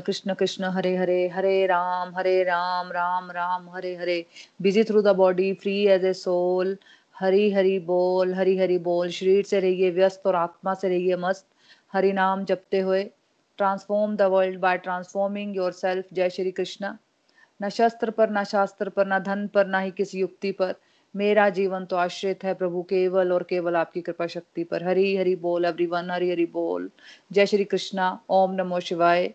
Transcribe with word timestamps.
Krishna 0.00 0.34
Krishna 0.34 0.34
Krishna, 0.34 0.64
Hare 0.64 0.96
Hare 0.96 1.28
Hare 1.28 1.66
Ram 1.66 2.16
Hare 2.16 2.42
Ram 2.44 2.92
Ram 2.92 3.30
Ram, 3.30 3.70
Hare 3.70 3.96
Hare. 3.96 4.26
Busy 4.62 4.84
through 4.84 5.02
the 5.02 5.08
body 5.08 5.54
free 5.54 5.86
as 5.86 6.04
a 6.04 6.12
soul 6.12 6.78
Hari 7.20 7.52
Hari 7.52 7.78
बोल, 7.78 8.34
हरी 8.34 8.58
हरी 8.58 8.78
बोल। 8.78 9.10
शरीर 9.10 9.44
से 9.44 9.60
रहिए 9.60 9.90
व्यस्त 9.90 10.22
और 10.26 10.34
आत्मा 10.34 10.74
से 10.74 10.88
रहिए 10.88 11.16
मस्त। 11.16 11.46
हरि 11.92 12.12
नाम 12.12 12.44
जपते 12.44 12.80
हुए। 12.80 13.10
Transform 13.56 14.16
the 14.16 14.22
world 14.22 14.60
by 14.60 14.78
transforming 14.78 15.56
yourself 15.72 16.04
जय 16.12 16.30
श्री 16.30 16.50
कृष्ण। 16.50 16.94
न 17.62 17.68
शस्त्र 17.68 18.10
पर, 18.10 18.30
न 18.30 18.44
शास्त्र 18.44 18.88
पर, 18.88 19.06
न 19.06 19.18
धन 19.18 19.46
पर, 19.46 19.66
न 19.66 19.74
ही 19.74 19.90
किसी 19.90 20.18
युक्ति 20.18 20.52
पर। 20.52 20.74
मेरा 21.16 21.48
जीवन 21.48 21.84
तो 21.84 21.96
आश्रित 21.96 22.44
है 22.44 22.54
प्रभु, 22.54 22.82
केवल 22.82 23.32
और 23.32 23.42
केवल 23.42 23.76
आपकी 23.76 24.00
कृपा 24.00 24.26
शक्ति 24.26 24.64
पर। 24.64 24.84
हरी 24.84 25.16
हरी 25.16 25.36
बोल 25.36 25.64
एवरीवन 25.64 26.10
हरी 26.10 26.30
हरी 26.30 26.46
बोल। 26.46 26.90
जय 27.32 27.46
श्री 27.46 27.64
कृष्णा। 27.64 28.20
ओम 28.30 28.52
नमो 28.54 28.80
शिवाय। 28.80 29.34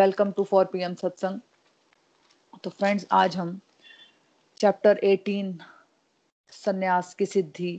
Welcome 0.00 0.30
to 0.32 0.42
four 0.44 0.64
P 0.64 0.82
M 0.82 0.94
satsang 0.94 1.40
तो 2.64 2.70
फ्रेंड्स 2.70 3.06
आज 3.12 3.36
हम 3.36 3.60
चैप्टर 4.60 4.98
18 5.04 5.54
सन्यास 6.52 7.14
की 7.14 7.26
सिद्धि 7.26 7.70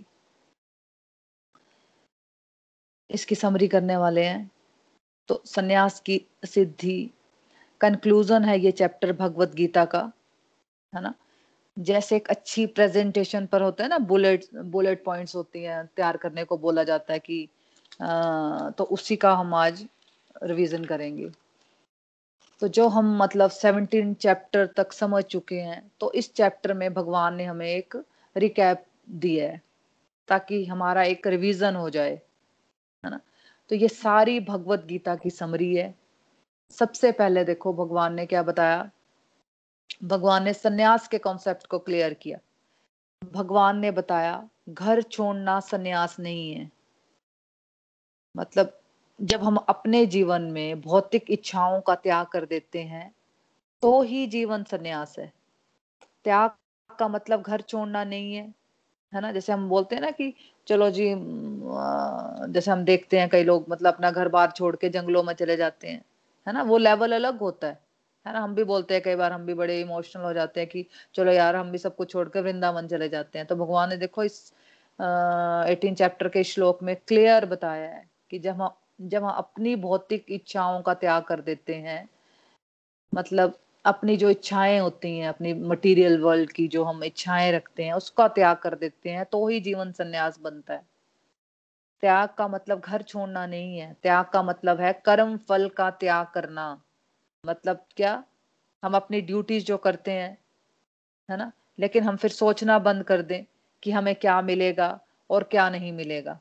इसकी 3.10 3.36
समरी 3.36 3.68
करने 3.68 3.98
वाले 3.98 4.24
हैं। 4.24 4.50
तो 5.30 5.42
सन्यास 5.46 6.00
की 6.00 6.22
सिद्धि 6.46 7.00
कंक्लूजन 7.82 8.44
है 8.44 8.60
ये 8.60 8.72
चैप्टर 8.72 9.14
भगवत 9.14 9.56
गीता 9.56 9.86
का 9.86 10.12
है 10.94 11.02
ना? 11.02 11.14
जैसे 11.78 12.16
एक 12.16 12.28
अच्छी 12.28 12.66
प्रेजेंटेशन 12.68 13.46
पर 13.46 13.62
होता 13.62 13.84
है 13.84 13.90
ना 13.90 13.98
बुलेट 14.12 14.54
बुलेट 14.56 15.04
पॉइंट्स 15.04 15.36
होती 15.36 15.64
हैं 15.64 15.86
तैयार 15.86 16.18
करने 16.18 16.44
को 16.44 16.58
बोला 16.58 16.84
जाता 16.84 17.14
है 17.14 17.20
कि 17.20 17.48
आ, 18.02 18.70
तो 18.70 18.84
उसी 18.84 19.16
का 19.16 19.34
हम 19.34 19.54
आज 19.56 19.88
रिवीजन 20.44 20.86
करेंगे। 20.86 21.32
तो 22.60 22.68
जो 22.68 22.88
हम 22.88 23.18
मतलब 23.18 23.50
सेवनटीन 23.50 24.14
चैप्टर 24.14 24.66
तक 24.68 24.92
समझ 24.92 25.24
चुके 25.24 25.56
हैं 25.56 25.92
तो 26.00 26.12
इस 26.12 26.34
चैप्टर 26.34 26.74
में 26.74 26.94
भगवान 26.94 27.36
ने 27.36 27.46
हमें 27.46 27.68
एक 27.68 28.04
रिकैप 28.38 28.86
दिया 29.10 29.50
है, 29.52 29.62
ताकि 30.28 30.66
हमारा 30.66 31.04
एक 31.04 31.28
रिवीजन 31.28 31.76
हो 31.76 31.90
जाए, 31.90 32.22
है 33.06 33.10
ना? 33.10 33.20
तो 33.70 33.76
ये 33.76 33.88
सारी 33.88 34.40
भगवत 34.40 34.86
गीता 34.86 35.16
की 35.16 35.30
समरी 35.30 35.76
है। 35.76 35.96
सबसे 36.72 37.12
पहले 37.12 37.44
देखो 37.44 37.74
भगवान 37.74 38.14
ने 38.14 38.26
क्या 38.26 38.44
बताया? 38.44 38.90
भगवान 40.04 40.44
ने 40.44 40.54
सन्यास 40.54 41.08
के 41.08 41.18
कॉन्सेप्ट 41.18 41.68
को 41.68 41.80
क्लियर 41.80 42.14
किया। 42.14 42.40
भगवान 43.32 43.80
ने 43.80 43.92
बताया, 43.92 44.50
घर 44.70 45.02
छोड़ना 45.02 45.60
सन्यास 45.60 46.20
नहीं 46.20 46.54
है। 46.54 46.72
मतलब 48.38 48.77
जब 49.20 49.44
हम 49.44 49.56
अपने 49.70 50.06
जीवन 50.06 50.42
में 50.52 50.82
भौतिक 50.82 51.26
इच्छाओं 51.32 51.80
का 51.82 51.96
त्याग 51.96 52.26
कर 52.32 52.46
देते 52.46 52.82
हैं 52.82 53.12
तो 53.84 54.02
ही 54.04 54.26
जीवन 54.28 54.64
सन्यास 54.64 55.16
है। 55.20 55.32
त्याग 56.26 56.52
का 56.90 57.08
मतलब 57.08 57.42
घर 57.42 57.62
छोड़ना 57.62 58.04
नहीं 58.04 58.36
है 58.36 58.44
है 59.14 59.22
ना? 59.22 59.32
जैसे 59.32 59.54
हम 59.54 59.68
बोलते 59.70 59.96
हैं 59.96 60.02
ना 60.02 60.12
कि, 60.12 60.34
चलो 60.68 60.90
जी 60.92 61.06
जैसे 62.54 62.72
हम 62.72 62.84
देखते 62.86 63.20
हैं 63.20 63.30
कई 63.30 63.44
लोग 63.44 63.66
मतलब 63.70 63.94
अपना 63.94 64.12
घर 64.12 64.28
बार 64.30 64.52
छोड़ 64.52 64.76
के 64.76 64.90
जंगलों 64.90 65.24
में 65.24 65.34
चले 65.36 65.58
जाते 65.58 65.88
हैं, 65.88 66.04
है 66.48 66.54
ना? 66.54 66.64
वो 66.64 66.78
लेवल 66.78 67.14
अलग 67.16 67.40
होता 67.42 67.68
है 67.68 67.80
है 68.26 68.34
ना? 68.34 68.40
हम 68.42 68.56
भी 68.56 68.64
बोलते 68.66 68.94
हैं 68.94 69.04
कई 69.04 69.16
बार 69.16 69.32
हम 69.34 69.46
भी 69.46 69.54
बड़े 69.56 69.80
इमोशनल 69.82 70.24
हो 70.24 70.34
जाते 70.34 70.60
हैं 70.62 70.70
कि, 70.70 70.86
चलो 71.16 71.32
यार, 71.32 71.56
हम 71.56 71.72
भी 71.72 71.78
सब 71.78 71.96
कुछ 71.96 72.12
छोड़कर 72.12 72.42
वृंदावन 72.44 72.88
चले 72.88 73.10
जाते 73.10 73.40
हैं। 73.40 73.48
तो 73.48 73.56
भगवान 73.56 73.90
ने 73.90 73.98
देखो 73.98 74.24
इस 74.24 74.42
एटीन 75.72 75.96
चैप्टर 75.96 76.30
के 76.30 76.44
श्लोक 76.46 76.84
में 76.84 76.96
क्लियर 77.08 77.46
बताया 77.48 77.90
है 77.90 78.06
कि 78.32 78.40
जब 78.40 78.62
हम 78.62 78.70
जब 79.02 79.24
हम 79.24 79.30
अपनी 79.30 79.76
भौतिक 79.76 80.26
इच्छाओं 80.30 80.82
का 80.82 80.94
त्याग 80.94 81.24
कर 81.24 81.42
देते 81.42 81.76
हैं 81.76 82.10
मतलब 83.16 83.60
अपनी 83.86 84.18
जो 84.18 84.30
इच्छाएँ 84.30 84.80
होती 84.80 85.20
हैं, 85.20 85.30
अपनी 85.30 85.54
मटेरियल 85.54 86.22
वर्ल्ड 86.22 86.52
की 86.52 86.68
जो 86.68 86.84
हम 86.84 87.04
इच्छाएँ 87.04 87.52
रखते 87.52 87.84
हैं, 87.84 87.94
उसका 87.94 88.28
त्याग 88.28 88.58
कर 88.58 88.76
देते 88.76 89.10
हैं 89.10 89.26
तो 89.26 89.48
ही 89.48 89.60
जीवन 89.60 89.92
संन्यास 89.92 90.40
बनता 90.40 90.74
है। 90.74 90.86
त्याग 92.02 92.30
का 92.30 92.48
मतलब 92.48 92.80
घर 92.80 93.02
छोड़ना 93.02 93.46
नहीं 93.48 93.78
है। 93.78 93.98
त्याग 94.04 94.26
का 94.26 94.44
मतलब 94.44 94.82
है 94.82 95.02
कर्म, 95.06 95.38
फल 95.38 95.70
का 95.70 95.92
त्याग 95.92 96.28
करना। 96.28 96.82
मतलब 97.46 97.86
क्या? 97.98 98.24
हम 98.84 98.96
अपनी 98.96 99.22
ड्यूटीज़ 99.22 99.66
जो 99.66 99.78
करते 99.78 100.12
हैं, 100.12 100.38
है 101.32 101.38
ना? 101.38 101.52
लेकिन 101.80 102.04
हम 102.04 102.18
फिर 102.18 102.32
सोचना 102.32 102.80
बंद 102.80 103.04
कर 103.04 103.22
दें 103.22 103.44
कि 103.84 103.92
हमें 103.92 104.16
क्या 104.16 104.42
मिलेगा 104.42 105.00
और 105.30 105.44
क्या 105.44 105.70
नहीं 105.70 105.92
मिलेगा, 105.92 106.40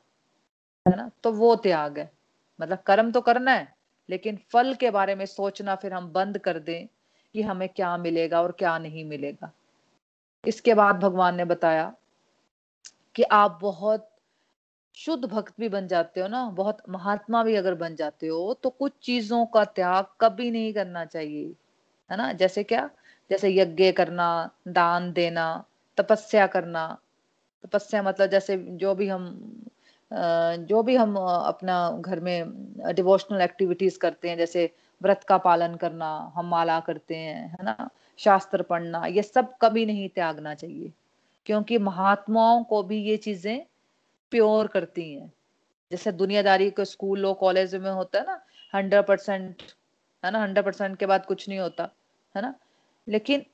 है 0.87 0.95
ना? 0.95 1.11
तो 1.23 1.31
वो 1.31 1.55
त्याग 1.55 1.99
है। 1.99 2.16
मतलब 2.59 2.77
कर्म 2.77 3.11
तो 3.11 3.21
करना 3.21 3.51
है, 3.51 3.73
लेकिन 4.09 4.39
फल 4.51 4.73
के 4.73 4.91
बारे 4.91 5.15
में 5.15 5.25
सोचना 5.25 5.75
फिर 5.75 5.93
हम 5.93 6.11
बंद 6.11 6.37
कर 6.37 6.59
दें 6.59 6.87
कि 7.35 7.41
हमें 7.41 7.67
क्या 7.69 7.95
मिलेगा 7.97 8.41
और 8.41 8.51
क्या 8.51 8.77
नहीं 8.77 9.05
मिलेगा। 9.05 9.51
इसके 10.43 10.73
बाद 10.73 10.95
भगवान 10.95 11.35
ने 11.35 11.45
बताया 11.45 11.93
कि 13.15 13.23
आप 13.23 13.57
बहुत 13.61 14.09
शुद्ध 14.95 15.25
भक्त 15.25 15.53
भी 15.59 15.69
बन 15.69 15.87
जाते 15.87 16.21
हो 16.21 16.27
ना, 16.27 16.49
बहुत 16.49 16.77
महात्मा 16.89 17.43
भी 17.43 17.55
अगर 17.55 17.75
बन 17.75 17.95
जाते 17.95 18.27
हो 18.27 18.53
तो 18.53 18.69
कुछ 18.69 18.91
चीज़ों 19.01 19.45
का 19.45 19.63
त्याग 19.65 20.05
कभी 20.21 20.51
नहीं 20.51 20.73
करना 20.73 21.05
चाहिए, 21.05 21.53
है 22.09 22.17
ना? 22.17 22.31
जैसे 22.33 22.63
क्या? 22.63 22.89
जैसे 23.31 23.49
यज्ञ 23.55 23.91
करना, 23.91 24.49
दान 24.67 25.11
देना, 25.13 25.63
तपस्या 25.97 26.47
करना। 26.47 26.87
तपस्या 27.63 28.01
मतलब 28.03 28.29
जैसे 28.29 28.57
जो 28.57 28.95
भी 28.95 29.07
हम 29.07 29.25
जो 30.11 30.81
भी 30.83 30.95
हम 30.95 31.15
अपना 31.17 31.77
घर 31.99 32.19
में 32.19 32.51
डिवोशनल 32.95 33.41
एक्टिविटीज़ 33.41 33.97
करते 33.99 34.29
हैं, 34.29 34.37
जैसे 34.37 34.69
व्रत 35.01 35.23
का 35.23 35.37
पालन 35.39 35.75
करना, 35.75 36.09
हम 36.35 36.45
माला 36.49 36.79
करते 36.79 37.15
हैं, 37.15 37.47
है 37.49 37.65
ना? 37.65 37.89
शास्त्र 38.19 38.61
पढ़ना, 38.63 39.05
ये 39.07 39.23
सब 39.23 39.53
कभी 39.61 39.85
नहीं 39.85 40.07
त्यागना 40.09 40.53
चाहिए, 40.55 40.91
क्योंकि 41.45 41.77
महात्माओं 41.79 42.63
को 42.63 42.81
भी 42.83 43.01
ये 43.03 43.17
चीज़ें 43.17 43.65
प्योर 44.31 44.67
करती 44.67 45.13
हैं। 45.13 45.31
जैसे 45.91 46.11
दुनियादारी 46.13 46.69
के 46.71 46.85
स्कूल 46.85 47.33
कॉलेज 47.39 47.75
में 47.75 47.91
होता 47.91 48.19
है 48.19 48.25
ना 48.25 48.41
हंड्रेड 48.73 49.05
परसेंट 49.05 49.61
है 50.23 50.31
ना? 50.31 50.41
हंड्रेड 50.41 50.65
परसेंट 50.65 50.97
के 50.97 51.05
बाद 51.05 51.25
कुछ 51.25 51.47
नहीं 51.49 51.59
होता, 51.59 51.89
है 52.35 52.41
ना? 52.41 52.53
लेकिन 53.07 53.45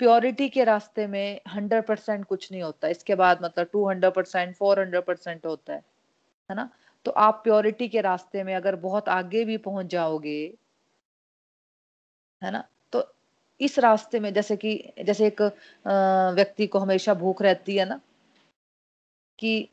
प्योरिटी 0.00 0.48
के 0.48 0.64
रास्ते 0.64 1.06
में 1.06 1.40
हंड्रेड 1.48 1.86
परसेंट 1.86 2.24
कुछ 2.24 2.50
नहीं 2.52 2.62
होता। 2.62 2.88
इसके 2.88 3.14
बाद 3.14 3.38
मतलब 3.44 3.68
two 3.72 3.88
hundred 3.88 4.12
percent 4.14 4.54
four 4.56 4.80
hundred 4.80 5.04
percent 5.04 5.46
होता 5.46 5.72
है। 5.72 5.82
है 6.50 6.56
ना? 6.56 6.68
तो 7.06 7.10
आप 7.18 7.40
प्योरिटी 7.44 7.88
के 7.88 8.00
रास्ते 8.00 8.42
में 8.44 8.54
अगर 8.54 8.76
बहुत 8.78 9.08
आगे 9.10 9.44
भी 9.44 9.56
पहुँच 9.60 9.86
जाओगे, 9.88 10.38
है 12.42 12.50
ना? 12.50 12.62
तो 12.92 13.02
इस 13.60 13.78
रास्ते 13.78 14.20
में 14.20 14.32
जैसे 14.34 14.56
कि, 14.56 14.74
जैसे 15.04 15.26
एक 15.26 15.42
व्यक्ति 16.34 16.66
को 16.66 16.78
हमेशा 16.78 17.14
भूख 17.14 17.42
रहती 17.42 17.76
है 17.76 17.84
ना, 17.84 18.00
कि 19.38 19.68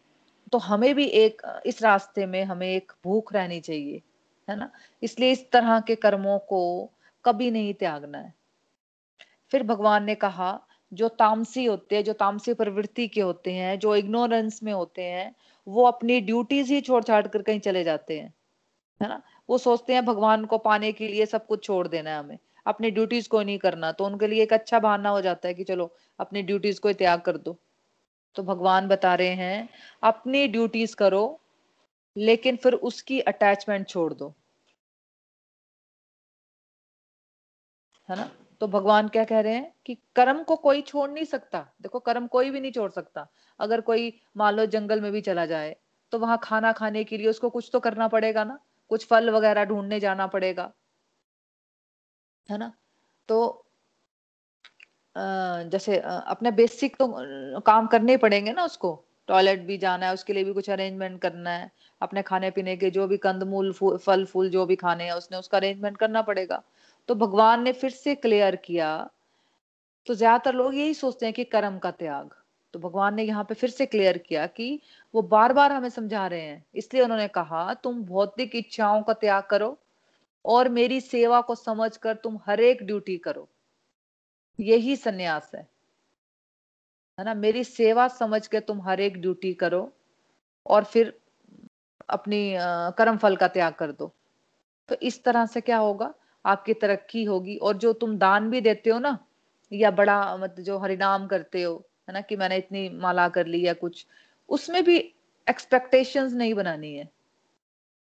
तो 0.51 0.57
हमें 0.57 0.93
भी 0.95 1.05
एक, 1.05 1.41
इस 1.65 1.81
रास्ते 1.83 2.25
में 2.25 2.43
हमें 2.43 2.67
एक 2.67 2.91
भूख 3.03 3.33
रहनी 3.33 3.59
चाहिए, 3.61 4.01
है 4.47 4.55
ना? 4.55 4.69
इसलिए 5.03 5.31
इस 5.31 5.49
तरह 5.51 5.79
के 5.79 5.95
कर्मों 5.97 6.37
को 6.49 6.61
कभी 7.25 7.51
नहीं 7.51 7.73
त्यागना 7.73 8.17
है। 8.17 8.33
फिर 9.51 9.63
भगवान 9.63 10.03
ने 10.03 10.13
कहा, 10.15 10.49
जो 10.91 11.07
तामसी 11.19 11.63
होते 11.65 11.95
हैं, 11.95 12.03
जो 12.03 12.13
तामसी 12.13 12.53
प्रवृत्ति 12.53 13.07
के 13.07 13.21
होते 13.21 13.53
हैं, 13.53 13.77
जो 13.79 13.95
इग्नोरेंस 13.95 14.59
में 14.63 14.71
होते 14.73 15.03
हैं 15.03 15.33
वो 15.67 15.85
अपनी 15.85 16.19
ड्यूटीज़ 16.21 16.73
ही 16.73 16.81
छोड़ 16.81 17.03
छाड़ 17.03 17.27
कर 17.27 17.41
कहीं 17.41 17.59
चले 17.59 17.83
जाते 17.83 18.19
हैं, 18.19 18.33
है 19.01 19.09
ना? 19.09 19.21
वो 19.49 19.57
सोचते 19.57 19.93
हैं 19.93 20.05
भगवान 20.05 20.45
को 20.45 20.57
पाने 20.59 20.91
के 20.91 21.07
लिए 21.07 21.25
सब 21.25 21.45
कुछ 21.47 21.63
छोड़ 21.63 21.87
देना 21.87 22.09
है 22.09 22.19
हमें। 22.19 22.37
अपनी 22.65 22.91
ड्यूटीज़ 22.91 23.29
को 23.29 23.41
नहीं 23.43 23.57
करना 23.59 23.91
तो 23.91 24.05
उनके 24.05 24.27
लिए 24.27 24.43
एक 24.43 24.53
अच्छा 24.53 24.79
बहाना 24.79 25.09
हो 25.09 25.21
जाता 25.21 25.47
है 25.47 25.53
कि 25.53 25.63
चलो, 25.63 25.93
अपनी 26.19 26.41
ड्यूटीज़ 26.41 26.79
को 26.81 26.93
त्याग 26.93 27.21
कर 27.21 27.37
दो। 27.37 27.57
तो 28.35 28.43
भगवान 28.43 28.87
बता 28.87 29.15
रहे 29.15 29.33
हैं, 29.35 29.69
अपनी 30.03 30.47
ड्यूटीज़ 30.47 30.95
करो, 30.95 31.41
लेकिन 32.15 32.55
फिर 32.55 32.73
उसकी 32.73 33.19
अटैचमेंट 33.21 33.87
छोड़ 33.89 34.13
दो। 34.13 34.33
है 38.09 38.15
ना? 38.15 38.29
तो 38.61 38.67
भगवान 38.67 39.07
क्या 39.07 39.23
कह 39.23 39.39
रहे 39.39 39.53
हैं 39.53 39.71
कि 39.85 39.95
कर्म 40.15 40.41
को 40.43 40.55
कोई 40.57 40.81
छोड़ 40.81 41.09
नहीं 41.09 41.25
सकता। 41.25 41.59
देखो, 41.81 41.99
कर्म 41.99 42.27
कोई 42.27 42.49
भी 42.49 42.59
नहीं 42.59 42.71
छोड़ 42.71 42.89
सकता। 42.91 43.27
अगर 43.59 43.81
कोई, 43.81 44.13
मान 44.37 44.53
लो, 44.55 44.65
जंगल 44.67 45.01
में 45.01 45.11
भी 45.11 45.21
चला 45.21 45.45
जाए 45.45 45.75
तो 46.11 46.19
वहाँ 46.19 46.39
खाना 46.43 46.71
खाने 46.71 47.03
के 47.03 47.17
लिए 47.17 47.27
उसको 47.27 47.49
कुछ 47.49 47.69
तो 47.73 47.79
करना 47.79 48.07
पड़ेगा 48.07 48.43
ना। 48.43 48.59
कुछ 48.91 49.05
फल 49.07 49.29
वगैरह 49.29 49.65
ढूँढने 49.65 49.99
जाना 49.99 50.27
पड़ेगा। 50.27 50.71
है 52.49 52.57
ना? 52.57 52.71
तो 53.29 53.61
जैसे 55.15 55.97
अपने 55.99 56.51
बेसिक 56.51 56.95
तो 56.97 57.07
काम 57.61 57.87
करने 57.87 58.11
ही 58.11 58.17
पड़ेंगे 58.17 58.53
ना 58.53 58.63
उसको। 58.65 58.93
टॉयलेट 59.29 59.61
भी 59.65 59.77
जाना 59.77 60.05
है, 60.05 60.13
उसके 60.13 60.33
लिए 60.33 60.43
भी 60.43 60.53
कुछ 60.53 60.69
अरेंजमेंट 60.69 61.19
करना 61.21 61.49
है। 61.49 61.69
अपने 62.01 62.21
खाने 62.21 62.49
पीने 62.51 62.75
के 62.77 62.89
जो 62.91 63.07
भी 63.07 63.17
कंदमूल 63.17 63.71
फल, 63.73 64.25
फूल 64.25 64.49
जो 64.49 64.65
भी 64.65 64.75
खाने 64.75 65.03
हैं, 65.03 65.13
उसने 65.13 65.37
उसका 65.37 65.57
अरेंजमेंट 65.57 65.97
करना 65.97 66.21
पड़ेगा। 66.21 66.61
तो 67.09 67.15
भगवान 67.15 67.63
ने 67.63 67.71
फिर 67.73 67.89
से 67.91 68.15
क्लियर 68.15 68.55
किया। 68.55 68.89
तो 70.07 70.13
ज़्यादातर 70.13 70.53
लोग 70.53 70.75
यही 70.75 70.93
सोचते 70.93 71.25
हैं 71.25 71.33
कि 71.33 71.43
कर्म 71.43 71.77
का 71.79 71.91
त्याग। 71.91 72.29
तो 72.73 72.79
भगवान 72.79 73.15
ने 73.15 73.23
यहाँ 73.23 73.43
पे 73.43 73.53
फिर 73.55 73.69
से 73.69 73.85
क्लियर 73.85 74.17
किया 74.17 74.45
कि 74.47 74.79
वो 75.13 75.21
बार 75.23 75.53
बार 75.53 75.71
हमें 75.71 75.89
समझा 75.89 76.25
रहे 76.27 76.41
हैं। 76.41 76.65
इसलिए 76.75 77.03
उन्होंने 77.03 77.27
कहा, 77.27 77.73
तुम 77.73 78.03
भौतिक 78.03 78.55
इच्छाओं 78.55 79.01
का 79.03 79.13
त्याग 79.13 79.43
करो 79.43 79.77
और 80.45 80.69
मेरी 80.69 80.99
सेवा 81.01 81.41
को 81.41 81.55
समझकर 81.55 82.15
तुम 82.15 82.39
हर 82.47 82.59
एक 82.61 82.83
ड्यूटी 82.83 83.17
करो। 83.17 83.47
यही 84.59 84.95
सन्यास 84.95 85.51
है। 85.55 85.61
है 87.17 87.25
ना? 87.25 87.33
मेरी 87.33 87.63
सेवा 87.63 88.07
समझ 88.07 88.45
के 88.47 88.59
तुम 88.59 88.81
हर 88.81 88.99
एक 88.99 89.17
ड्यूटी 89.21 89.53
करो 89.53 89.89
और 90.65 90.83
फिर 90.83 91.13
अपनी 92.09 92.55
कर्म 92.97 93.17
फल 93.17 93.35
का 93.35 93.47
त्याग 93.47 93.73
कर 93.73 93.91
दो। 93.91 94.11
तो 94.89 94.95
इस 95.01 95.23
तरह 95.23 95.45
से 95.45 95.61
क्या 95.61 95.77
होगा? 95.77 96.13
आपकी 96.45 96.73
तरक्की 96.73 97.23
होगी। 97.23 97.55
और 97.57 97.77
जो 97.77 97.93
तुम 97.93 98.17
दान 98.17 98.49
भी 98.49 98.61
देते 98.61 98.89
हो 98.89 98.99
ना, 98.99 99.17
या 99.71 99.91
बड़ा 99.91 100.37
मतलब 100.37 100.63
जो 100.65 100.77
हरिनाम 100.77 101.27
करते 101.27 101.61
हो, 101.63 101.75
है 102.09 102.13
ना, 102.13 102.21
कि 102.21 102.35
मैंने 102.35 102.57
इतनी 102.57 102.89
माला 102.89 103.27
कर 103.29 103.47
ली 103.47 103.65
या 103.65 103.73
कुछ, 103.73 104.05
उसमें 104.49 104.83
भी 104.83 104.97
एक्सपेक्टेशंस 105.47 106.33
नहीं 106.33 106.53
बनानी 106.53 106.95
है। 106.95 107.09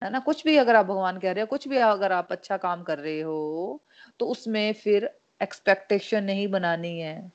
है 0.02 0.10
ना, 0.10 0.18
कुछ 0.18 0.44
भी 0.44 0.56
अगर 0.56 0.76
आप 0.76 0.86
भगवान 0.86 1.18
कह 1.18 1.32
रहे 1.32 1.40
हो, 1.42 1.46
कुछ 1.46 1.68
भी 1.68 1.76
अगर 1.78 2.12
आप 2.12 2.32
अच्छा 2.32 2.56
काम 2.56 2.82
कर 2.82 2.98
रहे 2.98 3.20
हो 3.20 3.80
तो 4.20 4.26
उसमें 4.26 4.72
फिर 4.74 5.10
एक्सपेक्टेशन 5.40 6.24
नहीं 6.24 6.48
बनानी 6.48 6.98
है। 7.00 7.32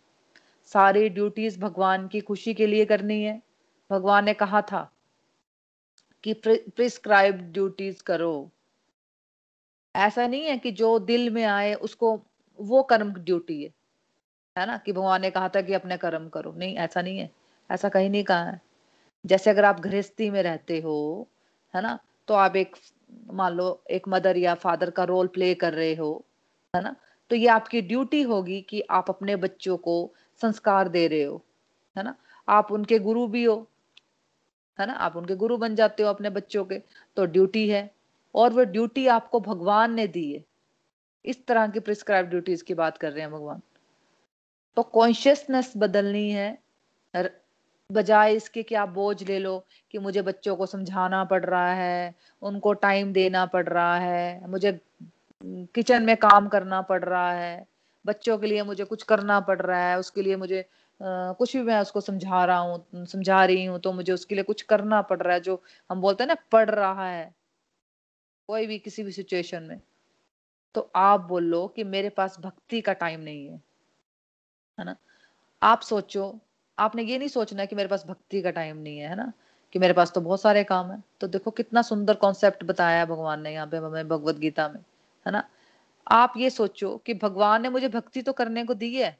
सारी 0.74 1.10
ड्यूटीज़ 1.10 1.60
भगवान 1.60 2.08
की 2.08 2.20
खुशी 2.22 2.54
के 2.54 2.68
लिए 2.68 2.86
करनी 2.86 3.22
है। 3.24 3.42
भगवान 3.90 4.26
ने 4.26 4.34
कहा 4.34 4.62
था 4.62 4.92
कि 6.24 6.34
प्रिस्क्राइब 6.46 7.42
ड्यूटीज़ 7.54 8.04
करो। 8.04 8.52
ऐसा 10.00 10.28
नहीं 10.28 10.46
है 10.46 10.58
कि 10.58 10.72
जो 10.72 11.00
दिल 11.00 11.30
में 11.30 11.44
आए, 11.44 11.74
उसको, 11.74 12.22
वो 12.60 12.84
कर्म 12.84 13.14
ड्यूटी 13.14 13.64
है। 13.64 13.70
है 14.58 14.66
ना? 14.66 14.78
कि 14.78 14.92
भगवान 14.92 15.22
ने 15.22 15.32
कहा 15.32 15.50
था 15.50 15.62
कि 15.62 15.74
अपने 15.74 15.98
कर्म 15.98 16.30
करो। 16.30 16.52
नहीं, 16.52 16.76
ऐसा 16.76 17.02
नहीं 17.02 17.20
है। 17.20 17.32
ऐसा 17.72 17.90
कहीं 17.90 18.10
नहीं 18.10 18.24
कहा 18.24 18.44
है। 18.44 18.62
जैसे 19.26 19.50
अगर 19.50 19.66
आप 19.66 19.80
गृहस्थी 19.80 20.30
में 20.30 20.44
रहते 20.44 20.80
हो, 20.80 21.28
है 21.76 21.82
ना? 21.82 22.00
तो 22.28 22.34
आप 22.34 22.56
एक, 22.56 22.76
मान 23.34 23.54
लो, 23.54 23.84
एक 23.90 24.08
मदर 24.08 24.38
या 24.38 24.54
फादर 24.54 24.90
का 24.90 25.04
रोल 25.04 25.28
प्ले 25.28 25.56
कर 25.56 25.74
रहे 25.74 25.96
हो, 25.96 26.26
है 26.76 26.82
ना? 26.82 26.96
तो 27.30 27.36
ये 27.36 27.48
आपकी 27.48 27.82
ड्यूटी 27.82 28.22
होगी 28.22 28.62
कि 28.62 28.82
आप 28.82 29.10
अपने 29.10 29.36
बच्चों 29.36 29.78
को 29.78 30.14
संस्कार 30.42 30.88
दे 30.88 31.08
रहे 31.08 31.24
हो, 31.24 31.46
है 31.98 32.04
ना? 32.04 32.16
आप 32.50 32.72
उनके 32.72 33.00
गुरु 33.00 33.28
भी 33.28 33.44
हो, 33.44 33.68
है 34.80 34.86
ना? 34.86 34.94
आप 34.94 35.16
उनके 35.16 35.36
गुरु 35.36 35.58
बन 35.58 35.76
जाते 35.76 36.04
हो 36.04 36.10
अपने 36.10 36.30
बच्चों 36.30 36.66
के 36.66 36.80
तो 37.16 37.26
ड्यूटी 37.26 37.70
है। 37.70 37.99
और 38.36 38.54
वो 38.54 38.64
ड्यूटी 38.64 39.08
आपको 39.08 39.40
भगवान 39.40 39.94
ने 39.94 40.08
दी 40.08 40.32
है। 40.34 40.44
इस 41.26 41.46
तरह 41.48 41.68
की 41.68 41.80
प्रिस्क्राइब 41.80 42.30
ड्यूटीज़ 42.30 42.64
की 42.64 42.74
बात 42.74 42.98
कर 42.98 43.12
रहे 43.12 43.22
हैं 43.22 43.32
भगवान। 43.32 43.62
तो 44.78 44.84
कॉन्शियसनेस 44.84 45.74
बदलनी 45.78 46.30
है। 46.30 46.58
बजाय 47.90 48.34
इसके 48.36 48.64
कि 48.64 48.76
आप 48.76 48.90
बोझ 48.90 49.24
ले 49.24 49.40
लो 49.40 49.58
कि 49.92 49.98
मुझे 49.98 50.22
बच्चों 50.22 50.56
को 50.56 50.66
समझाना 50.66 51.24
पड़ 51.24 51.44
रहा 51.46 51.74
है 51.74 52.14
उनको 52.42 52.74
टाइम 52.74 53.14
देना 53.14 53.46
पड़ 53.46 53.66
रहा 53.70 53.98
है 53.98 54.48
मुझे 54.50 54.80
किचन 55.44 56.04
में 56.04 56.16
काम 56.18 56.48
करना 56.48 56.82
पड़ 56.82 57.04
रहा 57.06 57.32
है 57.34 57.66
बच्चों 58.06 58.38
के 58.38 58.48
लिए 58.48 58.64
मुझे 58.64 58.84
कुछ 58.84 59.04
करना 59.04 59.40
पड़ 59.40 59.62
रहा 59.62 59.90
है 59.90 59.98
उसके 60.00 60.22
लिए 60.22 60.36
मुझे 60.36 60.60
आ, 60.60 61.32
कुछ 61.34 61.56
भी 61.58 61.64
मैं 61.64 61.80
उसको 61.82 62.02
समझा 62.02 62.44
रहा 62.46 62.58
हूँ 62.58 63.06
समझा 63.06 63.44
रही 63.46 63.66
हूँ 63.66 63.80
तो 63.80 63.94
मुझे 63.94 64.14
उसके 64.14 64.36
लिए 64.36 64.44
कुछ 64.44 64.62
करना 64.62 65.02
पड़ 65.02 65.22
रहा 65.22 65.34
है 65.34 65.40
जो 65.40 65.62
हम 65.90 66.02
बोलते 66.02 66.24
हैं 66.24 66.28
ना 66.28 66.36
पढ़ 66.52 66.70
रहा 66.70 67.10
है। 67.10 67.34
कोई 68.50 68.68
भी 68.68 68.78
किसी 68.80 69.04
भी 69.04 69.12
सिचुएशन 69.12 69.64
में 69.64 69.80
तो 70.76 70.82
आप 70.96 71.22
बोलो 71.22 71.68
कि 71.68 71.84
मेरे 71.86 72.10
पास 72.10 72.38
भक्ति 72.40 72.82
का 72.82 72.94
टाइम 72.94 73.20
नहीं 73.22 73.48
है 73.48 73.62
है 74.78 74.86
ना? 74.86 74.96
आप 75.62 75.82
सोचो 75.82 76.24
आपने 76.78 77.04
ये 77.04 77.18
नहीं 77.18 77.28
सोचना 77.28 77.66
कि 77.66 77.76
मेरे 77.76 77.90
पास 77.90 78.06
भक्ति 78.08 78.42
का 78.42 78.52
टाइम 78.52 78.78
नहीं 78.78 78.98
है 79.00 79.10
है 79.10 79.16
ना? 79.16 79.32
कि 79.74 79.80
मेरे 79.80 79.94
पास 79.94 80.12
तो 80.12 80.22
बहुत 80.22 80.42
सारे 80.42 80.64
काम 80.64 80.92
है। 80.92 81.02
तो 81.22 81.28
देखो 81.28 81.52
कितना 81.52 81.82
सुंदर 81.82 82.16
कॉन्सेप्ट 82.16 82.64
बताया 82.64 83.06
भगवान 83.06 83.42
ने 83.42 83.54
यहाँ 83.54 83.68
पे 83.68 83.78
हमें 83.78 84.08
भगवत 84.08 84.36
गीता 84.38 84.68
में 84.70 84.80
है 85.26 85.32
ना? 85.32 85.44
आप 86.08 86.34
ये 86.38 86.50
सोचो 86.50 86.96
कि 87.06 87.14
भगवान 87.14 87.62
ने 87.62 87.70
मुझे 87.70 87.90
भक्ति 87.90 88.22
तो 88.22 88.34
करने 88.34 88.64
को 88.66 88.74
दी 88.76 88.96
है 88.96 89.18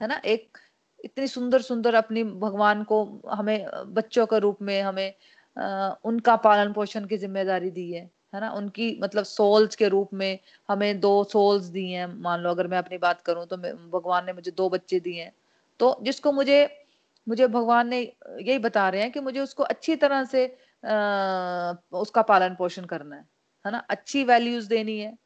है 0.00 0.08
ना? 0.08 0.20
एक 0.26 0.58
इतनी 1.04 1.26
सुंदर 1.28 1.62
सुंदर 1.62 1.94
अपनी 1.94 2.24
भगवान 2.24 2.84
को 2.84 3.04
हमें 3.30 3.66
बच्चों 3.94 4.26
के 4.26 4.38
रूप 4.40 4.62
में 4.62 4.80
हमें 4.82 5.12
आ, 5.56 5.90
उनका 6.04 6.36
पालन 6.38 6.72
पोषण 6.72 7.06
की 7.08 7.16
ज़िम्मेदारी 7.18 7.70
दी 7.70 7.92
है। 7.92 8.10
है 8.34 8.40
ना? 8.40 8.50
उनकी 8.52 8.98
मतलब 9.02 9.24
सोल्स 9.24 9.76
के 9.76 9.88
रूप 9.88 10.10
में 10.14 10.38
हमें 10.68 11.00
दो 11.00 11.24
सोल्स 11.24 11.64
दी 11.64 11.90
हैं। 11.92 12.06
मान 12.06 12.40
लो 12.40 12.50
अगर 12.50 12.66
मैं 12.66 12.78
अपनी 12.78 12.98
बात 12.98 13.22
करूँ 13.22 13.46
तो 13.46 13.56
भगवान 13.56 14.26
ने 14.26 14.32
मुझे 14.32 14.50
दो 14.50 14.68
बच्चे 14.68 15.00
दिए 15.00 15.22
हैं। 15.22 15.32
तो 15.80 15.98
जिसको 16.02 16.32
मुझे 16.32 16.80
मुझे 17.28 17.46
भगवान 17.46 17.88
ने 17.88 18.00
यही 18.00 18.58
बता 18.58 18.88
रहे 18.88 19.02
हैं 19.02 19.12
कि 19.12 19.20
मुझे 19.20 19.40
उसको 19.40 19.62
अच्छी 19.62 19.96
तरह 19.96 20.24
से 20.24 20.46
आ, 20.84 21.74
उसका 21.92 22.22
पालन 22.22 22.54
पोषण 22.54 22.84
करना 22.84 23.16
है 23.16 23.24
है 23.66 23.72
ना? 23.72 23.78
अच्छी 23.78 24.24
वैल्यूज़ 24.24 24.68
देनी 24.68 24.98
है। 25.00 25.16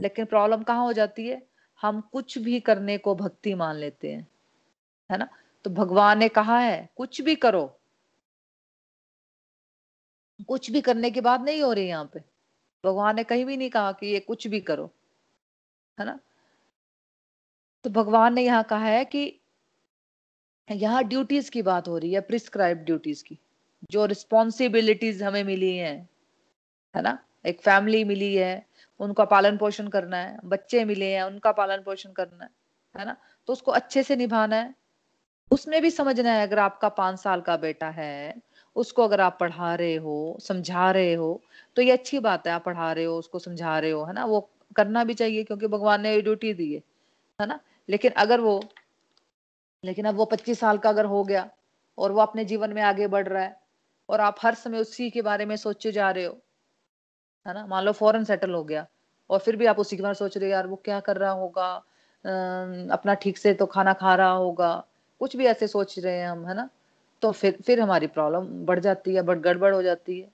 लेकिन 0.00 0.24
प्रॉब्लम 0.24 0.62
कहाँ 0.62 0.84
हो 0.84 0.92
जाती 0.92 1.28
है? 1.28 1.42
हम 1.82 2.00
कुछ 2.00 2.38
भी 2.38 2.60
करने 2.60 2.98
को 2.98 3.14
भक्ति 3.14 3.54
मान 3.54 3.76
लेते 3.76 4.12
हैं 4.12 4.26
है 5.10 5.18
ना? 5.18 5.28
तो 5.64 5.70
भगवान 5.70 6.18
ने 6.18 6.28
कहा 6.28 6.58
है 6.60 6.88
कुछ 6.96 7.20
भी 7.20 7.34
करो। 7.36 7.77
कुछ 10.40 10.70
भी 10.70 10.80
करने 10.80 11.10
की 11.10 11.20
बात 11.20 11.40
नहीं 11.40 11.62
हो 11.62 11.72
रही 11.72 11.86
यहाँ 11.88 12.10
पे। 12.14 12.20
भगवान 12.84 13.16
ने 13.16 13.24
कहीं 13.24 13.44
भी 13.44 13.56
नहीं 13.56 13.70
कहा 13.70 13.92
कि 13.92 14.06
ये 14.06 14.20
कुछ 14.20 14.46
भी 14.46 14.60
करो, 14.60 14.90
है 15.98 16.06
ना? 16.06 16.18
तो 17.84 17.90
भगवान 17.90 18.34
ने 18.34 18.42
यहाँ 18.42 18.62
कहा 18.64 18.86
है 18.86 19.04
कि 19.04 19.40
यहाँ 20.68 21.02
ड्यूटीज़ 21.04 21.50
की 21.50 21.62
बात 21.62 21.88
हो 21.88 21.98
रही 21.98 22.12
है 22.12 22.20
प्रिस्क्राइब 22.20 22.78
ड्यूटीज़ 22.78 23.22
की, 23.24 23.38
जो 23.90 24.04
रिस्पॉन्सिबिलिटीज 24.06 25.22
हमें 25.22 25.42
मिली 25.44 25.76
है 25.76 25.94
है 26.94 27.02
ना? 27.02 27.18
एक 27.46 27.60
फैमिली 27.60 28.02
मिली 28.04 28.34
है, 28.34 28.66
उनका 29.00 29.24
पालन 29.24 29.56
पोषण 29.56 29.88
करना 29.88 30.16
है, 30.16 30.38
बच्चे 30.44 30.84
मिले 30.84 31.12
हैं, 31.14 31.22
उनका 31.22 31.52
पालन 31.52 31.82
पोषण 31.82 32.12
करना 32.12 32.44
है 32.44 32.50
है 32.94 33.04
ना? 33.06 33.16
तो 33.48 33.52
उसको 33.52 33.72
अच्छे 33.72 34.02
से 34.02 34.16
निभाना 34.16 34.56
है। 34.56 34.74
उसमें 35.50 35.80
भी 35.82 35.90
समझना 35.90 36.32
है, 36.32 36.46
अगर 36.46 36.58
आपका 36.58 36.88
पाँच 36.90 37.18
साल 37.20 37.40
का 37.40 37.56
बेटा 37.56 37.88
है 37.90 38.34
उसको 38.78 39.04
अगर 39.04 39.20
आप 39.20 39.36
पढ़ा 39.40 39.74
रहे 39.74 39.94
हो, 39.96 40.36
समझा 40.40 40.90
रहे 40.90 41.14
हो 41.14 41.40
तो 41.76 41.82
ये 41.82 41.92
अच्छी 41.92 42.18
बात 42.20 42.46
है, 42.46 42.52
आप 42.52 42.64
पढ़ा 42.64 42.92
रहे 42.92 43.04
हो, 43.04 43.16
उसको 43.18 43.38
समझा 43.38 43.78
रहे 43.78 43.90
हो, 43.90 44.04
है 44.04 44.12
ना? 44.14 44.24
वो 44.24 44.48
करना 44.76 45.04
भी 45.04 45.14
चाहिए 45.14 45.44
क्योंकि 45.44 45.66
भगवान 45.68 46.02
ने 46.02 46.20
ड्यूटी 46.22 46.52
दी 46.54 46.72
है 46.74 46.82
है 47.38 47.46
ना? 47.46 47.58
लेकिन 47.88 48.12
अगर 48.18 48.40
वो, 48.40 48.60
लेकिन 49.84 50.04
अब 50.04 50.16
वो 50.16 50.24
पच्चीस 50.26 50.60
साल 50.60 50.78
का 50.78 50.88
अगर 50.88 51.04
हो 51.06 51.22
गया 51.24 51.48
और 51.98 52.12
वो 52.12 52.20
अपने 52.22 52.44
जीवन 52.44 52.72
में 52.72 52.82
आगे 52.82 53.06
बढ़ 53.08 53.28
रहा 53.28 53.42
है 53.42 53.56
और 54.08 54.20
आप 54.20 54.36
हर 54.42 54.54
समय 54.56 54.78
उसी 54.80 55.10
के 55.10 55.22
बारे 55.22 55.46
में 55.46 55.56
सोचे 55.56 55.92
जा 55.92 56.10
रहे 56.10 56.24
हो, 56.24 56.36
है 57.46 57.54
ना? 57.54 57.66
मान 57.66 57.84
लो 57.84 57.92
फॉरन 57.92 58.24
सेटल 58.24 58.54
हो 58.54 58.62
गया 58.64 58.86
और 59.30 59.38
फिर 59.38 59.56
भी 59.56 59.66
आप 59.66 59.78
उसी 59.78 59.96
के 59.96 60.02
बारे 60.02 60.10
में 60.10 60.14
सोच 60.18 60.36
रहे 60.38 60.48
हो, 60.48 60.52
यार 60.52 60.66
वो 60.66 60.76
क्या 60.84 61.00
कर 61.00 61.16
रहा 61.16 61.30
होगा? 61.32 61.74
अपना 62.94 63.14
ठीक 63.14 63.38
से 63.38 63.54
तो 63.54 63.66
खाना 63.66 63.92
खा 63.94 64.14
रहा 64.14 64.30
होगा, 64.32 64.72
कुछ 65.20 65.36
भी 65.36 65.46
ऐसे 65.46 65.66
सोच 65.68 65.98
रहे 65.98 66.18
हैं 66.18 66.28
हम, 66.28 66.46
है 66.46 66.54
ना? 66.54 66.68
तो 67.22 67.30
फिर 67.32 67.58
फिर 67.66 67.80
हमारी 67.80 68.06
प्रॉब्लम 68.06 68.46
बढ़ 68.66 68.80
जाती 68.80 69.14
है 69.14 69.22
बट 69.22 69.38
गड़बड़ 69.38 69.74
हो 69.74 69.82
जाती 69.82 70.20
है 70.20 70.28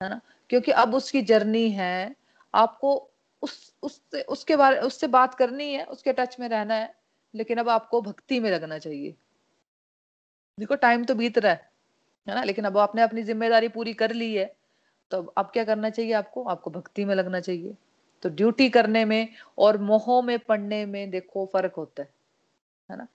है 0.00 0.08
ना? 0.10 0.20
क्योंकि 0.50 0.72
अब 0.72 0.94
उसकी 0.94 1.22
जर्नी 1.22 1.68
है, 1.70 2.14
आपको 2.54 2.94
उस, 3.42 3.74
उससे, 3.82 4.22
उसके 4.22 4.56
बारे, 4.56 4.78
उससे 4.80 5.06
बात 5.08 5.34
करनी 5.34 5.72
है, 5.74 5.84
उसके 5.86 6.12
टच 6.12 6.36
में 6.40 6.48
रहना 6.48 6.74
है, 6.74 6.94
लेकिन 7.34 7.58
अब 7.58 7.68
आपको 7.68 8.00
भक्ति 8.02 8.40
में 8.40 8.50
लगना 8.50 8.78
चाहिए। 8.78 9.14
देखो 10.58 10.74
टाइम 10.74 11.04
तो 11.04 11.14
बीत 11.14 11.38
रहा 11.38 11.52
है 11.52 11.70
है 12.26 12.34
ना? 12.34 12.42
लेकिन 12.44 12.64
अब 12.64 12.78
आपने 12.78 13.02
अपनी 13.02 13.22
ज़िम्मेदारी 13.22 13.68
पूरी 13.68 13.92
कर 13.94 14.12
ली 14.12 14.34
है 14.34 14.46
तो 15.10 15.22
अब 15.38 15.50
क्या 15.52 15.64
करना 15.64 15.90
चाहिए 15.90 16.12
आपको? 16.12 16.44
आपको 16.44 16.70
भक्ति 16.70 17.04
में 17.04 17.14
लगना 17.14 17.40
चाहिए। 17.40 17.74
तो 18.22 18.28
ड्यूटी 18.30 18.68
करने 18.70 19.04
में 19.04 19.28
और 19.58 19.78
मोह 19.82 20.22
में 20.22 20.38
पढ़ने 20.40 20.84
में 20.86 21.10
देखो, 21.10 21.46
फ़र्क 21.46 21.74
होता 21.76 22.02
है 22.02 22.08
है 22.90 22.98
ना? 22.98 23.06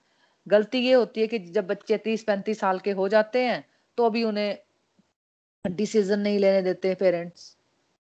गलती 0.48 0.80
ये 0.80 0.94
होती 0.94 1.22
है 1.22 1.28
कि 1.28 1.40
जब 1.40 1.68
बच्चे 1.68 1.98
तीस 2.00 2.24
पैंतीस 2.24 2.60
साल 2.60 2.80
के 2.80 2.92
हो 2.92 3.08
जाते 3.10 3.44
हैं 3.46 3.64
तो 3.98 4.06
अभी 4.06 4.24
उन्हें 4.24 4.58
डिसीज़न 5.66 6.20
नहीं 6.20 6.40
लेने 6.40 6.62
देते 6.62 6.94
पेरेंट्स 6.96 7.56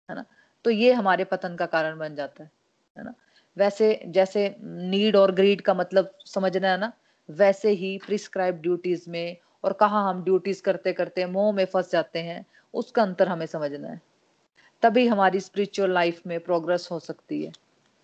है 0.09 0.15
ना? 0.15 0.25
तो 0.65 0.69
ये 0.71 0.93
हमारे 0.93 1.23
पतन 1.23 1.55
का 1.55 1.65
कारण 1.65 1.97
बन 1.99 2.15
जाता 2.15 2.43
है 2.43 2.51
है 2.97 3.03
ना? 3.05 3.13
वैसे 3.57 3.89
जैसे 4.07 4.55
नीड 4.61 5.15
और 5.15 5.31
ग्रीड 5.31 5.61
का 5.61 5.73
मतलब 5.73 6.11
समझना 6.25 6.71
है 6.71 6.77
ना, 6.79 6.91
वैसे 7.29 7.69
ही 7.73 7.97
प्रिस्क्राइब 8.07 8.61
ड्यूटीज़ 8.61 9.09
में 9.09 9.37
और 9.63 9.73
कहा 9.73 10.01
हम 10.09 10.23
ड्यूटीज़ 10.23 10.61
करते 10.63 10.93
करते 10.93 11.25
मोह 11.27 11.51
में 11.53 11.65
फंस 11.65 11.91
जाते 11.91 12.19
हैं, 12.19 12.45
उसका 12.73 13.01
अंतर 13.03 13.27
हमें 13.27 13.45
समझना 13.45 13.87
है। 13.89 14.01
तभी 14.83 15.07
हमारी 15.07 15.39
स्पिरिचुअल 15.39 15.91
लाइफ 15.93 16.21
में 16.27 16.39
प्रोग्रेस 16.39 16.87
हो 16.91 16.99
सकती 16.99 17.43
है 17.43 17.51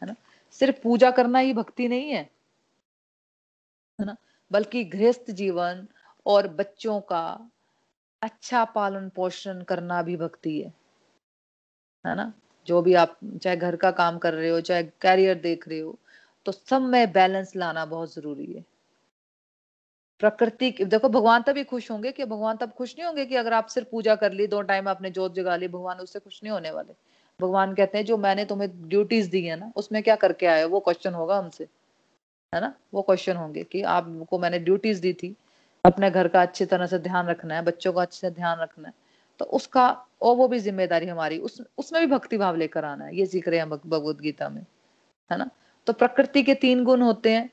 है 0.02 0.08
ना? 0.08 0.16
सिर्फ़ 0.52 0.82
पूजा 0.84 1.12
करना 1.12 1.40
ही 1.40 1.54
भक्ति 1.54 1.88
नहीं 1.88 2.12
है 2.12 2.30
है 4.00 4.06
ना? 4.06 4.16
बल्कि 4.52 4.84
गृहस्थ 4.84 5.32
जीवन 5.32 5.88
और 6.26 6.48
बच्चों 6.48 7.00
का 7.02 7.26
अच्छा 8.22 8.64
पालन 8.66 9.10
पोषण 9.10 9.62
करना 9.62 10.02
भी 10.02 10.18
भक्ति 10.18 10.60
है। 10.62 10.74
है 12.06 12.16
ना? 12.16 12.34
जो 12.68 12.82
भी 12.82 12.94
आप 12.94 13.18
चाहे 13.44 13.56
घर 13.58 13.76
का 13.76 13.92
काम 13.92 14.18
कर 14.18 14.34
रहे 14.34 14.50
हो, 14.50 14.60
चाहे 14.62 14.84
कैरियर 15.02 15.40
देख 15.40 15.68
रहे 15.68 15.80
हो 15.80 15.98
तो 16.46 16.52
सब 16.52 16.82
में 16.82 17.12
बैलेंस 17.12 17.56
लाना 17.56 17.86
बहुत 17.86 18.14
ज़रूरी 18.16 18.46
है। 18.54 18.64
प्रकृति 20.20 20.70
देखो 20.82 21.10
भगवान 21.10 21.42
तभी 21.42 21.64
खुश 21.64 21.90
होंगे 21.92 22.12
कि 22.12 22.26
भगवान 22.26 22.58
तब 22.58 22.72
खुश 22.72 22.96
नहीं 22.98 23.06
होंगे 23.06 23.26
कि 23.26 23.36
अगर 23.36 23.54
आप 23.54 23.68
सिर्फ़ 23.68 23.88
पूजा 23.90 24.16
कर 24.16 24.32
ली, 24.34 24.48
दो 24.48 24.62
टाइम 24.62 24.88
आपने 24.88 25.10
जोत 25.12 25.36
जगा 25.36 25.56
ली, 25.56 25.68
भगवान 25.68 25.98
उससे 25.98 26.20
खुश 26.20 26.40
नहीं 26.44 26.52
होने 26.52 26.72
वाले। 26.72 26.94
भगवान 27.40 27.74
कहते 27.76 27.98
हैं, 27.98 28.06
जो 28.06 28.18
मैंने 28.18 28.46
तुम्हें 28.46 28.70
ड्यूटीज़ 28.90 29.30
दी 29.32 29.44
है 29.44 29.56
ना, 29.56 29.72
उसमें 29.76 30.02
क्या 30.04 30.16
करके 30.16 30.46
आए 30.46 30.64
वो 30.66 30.80
क्वेश्चन 30.80 31.14
होगा 31.14 31.38
हमसे। 31.38 31.68
है 32.54 32.60
ना? 32.62 32.74
वो 32.94 33.02
क्वेश्चन 33.02 33.36
होंगे 33.36 33.64
कि 33.64 33.82
आपको 33.84 34.40
मैंने 34.40 34.60
ड्यूटीज़ 34.60 35.02
दी 35.02 35.14
थी, 35.14 35.36
अपने 35.86 36.10
घर 36.12 36.28
का 36.28 36.42
अच्छी 36.42 36.66
तरह 36.66 36.86
से 36.86 37.00
ध्यान 37.00 37.28
रखना 37.28 37.56
है, 37.56 37.62
बच्चों 37.64 37.94
का 37.94 38.02
अच्छे 38.02 38.20
से 38.20 38.32
ध्यान 38.32 38.60
रखना 38.60 38.88
है 38.88 38.94
तो 39.40 39.46
उसका, 39.48 39.88
और 40.22 40.36
वो 40.36 40.48
भी 40.48 40.60
ज़िम्मेदारी 40.60 41.08
हमारी, 41.08 41.38
उस, 41.40 41.62
उसमें 41.78 42.02
भी 42.02 42.08
भक्ति 42.08 42.38
भाव 42.38 42.56
लेकर 42.56 42.86
आना 42.86 43.06
है, 43.06 43.16
ये 43.18 43.26
सीख 43.26 43.48
रहे 43.48 43.60
हैं 43.60 43.70
भगवत 43.70 44.18
गीता 44.22 44.50
में, 44.50 44.62
है 45.32 45.38
ना? 45.38 45.50
तो 45.88 45.94
प्रकृति 45.94 46.44
के 46.44 46.54
तीन 46.56 46.84
गुण 46.84 47.02
होते 47.02 47.32
हैं, 47.32 47.50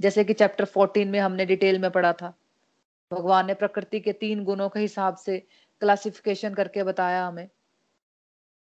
जैसे 0.00 0.24
कि 0.24 0.32
चैप्टर 0.32 0.64
फोर्टीन 0.64 1.08
में 1.08 1.18
हमने 1.20 1.46
डिटेल 1.46 1.78
में 1.78 1.90
पढ़ा 1.90 2.12
था, 2.12 2.32
भगवान 3.10 3.46
ने 3.46 3.54
प्रकृति 3.54 4.00
के 4.00 4.12
तीन 4.12 4.44
गुणों 4.44 4.68
के 4.68 4.80
हिसाब 4.80 5.16
से 5.16 5.38
क्लासिफिकेशन 5.82 6.54
करके 6.54 6.82
बताया 6.82 7.26
हमें, 7.26 7.48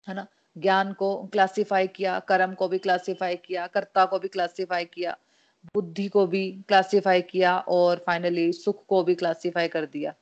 है 0.07 0.15
ना? 0.15 0.27
ज्ञान 0.57 0.93
को 0.93 1.15
क्लासिफाई 1.25 1.87
किया, 1.87 2.19
कर्म 2.19 2.53
को 2.53 2.67
भी 2.67 2.77
क्लासिफाई 2.77 3.35
किया, 3.35 3.67
कर्ता 3.67 4.05
को 4.05 4.19
भी 4.19 4.27
क्लासिफाई 4.27 4.85
किया 4.85 5.17
बुद्धि 5.65 6.07
को 6.07 6.27
भी 6.27 6.51
क्लासिफाई 6.67 7.21
किया 7.21 7.57
और 7.57 8.03
फाइनली 8.05 8.53
सुख 8.53 8.85
को 8.85 9.03
भी 9.03 9.15
क्लासिफाई 9.15 9.67
कर 9.67 9.85
दिया। 9.85 10.13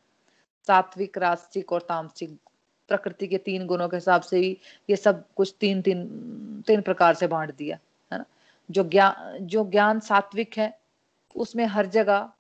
सात्विक 0.68 1.18
रास्तिक 1.18 1.72
और 1.72 1.82
तामसिक, 1.82 2.38
प्रकृति 2.88 3.28
के 3.28 3.38
तीन 3.38 3.66
गुणों 3.66 3.90
के 3.90 3.98
हिसाब 3.98 4.22
से 4.22 4.38
ही 4.38 4.58
ये 4.90 4.96
सब 4.96 5.24
कुछ 5.36 5.56
तीन 5.60 5.82
तीन 5.82 6.06
तीन 6.68 6.82
प्रकार 6.82 7.14
से 7.14 7.28
बांट 7.28 7.56
दिया, 7.56 7.80
है 8.14 8.20
ना? 8.20 8.26
जो 8.72 8.84
ज्ञान 8.84 9.38
जो 9.42 9.70
ज्ञान 9.70 10.00
सात्विक 10.00 10.58
है, 10.58 10.80
उसमें 11.36 11.66
हर 11.66 11.86
जगह 11.86 12.32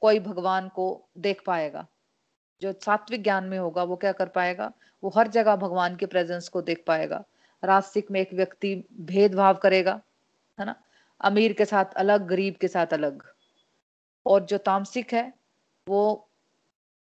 कोई 0.00 0.18
भगवान 0.18 0.68
को 0.68 1.04
देख 1.18 1.42
पाएगा। 1.46 1.86
जो 2.62 2.72
सात्विक 2.72 3.22
ज्ञान 3.22 3.44
में 3.44 3.58
होगा, 3.58 3.82
वो 3.82 3.96
क्या 3.96 4.12
कर 4.12 4.26
पाएगा? 4.26 4.72
वो 5.04 5.12
हर 5.16 5.28
जगह 5.28 5.56
भगवान 5.56 5.96
के 5.96 6.06
प्रेजेंस 6.06 6.48
को 6.48 6.62
देख 6.62 6.84
पाएगा। 6.86 7.24
रास्तिक 7.64 8.10
में 8.10 8.20
एक 8.20 8.34
व्यक्ति 8.34 8.84
भेदभाव 9.00 9.54
करेगा, 9.54 10.00
है 10.60 10.66
ना? 10.66 10.74
अमीर 11.20 11.52
के 11.52 11.64
साथ 11.64 11.84
अलग, 11.96 12.26
गरीब 12.26 12.54
के 12.54 12.68
साथ 12.68 12.86
अलग। 12.86 13.22
और 14.26 14.44
जो 14.44 14.58
तामसिक 14.58 15.12
है, 15.14 15.32
वो 15.88 16.24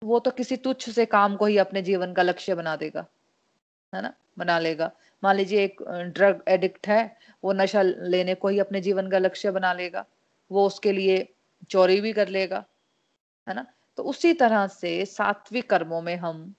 वो 0.03 0.19
तो 0.19 0.31
किसी 0.31 0.57
तुच्छ 0.57 0.89
से 0.89 1.05
काम 1.05 1.35
को 1.35 1.45
ही 1.45 1.57
अपने 1.57 1.81
जीवन 1.81 2.13
का 2.13 2.21
लक्ष्य 2.21 2.55
बना 2.55 2.75
देगा, 2.75 3.05
है 3.95 4.01
ना? 4.01 4.13
बना 4.37 4.59
लेगा। 4.59 4.91
मान 5.23 5.35
लीजिए 5.35 5.63
एक 5.63 5.81
ड्रग 5.89 6.43
एडिक्ट 6.47 6.87
है, 6.87 7.17
वो 7.43 7.53
नशा 7.53 7.81
लेने 7.81 8.35
को 8.35 8.47
ही 8.47 8.59
अपने 8.59 8.81
जीवन 8.81 9.09
का 9.11 9.17
लक्ष्य 9.17 9.51
बना 9.51 9.73
लेगा। 9.73 10.05
वो 10.51 10.67
उसके 10.67 10.91
लिए 10.91 11.33
चोरी 11.69 12.01
भी 12.01 12.13
कर 12.13 12.27
लेगा, 12.27 12.65
है 13.49 13.55
ना? 13.55 13.65
तो 13.97 14.03
उसी 14.03 14.33
तरह 14.33 14.67
से 14.67 15.05
सात्विक 15.05 15.69
कर्मों 15.69 16.01
में 16.01 16.15
हम 16.15 16.53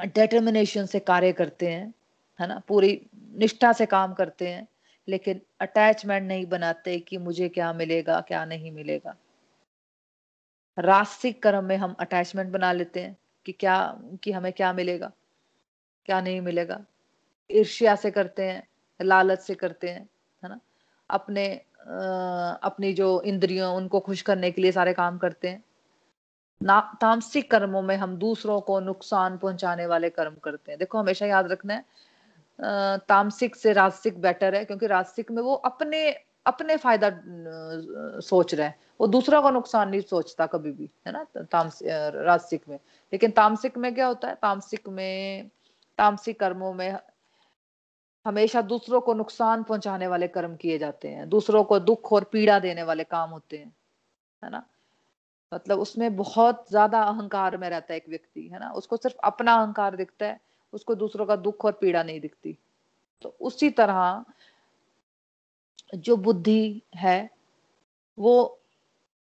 डेटर्मिनेशन 0.00 0.86
से 0.86 1.00
कार्य 1.00 1.32
करते 1.32 1.68
हैं, 1.68 1.94
है 2.40 2.46
ना? 2.46 2.62
पूरी 2.68 3.06
निष्ठा 3.34 3.72
से 3.72 3.86
काम 3.86 4.14
करते 4.14 4.48
हैं। 4.48 4.68
लेकिन 5.08 5.40
अटैचमेंट 5.60 6.28
नहीं 6.28 6.46
बनाते 6.46 6.98
कि 6.98 7.18
मुझे 7.18 7.48
क्या 7.48 7.72
मिलेगा 7.72 8.20
क्या 8.20 8.44
नहीं 8.44 8.72
मिलेगा। 8.72 9.16
रास्तिक 10.78 11.42
कर्म 11.42 11.64
में 11.64 11.76
हम 11.76 11.96
अटैचमेंट 12.00 12.50
बना 12.52 12.72
लेते 12.72 13.00
हैं 13.00 13.16
कि 13.46 13.52
क्या 13.52 13.98
कि 14.22 14.32
हमें 14.32 14.52
क्या 14.52 14.72
मिलेगा 14.72 15.12
क्या 16.06 16.20
नहीं 16.20 16.40
मिलेगा। 16.40 16.84
ईर्ष्या 17.50 17.94
से 17.96 18.10
करते 18.10 18.42
हैं 18.42 18.68
लालच 19.02 19.40
से 19.40 19.54
करते 19.54 19.90
हैं 19.90 20.08
है 20.42 20.48
ना? 20.48 20.60
अपने 21.10 21.60
आ, 21.88 22.50
अपनी 22.62 22.92
जो 22.92 23.22
इंद्रियों 23.22 23.76
उनको 23.76 24.00
खुश 24.00 24.22
करने 24.22 24.50
के 24.50 24.62
लिए 24.62 24.72
सारे 24.72 24.92
काम 24.92 25.18
करते 25.18 25.48
हैं। 25.48 25.64
ना 26.62 26.80
तामसिक 27.00 27.50
कर्मों 27.50 27.82
में 27.82 27.96
हम 27.96 28.16
दूसरों 28.16 28.60
को 28.60 28.80
नुकसान 28.80 29.38
पहुँचाने 29.38 29.86
वाले 29.86 30.10
कर्म 30.10 30.34
करते 30.34 30.72
हैं। 30.72 30.78
देखो 30.78 30.98
हमेशा 30.98 31.26
याद 31.26 31.52
रखना 31.52 31.74
है 31.74 31.84
तामसिक 32.58 33.56
से 33.56 33.72
राजसिक 33.72 34.20
बेटर 34.20 34.54
है, 34.54 34.64
क्योंकि 34.64 34.86
राजसिक 34.86 35.30
में 35.30 35.42
वो 35.42 35.54
अपने 35.54 36.08
अपने 36.46 36.76
फ़ायदा 36.76 37.10
सोच 38.22 38.54
रहे 38.54 38.66
हैं। 38.66 38.74
वो 39.00 39.06
दूसरा 39.06 39.40
का 39.40 39.50
नुकसान 39.50 39.88
नहीं 39.88 40.00
सोचता 40.02 40.46
कभी 40.46 40.72
भी, 40.72 40.90
है 41.06 41.12
ना? 41.12 41.26
राजसिक 41.36 42.68
में। 42.68 42.76
लेकिन 43.12 43.30
तामसिक 43.30 43.78
में 43.78 43.94
क्या 43.94 44.06
होता 44.06 44.28
है? 44.28 44.34
तामसिक 44.34 44.88
में, 44.88 45.50
तामसिक 45.98 46.38
कर्मों 46.40 46.72
में 46.74 46.98
हमेशा 48.26 48.60
दूसरों 48.62 49.00
को 49.00 49.14
नुकसान 49.14 49.62
पहुँचाने 49.62 50.06
वाले 50.06 50.28
कर्म 50.28 50.54
किए 50.56 50.78
जाते 50.78 51.08
हैं। 51.08 51.28
दूसरों 51.28 51.62
को 51.64 51.78
दुख 51.80 52.12
और 52.12 52.24
पीड़ा 52.24 52.58
देने 52.58 52.82
वाले 52.82 53.04
काम 53.04 53.30
होते 53.30 53.56
हैं, 53.58 53.72
है 54.42 54.50
ना? 54.50 54.62
मतलब 55.52 55.80
उसमें 55.80 56.16
बहुत 56.16 56.64
ज़्यादा 56.70 57.02
अहंकार 57.02 57.56
में 57.56 57.68
रहता 57.70 57.92
है 57.92 57.96
एक 57.96 58.08
व्यक्ति, 58.08 58.48
है 58.48 58.60
ना? 58.60 58.70
उसको 58.72 58.96
सिर्फ़ 58.96 59.16
अपना 59.24 59.54
अहंकार 59.54 59.96
दिखता 59.96 60.26
है 60.26 60.40
उसको 60.72 60.94
दूसरों 60.94 61.26
का 61.26 61.36
दुख 61.38 61.64
और 61.64 61.72
पीड़ा 61.80 62.02
नहीं 62.02 62.20
दिखती। 62.20 62.56
तो 63.22 63.36
उसी 63.42 63.70
तरह 63.72 64.24
जो 65.96 66.16
बुद्धि 66.18 66.82
है 66.96 67.18
वो 68.18 68.36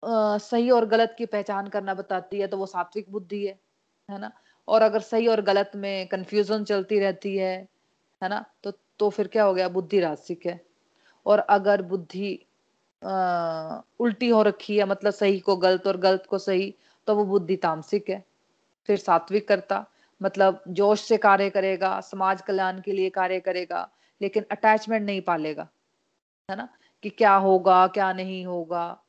आ, 0.04 0.38
सही 0.38 0.70
और 0.72 0.86
गलत 0.88 1.16
की 1.18 1.26
पहचान 1.28 1.68
करना 1.70 1.94
बताती 1.94 2.40
है 2.40 2.48
तो 2.48 2.58
वो 2.58 2.66
सात्विक 2.66 3.12
बुद्धि 3.12 3.46
है 3.48 3.58
है 4.10 4.20
ना? 4.20 4.32
और 4.68 4.82
अगर 4.82 5.00
सही 5.02 5.28
और 5.28 5.42
गलत 5.42 5.72
में 5.76 6.08
कंफ्यूजन 6.08 6.64
चलती 6.64 7.00
रहती 7.00 7.36
है 7.38 7.56
है 8.22 8.30
ना? 8.30 8.46
तो 8.64 8.72
तो 9.00 9.10
फिर 9.10 9.28
क्या 9.28 9.44
हो 9.44 9.54
गया? 9.54 9.68
बुद्धि 9.70 10.00
रासिक 10.00 10.46
है। 10.46 10.60
और 11.26 11.40
अगर 11.40 11.82
बुद्धि 11.84 12.34
उल्टी 14.00 14.30
हो 14.30 14.42
रखी 14.44 14.78
है 14.78 14.86
मतलब 14.86 15.14
सही 15.14 15.40
को 15.40 15.56
गलत 15.58 15.88
और 15.88 15.98
गलत 16.00 16.26
को 16.30 16.38
सही 16.40 16.74
तो 17.08 17.16
वो 17.16 17.26
बुद्धि 17.26 17.56
तामसिक 17.58 18.10
है। 18.10 18.24
फिर 18.90 18.98
सात्विक 18.98 19.48
करता 19.48 19.86
मतलब 20.22 20.64
जोश 20.68 21.02
से 21.02 21.18
कार्य 21.18 21.50
करेगा, 21.50 22.02
समाज 22.02 22.42
कल्याण 22.42 22.82
के 22.82 22.92
लिए 22.92 23.10
कार्य 23.10 23.40
करेगा, 23.40 23.92
लेकिन 24.22 24.46
अटैचमेंट 24.52 25.06
नहीं 25.06 25.22
पालेगा, 25.22 25.70
है 26.52 26.58
ना? 26.58 26.70
कि 27.04 27.10
क्या 27.10 27.36
होगा, 27.36 27.88
क्या 27.88 28.14
नहीं 28.14 28.46
होगा, 28.46 29.02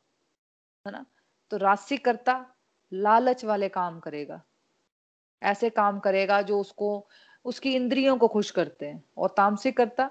है 0.87 0.93
ना? 0.93 1.07
तो 1.51 1.57
राशि 1.57 1.97
करता 1.97 2.47
लालच 2.93 3.45
वाले 3.45 3.69
काम 3.69 4.01
करेगा। 4.01 4.43
ऐसे 5.43 5.71
काम 5.71 5.99
करेगा 5.99 6.43
जो 6.43 6.61
उसको, 6.61 7.07
उसकी 7.45 7.75
इंद्रियों 7.75 8.19
को 8.19 8.29
खुश 8.29 8.51
करते 8.51 8.87
हैं। 8.87 9.05
और 9.19 9.35
तामसिक 9.37 9.77
करता 9.77 10.11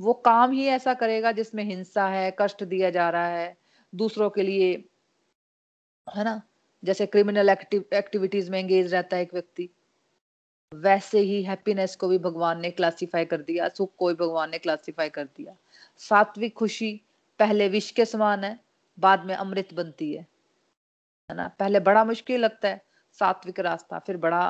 वो 0.00 0.14
काम 0.14 0.50
ही 0.50 0.66
ऐसा 0.66 0.94
करेगा 0.94 1.32
जिसमें 1.32 1.64
हिंसा 1.64 2.08
है, 2.08 2.36
कष्ट 2.38 2.64
दिया 2.64 2.90
जा 2.90 3.10
रहा 3.10 3.26
है, 3.26 3.56
दूसरों 3.94 4.30
के 4.30 4.42
लिए, 4.42 4.84
है 6.16 6.24
ना? 6.24 6.42
जैसे 6.84 7.06
क्रिमिनल 7.06 7.48
एक्टिव 7.48 7.84
एक्टिविटीज़ 7.94 8.50
में 8.50 8.58
एंगेज 8.58 8.94
रहता 8.94 9.16
है 9.16 9.22
एक 9.22 9.34
व्यक्ति। 9.34 9.70
वैसे 10.72 11.20
ही 11.20 11.42
हैप्पीनेस 11.42 11.94
को 11.96 12.08
भी 12.08 12.18
भगवान 12.18 12.60
ने 12.60 12.70
क्लासिफाई 12.70 13.24
कर 13.24 13.40
दिया, 13.42 13.68
सुख 13.68 13.90
को 13.98 14.08
भी 14.08 14.14
भगवान 14.14 14.50
ने 14.50 14.58
क्लासिफाई 14.58 15.08
कर 15.08 15.24
दिया। 15.26 15.54
सात्विक 16.00 16.54
खुशी 16.54 17.00
पहले 17.40 17.68
विष 17.68 17.90
के 17.90 18.04
समान 18.04 18.44
है, 18.44 18.58
बाद 18.98 19.24
में 19.26 19.34
अमृत 19.34 19.74
बनती 19.74 20.12
है। 20.14 20.26
है 21.30 21.36
ना? 21.36 21.48
पहले 21.58 21.80
बड़ा 21.80 22.04
मुश्किल 22.04 22.40
लगता 22.40 22.68
है, 22.68 22.80
सात्विक 23.18 23.60
रास्ता, 23.60 23.98
फिर 23.98 24.16
बड़ा 24.16 24.42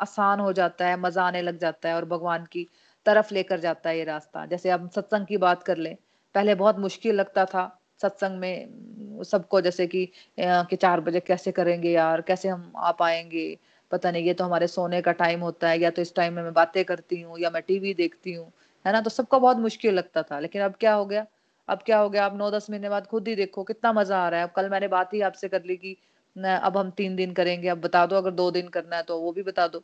आसान 0.00 0.40
हो 0.40 0.52
जाता 0.52 0.86
है, 0.86 0.96
मज़ा 0.96 1.24
आने 1.24 1.42
लग 1.42 1.58
जाता 1.58 1.88
है 1.88 1.94
और 1.94 2.04
भगवान 2.04 2.44
की 2.44 2.68
तरफ़ 3.06 3.34
लेकर 3.34 3.60
जाता 3.60 3.90
है 3.90 3.98
ये 3.98 4.04
रास्ता। 4.04 4.46
जैसे 4.46 4.70
हम 4.70 4.88
सत्संग 4.88 5.26
की 5.26 5.36
बात 5.36 5.62
कर 5.62 5.76
ले, 5.78 5.96
पहले 6.34 6.54
बहुत 6.54 6.78
मुश्किल 6.78 7.14
लगता 7.14 7.44
था 7.44 7.64
सत्संग 8.02 8.38
में, 8.38 9.22
सबको 9.24 9.60
जैसे 9.60 9.86
कि 9.86 10.08
कि 10.40 10.76
चार 10.76 11.00
बजे 11.00 11.20
कैसे 11.20 11.52
करेंगे 11.52 11.90
यार, 11.90 12.20
कैसे 12.20 12.48
हम 12.48 12.72
आ 12.76 12.92
पाएँगे? 12.92 13.58
पता 13.92 14.10
नहीं, 14.10 14.24
ये 14.24 14.34
तो 14.34 14.44
हमारे 14.44 14.66
सोने 14.66 15.00
का 15.02 15.12
टाइम 15.12 15.40
होता 15.40 15.68
है, 15.68 15.78
या 15.80 15.90
तो 15.90 16.02
इस 16.02 16.14
टाइम 16.14 16.34
में 16.34 16.42
मैं 16.42 16.52
बातें 16.52 16.84
करती 16.84 17.20
हूँ, 17.20 17.38
या 17.38 17.50
मैं 17.50 17.62
टीवी 17.62 17.94
देखती 17.94 18.32
हूँ, 18.32 18.52
है 18.84 18.92
ना? 18.92 19.00
तो 19.00 19.10
सबको 19.10 19.40
बहुत 19.40 19.56
मुश्किल 19.58 19.94
लगता 19.94 20.22
था, 20.22 20.38
लेकिन 20.40 20.62
अब 20.62 20.74
क्या 20.80 20.94
हो 20.94 21.06
गया? 21.06 21.26
अब 21.68 21.82
क्या 21.86 21.98
हो 21.98 22.10
गया? 22.10 22.24
आप 22.26 22.36
नौ 22.36 22.50
दस 22.50 22.70
महीने 22.70 22.88
बाद 22.88 23.06
खुद 23.06 23.28
ही 23.28 23.34
देखो, 23.34 23.64
कितना 23.64 23.92
मज़ा 23.92 24.18
आ 24.18 24.28
रहा 24.28 24.40
है। 24.40 24.46
अब 24.46 24.52
कल 24.56 24.68
मैंने 24.68 24.88
बात 24.88 25.14
ही 25.14 25.20
आपसे 25.20 25.48
कर 25.48 25.62
ली 25.64 25.76
कि 25.76 25.96
अब 26.36 26.76
हम 26.76 26.90
तीन 26.90 27.16
दिन 27.16 27.32
करेंगे, 27.32 27.68
अब 27.68 27.80
बता 27.80 28.06
दो, 28.06 28.16
अगर 28.16 28.30
दो 28.30 28.50
दिन 28.50 28.68
करना 28.68 28.96
है 28.96 29.02
तो 29.02 29.20
वो 29.20 29.32
भी 29.32 29.42
बता 29.42 29.66
दो। 29.68 29.82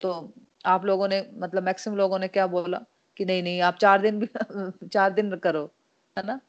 तो 0.00 0.12
आप 0.66 0.84
लोगों 0.84 1.08
ने 1.08 1.20
मतलब 1.34 1.62
मैक्सिमम 1.62 1.96
लोगों 1.96 2.18
ने 2.18 2.28
क्या 2.28 2.46
बोला? 2.46 2.80
कि 3.16 3.24
नहीं 3.24 3.42
नहीं, 3.42 3.60
आप 3.60 3.76
चार 3.76 4.00
दिन 4.02 4.18
भी 4.20 4.26
चार 4.88 5.12
दिन 5.12 5.36
करो, 5.36 5.64
है 6.16 6.26
ना? 6.26 6.40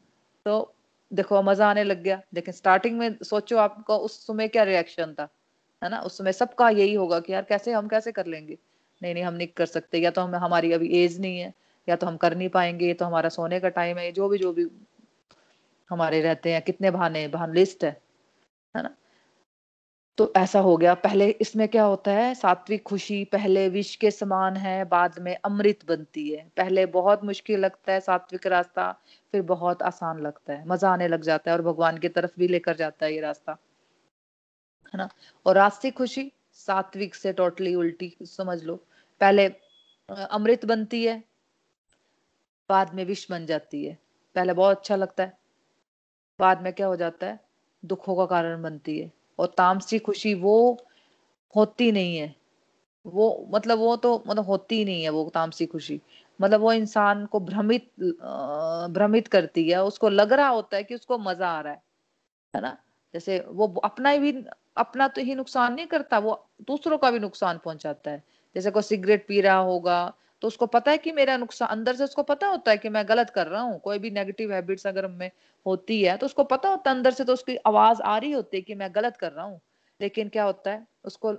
तो 0.46 0.76
देखो, 1.12 1.42
मज़ा 1.44 1.70
आने 1.70 1.84
लग 1.84 2.02
गया। 2.04 2.22
लेकिन 2.34 2.54
स्टार्टिंग 2.54 2.98
में 3.00 3.18
सोचो 3.24 3.58
आपका 3.58 3.96
उस 3.98 4.28
समय 4.28 4.48
क्या 4.48 4.64
रिएक्शन 4.64 5.14
था? 5.14 5.28
है 5.82 5.90
ना? 5.90 6.00
उस 6.00 6.18
समय 6.18 6.34
सबका 6.34 6.70
यही 6.70 6.94
होगा 6.94 7.20
कि 7.20 7.34
यार 7.34 7.44
कैसे 7.44 7.72
हम 7.72 7.88
कैसे 7.88 8.12
कर 8.12 8.26
लेंगे? 8.26 8.58
नहीं 9.02 9.14
नहीं, 9.14 9.24
हम 9.24 9.34
नहीं 9.34 9.48
कर 9.48 9.66
सकते। 9.66 10.00
या 10.00 10.12
तो 10.12 10.22
हम, 10.22 10.36
हमारी 10.36 10.72
अभी 10.74 10.88
एज 11.04 11.20
नहीं 11.22 11.40
है, 11.40 11.54
या 11.88 11.96
तो 11.96 12.08
हम 12.08 12.18
कर 12.18 12.36
नहीं 12.36 12.50
पाएँगे 12.50 12.94
तो 12.94 13.06
हमारा 13.06 13.30
सोने 13.30 13.60
का 13.60 13.70
टाइम 13.70 13.98
है 13.98 14.12
जो 14.12 14.30
भी 14.30 14.38
जो 14.38 14.54
भी 14.54 14.68
हमारे 15.90 16.22
रहते 16.22 16.54
हैं, 16.54 16.62
कितने 16.62 16.92
बहाने, 16.92 17.28
बहान 17.28 17.54
लिस्ट 17.54 17.84
है 17.84 17.92
है 18.76 18.84
ना? 18.84 18.96
तो 20.18 20.34
ऐसा 20.38 20.60
हो 20.60 20.76
गया। 20.78 20.94
पहले 20.94 21.30
इसमें 21.42 21.68
क्या 21.68 21.84
होता 21.84 22.12
है? 22.12 22.34
सात्विक 22.36 22.84
खुशी 22.84 23.24
पहले 23.26 23.68
विष 23.70 23.96
के 23.96 24.12
समान 24.12 24.58
है, 24.58 24.86
बाद 24.86 25.20
में 25.20 25.38
अमृत 25.46 25.80
बनती 25.88 26.30
है। 26.30 26.42
पहले 26.58 26.86
बहुत 26.86 27.24
मुश्किल 27.24 27.60
लगता 27.60 27.94
है 27.94 28.00
सात्विक 28.00 28.48
रास्ता, 28.48 28.92
फिर 29.34 29.42
बहुत 29.42 29.84
आसान 29.84 30.22
लगता 30.22 30.54
है। 30.54 30.68
मज़ा 30.68 30.90
आने 30.90 31.08
लग 31.08 31.22
जाता 31.22 31.52
है 31.52 31.58
और 31.58 31.64
भगवान 31.64 31.98
की 31.98 32.10
तरफ़ 32.10 32.32
भी 32.40 32.48
लेकर 32.48 32.76
जाता 32.76 33.06
है 33.06 33.14
ये 33.14 33.22
रास्ता। 33.22 33.58
है 34.94 34.98
ना? 34.98 35.10
और 35.46 35.56
रास्तिक 35.56 35.98
खुशी, 35.98 36.32
सात्विक 36.53 37.15
से 37.15 37.34
टोटली 37.34 37.74
उल्टी, 37.75 38.15
समझ 38.24 38.63
लो। 38.63 38.75
पहले 39.22 39.48
अमृत 40.10 40.65
बनती 40.65 41.03
है, 41.06 41.24
बाद 42.70 42.94
में 42.94 43.03
विष 43.06 43.29
बन 43.32 43.46
जाती 43.46 43.84
है। 43.86 43.98
पहले 44.36 44.53
बहुत 44.53 44.77
अच्छा 44.77 44.96
लगता 44.96 45.24
है, 45.24 45.38
बाद 46.39 46.62
में 46.62 46.72
क्या 46.74 46.88
हो 46.88 46.96
जाता 46.96 47.27
है? 47.27 47.39
दुखों 47.84 48.15
का 48.15 48.25
कारण 48.25 48.62
बनती 48.62 48.98
है। 49.00 49.12
और 49.39 49.48
तामसी 49.58 50.00
खुशी 50.00 50.34
वो 50.34 50.56
होती 51.56 51.91
नहीं 51.91 52.17
है। 52.17 52.36
वो 53.06 53.48
मतलब 53.51 53.79
वो 53.79 53.96
तो 53.96 54.24
मतलब 54.27 54.46
होती 54.46 54.84
नहीं 54.86 55.03
है 55.03 55.10
वो 55.10 55.29
तामसी 55.34 55.65
खुशी। 55.65 56.00
मतलब 56.39 56.62
वो 56.62 56.72
इंसान 56.74 57.25
को 57.25 57.39
भ्रमित 57.39 57.89
भ्रमित 58.91 59.27
करती 59.27 59.70
है। 59.70 59.84
उसको 59.84 60.10
लग 60.10 60.34
रहा 60.34 60.48
होता 60.48 60.77
है 60.77 60.84
कि 60.84 60.96
उसको 60.96 61.17
मज़ा 61.17 61.50
आ 61.50 61.62
रहा 61.62 61.74
है 61.74 61.82
है 62.53 62.62
ना? 62.62 62.77
जैसे 63.13 63.39
वो 63.48 63.67
अपना 63.84 64.10
ही 64.10 64.20
भी 64.20 64.32
अपना 64.78 65.08
तो 65.08 65.22
ही 65.22 65.36
नुकसान 65.36 65.74
नहीं 65.74 65.88
करता, 65.88 66.20
वो 66.20 66.48
दूसरों 66.68 66.98
का 66.98 67.12
भी 67.12 67.20
नुकसान 67.20 67.60
पहुंचाता 67.66 68.12
है। 68.12 68.24
जैसे 68.56 68.72
कोई 68.72 68.84
सिगरेट 68.84 69.26
पी 69.28 69.42
रहा 69.42 69.58
होगा 69.58 70.14
तो 70.42 70.48
उसको 70.48 70.66
पता 70.68 70.92
है 70.92 70.98
कि 70.98 71.12
मेरा 71.12 71.36
नुकसान, 71.38 71.70
अंदर 71.70 71.96
से 71.96 72.04
उसको 72.04 72.24
पता 72.24 72.48
होता 72.48 72.72
है 72.72 72.78
कि 72.78 72.90
मैं 72.90 73.04
गलत 73.10 73.30
कर 73.30 73.48
रहा 73.48 73.62
हूँ, 73.62 73.80
कोई 73.80 74.00
भी 74.00 74.12
नेगेटिव 74.12 74.54
हैबिट्स 74.54 74.88
अगर 74.88 75.08
में 75.10 75.30
होती 75.66 76.02
है 76.04 76.16
तो 76.18 76.26
उसको 76.26 76.44
पता 76.46 76.70
होता 76.70 76.90
है, 76.92 76.96
अंदर 76.98 77.12
से 77.12 77.24
तो 77.24 77.34
उसकी 77.34 77.56
आवाज़ 77.68 78.02
आ 78.02 78.18
रही 78.18 78.32
होती 78.32 78.58
है 78.58 78.62
कि 78.64 78.76
मैं 78.76 78.90
गलत 78.96 79.18
कर 79.18 79.32
रहा 79.32 79.46
हूँ। 79.46 79.60
लेकिन 80.00 80.30
क्या 80.30 80.44
होता 80.44 80.72
है, 80.72 80.86
उसको 81.06 81.32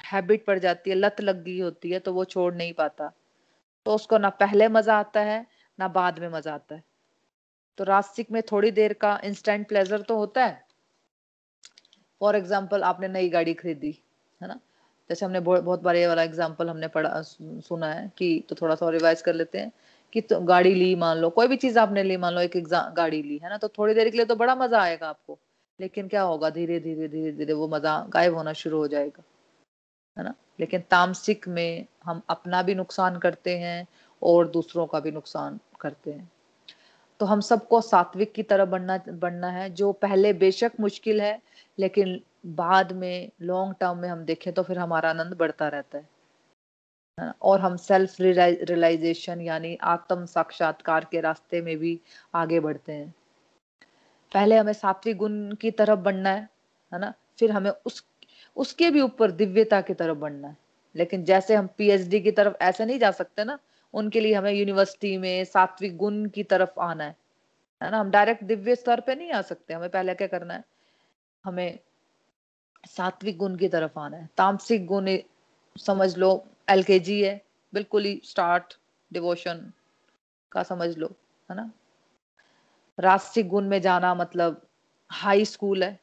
हैबिट 0.00 0.44
पड़ 0.46 0.58
जाती 0.58 0.90
है, 0.90 0.96
लत 0.96 1.20
लग 1.20 1.42
गई 1.44 1.58
होती 1.60 1.90
है 1.90 1.98
तो 1.98 2.12
वो 2.12 2.24
छोड़ 2.24 2.52
नहीं 2.54 2.72
पाता। 2.72 3.10
तो 3.86 3.94
उसको 3.94 4.18
ना 4.18 4.28
पहले 4.30 4.68
मज़ा 4.68 4.98
आता 4.98 5.20
है, 5.20 5.46
ना 5.78 5.88
बाद 5.90 6.18
में 6.18 6.28
मज़ा 6.28 6.54
आता 6.54 6.74
है। 6.74 6.82
तो 7.78 7.84
रास्तिक 7.84 8.30
में 8.30 8.42
थोड़ी 8.42 8.70
देर 8.70 8.92
का 8.92 9.18
इंस्टेंट 9.24 9.68
प्लेजर 9.68 10.02
तो 10.02 10.16
होता 10.16 10.44
है 10.44 10.64
फॉर 12.20 12.36
एग्ज़ाम्पल 12.36 12.82
आपने 12.82 13.08
नई 13.08 13.28
गाड़ी 13.28 13.54
खरीदी, 13.54 13.98
है 14.40 14.48
ना? 14.48 14.58
जैसे 15.10 15.24
हमने 15.26 15.40
बहुत 15.40 15.82
बार 15.82 15.96
ये 15.96 16.06
वाला 16.06 16.22
एग्ज़ाम्पल 16.22 16.68
हमने 16.68 16.88
पढ़ा, 16.88 17.20
सुना 17.22 17.92
है 17.92 18.10
कि 18.18 18.44
तो 18.48 18.56
थोड़ा 18.60 18.74
सा 18.74 18.88
रिवाइज 18.90 19.22
कर 19.22 19.34
लेते 19.34 19.58
हैं 19.58 19.72
कि 20.12 20.20
तो 20.20 20.40
गाड़ी 20.42 20.74
ली 20.74 20.94
मान 20.96 21.18
लो, 21.18 21.30
कोई 21.30 21.46
भी 21.46 21.56
चीज़ 21.56 21.78
आपने 21.78 22.02
ली 22.02 22.16
मान 22.16 22.34
लो, 22.34 22.40
एक 22.40 22.56
गाड़ी 22.96 23.22
ली, 23.22 23.38
है 23.42 23.50
ना? 23.50 23.56
तो 23.58 23.68
थोड़ी 23.68 23.94
देर 23.94 24.10
के 24.10 24.16
लिए 24.16 24.26
तो 24.26 24.36
बड़ा 24.36 24.54
मज़ा 24.54 24.80
आएगा 24.82 25.08
आपको, 25.08 25.38
लेकिन 25.80 26.08
क्या 26.08 26.22
होगा? 26.22 26.50
धीरे 26.50 26.78
धीरे 26.80 27.08
धीरे 27.08 27.32
धीरे 27.32 27.52
वो 27.52 27.68
मज़ा 27.68 27.98
गायब 28.08 28.34
होना 28.34 28.52
शुरू 28.54 28.78
हो 28.78 28.88
जाएगा, 28.88 29.22
है 30.16 30.24
ना? 30.24 30.34
लेकिन 30.60 30.80
तामसिक 30.90 31.48
में 31.48 31.86
हम 32.04 32.22
अपना 32.30 32.62
भी 32.62 32.74
नुकसान 32.74 33.18
करते 33.18 33.56
हैं 33.58 33.86
और 34.22 34.48
दूसरों 34.48 34.86
का 34.86 35.00
भी 35.00 35.10
नुकसान 35.10 35.58
करते 35.80 36.12
हैं। 36.12 36.30
तो 37.20 37.26
हम 37.26 37.40
सबको 37.40 37.80
सात्विक 37.80 38.32
की 38.32 38.42
तरह 38.42 38.64
बनना 38.64 38.98
बनना 39.10 39.50
है, 39.50 39.68
जो 39.70 39.92
पहले 39.92 40.32
बेशक 40.34 40.72
मुश्किल 40.80 41.20
है 41.20 41.40
लेकिन 41.80 42.20
बाद 42.46 42.92
में 42.92 43.30
लॉन्ग 43.42 43.74
टर्म 43.80 43.98
में 43.98 44.08
हम 44.08 44.24
देखें 44.24 44.52
तो 44.52 44.62
फिर 44.62 44.78
हमारा 44.78 45.10
आनंद 45.10 45.34
बढ़ता 45.34 45.68
रहता 45.68 45.98
है। 45.98 46.08
और 47.42 47.60
हम 47.60 47.76
सेल्फ 47.76 48.16
रियलाइजेशन 48.20 49.40
यानी 49.40 49.76
आत्म 49.82 50.24
साक्षात्कार 50.26 51.06
के 51.12 51.20
रास्ते 51.20 51.60
में 51.62 51.76
भी 51.78 52.00
आगे 52.34 52.60
बढ़ते 52.60 52.92
हैं। 52.92 53.14
पहले 54.32 54.56
हमें 54.56 54.72
सात्विक 54.72 55.16
गुण 55.16 55.54
की 55.54 55.70
तरफ़ 55.70 56.00
बढ़ना 56.00 56.30
है 56.30 56.48
है 56.92 56.98
ना? 57.00 57.12
फिर 57.38 57.50
हमें 57.52 57.70
उस, 57.86 58.04
उसके 58.56 58.90
भी 58.90 59.00
ऊपर 59.00 59.30
दिव्यता 59.30 59.80
की 59.80 59.94
तरफ़ 59.94 60.18
बढ़ना 60.18 60.48
है। 60.48 60.56
लेकिन 60.96 61.24
जैसे 61.24 61.54
हम 61.54 61.68
पीएचडी 61.78 62.20
की 62.20 62.30
तरफ़ 62.30 62.54
ऐसे 62.62 62.86
नहीं 62.86 62.98
जा 62.98 63.10
सकते 63.10 63.44
ना, 63.44 63.58
उनके 63.94 64.20
लिए 64.20 64.34
हमें 64.34 64.52
यूनिवर्सिटी 64.52 65.16
में 65.18 65.44
सात्विक 65.44 65.96
गुण 65.96 66.26
की 66.26 66.44
तरफ़ 66.44 66.80
आना 66.80 67.04
है। 67.04 67.16
है 67.82 67.90
ना? 67.90 67.98
हम 68.00 68.10
डायरेक्ट 68.10 68.44
दिव्य 68.44 68.74
स्तर 68.76 69.00
पे 69.00 69.14
नहीं 69.14 69.32
आ 69.32 69.42
सकते, 69.42 69.74
हमें 69.74 69.90
पहले 69.90 70.14
क्या 70.14 70.28
करना 70.28 70.54
है? 70.54 70.64
हमें 71.44 71.78
सात्विक 72.86 73.36
गुण 73.36 73.56
की 73.56 73.68
तरफ़ 73.68 73.98
आना 73.98 74.16
है। 74.16 74.28
तामसिक 74.36 74.86
गुण, 74.86 75.16
समझ 75.78 76.16
लो 76.16 76.46
एल 76.70 76.84
है, 77.08 77.44
बिल्कुल 77.74 78.04
ही 78.04 78.22
स्टार्ट 78.24 78.78
डिवोशन 79.12 79.72
का 80.52 80.62
समझ 80.62 80.98
लो, 80.98 81.12
है 81.50 81.56
ना? 81.56 81.70
रास्तिक 83.00 83.48
गुण 83.48 83.64
में 83.64 83.80
जाना 83.80 84.14
मतलब 84.14 84.66
हाई 85.10 85.44
स्कूल 85.44 85.84
है। 85.84 86.00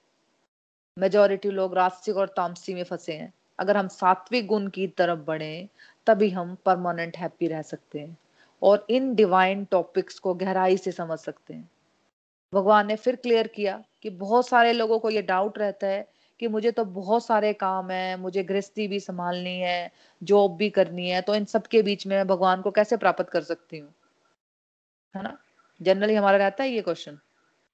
मेजोरिटी 0.97 1.50
लोग 1.50 1.76
रास्तिक 1.76 2.17
और 2.17 2.28
तामसी 2.28 2.73
में 2.73 2.84
फंसे 2.84 3.13
हैं। 3.13 3.34
अगर 3.60 3.78
हम 3.78 3.88
सात्विक 3.88 4.47
गुण 4.47 4.67
की 4.67 4.88
तरफ़ 4.88 5.19
बढ़े, 5.19 5.69
तभी 6.08 6.30
हम 6.30 6.58
परमानेंट 6.65 7.17
हैप्पी 7.17 7.47
रह 7.47 7.62
सकते 7.62 8.00
हैं 8.00 8.17
और 8.62 8.88
इन 8.89 9.15
डिवाइन 9.15 9.65
टॉपिक्स 9.65 10.19
को 10.19 10.34
गहराई 10.34 10.78
से 10.78 10.91
समझ 10.91 11.19
सकते 11.19 11.54
हैं। 11.54 11.71
भगवान 12.53 12.88
ने 12.88 12.95
फिर 12.95 13.15
क्लियर 13.15 13.47
किया 13.47 13.83
कि 14.03 14.10
बहुत 14.10 14.47
सारे 14.47 14.73
लोगों 14.73 14.99
को 14.99 15.10
ये 15.10 15.21
डाउट 15.21 15.57
रहता 15.57 15.88
है 15.88 16.07
कि 16.39 16.47
मुझे 16.47 16.71
तो 16.71 16.86
बहुत 16.86 17.25
सारे 17.25 17.51
काम 17.53 17.89
है, 17.91 18.17
मुझे 18.17 18.43
गृहस्थी 18.43 18.88
भी 18.88 18.99
संभालनी 18.99 19.57
है 19.60 19.91
जॉब 20.21 20.55
भी 20.57 20.69
करनी 20.69 21.10
है 21.10 21.21
तो 21.21 21.36
इन 21.36 21.45
सब 21.45 21.67
के 21.67 21.81
बीच 21.81 22.05
में 22.07 22.15
मैं 22.17 22.27
भगवान 22.27 22.62
को 22.62 22.71
कैसे 22.71 22.97
प्राप्त 22.97 23.29
कर 23.29 23.41
सकती 23.43 23.77
हूँ? 23.77 23.93
है 25.15 25.23
ना? 25.23 25.38
जनरली 25.81 26.15
हमारा 26.15 26.38
रहता 26.38 26.63
है 26.63 26.69
ये 26.69 26.81
क्वेश्चन 26.81 27.17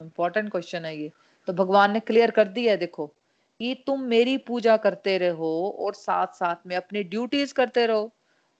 इंपॉर्टेंट 0.01 0.49
क्वेश्चन 0.51 0.85
है 0.85 0.95
ये. 0.97 1.11
तो 1.47 1.53
भगवान 1.53 1.91
ने 1.91 1.99
क्लियर 1.99 2.31
कर 2.31 2.47
दिया 2.47 2.71
है, 2.71 2.77
देखो, 2.77 3.07
कि 3.07 3.83
तुम 3.87 4.01
मेरी 4.03 4.37
पूजा 4.37 4.75
करते 4.77 5.17
रहो 5.17 5.69
और 5.79 5.93
साथ 5.93 6.27
साथ 6.35 6.67
में 6.67 6.75
अपनी 6.75 7.03
ड्यूटीज़ 7.03 7.53
करते 7.53 7.85
रहो 7.85 8.11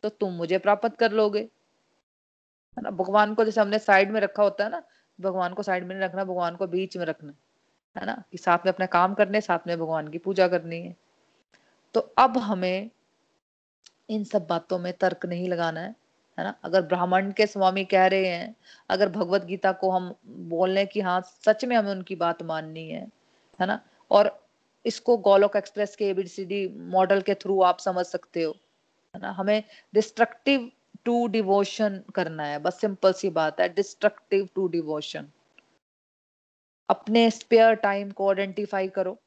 तो 0.04 0.10
तुम 0.10 0.34
मुझे 0.34 0.58
प्राप्त 0.58 0.96
कर 1.00 1.12
लोगे। 1.12 1.40
है 1.40 2.82
ना? 2.82 2.90
भगवान 2.92 3.34
को 3.34 3.46
जैसे 3.46 3.62
हमने 3.62 3.80
साइड 3.80 4.12
में 4.12 4.20
रखा 4.22 4.44
होता 4.44 4.64
है 4.64 4.70
ना 4.70 4.82
भगवान 5.22 5.54
को 5.54 5.64
साइड 5.64 5.84
में 5.84 5.96
नहीं 5.96 6.06
रखना, 6.06 6.24
भगवान 6.24 6.56
को 6.56 6.68
बीच 6.68 6.98
में 6.98 7.06
रखना, 7.06 7.34
है 8.00 8.06
ना? 8.06 8.24
कि 8.32 8.38
साथ 8.38 8.58
में 8.58 8.74
अपने 8.74 8.88
काम 8.88 9.14
करने, 9.14 9.42
साथ 9.42 9.60
में 9.68 9.78
भगवान 9.78 10.08
की 10.08 10.18
पूजा 10.18 10.48
करनी 10.48 10.82
है। 10.82 10.96
तो 11.94 12.00
अब 12.18 12.38
हमें 12.38 12.90
इन 14.10 14.24
सब 14.24 14.48
बातों 14.48 14.80
में 14.80 14.94
तर्क 14.94 15.26
नहीं 15.26 15.48
लगाना 15.48 15.80
है 15.80 15.96
है 16.40 16.44
ना? 16.44 16.56
अगर 16.64 16.82
ब्राह्मण 16.82 17.32
के 17.32 17.48
स्वामी 17.48 17.86
कह 17.86 18.08
रहे 18.08 18.28
हैं, 18.28 18.56
अगर 18.90 19.10
भगवत 19.10 19.44
गीता 19.44 19.72
को 19.72 19.92
हम 19.92 20.16
बोल 20.26 20.76
रहे 20.76 20.86
कि 20.86 21.02
हाँ 21.02 21.22
सच 21.22 21.66
में 21.66 21.76
हमें 21.76 21.92
उनकी 21.92 22.16
बात 22.16 22.44
माननी 22.44 22.90
है 22.90 23.08
है 23.62 23.68
ना? 23.68 23.80
और 24.12 24.48
इसको 24.86 25.18
गोलोक 25.18 25.56
एक्सप्रेस 25.56 25.96
के 25.96 26.10
एबीसीडी 26.10 26.68
मॉडल 26.68 27.22
के 27.22 27.34
थ्रू 27.34 27.62
आप 27.62 27.80
समझ 27.80 28.06
सकते 28.06 28.44
हो, 28.44 28.56
है 29.16 29.22
ना? 29.22 29.32
हमें 29.32 29.64
डिस्ट्रक्टिव 29.94 30.72
टू 31.06 31.16
डिवोशन 31.28 32.02
करना 32.16 32.44
है 32.44 32.60
बस 32.60 32.80
सिंपल 32.82 33.14
सी 33.14 33.30
बात 33.30 33.60
है 33.60 33.68
डिस्ट्रक्टिव 33.74 34.48
टू 34.56 34.68
डिवोशन 34.68 35.28
अपने 36.90 37.30
स्पेयर 37.32 37.74
टाइम 37.76 38.12
को 38.12 38.30
आइडेंटिफाई 38.30 38.88
करो 38.88 39.18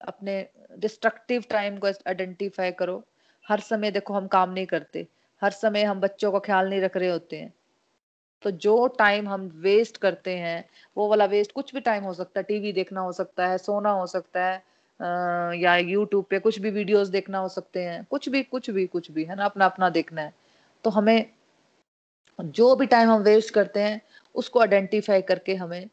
अपने 0.00 0.34
डिस्ट्रक्टिव 0.78 1.44
टाइम 1.50 1.76
को 1.78 1.86
आइडेंटिफाई 1.86 2.72
करो। 2.72 3.02
हर 3.46 3.60
समय 3.60 3.90
देखो 3.90 4.14
हम 4.14 4.26
काम 4.26 4.50
नहीं 4.50 4.66
करते 4.66 5.06
हर 5.42 5.50
समय 5.50 5.82
हम 5.82 6.00
बच्चों 6.00 6.32
का 6.32 6.38
ख्याल 6.38 6.68
नहीं 6.68 6.80
रख 6.80 6.96
रहे 6.96 7.08
होते 7.10 7.36
हैं। 7.36 7.52
तो 8.42 8.50
जो 8.50 8.86
टाइम 8.88 9.28
हम 9.28 9.46
वेस्ट 9.56 9.96
करते 9.96 10.36
हैं 10.38 10.64
वो 10.96 11.08
वाला 11.08 11.24
वेस्ट 11.24 11.52
कुछ 11.52 11.74
भी 11.74 11.80
टाइम 11.80 12.04
हो 12.04 12.12
सकता 12.14 12.40
है 12.40 12.44
टीवी 12.44 12.72
देखना 12.72 13.00
हो 13.00 13.12
सकता 13.12 13.46
है 13.48 13.58
सोना 13.58 13.90
हो 13.90 14.06
सकता 14.06 14.44
है 14.44 14.56
आ, 15.00 15.52
या 15.52 15.76
यूट्यूब 15.76 16.24
पे 16.30 16.38
कुछ 16.38 16.58
भी 16.58 16.70
वीडियोस 16.70 17.08
देखना 17.08 17.38
हो 17.38 17.48
सकते 17.48 17.82
हैं 17.82 18.04
कुछ 18.10 18.28
भी 18.28 18.42
कुछ 18.42 18.70
भी 18.70 18.86
कुछ 18.86 19.10
भी 19.10 19.24
है 19.24 19.36
ना 19.36 19.44
अपना 19.44 19.64
अपना 19.64 19.90
देखना 19.90 20.22
है। 20.22 20.32
तो 20.84 20.90
हमें 20.90 21.30
जो 22.40 22.76
भी 22.76 22.86
टाइम 22.86 23.10
हम 23.10 23.22
वेस्ट 23.22 23.54
करते 23.54 23.80
हैं, 23.80 24.00
उसको 24.34 24.60
आइडेंटिफाई 24.60 25.22
करके 25.22 25.54
हमें 25.54 25.88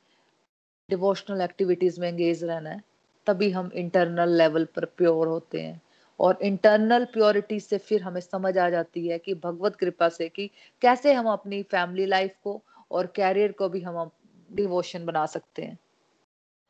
डिवोशनल 0.89 1.41
एक्टिविटीज़ 1.41 2.01
में 2.01 2.07
एंगेज 2.07 2.43
रहना 2.43 2.69
है। 2.69 2.81
तभी 3.27 3.51
हम 3.51 3.71
इंटरनल 3.73 4.29
लेवल 4.29 4.65
पर 4.65 4.85
प्योर 4.85 5.27
होते 5.27 5.61
हैं। 5.61 5.81
और 6.19 6.39
इंटरनल 6.41 7.05
प्योरिटी 7.05 7.59
से 7.59 7.77
फिर 7.77 8.03
हमें 8.03 8.21
समझ 8.21 8.57
आ 8.57 8.69
जाती 8.69 9.07
है 9.07 9.19
कि 9.19 9.33
भगवत 9.33 9.75
कृपा 9.75 10.09
से 10.09 10.29
कि 10.29 10.49
कैसे 10.81 11.13
हम 11.13 11.27
अपनी 11.27 11.63
फैमिली 11.63 12.05
लाइफ 12.05 12.35
को 12.43 12.61
और 12.91 13.07
कैरियर 13.07 13.51
को 13.51 13.69
भी 13.69 13.81
हम 13.81 14.09
डिवोशन 14.51 15.05
बना 15.05 15.25
सकते 15.25 15.61
हैं। 15.61 15.79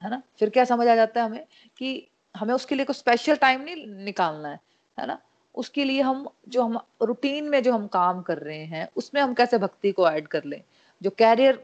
है 0.03 0.09
ना? 0.09 0.21
फिर 0.39 0.49
क्या 0.49 0.65
समझ 0.65 0.87
आ 0.87 0.95
जाता 0.95 1.21
है 1.21 1.25
हमें 1.27 1.45
कि 1.77 2.07
हमें 2.37 2.53
उसके 2.53 2.75
लिए 2.75 2.85
कोई 2.85 2.93
स्पेशल 2.93 3.35
टाइम 3.35 3.61
नहीं 3.61 3.87
निकालना 3.87 4.49
है 4.49 4.59
है 4.99 5.07
ना? 5.07 5.21
उसके 5.55 5.83
लिए 5.83 6.01
हम 6.01 6.27
जो 6.49 6.63
हम 6.63 6.79
रूटीन 7.03 7.49
में 7.49 7.61
जो 7.63 7.73
हम 7.73 7.87
काम 7.87 8.21
कर 8.21 8.37
रहे 8.37 8.63
हैं 8.65 8.87
उसमें 8.97 9.21
हम 9.21 9.33
कैसे 9.33 9.57
भक्ति 9.57 9.91
को 9.91 10.09
ऐड 10.09 10.27
कर 10.27 10.43
लें? 10.43 10.61
जो 11.01 11.09
कैरियर 11.09 11.63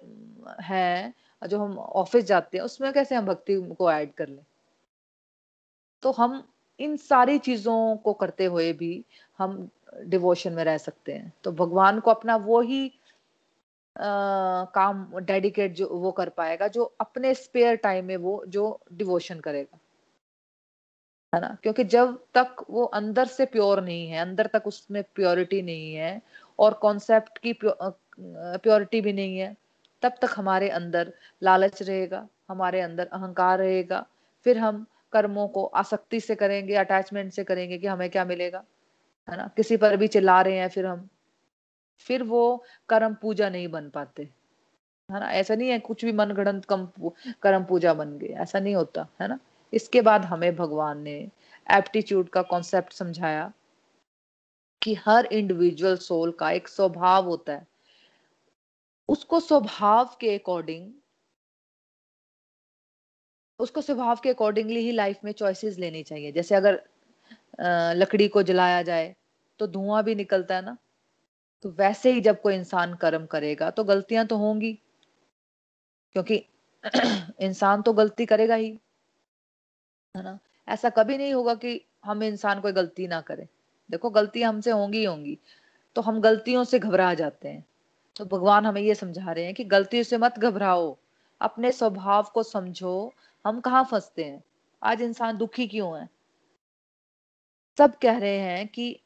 है 0.62 1.14
जो 1.42 1.60
हम 1.60 1.78
ऑफ़िस 1.80 2.26
जाते 2.26 2.58
हैं 2.58 2.66
उसमें 2.66 2.92
कैसे 2.94 3.16
हम 3.16 3.26
भक्ति 3.26 3.56
को 3.80 3.92
ऐड 3.92 4.14
कर 4.14 4.28
लें? 4.28 4.44
तो 6.04 6.12
हम 6.12 6.44
इन 6.80 6.96
सारी 6.98 7.38
चीज़ों 7.40 7.96
को 7.98 8.14
करते 8.14 8.46
हुए 8.46 8.72
भी 8.74 9.06
हम 9.40 9.70
डिवोशन 10.06 10.54
में 10.54 10.64
रह 10.64 10.78
सकते 10.78 11.14
हैं। 11.14 11.32
तो 11.44 11.52
भगवान 11.52 12.00
को 12.00 12.12
अपना 12.12 12.36
वो 12.36 12.62
ही 12.62 12.86
आ, 13.96 14.66
काम 14.66 15.06
डेडिकेट 15.20 15.74
जो 15.74 15.88
वो 15.90 16.12
कर 16.12 16.30
पाएगा 16.30 16.68
जो 16.68 16.84
अपने 17.02 17.34
स्पेयर 17.34 17.76
टाइम 17.76 18.06
में 18.06 18.18
वो 18.18 18.44
जो 18.48 18.80
डिवोशन 18.94 19.40
करेगा। 19.40 19.80
है 21.34 21.40
ना? 21.42 21.56
क्योंकि 21.64 21.84
जब 21.84 22.18
तक 22.34 22.64
वो 22.70 22.84
अंदर 22.86 23.26
से 23.28 23.46
प्योर 23.46 23.82
नहीं 23.84 24.08
है, 24.10 24.20
अंदर 24.20 24.48
तक 24.54 24.68
उसमें 24.68 25.04
प्योरिटी 25.16 25.62
नहीं 25.62 25.94
है 25.96 26.22
और 26.60 26.74
कॉन्सेप्ट 26.76 27.38
की 27.38 27.54
प्योरिटी 27.64 29.02
भी 29.02 29.14
नहीं 29.14 29.38
है, 29.38 29.56
तब 30.04 30.16
तक 30.22 30.30
हमारे 30.38 30.70
अंदर 30.70 31.14
लालच 31.42 31.82
रहेगा, 31.82 32.28
हमारे 32.50 32.82
अंदर 32.82 33.08
अहंकार 33.14 33.58
रहेगा। 33.60 34.06
फिर 34.46 34.58
हम 34.58 34.86
कर्मों 35.14 35.48
को 35.48 35.64
आसक्ति 35.76 36.20
से 36.20 36.36
करेंगे 36.36 36.76
अटैचमेंट 36.76 37.32
से 37.34 37.44
करेंगे 37.44 37.78
कि 37.78 37.88
हमें 37.88 38.10
क्या 38.10 38.26
मिलेगा, 38.26 38.64
है 39.28 39.38
ना? 39.38 39.50
किसी 39.58 39.78
पर 39.78 39.96
भी 39.98 40.08
चिल्ला 40.08 40.42
रहे 40.42 40.58
हैं 40.58 40.68
फिर 40.70 40.86
हम, 40.86 41.08
फिर 42.08 42.24
वो 42.24 42.64
कर्म 42.90 43.14
पूजा 43.22 43.50
नहीं 43.50 43.68
बन 43.68 43.90
पाते, 43.90 44.24
है 45.10 45.20
ना? 45.20 45.32
ऐसा 45.32 45.56
नहीं 45.56 45.70
है 45.70 45.80
कुछ 45.82 46.06
भी 46.06 46.12
मन 46.14 46.32
गढ़ंत 46.34 46.66
कम 46.66 46.88
कर्म 47.44 47.64
पूजा 47.66 47.94
बन 47.94 48.18
गए 48.18 48.34
ऐसा 48.44 48.60
नहीं 48.60 48.76
होता, 48.76 49.08
है 49.22 49.28
ना? 49.28 49.40
इसके 49.74 50.02
बाद 50.02 50.26
हमें 50.26 50.56
भगवान 50.56 51.02
ने 51.02 51.18
एप्टीट्यूड 51.68 52.30
का 52.30 52.42
कॉन्सेप्ट 52.42 52.94
समझाया 52.94 53.52
कि 54.82 54.94
हर 54.96 55.26
इंडिविजुअल 55.26 55.96
सोल 55.98 56.32
का 56.32 56.52
एक 56.52 56.68
स्वभाव 56.68 57.26
होता 57.26 57.54
है। 57.54 57.66
उसको 59.10 59.40
स्वभाव 59.40 60.16
के 60.22 60.36
अकॉर्डिंग 60.36 60.92
उसको 63.60 63.82
स्वभाव 63.82 64.20
के 64.24 64.30
अकॉर्डिंगली 64.30 64.80
ही 64.80 64.92
लाइफ 64.92 65.20
में 65.24 65.32
चॉइसेस 65.32 65.78
लेनी 65.80 66.04
चाहिए। 66.04 66.32
जैसे 66.32 66.56
अगर 66.56 66.82
लकड़ी 67.96 68.28
को 68.28 68.44
जलाया 68.44 68.82
जाए 68.84 69.14
तो 69.60 69.68
धुआँ 69.68 70.04
भी 70.04 70.16
निकलता 70.16 70.56
है 70.56 70.62
ना? 70.66 70.78
तो 71.64 71.70
वैसे 71.80 72.12
ही 72.14 72.22
जब 72.22 72.42
कोई 72.42 72.56
इंसान 72.56 72.94
कर्म 72.96 73.26
करेगा 73.28 73.70
तो 73.72 73.84
गलतियाँ 73.84 74.26
तो 74.28 74.38
होंगी। 74.38 74.78
क्योंकि 76.16 76.44
इंसान 77.42 77.82
तो 77.82 77.94
गलती 77.94 78.26
करेगा 78.26 78.56
ही। 78.56 78.80
है 80.18 80.24
ना? 80.24 80.40
ऐसा 80.68 80.90
कभी 80.90 81.18
नहीं 81.18 81.34
होगा 81.34 81.56
कि 81.56 81.86
हम 82.06 82.24
इंसान 82.24 82.62
कोई 82.62 82.72
गलती 82.72 83.08
ना 83.08 83.22
करें। 83.22 83.48
देखो 83.92 84.10
गलतियाँ 84.10 84.50
हमसे 84.50 84.72
होंगी 84.72 85.04
होंगी। 85.04 85.40
तो 85.96 86.02
हम 86.02 86.22
गलतियों 86.22 86.64
से 86.64 86.80
घबरा 86.80 87.14
जाते 87.14 87.50
हैं। 87.50 87.66
तो 88.16 88.26
भगवान 88.26 88.66
हमें 88.66 88.82
ये 88.82 88.96
समझा 88.96 89.32
रहे 89.32 89.46
हैं 89.46 89.54
कि 89.54 89.64
गलतियों 89.64 90.04
से 90.04 90.18
मत 90.18 90.40
घबराओ। 90.40 90.98
अपने 91.42 91.72
स्वभाव 91.72 92.32
को 92.34 92.44
समझो। 92.44 93.14
हम 93.46 93.60
कहाँ 93.60 93.84
फंसते 93.92 94.24
हैं? 94.26 94.44
आज 94.84 95.02
इंसान 95.02 95.38
दुखी 95.38 95.68
क्यों 95.68 96.00
है? 96.00 96.10
सब 97.78 97.98
कह 97.98 98.18
रहे 98.18 98.38
हैं 98.38 98.68
कि 98.68 99.00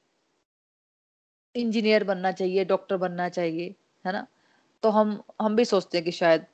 इंजीनियर 1.56 2.04
बनना 2.04 2.32
चाहिए, 2.32 2.66
डॉक्टर 2.66 2.98
बनना 2.98 3.30
चाहिए, 3.30 3.76
है 4.06 4.14
ना? 4.14 4.28
तो 4.84 4.90
हम 4.90 5.24
हम 5.42 5.56
भी 5.56 5.66
सोचते 5.66 5.98
हैं 5.98 6.06
कि 6.06 6.12
शायद 6.12 6.46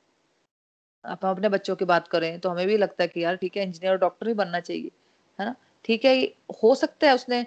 आप 1.04 1.24
अपने 1.26 1.48
बच्चों 1.48 1.76
की 1.76 1.84
बात 1.84 2.08
करें 2.08 2.38
तो 2.40 2.48
हमें 2.50 2.66
भी 2.66 2.76
लगता 2.76 3.02
है 3.04 3.08
कि 3.08 3.24
यार 3.24 3.36
ठीक 3.36 3.56
है 3.56 3.62
इंजीनियर 3.62 3.92
और 3.92 3.98
डॉक्टर 3.98 4.28
ही 4.28 4.34
बनना 4.34 4.60
चाहिए, 4.60 4.90
है 5.38 5.46
ना? 5.46 5.54
ठीक 5.84 6.04
है 6.04 6.14
हो 6.62 6.74
सकता 6.74 7.06
है 7.08 7.14
उसने 7.14 7.44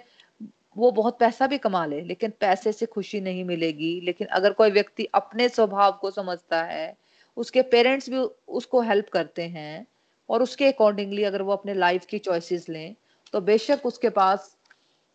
वो 0.76 0.90
बहुत 0.92 1.18
पैसा 1.18 1.46
भी 1.46 1.58
कमा 1.58 1.84
ले, 1.86 2.00
लेकिन 2.00 2.32
पैसे 2.40 2.72
से 2.72 2.86
खुशी 2.86 3.20
नहीं 3.20 3.44
मिलेगी। 3.44 4.00
लेकिन 4.00 4.26
अगर 4.28 4.52
कोई 4.52 4.70
व्यक्ति 4.70 5.04
अपने 5.14 5.48
स्वभाव 5.48 5.92
को 5.92 6.10
समझता 6.10 6.62
है, 6.62 6.96
उसके 7.36 7.62
पेरेंट्स 7.62 8.10
भी 8.10 8.18
उसको 8.48 8.80
हेल्प 8.80 9.08
करते 9.08 9.42
हैं 9.42 9.86
और 10.28 10.42
उसके 10.42 10.66
अकॉर्डिंगली 10.66 11.24
अगर 11.24 11.42
वो 11.42 11.52
अपने 11.52 11.74
लाइफ 11.74 12.06
की 12.06 12.18
चॉइसेस 12.18 12.68
लें 12.68 12.94
तो 13.32 13.40
बेशक 13.40 13.86
उसके 13.86 14.08
पास 14.10 14.56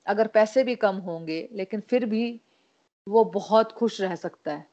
अगर 0.05 0.27
पैसे 0.27 0.63
भी 0.63 0.75
कम 0.75 0.95
होंगे, 0.97 1.47
लेकिन 1.51 1.81
फिर 1.81 2.05
भी 2.05 2.39
वो 3.07 3.23
बहुत 3.25 3.71
खुश 3.71 4.01
रह 4.01 4.15
सकता 4.15 4.51
है 4.51 4.67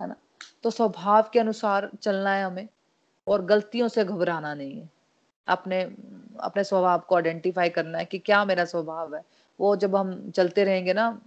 है 0.00 0.08
ना? 0.08 0.16
तो 0.62 0.70
स्वभाव 0.70 1.30
के 1.32 1.38
अनुसार 1.38 1.90
चलना 2.02 2.34
है 2.34 2.44
हमें 2.44 2.68
और 3.26 3.44
गलतियों 3.44 3.88
से 3.88 4.04
घबराना 4.04 4.54
नहीं 4.54 4.80
है। 4.80 4.90
अपने 5.48 5.82
अपने 6.40 6.64
स्वभाव 6.64 6.98
को 6.98 7.16
आइडेंटिफाई 7.16 7.68
करना 7.68 7.98
है 7.98 8.04
कि 8.04 8.18
क्या 8.18 8.44
मेरा 8.44 8.64
स्वभाव 8.64 9.14
है। 9.16 9.22
वो 9.60 9.76
जब 9.76 9.96
हम 9.96 10.30
चलते 10.30 10.64
रहेंगे 10.64 10.92
ना 10.92 11.20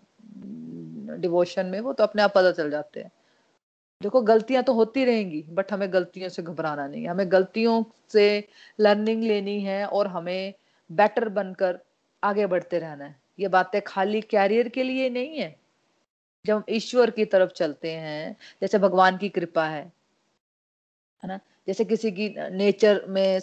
डिवोशन 1.19 1.65
में, 1.65 1.79
वो 1.79 1.93
तो 1.93 2.03
अपने 2.03 2.21
आप 2.21 2.33
पता 2.35 2.51
चल 2.51 2.69
जाते 2.69 2.99
हैं। 2.99 3.11
देखो, 4.01 4.21
गलतियाँ 4.21 4.63
तो 4.63 4.73
होती 4.73 5.05
रहेंगी 5.05 5.45
बट 5.49 5.73
हमें 5.73 5.93
गलतियों 5.93 6.29
से 6.29 6.43
घबराना 6.43 6.87
नहीं 6.87 7.03
है। 7.03 7.09
हमें 7.09 7.31
गलतियों 7.31 7.83
से 8.09 8.47
लर्निंग 8.79 9.23
लेनी 9.23 9.61
है 9.61 9.85
और 9.85 10.07
हमें 10.07 10.53
बेटर 10.91 11.29
बनकर 11.29 11.79
आगे 12.23 12.45
बढ़ते 12.45 12.79
रहना 12.79 13.05
है। 13.05 13.15
ये 13.39 13.47
बातें 13.47 13.81
खाली 13.81 14.21
कैरियर 14.21 14.69
के 14.69 14.83
लिए 14.83 15.09
नहीं 15.09 15.37
है। 15.37 15.55
जब 16.45 16.55
हम 16.55 16.63
ईश्वर 16.71 17.11
की 17.11 17.25
तरफ़ 17.27 17.51
चलते 17.53 17.91
हैं, 17.91 18.35
जैसे 18.61 18.79
भगवान 18.79 19.17
की 19.17 19.29
कृपा 19.31 19.65
है 19.67 19.91
है 21.23 21.27
ना? 21.27 21.39
जैसे 21.67 21.85
किसी 21.85 22.11
की 22.11 22.27
नेचर 22.51 23.03
में 23.09 23.39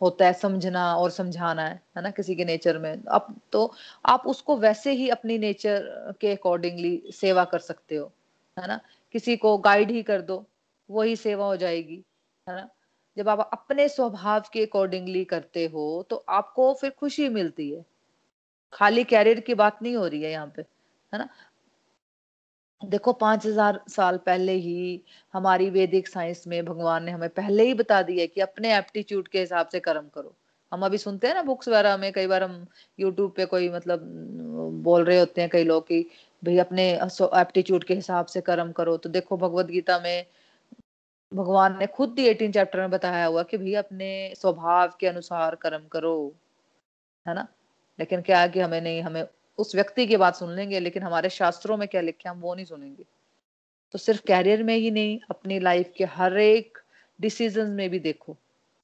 होता 0.00 0.26
है 0.26 0.32
समझना 0.34 0.84
और 0.96 1.10
समझाना 1.10 1.62
है 1.62 1.74
है 1.96 2.02
ना? 2.02 2.10
किसी 2.10 2.34
के 2.36 2.44
नेचर 2.44 2.78
में। 2.78 2.92
अब 3.08 3.34
तो 3.52 3.72
आप 4.04 4.22
उसको 4.26 4.56
वैसे 4.58 4.92
ही 4.92 5.08
अपनी 5.10 5.38
नेचर 5.38 6.14
के 6.20 6.32
अकॉर्डिंगली 6.32 7.02
सेवा 7.14 7.44
कर 7.44 7.58
सकते 7.60 7.96
हो, 7.96 8.10
है 8.56 8.66
ना? 8.68 8.80
किसी 9.14 9.36
को 9.36 9.56
गाइड 9.60 9.90
ही 9.90 10.02
कर 10.02 10.20
दो, 10.22 10.44
वही 10.88 11.16
सेवा 11.16 11.46
हो 11.46 11.56
जाएगी, 11.56 12.02
है 12.46 12.56
ना? 12.56 12.68
जब 13.16 13.28
आप 13.28 13.48
अपने 13.52 13.88
स्वभाव 13.88 14.44
के 14.52 14.64
अकॉर्डिंगली 14.66 15.24
करते 15.26 15.64
हो 15.66 15.86
तो 16.10 16.24
आपको 16.30 16.72
फिर 16.74 16.90
खुशी 16.90 17.28
मिलती 17.30 17.70
है। 17.70 17.84
खाली 18.72 19.04
कैरियर 19.04 19.40
की 19.40 19.54
बात 19.54 19.82
नहीं 19.82 19.96
हो 19.96 20.06
रही 20.06 20.22
है 20.22 20.30
यहाँ 20.30 20.52
पे, 20.56 20.62
है 21.12 21.18
ना? 21.18 21.28
देखो, 22.82 23.12
पाँच 23.12 23.46
हज़ार 23.46 23.80
साल 23.88 24.16
पहले 24.16 24.52
ही 24.52 25.02
हमारी 25.34 25.68
वैदिक 25.70 26.08
साइंस 26.08 26.44
में 26.46 26.64
भगवान 26.64 27.04
ने 27.04 27.12
हमें 27.12 27.28
पहले 27.28 27.64
ही 27.64 27.74
बता 27.74 28.00
दिया 28.02 28.26
कि 28.26 28.40
अपने 28.40 28.76
एप्टीट्यूड 28.76 29.28
के 29.28 29.40
हिसाब 29.40 29.68
से 29.68 29.80
कर्म 29.80 30.08
करो। 30.14 30.34
हम 30.72 30.84
अभी 30.86 30.98
सुनते 30.98 31.26
हैं 31.26 31.34
ना 31.34 31.42
बुक्स 31.42 31.68
वगैरह 31.68 31.96
में, 31.96 32.12
कई 32.12 32.26
बार 32.26 32.42
हम 32.42 32.66
यूट्यूब 32.98 33.32
पे 33.36 33.44
कोई 33.46 33.68
मतलब 33.68 34.00
बोल 34.82 35.04
रहे 35.04 35.18
होते 35.18 35.40
हैं 35.40 35.50
कई 35.50 35.64
लोग 35.64 35.86
कि 35.88 36.00
भाई 36.42 36.58
अपने 36.58 36.90
एप्टीट्यूड 36.92 37.84
के 37.84 37.94
हिसाब 37.94 38.26
से 38.26 38.40
कर्म 38.40 38.72
करो। 38.72 38.96
तो 38.96 39.08
देखो, 39.08 39.36
भगवत 39.36 39.66
गीता 39.66 39.98
में 39.98 40.26
भगवान 41.32 41.78
ने 41.78 41.86
खुद 41.86 42.18
ही 42.18 42.26
एटीन 42.26 42.52
चैप्टर 42.52 42.80
में 42.80 42.90
बताया 42.90 43.26
हुआ 43.26 43.42
कि 43.42 43.58
भाई 43.58 43.74
अपने 43.74 44.34
स्वभाव 44.36 44.92
के 45.00 45.06
अनुसार 45.06 45.54
कर्म 45.54 45.86
करो, 45.92 46.34
है 47.26 47.34
ना? 47.34 47.46
लेकिन 47.98 48.22
क्या 48.22 48.40
है 48.40 48.48
कि 48.48 48.60
हमें 48.60 48.80
नहीं, 48.80 49.02
हमें 49.02 49.24
उस 49.58 49.74
व्यक्ति 49.74 50.06
की 50.06 50.16
बात 50.16 50.36
सुन 50.36 50.50
लेंगे, 50.50 50.80
लेकिन 50.80 51.02
हमारे 51.02 51.28
शास्त्रों 51.30 51.76
में 51.76 51.86
क्या 51.88 52.00
लिखे 52.00 52.28
हम 52.28 52.40
वो 52.40 52.54
नहीं 52.54 52.64
सुनेंगे। 52.64 53.04
तो 53.94 53.98
सिर्फ़ 53.98 54.22
कैरियर 54.26 54.62
में 54.62 54.74
ही 54.76 54.90
नहीं, 54.90 55.18
अपनी 55.30 55.58
लाइफ 55.60 55.92
के 55.96 56.04
हर 56.04 56.38
एक 56.38 56.78
डिसीज़न 57.18 57.70
में 57.70 57.88
भी 57.90 57.98
देखो। 57.98 58.36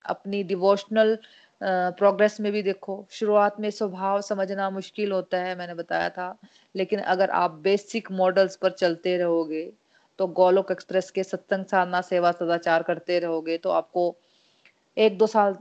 अपनी 0.04 0.42
डिवोशनल 0.42 1.18
प्रोग्रेस 1.60 2.38
में 2.40 2.50
भी 2.52 2.62
देखो। 2.62 3.04
शुरुआत 3.10 3.60
में 3.60 3.70
स्वभाव 3.70 4.20
समझना 4.20 4.68
मुश्किल 4.70 5.12
होता 5.12 5.38
है, 5.38 5.56
मैंने 5.58 5.74
बताया 5.74 6.08
था। 6.10 6.36
लेकिन 6.74 7.00
अगर 7.00 7.30
आप 7.30 7.50
बेसिक 7.62 8.10
मॉडल्स 8.12 8.56
पर 8.56 8.70
चलते 8.70 9.16
रहोगे 9.18 9.70
तो 10.18 10.26
गोलोक 10.26 10.70
एक्सप्रेस 10.72 11.10
के 11.10 11.22
सत्संग 11.24 11.64
साधना 11.64 12.00
सेवा 12.00 12.30
सदाचार 12.32 12.82
करते 12.82 13.18
रहोगे 13.18 13.56
तो 13.58 13.70
आपको 13.70 14.14
एक 14.96 15.18
दो 15.18 15.26
साल 15.26 15.56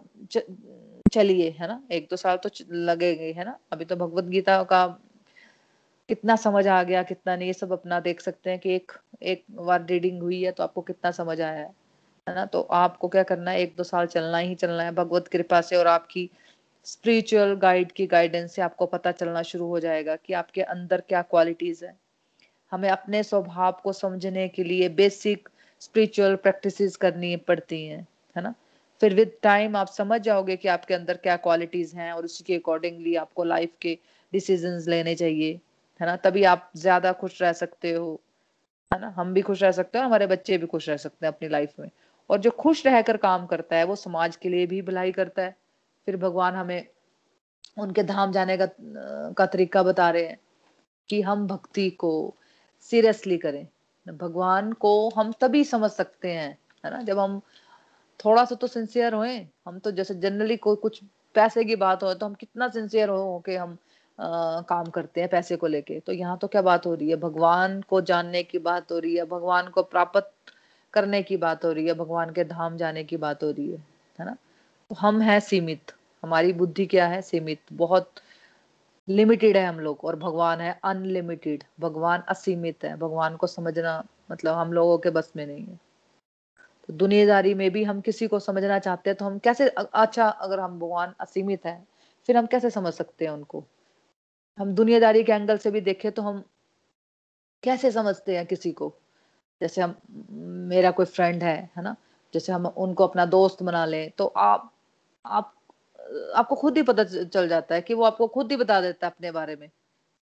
चलिए, 1.18 1.50
है 1.60 1.68
ना? 1.68 1.82
एक 1.92 2.08
दो 2.10 2.16
साल 2.16 2.38
तो 2.38 2.50
लगेंगे, 2.72 3.32
है 3.34 3.44
ना? 3.46 3.58
अभी 3.72 3.86
तो 3.86 3.96
भगवत 3.96 4.24
गीता 4.24 4.62
का 4.64 4.86
कितना 6.10 6.36
समझ 6.36 6.68
आ 6.68 6.82
गया, 6.84 7.02
कितना 7.04 7.36
नहीं, 7.36 7.48
ये 7.48 7.54
सब 7.54 7.72
अपना 7.72 8.00
देख 8.00 8.22
सकते 8.22 8.50
हैं 8.50 8.60
कि 8.60 8.76
एक 8.76 8.92
एक 9.24 9.44
बार 9.52 9.86
रीडिंग 9.86 10.22
हुई 10.22 10.42
है 10.44 10.52
तो 10.52 10.64
आपको 10.64 10.82
कितना 10.82 11.12
समझ 11.12 11.40
आया 11.42 11.52
है 11.52 11.72
है 12.28 12.36
ना? 12.36 12.46
तो 12.46 12.62
आपको 12.62 13.08
क्या 13.08 13.24
करना 13.24 13.52
है, 13.52 13.62
एक 13.62 13.74
दो 13.78 13.84
साल 13.84 14.06
चलना 14.08 14.38
ही 14.38 14.56
चलना 14.56 14.84
है 14.84 14.92
भगवत 14.92 15.28
कृपा 15.28 15.62
से 15.62 15.76
और 15.76 15.88
आपकी 15.88 16.30
स्पिरिचुअल 16.86 17.54
गाइड 17.56 17.92
की 17.92 18.08
गाइडेंस 18.08 18.56
से 18.56 18.62
आपको 18.62 18.86
पता 18.86 19.12
चलना 19.12 19.42
शुरू 19.42 19.68
हो 19.68 19.80
जाएगा 19.80 20.16
कि 20.16 20.34
आपके 20.34 20.62
अंदर 20.62 21.02
क्या 21.02 21.22
क्वालिटीज 21.22 21.84
है। 21.84 21.94
हमें 22.72 22.90
अपने 22.90 23.24
स्वभाव 23.24 23.80
को 23.84 23.94
समझने 23.94 24.48
के 24.48 24.64
लिए 24.64 24.90
बेसिक 24.90 25.50
स्पिरिचुअल 25.82 26.36
प्रैक्टिसेस 26.36 26.96
करनी 26.96 27.36
पड़ती 27.38 27.86
हैं, 27.86 28.08
है 28.36 28.44
ना? 28.44 28.54
फिर 29.02 29.14
विद 29.16 29.32
टाइम 29.44 29.76
आप 29.76 29.88
समझ 29.88 30.20
जाओगे 30.22 30.56
कि 30.56 30.68
आपके 30.68 30.94
अंदर 30.94 31.18
क्या 31.18 31.36
क्वालिटीज 31.38 31.94
हैं 31.96 32.12
और 32.14 32.26
उसी 32.26 32.44
के 32.44 32.56
अकॉर्डिंगली 32.56 33.16
आपको 33.16 33.44
लाइफ 33.44 33.72
के 33.82 33.98
डिसीजंस 34.34 34.88
लेने 34.88 35.16
चाहिए, 35.16 35.60
है 36.02 36.08
ना? 36.08 36.16
तभी 36.16 36.44
आप 36.44 36.70
ज़्यादा 36.78 37.12
खुश 37.12 37.42
रह 37.42 37.54
सकते 37.54 37.92
हो, 37.92 38.20
है 38.92 39.00
ना? 39.02 39.14
हम 39.18 39.34
भी 39.34 39.42
खुश 39.42 39.64
रह 39.64 39.72
सकते 39.72 39.98
हैं 39.98 40.06
हमारे 40.06 40.28
बच्चे 40.28 40.58
भी 40.58 40.68
खुश 40.68 40.90
रह 40.90 40.98
सकते 40.98 41.26
हैं 41.26 41.34
अपनी 41.34 41.50
लाइफ 41.50 41.74
में। 41.80 41.90
और 42.30 42.40
जो 42.40 42.52
खुश 42.52 42.86
रहकर 42.86 43.18
काम 43.18 43.46
करता 43.46 43.76
है, 43.76 43.84
वो 43.84 43.96
समाज 43.96 44.36
के 44.36 44.50
लिए 44.50 44.66
भी 44.66 44.82
भलाई 44.82 45.12
करता 45.12 45.42
है। 45.42 45.56
फिर 46.08 46.18
भगवान 46.18 46.56
हमें 46.56 46.88
उनके 47.78 48.04
धाम 48.04 48.32
जाने 48.32 48.58
का 48.58 48.68
का 49.38 49.46
तरीका 49.46 49.84
बता 49.84 50.10
रहे 50.10 50.26
हैं 50.26 50.40
कि 51.10 51.22
हम 51.22 51.48
भक्ति 51.48 51.90
को 51.90 52.12
सीरियसली 52.82 53.38
करें। 53.38 53.68
भगवान 54.06 54.72
को 54.74 55.10
हम 55.10 55.32
तभी 55.42 55.64
समझ 55.64 55.92
सकते 55.92 56.32
हैं, 56.32 56.58
है 56.86 56.92
ना? 56.92 57.02
जब 57.02 57.20
हम 57.20 57.42
थोड़ा 58.20 58.46
सा 58.46 58.56
तो 58.56 58.68
सिंसियर 58.68 59.14
होए। 59.14 59.38
हम 59.68 59.80
तो 59.80 59.92
जैसे 59.92 60.16
जनरली 60.16 60.58
कोई 60.58 60.76
कुछ 60.76 61.02
पैसे 61.36 61.64
की 61.64 61.76
बात 61.76 62.04
हो 62.04 62.14
तो 62.14 62.26
हम 62.26 62.34
कितना 62.34 62.68
सिंसियर 62.68 63.10
हो 63.10 63.42
के 63.46 63.56
हम 63.58 63.78
आ, 64.20 64.62
काम 64.62 64.86
करते 64.86 65.22
हैं 65.22 65.30
पैसे 65.30 65.56
को 65.56 65.68
लेके। 65.68 66.00
तो 66.00 66.14
यहाँ 66.14 66.38
तो 66.38 66.48
क्या 66.48 66.62
बात 66.62 66.86
हो 66.86 66.94
रही 66.94 67.10
है? 67.10 67.16
भगवान 67.16 67.82
को 67.82 68.02
जानने 68.02 68.44
की 68.44 68.60
बात 68.60 68.92
हो 68.92 69.00
रही 69.00 69.16
है 69.16 69.26
भगवान 69.26 69.68
को 69.70 69.84
प्राप्त 69.84 70.32
करने 70.94 71.22
की 71.24 71.38
बात 71.38 71.66
हो 71.66 71.72
रही 71.72 71.86
है 71.88 71.94
भगवान 71.94 72.32
के 72.34 72.44
धाम 72.44 72.78
जाने 72.78 73.04
की 73.04 73.18
बात 73.18 73.44
हो 73.44 73.52
रही 73.52 73.72
है 73.72 73.78
है 74.20 74.26
ना? 74.26 74.36
तो 74.92 74.96
हम 74.96 75.22
हैं 75.22 75.40
सीमित। 75.40 75.92
हमारी 76.24 76.54
बुद्धि 76.54 76.86
क्या 76.86 77.08
है? 77.08 77.22
सीमित। 77.22 77.60
बहुत 77.74 78.12
लिमिटेड 79.08 79.58
है 79.58 79.66
हम 79.66 79.80
लोग 79.80 80.04
और 80.04 80.16
भगवान 80.16 80.62
है 80.62 80.80
अनलिमिटेड 80.84 81.64
भगवान 81.80 82.24
असीमित 82.30 82.84
है। 82.84 82.96
भगवान 82.98 83.36
को 83.36 83.48
समझना 83.48 84.04
मतलब 84.32 84.54
हम 84.54 84.74
लोगों 84.74 84.98
के 84.98 85.10
बस 85.10 85.32
में 85.36 85.46
नहीं 85.48 85.66
है। 85.66 85.80
तो 86.90 86.94
दुनियादारी 86.94 87.54
में 87.54 87.70
भी 87.72 87.84
हम 87.84 88.02
किसी 88.02 88.28
को 88.28 88.40
समझना 88.40 88.78
चाहते 88.80 89.10
हैं 89.10 89.18
तो 89.18 89.26
हम 89.26 89.38
कैसे 89.40 89.68
अच्छा 89.70 90.28
अगर 90.28 90.60
हम 90.60 90.80
भगवान 90.80 91.14
असीमित 91.22 91.66
है, 91.66 91.84
फिर 92.30 92.38
हम 92.38 92.46
कैसे 92.46 92.70
समझ 92.70 92.94
सकते 92.94 93.26
हैं 93.26 93.32
उनको? 93.32 93.64
हम 94.58 94.74
दुनियादारी 94.76 95.24
के 95.24 95.32
एंगल 95.32 95.58
से 95.58 95.72
भी 95.72 95.82
देखें 95.82 96.12
तो 96.12 96.22
हम 96.22 96.44
कैसे 97.64 97.92
समझते 97.92 98.38
हैं 98.38 98.46
किसी 98.46 98.72
को? 98.72 98.94
जैसे 99.62 99.82
हम, 99.82 99.96
मेरा 100.70 100.92
कोई 100.92 101.06
फ्रेंड 101.08 101.44
है 101.44 101.58
है 101.78 101.84
ना? 101.84 101.96
जैसे 102.34 102.52
हम 102.54 102.66
उनको 102.68 103.08
अपना 103.08 103.26
दोस्त 103.28 103.64
बना 103.64 103.86
लें 103.86 104.10
तो 104.18 104.26
आप 104.28 104.72
आप, 105.26 105.54
आपको 106.36 106.56
खुद 106.56 106.78
ही 106.78 106.84
पता 106.84 107.04
चल 107.06 107.48
जाता 107.48 107.76
है 107.76 107.82
कि 107.82 107.94
वो 107.94 108.04
आपको 108.04 108.28
खुद 108.28 108.52
ही 108.52 108.58
बता 108.58 108.80
देता 108.82 109.08
है 109.08 109.12
अपने 109.12 109.32
बारे 109.32 109.56
में, 109.56 109.68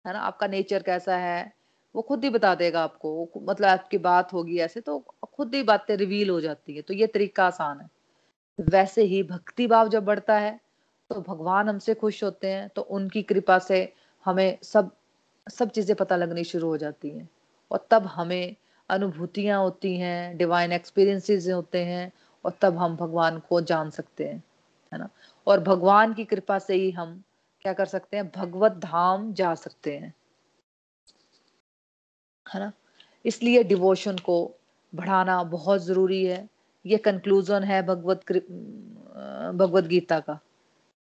है 0.06 0.14
ना? 0.14 0.20
आपका 0.22 0.48
नेचर 0.48 0.84
कैसा 0.84 1.18
है? 1.18 1.54
वो 1.96 2.02
खुद 2.02 2.24
ही 2.24 2.30
बता 2.30 2.54
देगा 2.56 2.84
आपको 2.84 3.30
मतलब 3.40 3.68
आपकी 3.68 3.98
बात 4.00 4.34
होगी 4.34 4.58
ऐसे 4.60 4.82
तो 4.82 4.98
खुद 5.26 5.56
ही 5.56 5.64
बातें 5.64 5.96
रिवील 5.98 6.30
हो 6.30 6.40
जाती 6.42 6.76
है 6.76 6.82
तो 6.82 6.94
ये 6.94 7.08
तरीका 7.08 7.46
आसान 7.46 7.80
है। 7.80 7.90
वैसे 8.60 9.04
ही 9.04 9.22
भक्ति 9.26 9.68
भाव 9.68 9.90
जब 9.90 10.06
बढ़ता 10.06 10.38
है 10.40 10.60
तो 11.10 11.22
भगवान 11.24 11.70
हमसे 11.70 11.94
खुश 11.96 12.24
होते 12.24 12.48
हैं 12.48 12.70
तो 12.70 12.82
उनकी 12.82 13.22
कृपा 13.24 13.58
से 13.60 13.82
हमें 14.26 14.58
सब 14.64 14.92
सब 15.48 15.70
चीज़ें 15.70 15.96
पता 15.98 16.16
लगनी 16.16 16.44
शुरू 16.44 16.68
हो 16.68 16.78
जाती 16.78 17.10
हैं। 17.10 17.28
और 17.72 17.88
तब 17.92 18.06
हमें 18.08 18.56
अनुभूतियाँ 18.90 19.60
होती 19.62 19.96
हैं 19.98 20.38
डिवाइन 20.38 20.72
एक्सपीरियंसेस 20.72 21.48
होते 21.50 21.84
हैं, 21.86 22.12
और 22.46 22.54
तब 22.62 22.78
हम 22.78 22.96
भगवान 22.96 23.40
को 23.50 23.62
जान 23.64 23.90
सकते 23.90 24.26
हैं, 24.26 24.42
है 24.92 25.00
ना? 25.00 25.10
और 25.48 25.60
भगवान 25.60 26.14
की 26.14 26.26
कृपा 26.26 26.58
से 26.60 26.76
ही 26.76 26.90
हम 26.92 27.22
क्या 27.66 27.74
कर 27.74 27.86
सकते 27.86 28.18
हैं? 28.18 28.30
भगवत 28.30 28.72
धाम 28.80 29.32
जा 29.34 29.54
सकते 29.56 29.96
हैं। 29.98 30.14
है 32.54 32.60
ना? 32.60 32.72
इसलिए 33.26 33.64
डिवोशन 33.64 34.18
को 34.18 34.38
बढ़ाना 34.94 35.44
बहुत 35.44 35.82
ज़रूरी 35.82 36.26
है। 36.26 36.48
ये 36.86 36.98
कंक्लूजन 36.98 37.64
है 37.64 37.82
भगवत 37.86 38.32
भगवत 39.56 39.84
गीता 39.84 40.20
का 40.20 40.40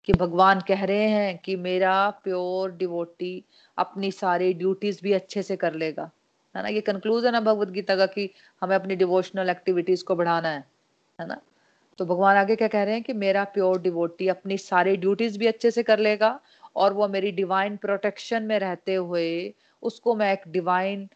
कि 0.05 0.13
भगवान 0.13 0.61
कह 0.61 0.83
रहे 0.83 1.07
हैं 1.09 1.37
कि 1.37 1.55
मेरा 1.55 2.09
प्योर 2.23 2.71
डिवोटी 2.71 3.43
अपनी 3.77 4.11
सारी 4.11 4.53
ड्यूटीज़ 4.53 4.99
भी 5.03 5.13
अच्छे 5.13 5.43
से 5.43 5.55
कर 5.55 5.73
लेगा। 5.73 6.09
है 6.55 6.63
ना? 6.63 6.69
ये 6.69 6.81
कंक्लूजन 6.81 7.35
है 7.35 7.41
भगवत 7.41 7.69
गीता 7.69 7.95
का 7.95 8.05
कि 8.05 8.29
हमें 8.61 8.75
अपनी 8.75 8.95
डिवोशनल 8.95 9.49
एक्टिविटीज़ 9.49 10.03
को 10.03 10.15
बढ़ाना 10.15 10.49
है। 10.49 10.63
है 11.19 11.27
ना? 11.27 11.41
तो 11.99 12.05
भगवान 12.05 12.37
आगे 12.37 12.55
क्या 12.55 12.67
कह 12.67 12.83
रहे 12.83 12.93
हैं 12.93 13.03
कि 13.03 13.13
मेरा 13.13 13.43
प्योर 13.43 13.81
डिवोटी 13.81 14.27
अपनी 14.27 14.57
सारी 14.57 14.95
ड्यूटीज़ 14.97 15.39
भी 15.39 15.47
अच्छे 15.47 15.71
से 15.71 15.83
कर 15.83 15.99
लेगा 15.99 16.39
और 16.75 16.93
वो 16.93 17.07
मेरी 17.07 17.31
डिवाइन 17.31 17.77
प्रोटेक्शन 17.77 18.43
में 18.43 18.59
रहते 18.59 18.95
हुए 18.95 19.53
उसको 19.83 20.15
मैं 20.15 20.31
एक 20.33 20.41
डिवाइन 20.47 21.09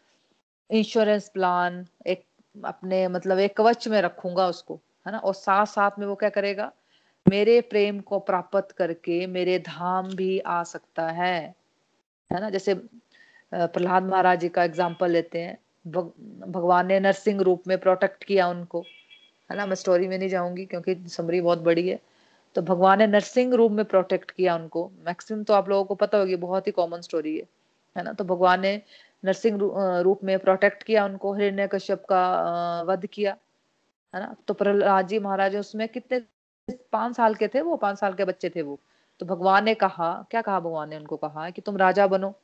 इंश्योरेंस 0.70 1.28
प्लान 1.28 1.84
एक 2.06 2.24
अपने 2.54 3.06
मतलब 3.08 3.38
एक 3.38 3.56
कवच 3.56 3.88
में 3.88 4.00
रखूँगा 4.02 4.46
उसको 4.48 4.80
है 5.06 5.12
ना? 5.12 5.18
और 5.18 5.34
साथ 5.34 5.66
साथ 5.66 5.98
में 5.98 6.06
वो 6.06 6.14
क्या 6.14 6.28
करेगा? 6.30 6.70
मेरे 7.26 7.60
प्रेम 7.60 8.00
को 8.00 8.18
प्राप्त 8.20 8.72
करके 8.72 9.26
मेरे 9.28 9.58
धाम 9.58 10.08
भी 10.16 10.38
आ 10.40 10.62
सकता 10.64 11.08
है 11.10 11.54
है 12.30 12.40
ना? 12.40 12.50
जैसे 12.50 12.74
प्रहलाद 13.52 14.02
महाराज 14.02 14.40
जी 14.40 14.48
का 14.48 14.64
एग्ज़ाम्पल 14.64 15.10
लेते 15.10 15.38
हैं। 15.40 15.58
भग, 15.86 16.12
भगवान 16.48 16.86
ने 16.86 16.98
नरसिंह 17.00 17.40
रूप 17.42 17.62
में 17.68 17.78
प्रोटेक्ट 17.78 18.24
किया 18.24 18.48
उनको 18.48 18.80
है 19.50 19.56
ना? 19.56 19.66
मैं 19.66 19.74
स्टोरी 19.74 20.08
में 20.08 20.18
नहीं 20.18 20.28
जाऊँगी 20.28 20.64
क्योंकि 20.66 20.94
समरी 21.08 21.40
बहुत 21.40 21.58
बड़ी 21.62 21.88
है। 21.88 21.98
तो 22.56 22.62
भगवान 22.62 22.98
ने 22.98 23.06
नरसिंह 23.06 23.54
रूप 23.54 23.72
में 23.72 23.84
प्रोटेक्ट 23.84 24.30
किया 24.30 24.54
उनको। 24.56 24.90
मैक्सिमम 25.06 25.42
तो 25.44 25.54
आप 25.54 25.68
लोगों 25.68 25.84
को 25.84 25.94
पता 25.94 26.18
होगी 26.18 26.36
बहुत 26.36 26.66
ही 26.66 26.72
कॉमन 26.72 27.00
स्टोरी 27.00 27.36
है 27.36 27.44
है 27.96 28.02
ना? 28.04 28.12
तो 28.12 28.24
भगवान 28.24 28.60
ने 28.60 28.80
नरसिंह 29.24 29.58
रूप 30.02 30.24
में 30.24 30.38
प्रोटेक्ट 30.38 30.82
किया 30.82 31.04
उनको 31.04 31.34
हिरण्य 31.34 31.66
कश्यप 31.66 32.04
का 32.04 32.82
वध 32.82 33.06
किया, 33.06 33.36
है 34.14 34.20
ना? 34.20 34.34
तो 34.48 34.54
प्रहलाद 34.54 35.06
जी 35.08 35.18
महाराज 35.18 35.56
उसमें 35.56 35.88
कितने, 35.88 36.20
पाँच 36.92 37.16
साल 37.16 37.34
के 37.34 37.48
थे 37.48 37.60
वो, 37.60 37.76
पाँच 37.76 37.98
साल 37.98 38.14
के 38.14 38.24
बच्चे 38.24 38.50
थे 38.50 38.62
वो। 38.62 38.78
तो 39.20 39.26
भगवान 39.26 39.64
ने 39.64 39.74
कहा, 39.74 40.26
क्या 40.30 40.42
कहा 40.42 40.60
भगवान 40.60 40.88
ने 40.88 40.96
उनको 40.96 41.16
कहा 41.16 41.50
कि 41.50 41.60
तुम 41.60 41.76
राजा 41.76 42.06
बनो। 42.06 42.34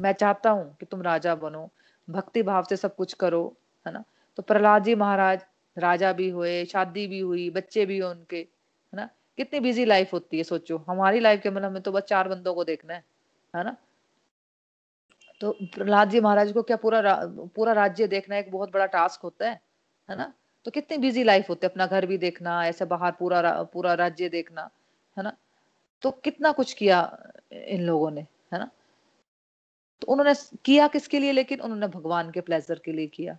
मैं 0.00 0.12
चाहता 0.12 0.50
हूँ 0.50 0.76
कि 0.80 0.86
तुम 0.86 1.02
राजा 1.02 1.34
बनो 1.34 1.68
भक्ति 2.08 2.42
भाव 2.42 2.64
से 2.64 2.76
सब 2.76 2.94
कुछ 2.96 3.12
करो, 3.12 3.56
है 3.86 3.92
ना? 3.92 4.04
तो 4.36 4.42
प्रहलाद 4.42 4.84
जी 4.84 4.94
महाराज 4.94 5.44
राजा 5.76 6.12
भी 6.12 6.28
हुए, 6.30 6.64
शादी 6.64 7.06
भी 7.06 7.20
हुई, 7.20 7.50
बच्चे 7.50 7.86
भी 7.86 7.98
हुए 7.98 8.10
उनके, 8.10 8.36
है 8.36 8.96
ना? 8.96 9.08
कितनी 9.36 9.60
बिज़ी 9.60 9.84
लाइफ 9.84 10.12
होती 10.12 10.36
है, 10.36 10.42
सोचो। 10.42 10.84
हमारी 10.88 11.20
लाइफ 11.20 11.42
के 11.42 11.50
मतलब 11.50 11.64
हमें 11.64 11.82
तो 11.82 11.92
बस 11.92 12.02
चार 12.02 12.28
बंदों 12.28 12.54
को 12.54 12.64
देखना 12.64 12.94
है 12.94 13.04
है 13.54 13.64
ना? 13.64 13.76
तो 15.40 15.52
प्रहलाद 15.52 16.10
जी 16.10 16.20
महाराज 16.20 16.52
को 16.52 16.62
क्या 16.62 16.76
पूरा 16.76 17.00
रा, 17.00 17.14
पूरा 17.56 17.72
राज्य 17.72 18.06
देखना 18.06 18.36
एक 18.36 18.50
बहुत 18.52 18.72
बड़ा 18.72 18.86
टास्क 18.86 19.20
होता 19.20 19.48
है? 19.50 19.60
है 20.10 20.16
ना? 20.16 20.32
तो 20.64 20.70
कितनी 20.70 20.98
बिज़ी 20.98 21.24
लाइफ 21.24 21.48
होती 21.50 21.66
है 21.66 21.70
अपना 21.70 21.86
घर 21.86 22.06
भी 22.06 22.18
देखना 22.18 22.66
ऐसे 22.66 22.84
बाहर 22.84 23.12
पूरा 23.12 23.40
रा, 23.40 23.62
पूरा 23.62 23.94
राज्य 23.94 24.28
देखना 24.28 24.70
है 25.16 25.24
ना? 25.24 25.36
तो 26.02 26.10
कितना 26.10 26.52
कुछ 26.52 26.72
किया 26.72 27.00
इन 27.52 27.82
लोगों 27.82 28.10
ने 28.10 28.20
है 28.52 28.58
ना? 28.58 28.70
तो 30.00 30.06
उन्होंने 30.06 30.34
किया 30.64 30.88
किसके 30.88 31.18
लिए? 31.18 31.32
लेकिन 31.32 31.60
उन्होंने 31.60 31.86
भगवान 31.86 32.30
के 32.30 32.40
प्लेजर 32.40 32.78
के 32.84 32.92
लिए 32.92 33.06
किया 33.06 33.38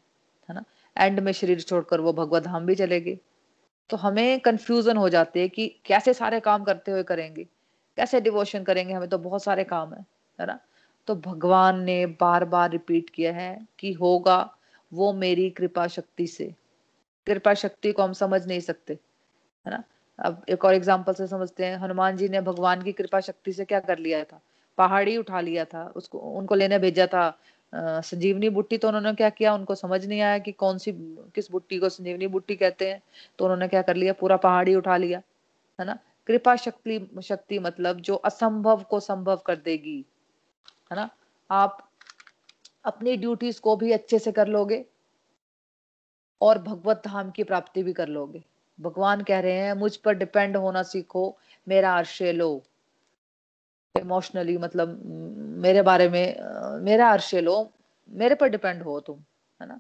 है 0.50 0.56
ना? 0.56 0.64
एंड 0.98 1.20
में 1.20 1.32
शरीर 1.32 1.62
छोड़कर 1.62 2.02
वो 2.02 2.14
भगवत 2.14 2.44
धाम 2.44 2.66
भी 2.66 2.76
चले 2.76 3.02
गए। 3.02 3.18
तो 3.90 3.98
हमें 3.98 4.40
कंफ्यूजन 4.40 4.98
हो 4.98 5.10
जाती 5.10 5.40
है 5.40 5.50
कि 5.50 5.68
कैसे 5.86 6.14
सारे 6.14 6.40
काम 6.40 6.64
करते 6.64 6.92
हुए 6.92 7.04
करेंगे? 7.04 7.44
कैसे 7.98 8.22
डिवोशन 8.22 8.64
करेंगे? 8.64 8.94
हमें 8.94 9.10
तो 9.10 9.18
बहुत 9.18 9.44
सारे 9.44 9.64
काम 9.64 9.94
है 9.94 10.06
है 10.40 10.46
ना? 10.48 10.60
तो 11.08 11.16
भगवान 11.18 11.82
ने 11.84 12.06
बार 12.20 12.46
बार 12.46 12.70
रिपीट 12.72 13.10
किया 13.10 13.34
है 13.34 13.68
कि 13.80 13.92
होगा 13.94 14.38
वो 14.92 15.12
मेरी 15.14 15.50
कृपा 15.50 15.88
शक्ति 15.88 16.28
से। 16.28 16.54
कृपा 17.28 17.54
शक्ति 17.54 17.92
को 17.92 18.04
हम 18.04 18.14
समझ 18.14 18.46
नहीं 18.48 18.60
सकते, 18.60 18.94
है 19.66 19.72
ना? 19.72 19.84
अब 20.20 20.44
एक 20.50 20.66
और 20.66 20.74
एग्ज़ाम्पल 20.74 21.14
से 21.14 21.28
समझते 21.28 21.66
हैं। 21.66 21.78
हनुमान 21.78 22.18
जी 22.18 22.30
ने 22.30 22.42
भगवान 22.42 22.82
की 22.82 22.92
कृपा 22.92 23.20
शक्ति 23.20 23.54
से 23.54 23.66
क्या 23.66 23.80
कर 23.80 24.00
लिया 24.00 24.24
था? 24.24 24.42
पहाड़ी 24.78 25.16
उठा 25.18 25.42
लिया 25.42 25.66
था, 25.66 25.86
उसको, 25.96 26.20
उनको 26.20 26.56
लेने 26.56 26.80
भेजा 26.80 27.08
था। 27.08 27.34
संजीवनी 27.74 28.50
बुट्टी 28.50 28.78
तो 28.78 28.88
उन्होंने 28.88 29.14
क्या 29.14 29.30
किया? 29.30 29.54
उनको 29.54 29.76
समझ 29.76 30.06
नहीं 30.06 30.22
आया 30.22 30.38
कि 30.40 30.52
कौन 30.54 30.78
सी, 30.78 30.92
किस 31.36 31.52
बुट्टी 31.52 31.78
को 31.80 31.90
संजीवनी 31.90 32.28
बुट्टी 32.28 32.56
कहते 32.56 32.90
हैं। 32.90 33.02
तो 33.40 33.46
उन्होंने 33.46 33.68
क्या 33.68 33.82
कर 33.82 33.96
लिया? 33.96 34.14
पूरा 34.14 34.38
पहाड़ी 34.38 34.76
उठा 34.76 34.98
लिया, 34.98 35.22
है 35.80 35.86
ना? 35.86 35.98
कृपा 36.28 36.56
शक्ति 36.56 37.00
शक्ति 37.24 37.60
मतलब 37.60 38.00
जो 38.00 38.16
असंभव 38.16 38.84
को 38.84 39.00
संभव 39.00 39.42
कर 39.46 39.56
देगी। 39.56 40.04
है 40.92 40.96
ना? 40.96 41.10
आप 41.52 41.90
अपनी 42.86 43.18
ड्यूटीज़ 43.18 43.62
को 43.62 43.76
भी 43.76 43.92
अच्छे 43.92 44.20
से 44.20 44.32
कर 44.32 44.48
लोगे 44.48 44.86
और 46.42 46.60
भगवत 46.60 47.02
धाम 47.06 47.32
की 47.32 47.44
प्राप्ति 47.44 47.84
भी 47.84 47.94
कर 47.94 48.08
लोगे। 48.08 48.44
भगवान 48.82 49.24
कह 49.24 49.40
रहे 49.40 49.54
हैं, 49.54 49.74
मुझ 49.74 49.98
पर 49.98 50.14
डिपेंड 50.14 50.58
होना 50.58 50.84
सीखो, 50.84 51.38
मेरा 51.68 51.94
आश्रय 51.94 52.32
लो। 52.32 52.64
इमोशनली 54.00 54.58
मतलब 54.58 55.02
मेरे 55.36 55.82
बारे 55.82 56.10
में, 56.10 56.36
मेरा 56.80 57.08
आश्रय 57.08 57.42
लो, 57.42 57.72
मेरे 58.10 58.36
पर 58.36 58.48
डिपेंड 58.48 58.84
हो 58.84 59.00
तुम, 59.00 59.20
है 59.62 59.68
ना? 59.68 59.80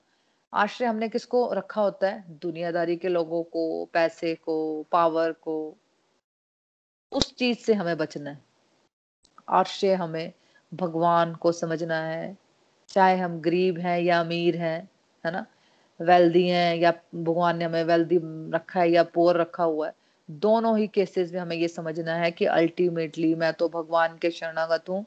आश्रय 0.53 0.87
हमने 0.87 1.09
किसको 1.09 1.53
रखा 1.53 1.81
होता 1.81 2.09
है? 2.09 2.25
दुनियादारी 2.29 2.97
के 2.97 3.07
लोगों 3.07 3.43
को, 3.43 3.85
पैसे 3.85 4.35
को 4.35 4.83
पावर 4.83 5.31
को। 5.31 5.75
उस 7.11 7.35
चीज़ 7.35 7.57
से 7.57 7.73
हमें 7.73 7.97
बचना 7.97 8.29
है। 8.29 8.41
आश्रय 9.49 9.93
हमें 9.93 10.33
भगवान 10.71 11.33
को 11.35 11.51
समझना 11.51 11.99
है। 12.03 12.35
चाहे 12.89 13.17
हम 13.17 13.39
गरीब 13.41 13.79
हैं 13.79 13.99
या 14.01 14.19
अमीर 14.19 14.57
हैं, 14.57 14.79
है 15.25 15.31
ना? 15.31 15.45
वेल्दी 15.99 16.47
हैं 16.47 16.75
या 16.77 16.91
भगवान 17.15 17.57
ने 17.57 17.65
हमें 17.65 17.83
वेल्दी 17.85 18.19
रखा 18.55 18.79
है 18.81 18.89
या 18.91 19.03
पोर 19.05 19.37
रखा 19.37 19.63
हुआ 19.63 19.87
है, 19.87 19.93
दोनों 20.29 20.77
ही 20.79 20.87
केसेस 20.89 21.31
में 21.33 21.39
हमें 21.39 21.55
ये 21.57 21.67
समझना 21.67 22.15
है 22.15 22.31
कि 22.31 22.45
अल्टीमेटली 22.47 23.33
मैं 23.35 23.53
तो 23.53 23.69
भगवान 23.69 24.17
के 24.17 24.31
शरणागत 24.31 24.89
हूँ, 24.89 25.05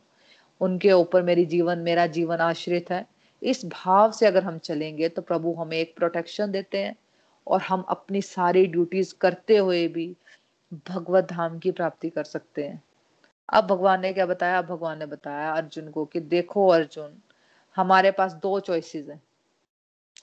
उनके 0.61 0.93
ऊपर 0.93 1.23
मेरी 1.23 1.45
जीवन, 1.47 1.79
मेरा 1.81 2.07
जीवन 2.09 2.39
आश्रित 2.41 2.91
है। 2.91 3.05
इस 3.43 3.65
भाव 3.67 4.13
से 4.13 4.27
अगर 4.27 4.45
हम 4.45 4.59
चलेंगे 4.59 5.09
तो 5.09 5.23
प्रभु 5.23 5.55
हमें 5.55 5.77
एक 5.79 5.95
प्रोटेक्शन 5.97 6.51
देते 6.51 6.79
हैं 6.79 6.97
और 7.47 7.63
हम 7.63 7.83
अपनी 7.91 8.23
सारी 8.23 8.67
ड्यूटीज़ 8.67 9.15
करते 9.21 9.57
हुए 9.57 9.87
भी 9.89 10.15
भगवत 10.91 11.25
धाम 11.25 11.59
की 11.59 11.71
प्राप्ति 11.73 12.11
कर 12.11 12.25
सकते 12.25 12.65
हैं। 12.65 12.83
अब 13.49 13.67
भगवान 13.67 14.01
ने 14.01 14.13
क्या 14.13 14.27
बताया? 14.27 14.59
अब 14.59 14.67
भगवान 14.67 14.99
ने 14.99 15.07
बताया 15.07 15.53
अर्जुन 15.53 15.91
को 15.91 16.05
कि 16.05 16.21
देखो 16.21 16.69
अर्जुन, 16.69 17.23
हमारे 17.77 18.11
पास 18.11 18.33
दो 18.33 18.61
चॉइसेस 18.61 19.09
हैं। 19.09 19.23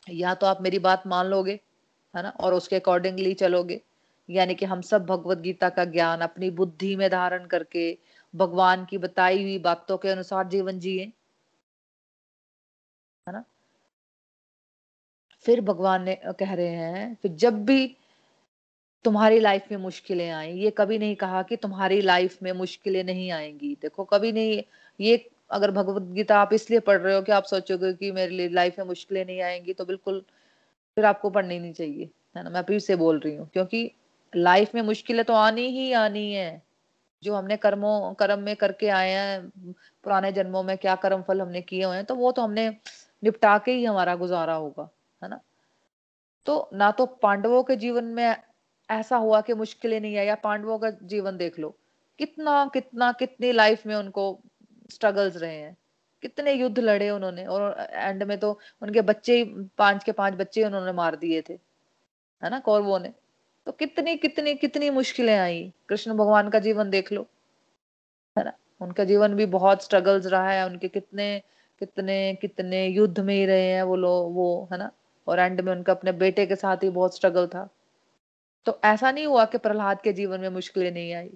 या 0.09 0.33
तो 0.35 0.47
आप 0.47 0.61
मेरी 0.61 0.79
बात 0.79 1.03
मान 1.07 1.25
लोगे, 1.25 1.59
है 2.15 2.23
ना, 2.23 2.29
और 2.29 2.53
उसके 2.53 2.75
अकॉर्डिंगली 2.75 3.33
चलोगे। 3.33 3.81
यानी 4.29 4.55
कि 4.55 4.65
हम 4.65 4.81
सब 4.81 5.05
भगवत 5.05 5.37
गीता 5.37 5.69
का 5.69 5.85
ज्ञान 5.85 6.21
अपनी 6.21 6.49
बुद्धि 6.49 6.95
में 6.95 7.09
धारण 7.09 7.45
करके 7.45 7.97
भगवान 8.35 8.85
की 8.85 8.97
बताई 8.97 9.43
हुई 9.43 9.59
बातों 9.59 9.97
के 9.97 10.09
अनुसार 10.09 10.47
जीवन 10.47 10.79
जिए। 10.79 11.11
है 13.27 13.33
ना? 13.33 13.43
फिर 15.39 15.61
भगवान 15.61 16.03
ने 16.03 16.15
कह 16.39 16.53
रहे 16.53 16.67
हैं, 16.67 17.15
फिर 17.15 17.31
जब 17.31 17.65
भी 17.65 17.97
तुम्हारी 19.05 19.39
लाइफ 19.39 19.67
में 19.71 19.77
मुश्किलें 19.77 20.29
आई। 20.31 20.51
ये 20.53 20.69
कभी 20.71 20.97
नहीं 20.99 21.15
कहा 21.15 21.41
कि 21.43 21.55
तुम्हारी 21.55 22.01
लाइफ 22.01 22.37
में 22.43 22.51
मुश्किलें 22.53 23.03
नहीं 23.03 23.31
आएँगी। 23.31 23.75
देखो, 23.81 24.03
कभी 24.03 24.31
नहीं, 24.31 24.61
ये 24.99 25.29
अगर 25.51 25.71
भगवत 25.71 26.01
गीता 26.13 26.39
आप 26.39 26.53
इसलिए 26.53 26.79
पढ़ 26.79 26.99
रहे 26.99 27.15
हो 27.15 27.21
कि 27.21 27.31
आप 27.31 27.43
सोचोगे 27.43 27.93
कि 27.93 28.11
मेरे 28.11 28.31
लिए 28.31 28.49
लाइफ 28.49 28.79
में 28.79 28.85
मुश्किलें 28.85 29.25
नहीं 29.25 29.41
आएँगी 29.41 29.73
तो 29.73 29.85
बिल्कुल 29.85 30.21
फिर 30.97 31.05
आपको 31.05 31.29
पढ़नी 31.29 31.59
नहीं 31.59 31.73
चाहिए, 31.73 32.09
है 32.37 32.43
ना? 32.43 32.49
मैं 32.49 32.61
फिर 32.63 32.79
से 32.79 32.95
बोल 32.95 33.19
रही 33.19 33.35
हूँ, 33.35 33.47
क्योंकि 33.53 33.91
लाइफ 34.33 34.75
में 34.75 34.81
मुश्किलें 34.81 35.23
तो 35.25 35.33
आनी 35.33 35.67
ही 35.69 35.91
आनी 35.93 36.31
है। 36.33 36.61
जो 37.23 37.33
हमने 37.35 37.55
कर्मों, 37.57 38.13
कर्म 38.13 38.39
में 38.39 38.55
करके 38.55 38.87
आए 38.89 39.09
हैं, 39.09 39.49
पुराने 40.03 40.31
जन्मों 40.31 40.63
में 40.63 40.77
क्या 40.77 40.95
कर्म 40.95 41.21
फल 41.21 41.41
हमने 41.41 41.61
किए 41.61 41.83
हुए 41.83 41.95
हैं 41.95 42.05
तो 42.05 42.15
वो 42.15 42.31
तो 42.31 42.41
हमने 42.41 42.67
निपटा 43.23 43.57
के 43.57 43.71
ही 43.71 43.83
हमारा 43.85 44.15
गुजारा 44.15 44.53
होगा, 44.53 44.89
है 45.21 45.29
ना? 45.29 45.39
तो 46.45 46.69
ना 46.73 46.89
तो 46.91 47.05
पांडवों 47.05 47.63
के 47.63 47.75
जीवन 47.75 48.03
में 48.05 48.35
ऐसा 48.91 49.17
हुआ 49.17 49.41
कि 49.41 49.53
मुश्किलें 49.53 49.99
नहीं 49.99 50.17
आई, 50.17 50.25
या 50.25 50.35
पांडवों 50.35 50.77
का 50.79 50.89
जीवन 51.03 51.37
देख 51.37 51.59
लो। 51.59 51.75
कितना 52.19 52.65
कितना, 52.73 53.11
कितनी 53.11 53.51
लाइफ 53.51 53.85
में 53.87 53.95
उनको 53.95 54.39
स्ट्रगल्स 54.91 55.37
रहे 55.37 55.55
हैं। 55.55 55.75
कितने 56.23 56.53
युद्ध 56.53 56.79
लड़े 56.79 57.09
उन्होंने, 57.09 57.45
और 57.45 57.75
एंड 57.91 58.23
में 58.23 58.37
तो 58.39 58.57
उनके 58.81 59.01
बच्चे 59.01 59.37
ही, 59.37 59.43
पाँच 59.77 60.03
के 60.03 60.11
पाँच 60.11 60.33
बच्चे 60.33 60.63
उन्होंने 60.63 60.91
मार 60.91 61.15
दिए 61.15 61.41
थे, 61.41 61.53
है 62.41 62.49
ना, 62.49 62.59
कौरवों 62.59 62.99
ने। 62.99 63.13
तो 63.67 63.71
कितनी 63.71 64.15
कितनी 64.17 64.55
कितनी 64.55 64.89
मुश्किलें 64.89 65.37
आई। 65.37 65.71
कृष्ण 65.89 66.13
भगवान 66.13 66.49
का 66.49 66.59
जीवन 66.59 66.89
देख 66.89 67.11
लो, 67.11 67.27
है 68.35 68.43
ना। 68.45 68.53
उनका 68.81 69.03
जीवन 69.03 69.35
भी 69.35 69.45
बहुत 69.47 69.83
स्ट्रगल्स 69.83 70.25
रहा 70.25 70.49
है, 70.51 70.65
उनके 70.65 70.87
कितने 70.87 71.41
कितने 71.81 72.33
कितने 72.35 72.85
युद्ध 72.87 73.19
में 73.19 73.33
ही 73.35 73.45
रहे 73.45 73.67
हैं 73.67 73.83
वो 73.83 73.95
लोग, 73.95 74.33
वो, 74.35 74.67
है 74.71 74.77
ना। 74.77 74.91
और 75.27 75.39
एंड 75.39 75.61
में 75.61 75.71
उनका 75.73 75.93
अपने 75.93 76.11
बेटे 76.13 76.45
के 76.45 76.55
साथ 76.55 76.83
ही 76.83 76.89
बहुत 76.89 77.15
स्ट्रगल 77.15 77.47
था। 77.47 77.69
तो 78.65 78.79
ऐसा 78.85 79.11
नहीं 79.11 79.25
हुआ 79.25 79.45
कि 79.45 79.57
प्रहलाद 79.57 80.01
के 80.01 80.13
जीवन 80.13 80.39
में 80.41 80.49
मुश्किलें 80.49 80.91
नहीं 80.91 81.13
आई, 81.13 81.29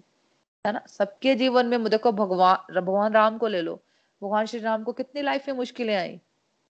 है 0.65 0.71
ना? 0.73 0.81
सबके 0.88 1.35
जीवन 1.35 1.65
में, 1.67 1.83
देखो, 1.85 2.11
भगवान 2.11 2.75
भगवान 2.75 3.13
राम 3.13 3.38
को 3.38 3.47
ले 3.47 3.61
लो। 3.61 3.75
भगवान 4.21 4.45
श्री 4.45 4.59
राम 4.59 4.83
को 4.83 4.93
कितनी 4.93 5.21
लाइफ 5.21 5.47
में 5.47 5.55
मुश्किलें 5.55 5.95
आई? 5.95 6.19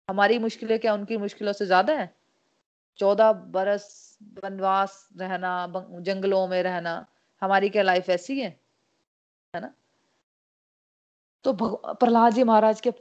हमारी 0.09 0.37
मुश्किलें 0.39 0.77
क्या 0.79 0.93
उनकी 0.93 1.17
मुश्किलों 1.17 1.53
से 1.53 1.65
ज़्यादा 1.65 1.93
है? 1.93 2.13
चौदह 2.99 3.31
बरस 3.53 4.17
वनवास 4.43 5.09
रहना 5.19 5.51
जंगलों 6.01 6.47
में 6.47 6.61
रहना, 6.63 7.05
हमारी 7.41 7.69
क्या 7.69 7.83
लाइफ 7.83 8.09
ऐसी 8.09 8.39
है? 8.39 8.49
है 9.53 9.61
ना? 9.61 9.73
तो 11.45 11.53
प्रहलाद 11.53 12.33
जी 12.33 12.43
महाराज 12.43 12.81
के 12.81 12.91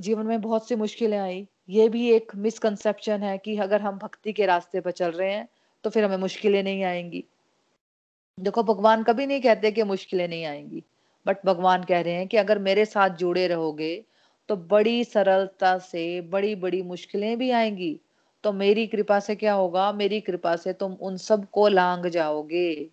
जीवन 0.00 0.26
में 0.26 0.40
बहुत 0.40 0.68
सी 0.68 0.74
मुश्किलें 0.76 1.18
आई। 1.18 1.46
ये 1.68 1.88
भी 1.88 2.10
एक 2.12 2.34
मिसकंसेप्शन 2.36 3.22
है 3.22 3.36
कि 3.38 3.56
अगर 3.58 3.80
हम 3.82 3.98
भक्ति 3.98 4.32
के 4.32 4.46
रास्ते 4.46 4.80
पर 4.80 4.90
चल 4.90 5.10
रहे 5.10 5.32
हैं 5.32 5.48
तो 5.84 5.90
फिर 5.90 6.04
हमें 6.04 6.16
मुश्किलें 6.16 6.62
नहीं 6.62 6.82
आएँगी। 6.84 7.24
देखो, 8.38 8.62
भगवान 8.62 9.02
कभी 9.02 9.26
नहीं 9.26 9.40
कहते 9.40 9.70
कि 9.70 9.82
मुश्किलें 9.82 10.26
नहीं 10.28 10.44
आएँगी 10.44 10.82
बट 11.26 11.36
भगवान 11.46 11.84
कह 11.84 12.00
रहे 12.00 12.14
हैं 12.14 12.26
कि 12.28 12.36
अगर 12.36 12.58
मेरे 12.58 12.84
साथ 12.84 13.10
जुड़े 13.10 13.46
रहोगे 13.48 14.04
तो 14.48 14.56
बड़ी 14.56 15.04
सरलता 15.04 15.76
से 15.78 16.20
बड़ी 16.30 16.54
बड़ी 16.54 16.82
मुश्किलें 16.82 17.36
भी 17.38 17.50
आएँगी। 17.50 17.98
तो 18.44 18.52
मेरी 18.52 18.86
कृपा 18.86 19.18
से 19.20 19.34
क्या 19.34 19.52
होगा? 19.52 19.92
मेरी 19.92 20.20
कृपा 20.20 20.54
से 20.56 20.72
तुम 20.72 20.92
उन 20.92 21.16
सबको 21.16 21.66
लांग 21.68 22.06
जाओगे। 22.06 22.90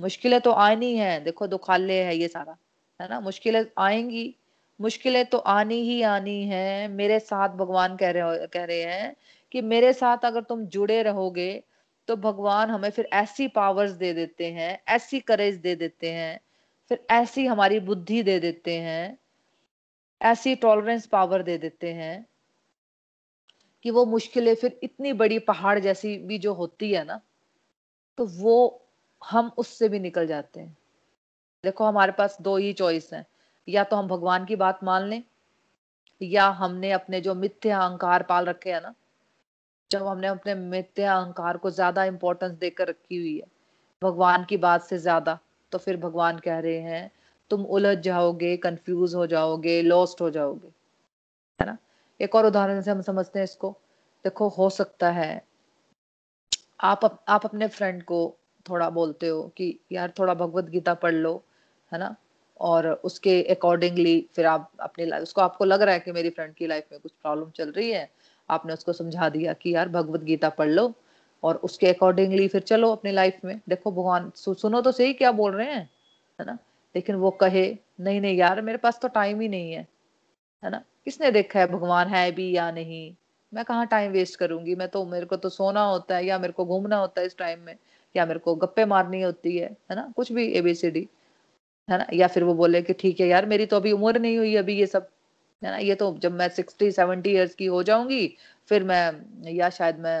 मुश्किलें 0.00 0.40
तो 0.40 0.50
आनी 0.50 0.94
है। 0.96 1.20
देखो, 1.24 1.46
दुखाले 1.46 2.02
है 2.04 2.16
ये 2.16 2.28
सारा, 2.28 2.56
है 3.00 3.08
ना? 3.08 3.20
मुश्किलें 3.20 3.64
आएँगी। 3.78 4.34
मुश्किलें 4.80 5.24
तो 5.26 5.38
आनी 5.38 5.80
ही 5.82 6.00
आनी 6.02 6.42
है। 6.44 6.88
मेरे 6.88 7.18
साथ 7.20 7.48
भगवान 7.48 7.96
कह 7.96 8.10
रहे 8.10 8.46
कह 8.46 8.64
रहे 8.64 8.82
हैं 8.82 9.14
कि 9.52 9.62
मेरे 9.62 9.92
साथ 9.92 10.24
अगर 10.24 10.42
तुम 10.42 10.64
जुड़े 10.66 11.02
रहोगे 11.02 11.52
तो 12.08 12.16
भगवान 12.16 12.70
हमें 12.70 12.90
फिर 12.90 13.08
ऐसी 13.12 13.46
पावर्स 13.48 13.90
दे 13.92 14.12
देते 14.12 14.50
हैं, 14.52 14.78
ऐसी 14.88 15.20
करेज 15.20 15.56
दे 15.56 15.74
देते 15.74 16.10
हैं, 16.12 16.40
फिर 16.90 17.04
ऐसी 17.10 17.46
हमारी 17.46 17.80
बुद्धि 17.80 18.22
दे 18.22 18.38
देते 18.40 18.78
हैं, 18.78 19.18
ऐसी 20.20 20.54
टॉलरेंस 20.56 21.06
पावर 21.06 21.42
दे 21.42 21.56
देते 21.58 21.92
हैं 21.92 22.26
कि 23.84 23.90
वो 23.90 24.04
मुश्किलें 24.06 24.54
फिर 24.54 24.78
इतनी 24.82 25.12
बड़ी 25.12 25.38
पहाड़ 25.38 25.78
जैसी 25.78 26.16
भी 26.18 26.38
जो 26.38 26.52
होती 26.54 26.92
है 26.92 27.04
ना 27.04 27.20
तो 28.18 28.26
वो 28.26 28.82
हम 29.22 29.50
उससे 29.58 29.88
भी 29.88 29.98
निकल 30.00 30.26
जाते 30.26 30.60
हैं। 30.60 30.76
देखो 31.64 31.84
हमारे 31.84 32.12
पास 32.12 32.36
दो 32.40 32.56
ही 32.56 32.72
चॉइस 32.72 33.12
हैं, 33.12 33.24
या 33.68 33.84
तो 33.84 33.96
हम 33.96 34.08
भगवान 34.08 34.44
की 34.44 34.56
बात 34.56 34.84
मान 34.84 35.02
लें, 35.02 35.22
या 36.20 36.46
हमने 36.48 36.90
अपने 36.92 37.20
जो 37.20 37.34
मिथ्या 37.34 37.78
अहंकार 37.78 38.22
पाल 38.22 38.44
रखे 38.44 38.72
हैं 38.72 38.80
ना 38.80 38.94
जब 39.92 40.06
हमने 40.06 40.26
अपने 40.28 40.54
मिथ्या 40.56 41.14
अहंकार 41.14 41.56
को 41.56 41.70
ज़्यादा 41.70 42.04
इंपॉर्टेंस 42.04 42.52
देकर 42.54 42.88
रखी 42.88 43.16
हुई 43.16 43.36
है, 43.36 43.46
भगवान 44.02 44.44
की 44.44 44.56
बात 44.58 44.82
से 44.82 44.98
ज़्यादा 44.98 45.38
तो 45.72 45.78
फिर 45.78 45.96
भगवान 45.96 46.38
कह 46.38 46.58
रहे 46.58 46.78
हैं, 46.80 47.10
तुम 47.50 47.64
उलझ 47.66 47.96
जाओगे 47.98 48.56
कंफ्यूज 48.58 49.14
हो 49.14 49.26
जाओगे 49.26 49.80
लॉस्ट 49.82 50.20
हो 50.20 50.30
जाओगे. 50.30 50.68
है 51.60 51.66
ना? 51.66 51.76
एक 52.20 52.34
और 52.34 52.46
उदाहरण 52.46 52.80
से 52.80 52.90
हम 52.90 53.00
समझते 53.02 53.38
हैं 53.38 53.44
इसको। 53.44 53.70
देखो, 54.24 54.48
हो 54.48 54.68
सकता 54.70 55.10
है 55.10 55.42
आप 56.80 57.04
आप 57.28 57.44
अपने 57.44 57.66
फ्रेंड 57.68 58.02
को 58.02 58.18
थोड़ा 58.66 58.88
बोलते 58.90 59.28
हो 59.28 59.42
कि, 59.56 59.78
यार, 59.92 60.12
थोड़ा 60.18 60.34
भगवत 60.34 60.64
गीता 60.70 60.94
पढ़ 60.94 61.14
लो, 61.14 61.42
है 61.92 61.98
ना? 61.98 62.14
और 62.60 62.86
उसके 63.04 63.42
अकॉर्डिंगली 63.44 64.20
फिर 64.34 64.46
आप 64.46 64.70
अपनी 64.80 65.04
लाइफ 65.06 65.22
उसको 65.22 65.40
आपको 65.40 65.64
लग 65.64 65.82
रहा 65.82 65.94
है 65.94 66.00
कि 66.00 66.12
मेरी 66.12 66.30
फ्रेंड 66.30 66.54
की 66.54 66.66
लाइफ 66.66 66.84
में 66.92 67.00
कुछ 67.00 67.12
प्रॉब्लम 67.12 67.50
चल 67.50 67.70
रही 67.72 67.90
है 67.90 68.08
आपने 68.52 68.72
उसको 68.72 68.92
समझा 68.92 69.28
दिया 69.28 69.52
कि 69.54 69.74
यार 69.74 69.88
भगवत 69.90 70.22
गीता 70.22 70.48
पढ़ 70.50 70.68
लो 70.68 70.92
और 71.42 71.56
उसके 71.64 71.86
अकॉर्डिंगली 71.88 72.48
फिर 72.48 72.60
चलो 72.62 72.90
अपनी 72.92 73.12
लाइफ 73.12 73.40
में। 73.44 73.60
देखो 73.68 73.92
भगवान 73.92 74.30
सु, 74.36 74.54
सुनो 74.54 74.80
तो 74.80 74.92
सही 74.92 75.12
क्या 75.14 75.32
बोल 75.32 75.52
रहे 75.54 75.66
हैं 75.68 75.88
है 76.38 76.46
ना? 76.46 76.58
लेकिन 76.94 77.16
वो 77.16 77.30
कहे 77.32 77.66
नहीं 78.00 78.20
नहीं 78.20 78.36
यार 78.36 78.60
मेरे 78.62 78.78
पास 78.78 78.98
तो 79.02 79.08
टाइम 79.10 79.40
ही 79.40 79.48
नहीं 79.48 79.72
है। 79.72 79.86
है 80.62 80.70
ना? 80.70 80.82
किसने 81.04 81.30
देखा 81.32 81.60
है 81.60 81.66
भगवान 81.68 82.08
है 82.08 82.30
भी 82.32 82.50
या 82.56 82.70
नहीं? 82.70 83.14
मैं 83.52 83.64
कहाँ 83.64 83.86
टाइम 83.86 84.12
वेस्ट 84.12 84.38
करूँगी? 84.38 84.74
मैं 84.74 84.88
तो 84.88 85.04
मेरे 85.06 85.26
को 85.26 85.36
तो 85.36 85.48
सोना 85.50 85.82
होता 85.84 86.16
है 86.16 86.26
या 86.26 86.38
मेरे 86.38 86.52
को 86.52 86.64
घूमना 86.66 86.96
होता 86.96 87.20
है 87.20 87.26
इस 87.26 87.36
टाइम 87.38 87.60
में 87.60 87.76
या 88.14 88.26
मेरे 88.26 88.38
को 88.40 88.54
गप्पे 88.56 88.84
मारनी 88.86 89.22
होती 89.22 89.56
है 89.58 89.68
है 89.90 89.96
ना? 89.96 90.12
कुछ 90.16 90.32
भी 90.32 90.46
एबीसीडी 90.54 91.08
है 91.88 91.98
ना? 91.98 92.06
या 92.14 92.28
फिर 92.28 92.44
वो 92.44 92.54
बोले 92.54 92.82
कि 92.82 92.92
ठीक 92.94 93.20
है 93.20 93.26
यार 93.28 93.46
मेरी 93.46 93.66
तो 93.66 93.76
अभी 93.76 93.92
उम्र 93.92 94.20
नहीं 94.20 94.38
हुई 94.38 94.56
अभी 94.56 94.78
ये 94.80 94.86
सब। 94.86 95.08
है 95.62 95.70
ना, 95.70 95.76
ये 95.78 95.94
तो 95.94 96.16
जब 96.18 96.32
मैं 96.32 96.48
सिक्सटी 96.48 96.90
सेवेंटी 96.92 97.30
ईयर्स 97.30 97.54
की 97.54 97.66
हो 97.66 97.82
जाऊँगी, 97.82 98.26
फिर 98.68 98.84
मैं, 98.84 99.52
या 99.52 99.70
शायद 99.70 99.98
मैं 99.98 100.16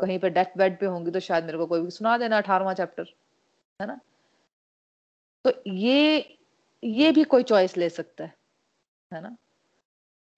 कहीं 0.00 0.18
पे 0.18 0.30
डेथ 0.30 0.56
बेड 0.58 0.78
पे 0.80 0.86
होंगी 0.86 1.10
तो 1.10 1.20
शायद 1.20 1.44
मेरे 1.44 1.58
को 1.58 1.66
कोई 1.66 1.80
भी 1.80 1.90
सुना 1.90 2.16
देना 2.18 2.38
अठारवा 2.38 2.74
चैप्टर 2.74 3.14
है 3.80 3.86
ना? 3.86 4.00
तो 5.44 5.52
ये 5.68 6.36
ये 6.82 7.10
भी 7.12 7.24
कोई 7.24 7.42
चॉइस 7.42 7.76
ले 7.76 7.88
सकता 7.90 8.24
है 8.24 8.34
है 9.10 9.20
ना? 9.22 9.36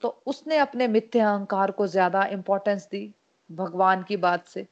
तो 0.02 0.08
उसने 0.26 0.58
अपने 0.58 0.88
मिथ्या 0.88 1.30
अहंकार 1.30 1.70
को 1.70 1.86
ज़्यादा 1.86 2.24
इंपॉर्टेंस 2.26 2.86
दी 2.92 3.14
भगवान 3.50 4.02
की 4.02 4.16
बात 4.16 4.46
से, 4.46 4.66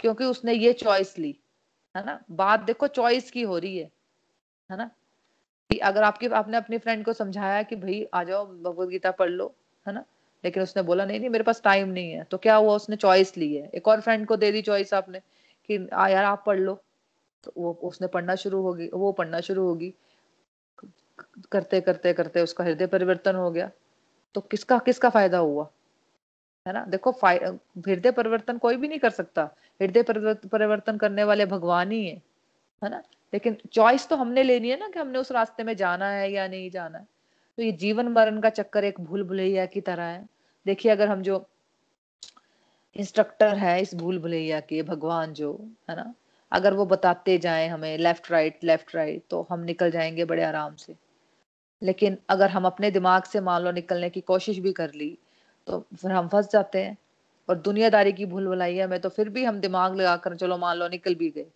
क्योंकि 0.00 0.24
उसने 0.24 0.52
ये 0.54 0.72
चॉइस 0.74 1.18
ली, 1.18 1.34
है 1.94 2.04
ना? 2.06 2.20
बात 2.30 2.60
देखो 2.60 2.86
चॉइस 2.88 3.30
की 3.30 3.42
हो 3.42 3.58
रही 3.58 3.78
है 3.78 3.90
है 4.70 4.76
ना? 4.78 4.90
कि 5.72 5.78
अगर 5.78 6.02
आपके, 6.02 6.26
आपने 6.26 6.56
अपनी 6.56 6.78
फ्रेंड 6.78 7.04
को 7.04 7.12
समझाया 7.12 7.62
कि 7.62 7.76
भाई 7.76 8.08
आ 8.14 8.24
जाओ, 8.24 8.46
भगवत 8.46 8.88
गीता 8.88 9.10
पढ़ 9.10 9.30
लो, 9.30 9.54
है 9.88 9.94
ना? 9.94 10.04
लेकिन 10.44 10.62
उसने 10.62 10.82
बोला, 10.82 11.04
नहीं 11.04 11.20
नहीं, 11.20 11.30
मेरे 11.30 11.44
पास 11.44 11.62
टाइम 11.62 11.88
नहीं 11.88 12.12
है। 12.12 12.24
तो 12.24 12.38
क्या 12.38 12.56
हुआ? 12.56 12.74
उसने 12.74 12.96
चॉइस 12.96 13.36
ली 13.36 13.56
है। 13.56 13.70
एक 13.74 13.88
और 13.88 14.00
फ्रेंड 14.00 14.26
को 14.26 14.36
दे 14.36 14.52
दी 14.52 14.62
चॉइस 14.62 14.94
आपने 14.94 15.20
कि, 15.66 15.88
आ 15.92 16.08
यार, 16.08 16.24
आप 16.24 16.44
पढ़ 16.46 16.58
लो। 16.58 16.82
तो 17.44 17.52
वो, 17.58 17.78
उसने 17.82 18.06
पढ़ना 18.06 18.34
शुरू 18.34 18.62
होगी 18.62 18.90
वो 18.94 19.12
पढ़ना 19.12 19.40
शुरू 19.40 19.64
होगी। 19.64 19.94
करते 21.52 21.80
करते 21.80 22.12
करते 22.12 22.40
उसका 22.40 22.64
हृदय 22.64 22.86
परिवर्तन 22.86 23.36
हो 23.36 23.50
गया। 23.50 23.70
तो 24.34 24.40
किसका 24.40 24.78
किसका 24.78 25.10
फ़ायदा 25.10 25.38
हुआ? 25.38 25.70
है 26.68 26.74
ना? 26.74 26.84
देखो 26.84 27.10
हृदय 27.10 28.10
परिवर्तन 28.10 28.58
कोई 28.58 28.76
भी 28.76 28.88
नहीं 28.88 28.98
कर 28.98 29.10
सकता। 29.10 29.50
हृदय 29.82 30.02
परिवर्तन 30.52 30.96
करने 30.96 31.24
वाले 31.24 31.46
भगवान 31.46 31.92
ही 31.92 32.08
है। 32.08 32.22
है 32.82 32.90
ना? 32.90 33.02
लेकिन 33.32 33.56
चॉइस 33.72 34.08
तो 34.08 34.16
हमने 34.16 34.42
लेनी 34.42 34.70
है 34.70 34.78
ना 34.80 34.88
कि 34.88 34.98
हमने 35.00 35.18
उस 35.18 35.32
रास्ते 35.32 35.64
में 35.64 35.76
जाना 35.76 36.08
है 36.10 36.30
या 36.32 36.46
नहीं 36.48 36.70
जाना 36.70 36.98
है। 36.98 37.06
तो 37.58 37.62
ये 37.62 37.72
जीवन 37.72 38.08
मरण 38.08 38.40
का 38.40 38.48
चक्कर 38.50 38.84
एक 38.84 39.00
भूल 39.00 39.22
भुलैया 39.24 39.66
की 39.66 39.80
तरह 39.80 40.04
है। 40.04 40.26
देखिए, 40.66 40.92
अगर 40.92 41.08
हम 41.08 41.22
जो 41.22 41.46
इंस्ट्रक्टर 42.96 43.54
है 43.56 43.80
इस 43.82 43.94
भूल 43.94 44.18
भुलैया 44.18 44.60
के, 44.60 44.82
भगवान 44.82 45.32
जो, 45.32 45.52
है 45.90 45.96
ना? 45.96 46.14
अगर 46.52 46.74
वो 46.74 46.86
बताते 46.86 47.36
जाए 47.38 47.66
हमें 47.68 47.98
लेफ़्ट 47.98 48.30
राइट 48.30 48.58
लेफ़्ट 48.64 48.94
राइट 48.96 49.22
तो 49.30 49.46
हम 49.50 49.60
निकल 49.60 49.90
जाएँगे 49.90 50.24
बड़े 50.24 50.42
आराम 50.44 50.74
से। 50.76 50.94
लेकिन 51.82 52.18
अगर 52.30 52.50
हम 52.50 52.66
अपने 52.66 52.90
दिमाग 52.90 53.24
से 53.24 53.40
मान 53.40 53.62
लो 53.62 53.72
निकलने 53.72 54.10
की 54.10 54.20
कोशिश 54.22 54.58
भी 54.58 54.72
कर 54.72 54.92
ली 54.94 55.16
तो 55.66 55.80
फिर 56.02 56.12
हम 56.12 56.28
फंस 56.28 56.50
जाते 56.52 56.82
हैं। 56.84 56.96
और 57.48 57.58
दुनियादारी 57.58 58.12
की 58.12 58.26
भूल 58.26 58.46
भुलाइया 58.48 58.86
में 58.88 59.00
तो 59.00 59.08
फिर 59.08 59.28
भी 59.28 59.44
हम 59.44 59.60
दिमाग 59.60 59.96
लगाकर, 59.96 60.36
चलो 60.36 60.58
मान 60.58 60.76
लो 60.76 60.88
निकल 60.88 61.14
भी 61.14 61.30
गए। 61.30 61.46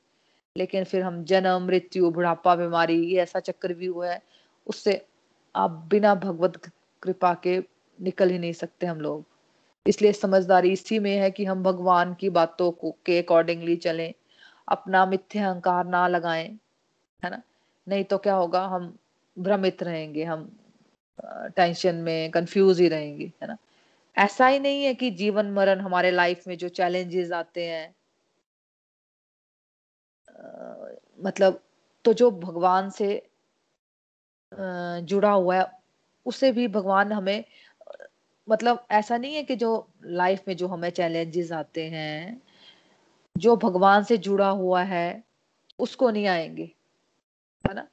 लेकिन 0.56 0.84
फिर 0.84 1.02
हम 1.02 1.24
जन्म, 1.24 1.66
मृत्यु, 1.66 2.10
बुढ़ापा, 2.10 2.56
बीमारी, 2.56 3.04
ये 3.06 3.20
ऐसा 3.20 3.40
चक्कर 3.40 3.72
भी 3.72 3.86
हुआ 3.86 4.08
है, 4.08 4.22
उससे 4.66 5.06
आप 5.56 5.70
बिना 5.90 6.14
भगवत 6.14 6.70
कृपा 7.02 7.34
के 7.34 7.58
निकल 8.02 8.30
ही 8.30 8.38
नहीं 8.38 8.52
सकते 8.52 8.86
हम 8.86 9.00
लोग। 9.00 9.24
इसलिए 9.86 10.12
समझदारी 10.12 10.72
इसी 10.72 10.98
में 10.98 11.16
है 11.16 11.30
कि 11.30 11.44
हम 11.44 11.62
भगवान 11.62 12.14
की 12.14 12.30
बातों 12.30 12.70
को, 12.70 12.96
के 13.06 13.18
अकॉर्डिंगली 13.22 13.76
चलें, 13.76 14.14
अपना 14.68 15.06
मिथ्या 15.06 15.48
अहंकार 15.48 15.86
ना 15.86 16.08
लगाएँ, 16.08 16.58
है 17.24 17.30
ना? 17.30 17.42
नहीं 17.88 18.04
तो 18.04 18.18
क्या 18.18 18.34
होगा, 18.34 18.66
हम 18.66 18.96
भ्रमित 19.38 19.82
रहेंगे, 19.82 20.24
हम 20.24 20.56
टेंशन 21.56 21.94
में 21.94 22.30
कंफ्यूज 22.30 22.80
ही 22.80 22.88
रहेंगे, 22.88 23.32
है 23.42 23.48
ना? 23.48 23.56
ऐसा 24.18 24.46
ही 24.46 24.58
नहीं 24.58 24.84
है 24.84 24.94
कि 24.94 25.10
जीवन 25.10 25.50
मरण 25.50 25.80
हमारे 25.80 26.10
लाइफ 26.10 26.48
में 26.48 26.58
जो 26.58 26.68
चैलेंजेस 26.68 27.32
आते 27.32 27.64
हैं 27.64 27.94
मतलब 31.18 31.60
तो 32.04 32.12
जो 32.12 32.30
भगवान 32.30 32.90
से 32.90 33.08
जुड़ा 34.52 35.30
हुआ 35.30 35.56
है, 35.56 35.66
उसे 36.26 36.50
भी 36.52 36.66
भगवान 36.68 37.12
हमें 37.12 37.44
मतलब 38.48 38.86
ऐसा 38.90 39.16
नहीं 39.18 39.34
है 39.34 39.42
कि 39.42 39.56
जो 39.56 39.70
लाइफ 40.04 40.42
में 40.48 40.56
जो 40.56 40.66
हमें 40.68 40.90
चैलेंजेस 40.90 41.52
आते 41.52 41.84
हैं, 41.88 42.42
जो 43.36 43.56
भगवान 43.56 44.04
से 44.04 44.16
जुड़ा 44.18 44.48
हुआ 44.50 44.82
है, 44.82 45.22
उसको 45.78 46.10
नहीं 46.10 46.26
आएँगे, 46.26 46.70
है 47.64 47.74
ना? 47.74 47.86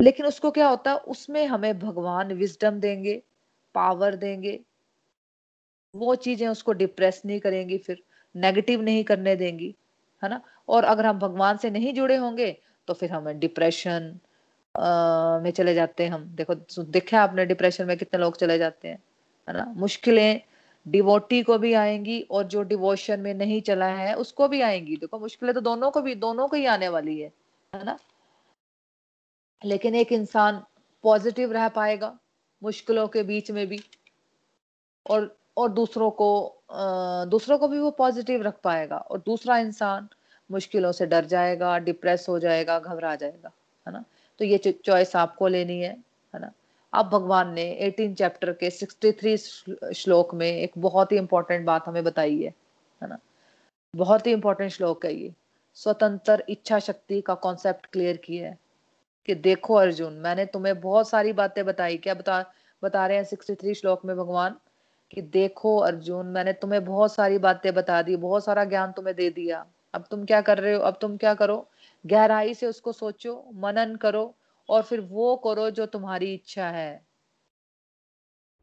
लेकिन 0.00 0.26
उसको 0.26 0.50
क्या 0.50 0.68
होता 0.68 0.90
है 0.90 0.96
उसमें 1.08 1.46
हमें 1.46 1.78
भगवान 1.78 2.32
विजडम 2.32 2.80
देंगे 2.80 3.22
पावर 3.74 4.16
देंगे, 4.16 4.60
वो 5.94 6.14
चीज़ें 6.16 6.46
उसको 6.48 6.72
डिप्रेस 6.72 7.22
नहीं 7.26 7.40
करेंगी, 7.40 7.78
फिर 7.78 8.02
नेगेटिव 8.34 8.82
नहीं 8.82 9.04
करने 9.04 9.36
देंगी, 9.36 9.74
है 10.22 10.28
ना? 10.30 10.40
और 10.70 10.84
अगर 10.84 11.06
हम 11.06 11.18
भगवान 11.18 11.56
से 11.56 11.70
नहीं 11.70 11.92
जुड़े 11.94 12.16
होंगे 12.16 12.50
तो 12.88 12.94
फिर 12.94 13.12
हमें 13.12 13.38
डिप्रेशन 13.40 14.18
में 15.44 15.50
चले 15.50 15.74
जाते 15.74 16.04
हैं 16.04 16.10
हम। 16.10 16.24
देखो 16.36 16.54
देखा 16.84 17.20
आपने 17.22 17.46
डिप्रेशन 17.46 17.86
में 17.86 17.96
कितने 17.96 18.20
लोग 18.20 18.36
चले 18.36 18.58
जाते 18.58 18.88
हैं, 18.88 18.98
है 19.48 19.54
ना? 19.54 19.64
मुश्किलें 19.76 20.40
डिवोटी 20.86 21.42
को 21.42 21.58
भी 21.58 21.72
आएँगी 21.74 22.20
और 22.30 22.44
जो 22.44 22.62
डिवोशन 22.64 23.20
में 23.20 23.32
नहीं 23.34 23.60
चला 23.62 23.86
है, 23.86 24.14
उसको 24.14 24.48
भी 24.48 24.60
आएँगी। 24.60 24.96
देखो, 24.96 25.18
मुश्किलें 25.18 25.54
तो 25.54 25.60
दोनों 25.60 25.90
को 25.90 26.00
भी, 26.02 26.14
दोनों 26.16 26.46
को 26.48 26.56
ही 26.56 26.66
आने 26.66 26.88
वाली 26.88 27.18
है 27.20 27.32
है 27.72 27.84
ना? 27.84 27.98
लेकिन 29.62 29.94
एक 29.94 30.12
इंसान 30.12 30.62
पॉजिटिव 31.04 31.52
रह 31.52 31.68
पाएगा 31.68 32.16
मुश्किलों 32.62 33.06
के 33.08 33.22
बीच 33.22 33.50
में 33.50 33.66
भी 33.66 33.80
और 35.06 35.36
और 35.56 35.68
दूसरों 35.72 36.10
को 36.10 36.30
दूसरों 37.30 37.58
को 37.58 37.68
भी 37.68 37.78
वो 37.78 37.90
पॉजिटिव 37.90 38.42
रख 38.42 38.60
पाएगा 38.64 38.96
और 38.96 39.18
दूसरा 39.26 39.58
इंसान 39.58 40.08
मुश्किलों 40.50 40.92
से 40.92 41.06
डर 41.06 41.24
जाएगा, 41.24 41.78
डिप्रेस 41.78 42.26
हो 42.28 42.38
जाएगा, 42.38 42.78
घबरा 42.78 43.14
जाएगा, 43.14 43.50
है 43.86 43.92
ना? 43.92 44.04
तो 44.38 44.44
ये 44.44 44.58
चॉइस 44.58 45.16
आपको 45.16 45.46
लेनी 45.46 45.80
है 45.80 45.92
है 46.34 46.40
ना? 46.40 46.52
अब 46.92 47.08
भगवान 47.08 47.52
ने 47.52 47.78
18 47.80 48.14
चैप्टर 48.14 48.52
के 48.52 48.70
63 48.70 49.36
श्लोक 49.94 50.34
में 50.34 50.52
एक 50.52 50.72
बहुत 50.78 51.12
ही 51.12 51.16
इंपॉर्टेंट 51.16 51.66
बात 51.66 51.88
हमें 51.88 52.04
बताई 52.04 52.42
है 52.42 52.54
है 53.02 53.08
ना? 53.08 53.18
बहुत 53.96 54.26
ही 54.26 54.32
इंपॉर्टेंट 54.32 54.70
श्लोक 54.70 55.06
है 55.06 55.14
ये। 55.14 55.34
स्वतंत्र 55.74 56.44
इच्छा 56.48 56.78
शक्ति 56.78 57.20
का 57.20 57.34
कॉन्सेप्ट 57.34 57.86
क्लियर 57.86 58.16
किया 58.16 58.48
है 58.48 58.58
कि 59.26 59.34
देखो 59.34 59.74
अर्जुन, 59.74 60.12
मैंने 60.12 60.44
तुम्हें 60.44 60.80
बहुत 60.80 61.08
सारी 61.08 61.32
बातें 61.32 61.66
बताई, 61.66 61.96
क्या 61.96 62.14
बता 62.14 62.52
बता 62.84 63.06
रहे 63.06 63.16
हैं 63.16 63.24
63 63.24 63.74
श्लोक 63.74 64.04
में 64.04 64.16
भगवान? 64.16 64.56
कि 65.10 65.22
देखो 65.22 65.76
अर्जुन, 65.76 66.26
मैंने 66.26 66.52
तुम्हें 66.52 66.84
बहुत 66.84 67.14
सारी 67.14 67.38
बातें 67.38 67.74
बता 67.74 68.02
दी, 68.02 68.16
बहुत 68.16 68.44
सारा 68.44 68.64
ज्ञान 68.64 68.92
तुम्हें 68.92 69.16
दे 69.16 69.30
दिया। 69.30 69.66
अब 69.94 70.04
तुम 70.10 70.24
क्या 70.24 70.40
कर 70.40 70.58
रहे 70.58 70.72
हो? 70.74 70.80
अब 70.82 70.98
तुम 71.00 71.16
क्या 71.16 71.34
करो? 71.34 71.56
गहराई 72.04 72.54
से 72.54 72.66
उसको 72.66 72.92
सोचो, 72.92 73.34
मनन 73.56 73.96
करो 73.96 74.24
और 74.68 74.82
फिर 74.82 75.00
वो 75.10 75.34
करो 75.44 75.70
जो 75.72 75.86
तुम्हारी 75.88 76.34
इच्छा 76.34 76.68
है। 76.70 76.90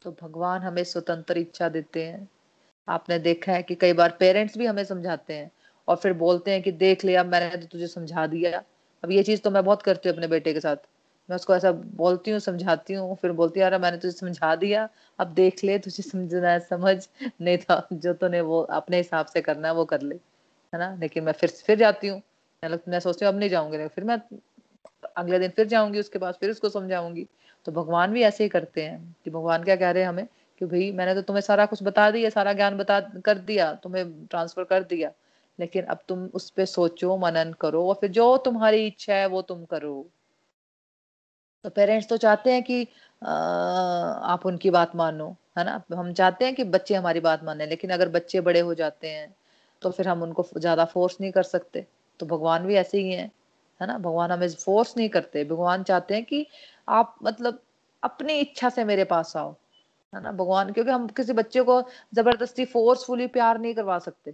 तो 0.02 0.12
भगवान 0.22 0.62
हमें 0.62 0.84
स्वतंत्र 0.84 1.38
इच्छा 1.38 1.68
देते 1.70 2.04
हैं। 2.06 2.28
आपने 2.88 3.18
देखा 3.20 3.52
है 3.54 3.64
कि 3.64 3.76
कई 3.76 3.94
बार 3.94 4.18
पेरेंट्स 4.20 4.58
भी 4.58 4.66
हमें 4.66 4.84
समझाते 4.86 5.34
हैं 5.34 5.52
और 5.88 5.96
फिर 5.98 6.14
बोलते 6.16 6.52
हैं 6.52 6.62
कि 6.64 6.72
देख 6.74 7.06
लिया, 7.06 7.24
मैंने 7.26 7.58
तो 7.58 7.68
तुझे 7.68 7.88
समझा 7.88 8.26
दिया। 8.28 8.64
अब 9.04 9.12
ये 9.12 9.24
चीज़ 9.24 9.42
तो 9.42 9.52
मैं 9.52 9.64
बहुत 9.66 9.82
करती 9.84 10.10
हूँ 10.10 10.16
अपने 10.16 10.28
बेटे 10.28 10.54
के 10.54 10.60
साथ। 10.60 10.78
मैं 11.30 11.36
उसको 11.36 11.56
ऐसा 11.56 11.72
बोलती 11.98 12.32
हूँ, 12.32 12.40
समझाती 12.40 12.94
हूँ, 12.94 13.16
फिर 13.18 13.32
बोलती 13.34 13.60
है 13.60 13.80
मैंने 13.80 13.98
तुझे 13.98 14.12
समझा 14.14 14.56
दिया, 14.58 14.88
अब 15.20 15.34
देख 15.36 15.64
ले, 15.64 15.78
तुझे 15.80 16.04
समझना 16.04 16.50
है, 16.50 16.60
समझ। 16.62 16.98
नहीं 17.42 17.58
था 17.60 17.88
जो 17.94 18.14
तूने 18.16 18.42
वो 18.44 18.62
अपने 18.74 18.98
हिसाब 18.98 19.26
से 19.28 19.42
करना 19.42 19.68
है, 19.68 19.74
वो 19.74 19.86
कर 19.86 20.02
ले। 20.04 20.20
है 20.74 20.80
ना? 20.80 20.96
लेकिन 21.02 21.24
मैं 21.24 21.34
फिर 21.34 21.50
फिर 21.66 21.78
जाती 21.78 22.08
हूँ। 22.08 22.22
मैं 22.88 23.00
सोचती 23.00 23.26
हूँ 23.26 23.34
अब 23.34 23.40
नहीं 23.40 23.50
जाऊँगी। 23.50 23.88
फिर 23.88 24.04
मैं 24.04 24.18
अगले 25.18 25.40
दिन 25.40 25.50
फिर 25.50 25.68
जाऊँगी 25.68 26.00
उसके 26.00 26.20
पास 26.20 26.38
फिर 26.40 26.52
उसको 26.52 26.70
समझाऊँगी। 26.70 27.26
तो 27.66 27.72
भगवान 27.72 28.12
भी 28.14 28.24
ऐसे 28.24 28.44
ही 28.44 28.50
करते 28.50 28.84
हैं 28.84 29.16
कि 29.26 29.30
भगवान 29.32 29.64
क्या 29.64 29.76
कह 29.76 29.92
रहे 29.92 30.04
हैं 30.04 30.10
हमें 30.10 30.26
कि 30.62 30.66
भाई 30.66 30.92
मैंने 30.92 31.14
तो 31.16 31.22
तुम्हें 31.22 31.42
सारा 31.42 31.66
कुछ 31.66 31.84
बता 31.84 32.10
दिया 32.12 32.30
सारा 32.30 32.54
ज्ञान 32.54 32.78
बता 32.78 33.00
कर 33.26 33.38
दिया 33.40 33.74
तुम्हें 33.84 34.06
ट्रांसफ़र 34.28 34.64
कर 34.64 34.84
दिया। 34.84 35.12
लेकिन 35.60 35.86
अब 35.86 36.00
तुम 36.10 36.26
उस 36.34 36.50
पर 36.50 36.66
सोचो 36.66 37.18
मनन 37.18 37.54
करो 37.62 37.88
और 37.90 37.96
फिर 38.02 38.12
जो 38.12 38.36
तुम्हारी 38.38 38.86
इच्छा 38.88 39.14
है 39.14 39.26
वो 39.28 39.42
तुम 39.44 39.66
करो। 39.66 39.96
तो 41.66 41.70
पेरेंट्स 41.70 42.08
तो 42.10 42.18
चाहते 42.18 42.52
हैं 42.52 42.64
कि 42.64 42.88
आ, 43.22 43.30
आप 43.30 44.46
उनकी 44.46 44.70
बात 44.70 44.96
मानो 44.96 45.36
है 45.58 45.64
ना? 45.66 45.82
हम 45.94 46.12
चाहते 46.14 46.46
हैं 46.46 46.56
कि 46.56 46.64
बच्चे 46.66 46.96
हमारी 46.96 47.20
बात 47.20 47.44
माने 47.44 47.66
लेकिन 47.68 47.90
अगर 47.90 48.10
बच्चे 48.10 48.42
बड़े 48.42 48.60
हो 48.60 48.74
जाते 48.74 49.10
हैं 49.10 49.28
तो 49.82 49.92
फिर 49.92 50.08
हम 50.08 50.24
उनको 50.24 50.46
ज़्यादा 50.58 50.86
फोर्स 50.88 51.18
नहीं 51.22 51.32
कर 51.32 51.44
सकते। 51.46 51.86
तो 52.20 52.26
भगवान 52.28 52.66
भी 52.68 52.76
ऐसे 52.76 52.98
ही 53.00 53.12
हैं, 53.12 53.32
है 53.82 53.88
ना? 53.88 53.98
भगवान 54.00 54.32
हमें 54.32 54.48
फोर्स 54.56 54.96
नहीं 54.98 55.10
करते। 55.10 55.44
भगवान 55.46 55.84
चाहते 55.84 56.14
हैं 56.16 56.24
कि 56.26 56.46
आप 56.90 57.16
मतलब 57.24 57.62
अपनी 58.04 58.40
इच्छा 58.42 58.70
से 58.70 58.84
मेरे 58.86 59.04
पास 59.06 59.36
आओ, 59.38 59.52
है 60.14 60.22
ना? 60.24 60.32
भगवान, 60.34 60.72
क्योंकि 60.74 60.92
हम 60.92 61.08
किसी 61.12 61.34
बच्चे 61.34 61.62
को 61.64 61.82
ज़बरदस्ती 62.14 62.66
फोर्सफुली 62.68 63.28
प्यार 63.30 63.60
नहीं 63.60 63.74
करवा 63.76 64.00
सकते, 64.00 64.32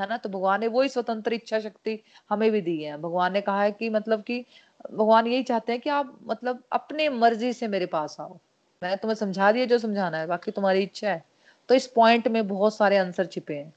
है 0.00 0.08
ना? 0.08 0.16
तो 0.18 0.28
भगवान 0.30 0.60
ने 0.60 0.68
वही 0.68 0.88
स्वतंत्र 0.90 1.32
इच्छा 1.34 1.60
शक्ति 1.60 1.98
हमें 2.30 2.50
भी 2.52 2.60
दी 2.62 2.82
है। 2.82 2.96
भगवान 2.98 3.32
ने 3.32 3.40
कहा 3.42 3.62
है 3.62 3.72
कि 3.72 3.90
मतलब 3.90 4.22
कि, 4.22 4.44
भगवान 4.92 5.26
यही 5.28 5.42
चाहते 5.44 5.72
हैं 5.72 5.80
कि 5.82 5.90
आप 5.92 6.18
मतलब 6.24 6.62
अपने 6.72 7.08
मर्ज़ी 7.10 7.52
से 7.54 7.68
मेरे 7.68 7.86
पास 7.88 8.16
आओ। 8.20 8.38
मैंने 8.82 8.96
तुम्हें 8.96 9.16
समझा 9.16 9.52
दिया 9.52 9.66
जो 9.66 9.78
समझाना 9.80 10.18
है, 10.18 10.26
बाकी 10.26 10.50
तुम्हारी 10.52 10.82
इच्छा 10.82 11.10
है। 11.10 11.24
तो 11.68 11.74
इस 11.74 11.86
पॉइंट 11.88 12.28
में 12.28 12.46
बहुत 12.48 12.76
सारे 12.76 12.96
आंसर 12.98 13.26
छिपे 13.26 13.54
हैं। 13.54 13.72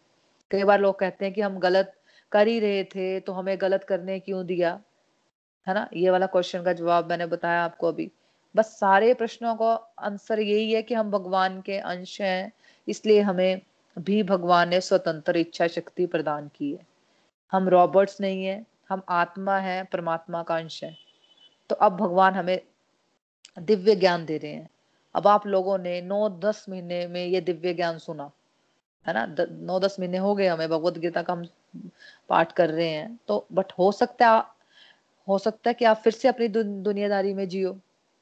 कई 0.51 0.63
बार 0.63 0.79
लोग 0.79 0.99
कहते 0.99 1.25
हैं 1.25 1.33
कि 1.33 1.41
हम 1.41 1.59
गलत 1.59 1.99
कर 2.31 2.47
ही 2.47 2.59
रहे 2.59 2.83
थे 2.83 3.19
तो 3.19 3.33
हमें 3.33 3.57
गलत 3.61 3.83
करने 3.83 4.19
क्यों 4.19 4.45
दिया? 4.45 4.81
है 5.67 5.73
ना? 5.73 5.89
ये 5.93 6.09
वाला 6.09 6.25
क्वेश्चन 6.25 6.63
का 6.63 6.73
जवाब 6.73 7.09
मैंने 7.09 7.25
बताया 7.25 7.63
आपको 7.63 7.87
अभी। 7.87 8.11
बस 8.55 8.65
सारे 8.65 9.13
प्रश्नों 9.13 9.55
का 9.55 9.93
आंसर 9.99 10.39
यही 10.39 10.73
है 10.73 10.81
कि 10.81 10.93
हम 10.93 11.11
भगवान 11.11 11.61
के 11.61 11.77
अंश 11.77 12.21
हैं, 12.21 12.51
इसलिए 12.87 13.21
हमें 13.21 13.61
भी 13.99 14.23
भगवान 14.23 14.69
ने 14.69 14.81
स्वतंत्र 14.81 15.37
इच्छा 15.37 15.67
शक्ति 15.67 16.05
प्रदान 16.05 16.47
की 16.47 16.71
है। 16.71 16.87
हम 17.51 17.69
रॉबर्ट्स 17.69 18.21
नहीं 18.21 18.45
है, 18.45 18.65
हम 18.89 19.01
आत्मा 19.09 19.57
है, 19.57 19.83
परमात्मा 19.83 20.43
का 20.43 20.57
अंश 20.57 20.83
है। 20.83 20.97
तो 21.69 21.75
अब 21.75 21.97
भगवान 21.97 22.33
हमें 22.33 22.61
दिव्य 23.59 23.95
ज्ञान 23.95 24.25
दे 24.25 24.37
रहे 24.37 24.51
हैं। 24.51 24.69
अब 25.15 25.27
आप 25.27 25.47
लोगों 25.47 25.77
ने 25.77 26.01
नौ 26.01 26.29
दस 26.29 26.65
महीने 26.69 27.07
में 27.07 27.25
ये 27.25 27.41
दिव्य 27.41 27.73
ज्ञान 27.73 27.97
सुना। 27.97 28.31
है 29.05 29.13
ना? 29.13 29.25
द, 29.27 29.47
नौ 29.61 29.79
दस 29.79 29.95
महीने 29.99 30.17
हो 30.19 30.33
गए 30.35 30.47
हमें 30.47 30.69
भगवत 30.69 30.97
गीता 30.99 31.21
का 31.23 31.33
हम 31.33 31.45
पाठ 32.29 32.51
कर 32.53 32.69
रहे 32.69 32.89
हैं। 32.89 33.17
तो 33.27 33.45
बट 33.53 33.71
हो 33.79 33.91
सकता 33.93 34.29
है 34.29 34.43
हो 35.27 35.37
सकता 35.39 35.69
है 35.69 35.73
कि 35.73 35.85
आप 35.85 35.97
फिर 35.97 36.13
से 36.13 36.27
अपनी 36.27 36.47
दु, 36.49 36.63
दुनियादारी 36.63 37.33
में 37.33 37.47
जियो 37.49 37.71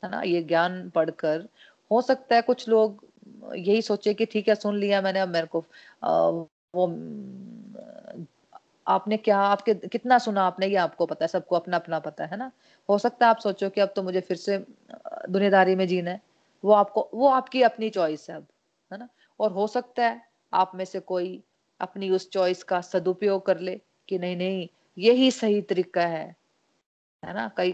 है 0.03 0.09
ना? 0.11 0.21
ये 0.23 0.43
ज्ञान 0.43 0.89
पढ़कर 0.89 1.47
हो 1.91 2.01
सकता 2.01 2.36
है 2.36 2.41
कुछ 2.43 2.67
लोग 2.69 3.03
यही 3.55 3.81
सोचे 3.81 4.13
कि 4.13 4.25
ठीक 4.25 4.47
है 4.49 4.55
सुन 4.55 4.77
लिया 4.77 5.01
मैंने 5.01 5.19
अब 5.19 5.29
मेरे 5.29 5.47
को 5.47 5.65
आ, 6.03 6.29
वो 6.73 6.88
आपने 8.88 9.17
क्या 9.17 9.38
आपके 9.39 9.73
कितना 9.88 10.17
सुना 10.19 10.43
आपने 10.43 10.67
ये 10.67 10.75
आपको 10.77 11.05
पता 11.05 11.23
है 11.25 11.27
सबको 11.27 11.55
अपना 11.55 11.77
अपना 11.77 11.99
पता 11.99 12.25
है 12.25 12.38
ना? 12.38 12.51
हो 12.89 12.97
सकता 12.97 13.25
है 13.25 13.29
आप 13.29 13.39
सोचो 13.39 13.69
कि 13.69 13.81
अब 13.81 13.93
तो 13.95 14.03
मुझे 14.03 14.21
फिर 14.21 14.38
से 14.38 14.57
दुनियादारी 15.29 15.75
में 15.75 15.88
जीना 15.88 16.11
है। 16.11 16.21
वो 16.63 16.71
आपको 16.73 17.09
वो 17.13 17.27
आपकी 17.29 17.61
अपनी 17.63 17.89
चॉइस 17.89 18.29
है 18.29 18.36
अब 18.38 18.47
है 18.91 18.99
ना? 18.99 19.07
और 19.39 19.51
हो 19.51 19.67
सकता 19.67 20.05
है 20.07 20.21
आप 20.54 20.72
में 20.76 20.86
से 20.86 20.99
कोई 20.99 21.43
अपनी 21.80 22.10
उस 22.10 22.30
चॉइस 22.30 22.64
का 22.64 22.82
सदुपयोग 22.82 23.45
कर 23.45 23.60
ले 23.60 23.82
कि 24.10 24.18
नहीं 24.18 24.38
नहीं, 24.38 24.68
यही 24.97 25.32
सही 25.32 25.62
तरीका 25.62 26.01
है। 26.01 26.36
है 27.26 27.34
ना? 27.34 27.51
कई, 27.58 27.72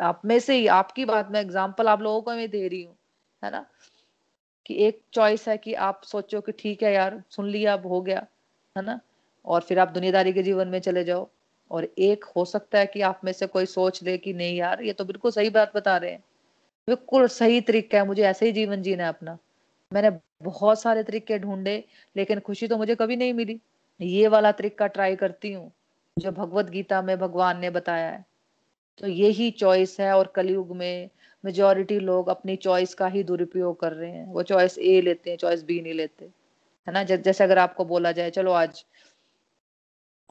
आप 0.00 0.22
में 0.24 0.38
से 0.38 0.54
ही, 0.54 0.66
आपकी 0.66 1.04
बात 1.04 1.28
में 1.30 1.40
एग्ज़ाम्पल 1.40 1.88
आप 1.88 2.02
लोगों 2.02 2.22
को 2.22 2.30
मैं 2.30 2.50
दे 2.50 2.68
रही 2.68 2.82
हूँ। 2.82 2.96
है 3.44 3.50
ना? 3.50 3.66
कि 4.66 4.74
एक 4.74 5.02
चॉइस 5.12 5.48
है 5.48 5.58
कि 5.58 5.74
आप 5.74 6.00
सोचो 6.04 6.40
कि 6.40 6.52
ठीक 6.52 6.82
है 6.82 6.92
यार, 6.94 7.22
सुन 7.30 7.48
लिया, 7.48 7.72
अब 7.72 7.86
हो 7.86 8.00
गया। 8.00 8.26
है 8.76 8.84
ना? 8.84 9.00
और 9.44 9.60
फिर 9.60 9.78
आप 9.78 9.88
दुनियादारी 9.88 10.32
के 10.32 10.42
जीवन 10.42 10.68
में 10.68 10.80
चले 10.80 11.04
जाओ। 11.04 11.28
और 11.70 11.84
एक 11.98 12.24
हो 12.24 12.44
सकता 12.44 12.78
है 12.78 12.86
कि 12.86 13.00
आप 13.00 13.20
में 13.24 13.32
से 13.32 13.46
कोई 13.46 13.66
सोच 13.66 14.02
ले 14.02 14.18
कि 14.18 14.32
नहीं 14.32 14.56
यार, 14.56 14.82
ये 14.82 14.92
तो 14.92 15.04
बिल्कुल 15.04 15.30
सही 15.30 15.50
बात 15.50 15.72
बता 15.76 15.96
रहे 15.96 16.10
हैं। 16.10 16.24
बिल्कुल 16.88 17.28
सही 17.28 17.60
तरीका 17.60 17.98
है, 17.98 18.06
मुझे 18.06 18.22
ऐसे 18.22 18.46
ही 18.46 18.52
जीवन 18.52 18.82
जीना 18.82 19.02
है 19.02 19.08
अपना। 19.08 19.38
मैंने 19.92 20.10
बहुत 20.42 20.80
सारे 20.80 21.02
तरीके 21.02 21.38
ढूंढे, 21.38 21.84
लेकिन 22.16 22.40
खुशी 22.40 22.68
तो 22.68 22.76
मुझे 22.76 22.94
कभी 22.94 23.16
नहीं 23.16 23.32
मिली। 23.34 23.60
ये 24.00 24.28
वाला 24.28 24.52
तरीका 24.52 24.86
ट्राई 24.86 25.16
करती 25.16 25.52
हूँ, 25.52 25.70
जो 26.16 26.32
भगवत 26.32 26.70
गीता 26.70 27.00
में 27.02 27.18
भगवान 27.18 27.58
ने 27.60 27.70
बताया 27.70 28.10
है। 28.10 28.24
तो 29.00 29.06
यही 29.06 29.50
चॉइस 29.50 29.96
है 30.00 30.12
और 30.12 30.32
कलयुग 30.36 30.76
में 30.76 31.10
मेजोरिटी 31.44 31.98
लोग 31.98 32.28
अपनी 32.28 32.56
चॉइस 32.56 32.94
का 32.94 33.06
ही 33.06 33.22
दुरुपयोग 33.22 33.80
कर 33.80 33.92
रहे 33.92 34.10
हैं। 34.10 34.26
वो 34.26 34.42
चॉइस 34.42 34.78
ए 34.78 35.00
लेते 35.00 35.30
हैं 35.30 35.36
चॉइस 35.36 35.62
बी 35.64 35.80
नहीं 35.80 35.94
लेते, 35.94 36.24
है 36.86 36.92
ना? 36.94 37.02
जैसे 37.02 37.44
अगर 37.44 37.58
आपको 37.58 37.84
बोला 37.84 38.12
जाए, 38.12 38.30
चलो 38.30 38.52
आज 38.52 38.84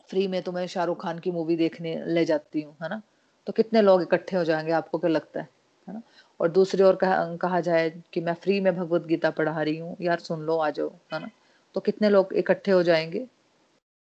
फ्री 0.09 0.27
में 0.27 0.41
तुम्हें 0.41 0.67
शाहरुख 0.67 1.01
खान 1.01 1.19
की 1.19 1.31
मूवी 1.31 1.55
देखने 1.55 1.95
ले 2.05 2.25
जाती 2.25 2.61
हूँ 2.61 2.75
है 2.83 2.89
ना? 2.89 3.01
तो 3.47 3.53
कितने 3.53 3.81
लोग 3.81 4.01
इकट्ठे 4.01 4.37
हो 4.37 4.43
जाएँगे, 4.43 4.71
आपको 4.71 4.99
क्या 4.99 5.09
लगता 5.09 5.39
है? 5.39 5.49
है 5.87 5.93
ना? 5.93 6.01
और 6.39 6.49
दूसरी 6.51 6.83
ओर 6.83 6.95
कहा, 6.95 7.35
कहा 7.35 7.59
जाए 7.61 7.89
कि 8.13 8.21
मैं 8.21 8.33
फ्री 8.33 8.59
में 8.59 8.75
भगवत 8.77 9.05
गीता 9.07 9.29
पढ़ा 9.29 9.61
रही 9.61 9.77
हूँ 9.77 9.95
यार 10.01 10.19
सुन 10.19 10.41
लो 10.41 10.57
आ 10.57 10.69
जाओ 10.69 10.89
है 11.13 11.19
ना? 11.19 11.29
तो 11.75 11.79
कितने 11.81 12.09
लोग 12.09 12.33
इकट्ठे 12.33 12.71
हो 12.71 12.83
जाएँगे 12.83 13.19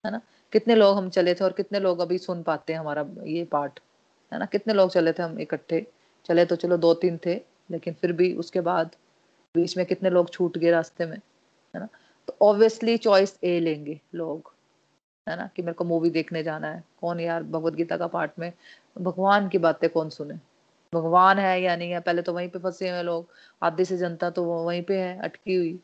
है 0.06 0.12
ना? 0.12 0.22
कितने 0.54 0.76
लोग 0.76 0.98
हम 0.98 1.10
चले 1.10 1.34
थे 1.36 1.44
और 1.44 1.52
कितने 1.52 1.80
लोग 1.80 2.00
अभी 2.00 2.18
सुन 2.18 2.44
पाते 2.44 2.74
हैं 2.74 2.80
हमारा 2.80 3.06
ये 3.26 3.44
पाठ 3.46 3.80
है 4.32 4.40
ना? 4.40 4.46
कितने 4.46 4.74
लोग 4.74 4.90
चले 4.92 5.14
थे 5.14 5.24
हम 5.24 5.40
इकट्ठे? 5.40 5.86
चले 6.26 6.46
तो 6.46 6.56
चलो 6.56 6.78
दो 6.78 6.94
तीन 6.94 7.20
थे 7.26 7.36
लेकिन 7.72 7.94
फिर 7.94 8.12
भी 8.14 8.34
उसके 8.36 8.62
बाद 8.62 8.96
बीच 9.56 9.78
में 9.78 9.86
कितने 9.86 10.10
लोग 10.10 10.30
छूट 10.30 10.58
गए 10.58 10.72
रास्ते 10.72 11.06
में 11.06 11.18
है 11.74 11.80
ना? 11.80 11.88
तो 12.28 12.36
ऑब्वियसली 12.42 12.98
चॉइस 12.98 13.38
ए 13.44 13.60
लेंगे 13.60 14.00
लोग 14.16 14.54
है 15.28 15.38
ना? 15.38 15.50
कि 15.56 15.62
मेरे 15.62 15.74
को 15.74 15.84
मूवी 15.84 16.10
देखने 16.10 16.44
जाना 16.44 16.68
है। 16.68 16.84
कौन 17.02 17.20
यार 17.20 17.44
भगवत 17.44 17.74
गीता 17.74 17.98
का 17.98 18.08
पाठ 18.08 18.40
में 18.40 18.52
भगवान 18.98 19.50
की 19.50 19.58
बातें 19.58 19.90
कौन 19.90 20.10
सुने? 20.10 20.36
भगवान 20.96 21.40
है 21.40 21.62
या 21.62 21.76
नहीं 21.76 21.92
है, 21.92 22.00
पहले 22.00 22.22
तो 22.22 22.34
वहीं 22.34 22.50
पे 22.50 22.60
फंसे 22.60 22.90
हुए 22.90 23.04
लोग 23.04 23.28
आधी 23.62 23.86
से 23.86 23.98
जनता 23.98 24.30
तो 24.30 24.44
वहीं 24.44 24.82
पे 24.84 24.98
है, 24.98 25.20
अटकी 25.20 25.56
हुई। 25.56 25.80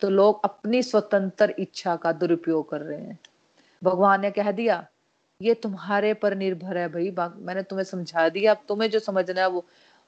तो 0.00 0.10
लोग 0.10 0.40
अपनी 0.44 0.82
स्वतंत्र 0.82 1.54
इच्छा 1.58 1.96
का 1.96 2.12
दुरुपयोग 2.12 2.70
कर 2.70 2.80
रहे 2.80 3.00
हैं। 3.00 3.18
भगवान 3.84 4.20
ने 4.20 4.30
कह 4.30 4.52
दिया, 4.52 4.86
ये 5.42 5.54
तुम्हारे 5.54 6.14
पर 6.14 6.34
निर्भर 6.34 6.78
है 6.78 6.88
भाई 6.88 7.10
मैंने 7.38 7.62
तुम्हें 7.62 7.84
समझा 7.84 8.28
दिया, 8.28 8.54
अब 8.54 8.64
तुम्हें 8.68 8.90
जो 8.90 8.98
समझना 8.98 9.40
है 9.40 9.48
वो, 9.48 9.64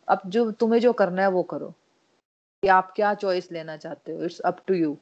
अब 0.08 0.20
जो, 0.26 0.50
तुम्हें 0.50 0.80
जो 0.80 0.92
करना 0.92 1.22
है 1.22 1.28
वो 1.28 1.42
करो। 1.42 1.74
कि 2.62 2.68
आप 2.68 2.92
क्या 2.96 3.14
चॉइस 3.14 3.52
लेना 3.52 3.76
चाहते 3.76 4.12
हो 4.12 4.22
इट्स 4.22 4.40
अप 4.40 4.60
टू 4.66 4.74
यू 4.74 4.96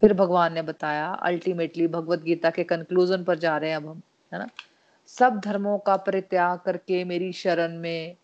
फिर 0.00 0.14
भगवान 0.14 0.52
ने 0.52 0.62
बताया 0.62 1.06
अल्टीमेटली 1.08 1.86
भगवत 1.88 2.22
गीता 2.22 2.50
के 2.50 2.64
कंक्लूजन 2.64 3.24
पर 3.24 3.38
जा 3.38 3.56
रहे 3.58 3.70
हैं 3.70 3.76
अब 3.76 3.86
हम, 3.86 4.02
है 4.32 4.38
ना? 4.38 4.48
सब 5.08 5.40
धर्मों 5.40 5.78
का 5.78 5.96
परित्याग 5.96 6.58
करके 6.58 7.04
मेरी 7.04 7.32
शरण 7.32 7.78
में 7.78 8.16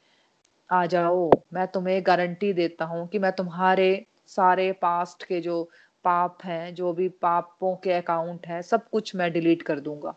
आ 0.73 0.87
जाओ। 0.87 1.31
मैं 1.53 1.67
तुम्हें 1.69 2.03
गारंटी 2.07 2.53
देता 2.53 2.85
हूँ 2.85 3.09
कि 3.09 3.19
मैं 3.19 3.33
तुम्हारे 3.33 4.07
सारे 4.27 4.73
पास्ट 4.73 5.25
के 5.25 5.41
जो 5.41 5.71
पाप 6.05 6.39
हैं, 6.45 6.75
जो 6.75 6.93
भी 6.93 7.09
पापों 7.09 7.77
के 7.77 7.93
अकाउंट 7.93 8.47
है, 8.47 8.63
सब 8.63 8.89
कुछ 8.89 9.17
मैं 9.17 9.33
डिलीट 9.33 9.63
कर 9.63 9.81
दूँगा। 9.81 10.11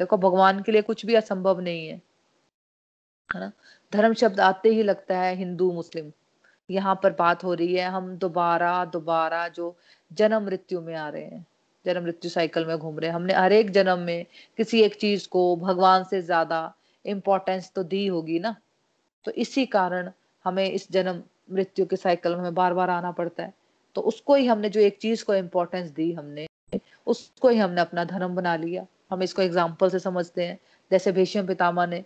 देखो, 0.00 0.16
भगवान 0.16 0.62
के 0.62 0.72
लिए 0.72 0.82
कुछ 0.82 1.06
भी 1.06 1.14
असंभव 1.14 1.60
नहीं 1.60 1.88
है 1.88 2.02
है 3.34 3.40
ना? 3.40 3.52
धर्म 3.92 4.14
शब्द 4.14 4.40
आते 4.40 4.68
ही 4.68 4.82
लगता 4.82 5.18
है 5.18 5.34
हिंदू, 5.36 5.72
मुस्लिम। 5.72 6.12
यहाँ 6.70 7.00
पर 7.02 7.12
बात 7.12 7.44
हो 7.44 7.54
रही 7.54 7.74
है, 7.74 7.88
हम 7.88 8.16
दोबारा 8.16 8.84
दोबारा 8.84 9.48
जो 9.48 9.76
जन्म 10.12 10.42
मृत्यु 10.42 10.80
में 10.80 10.94
आ 10.94 11.08
रहे 11.08 11.24
हैं। 11.24 11.46
जन्म 11.86 12.02
मृत्यु 12.02 12.30
साइकिल 12.30 12.64
में 12.66 12.76
घूम 12.78 12.98
रहे 12.98 13.08
हैं। 13.08 13.14
हमने 13.14 13.34
हर 13.34 13.52
एक 13.52 13.70
जन्म 13.70 13.98
में 14.00 14.26
किसी 14.58 14.82
एक 14.82 14.94
चीज़ 14.96 15.28
को 15.28 15.44
भगवान 15.56 16.04
से 16.04 16.20
ज़्यादा 16.22 16.60
इम्पोर्टेंस 17.04 17.70
तो 17.74 17.82
दी 17.84 18.06
होगी 18.06 18.38
ना? 18.38 18.54
तो 19.24 19.32
इसी 19.32 19.66
कारण 19.66 20.10
हमें 20.44 20.70
इस 20.70 20.90
जन्म 20.92 21.22
मृत्यु 21.52 21.86
के 21.86 21.96
साइकिल 21.96 22.34
में 22.36 22.54
बार 22.54 22.74
बार 22.74 22.90
आना 22.90 23.10
पड़ता 23.12 23.42
है। 23.42 23.52
तो 23.96 24.00
उसको 24.02 24.34
ही 24.34 24.46
हमने 24.46 24.68
जो 24.70 24.80
एक 24.80 24.98
चीज़ 24.98 25.24
को 25.24 25.34
इम्पोर्टेंस 25.34 25.90
दी 25.90 26.12
हमने, 26.12 26.46
उसको 27.06 27.48
ही 27.48 27.58
हमने 27.58 27.80
अपना 27.80 28.04
धर्म 28.04 28.34
बना 28.34 28.56
लिया। 28.56 28.86
हम 29.10 29.22
इसको 29.22 29.42
एग्ज़ाम्पल 29.42 29.90
से 29.90 29.98
समझते 29.98 30.44
हैं। 30.44 30.58
जैसे 30.90 31.12
भीष्म 31.12 31.46
पितामा 31.46 31.86
ने 31.86 32.04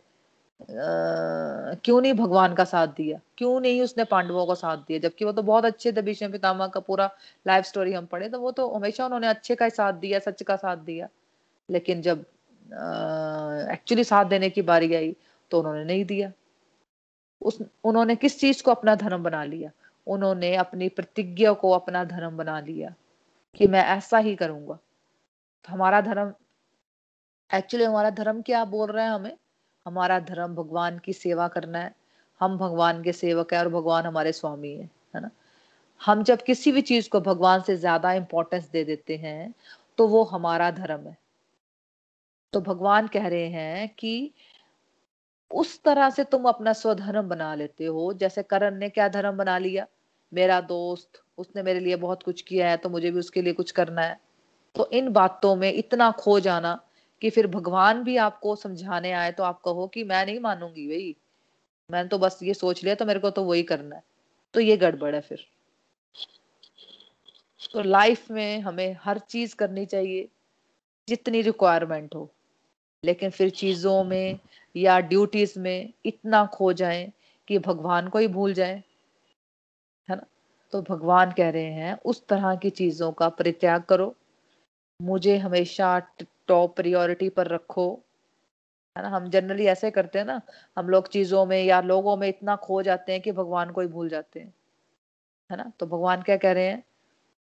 क्यों 0.61 2.01
नहीं 2.01 2.13
भगवान 2.15 2.55
का 2.55 2.65
साथ 2.65 2.89
दिया? 2.97 3.19
क्यों 3.39 3.61
नहीं 3.61 3.81
उसने 3.83 4.05
पांडवों 4.05 4.47
का 4.47 4.55
साथ 4.55 4.77
दिया? 4.79 4.99
जबकि 4.99 5.25
वो 5.25 5.33
तो 5.33 5.43
बहुत 5.43 5.65
अच्छे 5.65 5.93
थे 5.93 6.03
भीष्म 6.03 6.31
पितामह 6.33 6.67
का 6.69 6.81
पूरा 6.81 7.11
लाइफ 7.47 7.65
स्टोरी 7.65 7.93
हम 7.93 8.07
पढ़े 8.07 8.29
तो 8.29 8.41
वो 8.41 8.51
तो 8.53 8.69
हमेशा 8.71 9.05
उन्होंने 9.05 9.27
अच्छे 9.29 9.55
का 9.55 9.65
ही 9.65 9.71
साथ 9.71 9.93
दिया, 9.95 10.19
सच 10.19 10.43
का 10.43 10.57
साथ 10.57 10.77
दिया। 10.79 11.09
लेकिन 11.69 12.03
जब 12.03 12.25
एक्चुअली 13.73 14.05
साथ 14.05 14.25
देने 14.27 14.51
की 14.51 14.63
बारी 14.65 14.95
आई 14.95 15.15
तो 15.51 15.59
उन्होंने 15.61 15.85
नहीं 15.85 16.05
दिया। 16.05 16.33
उस, 17.41 17.59
उन्होंने 17.85 18.17
किस 18.17 18.39
चीज़ 18.41 18.63
को 18.63 18.71
अपना 18.71 18.95
धर्म 18.97 19.23
बना 19.25 19.45
लिया? 19.45 19.71
उन्होंने 20.07 20.55
अपनी 20.57 20.89
प्रतिज्ञा 20.91 21.53
को 21.55 21.71
अपना 21.73 22.05
धर्म 22.05 22.37
बना 22.37 22.61
लिया 22.61 22.95
कि 23.57 23.67
मैं 23.67 23.85
ऐसा 23.87 24.19
ही 24.19 24.35
करूँगा। 24.37 24.75
तो 24.75 25.73
हमारा 25.73 26.01
धर्म 26.01 26.33
एक्चुअली 27.51 27.85
हमारा 27.87 28.11
धर्म 28.13 28.43
क्या 28.43 28.65
बोल 28.67 28.91
रहे 28.91 29.05
हैं 29.05 29.13
हमें? 29.13 29.37
हमारा 29.87 30.19
धर्म 30.21 30.55
भगवान 30.55 30.99
की 30.99 31.13
सेवा 31.13 31.49
करना 31.49 31.79
है। 31.79 31.95
हम 32.41 32.57
भगवान 32.59 33.03
के 33.03 33.13
सेवक 33.13 33.53
है 33.55 33.59
और 33.61 33.69
भगवान 33.69 34.07
हमारे 34.07 34.33
स्वामी 34.33 34.73
है 34.73 34.89
है 35.15 35.21
ना? 35.23 35.31
हम 36.01 36.23
जब 36.23 36.43
किसी 36.43 36.73
भी 36.73 36.83
चीज़ 36.83 37.09
को 37.11 37.21
भगवान 37.21 37.61
से 37.63 37.77
ज़्यादा 37.77 38.13
इंपॉर्टेंस 38.13 38.69
दे 38.71 38.85
देते 38.85 39.17
हैं 39.17 39.55
तो 39.99 40.07
वो 40.09 40.23
हमारा 40.25 40.71
धर्म 40.71 41.07
है। 41.09 41.17
तो 42.53 42.61
भगवान 42.61 43.07
कह 43.09 43.27
रहे 43.29 43.49
हैं 43.49 43.89
कि 43.99 44.33
उस 45.51 45.83
तरह 45.83 46.11
से 46.11 46.25
तुम 46.25 46.45
अपना 46.45 46.73
स्वधर्म 46.73 47.29
बना 47.29 47.55
लेते 47.55 47.85
हो। 47.85 48.13
जैसे 48.13 48.43
करण 48.43 48.77
ने 48.79 48.89
क्या 48.89 49.09
धर्म 49.09 49.37
बना 49.37 49.57
लिया? 49.59 49.87
मेरा 50.33 50.61
दोस्त, 50.61 51.23
उसने 51.39 51.63
मेरे 51.63 51.81
लिए 51.81 51.97
बहुत 51.97 52.23
कुछ 52.23 52.41
किया 52.43 52.69
है 52.71 52.77
तो 52.77 52.89
मुझे 52.89 53.11
भी 53.11 53.19
उसके 53.19 53.43
लिए 53.43 53.53
कुछ 53.53 53.71
करना 53.71 54.03
है। 54.03 54.19
तो 54.75 54.89
इन 54.93 55.09
बातों 55.13 55.55
में 55.57 55.73
इतना 55.73 56.11
खो 56.11 56.39
जाना 56.41 56.79
कि 57.23 57.31
फिर 57.31 57.47
भगवान 57.47 58.03
भी 58.03 58.17
आपको 58.17 58.57
समझाने 58.57 59.13
आए 59.13 59.33
तो 59.33 59.43
आप 59.43 59.61
कहो 59.61 59.87
कि 59.87 60.05
मैं 60.05 60.27
नहीं 60.27 60.41
मानूँगी 60.41 60.89
भाई। 60.89 61.17
मैंने 61.91 62.09
तो 62.09 62.19
बस 62.19 62.39
ये 62.43 62.55
सोच 62.55 62.85
लिया 62.85 62.95
तो 62.95 63.07
मेरे 63.07 63.21
को 63.21 63.31
तो 63.31 63.45
वही 63.45 63.63
करना 63.63 63.97
है। 63.97 64.03
तो 64.55 64.61
ये 64.61 64.77
गड़बड़ 64.77 65.15
है 65.15 65.21
फिर। 65.21 65.47
तो 67.73 67.83
लाइफ 67.83 68.31
में 68.31 68.61
हमें 68.61 68.97
हर 69.01 69.19
चीज़ 69.19 69.57
करनी 69.57 69.87
चाहिए, 69.87 70.29
जितनी 71.09 71.43
रिक्वायरमेंट 71.43 72.15
हो। 72.15 72.33
लेकिन 73.05 73.31
फिर 73.31 73.51
चीज़ों 73.51 74.05
में 74.05 74.39
या 74.77 75.01
ड्यूटीज़ 75.01 75.59
में 75.59 75.93
इतना 76.07 76.47
खो 76.47 76.73
जाए 76.73 77.13
कि 77.49 77.59
भगवान 77.59 78.09
को 78.09 78.19
ही 78.19 78.29
भूल 78.29 78.55
जाए, 78.55 78.83
है 80.09 80.17
ना? 80.17 80.27
तो 80.73 80.83
भगवान 80.83 81.33
कह 81.33 81.51
रहे 81.51 81.73
हैं, 81.73 82.01
उस 82.05 82.27
तरह 82.27 82.57
की 82.57 82.71
चीज़ों 82.71 83.13
का 83.13 83.29
परित्याग 83.29 83.83
करो। 83.83 84.17
मुझे 85.03 85.37
हमेशा 85.37 85.99
टॉप 86.47 86.77
प्रियोरिटी 86.77 87.29
पर 87.29 87.47
रखो। 87.47 88.01
है 88.97 89.03
ना? 89.03 89.09
हम 89.09 89.31
जनरली 89.31 89.67
ऐसे 89.67 89.91
करते 89.91 90.19
हैं 90.19 90.27
ना, 90.27 90.41
हम 90.79 90.89
लोग 90.89 91.09
चीज़ों 91.09 91.47
में 91.47 91.65
या 91.65 91.81
लोगों 91.81 92.17
में 92.17 92.29
इतना 92.29 92.57
खो 92.57 92.83
जाते 92.83 93.13
हैं 93.13 93.21
कि 93.21 93.33
भगवान 93.33 93.71
को 93.71 93.81
ही 93.81 93.87
भूल 93.87 94.09
जाते 94.09 94.41
हैं। 94.41 94.55
है 95.51 95.57
ना? 95.57 95.73
तो 95.81 95.87
भगवान 95.87 96.23
क्या 96.23 96.37
कह 96.37 96.53
रहे 96.53 96.65
हैं? 96.65 96.85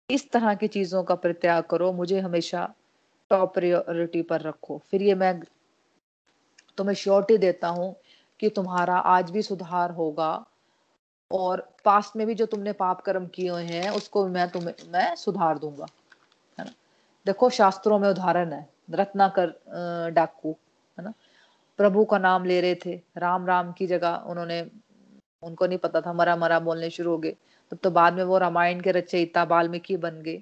इस 0.10 0.32
तरह 0.32 0.56
की 0.56 0.68
चीज़ों 0.68 1.04
का 1.04 1.16
प्रत्याग 1.16 1.64
करो, 1.64 1.92
मुझे 1.92 2.20
हमेशा 2.20 2.74
टॉप 3.30 3.54
प्रियोरिटी 3.54 4.22
पर 4.22 4.42
रखो। 4.42 4.82
फिर 4.92 5.02
ये 5.02 5.16
मैं 5.16 5.42
तुम्हें 6.78 6.96
श्योरिटी 6.96 7.38
देता 7.38 7.68
हूँ 7.68 7.96
कि 8.40 8.50
तुम्हारा 8.50 8.98
आज 8.98 9.32
भी 9.32 9.42
सुधार 9.42 9.92
होगा 9.92 10.46
और 11.32 11.76
पास्ट 11.86 12.16
में 12.16 12.28
भी 12.28 12.36
जो 12.36 12.46
तुमने 12.46 12.74
पाप 12.74 13.02
कर्म 13.02 13.28
किए 13.28 13.52
हैं, 13.52 13.90
उसको 13.90 14.28
मैं 14.28 14.50
तुम्हें, 14.50 14.74
मैं 14.88 15.16
सुधार 15.16 15.58
दूँगा। 15.58 15.86
है 16.60 16.66
ना? 16.66 16.72
देखो, 17.26 17.50
शास्त्रों 17.50 18.00
में 18.00 18.10
उदाहरण 18.10 18.54
है। 18.54 18.70
रत्नाकर 18.96 20.12
डाकू, 20.16 20.56
है 20.98 21.04
ना? 21.04 21.14
प्रभु 21.80 22.04
का 22.06 22.18
नाम 22.18 22.46
ले 22.46 22.60
रहे 22.62 22.76
थे, 22.76 23.00
राम 23.18 23.46
राम 23.48 23.72
की 23.72 23.88
जगह 23.88 24.24
उन्होंने, 24.28 24.62
उनको 25.44 25.68
नहीं 25.68 25.78
पता 25.78 26.02
था, 26.02 26.14
मरा 26.14 26.36
मरा 26.36 26.60
बोलने 26.60 26.90
शुरू 26.90 27.12
हो 27.12 27.18
गए। 27.18 27.36
तब 27.72 27.78
तो 27.84 27.92
बाद 27.92 28.14
में 28.14 28.24
वो 28.24 28.38
रामायण 28.38 28.82
के 28.82 28.92
रचयिता 28.92 29.46
बाल्मीकि 29.46 29.98
बन 29.98 30.22
गए। 30.22 30.42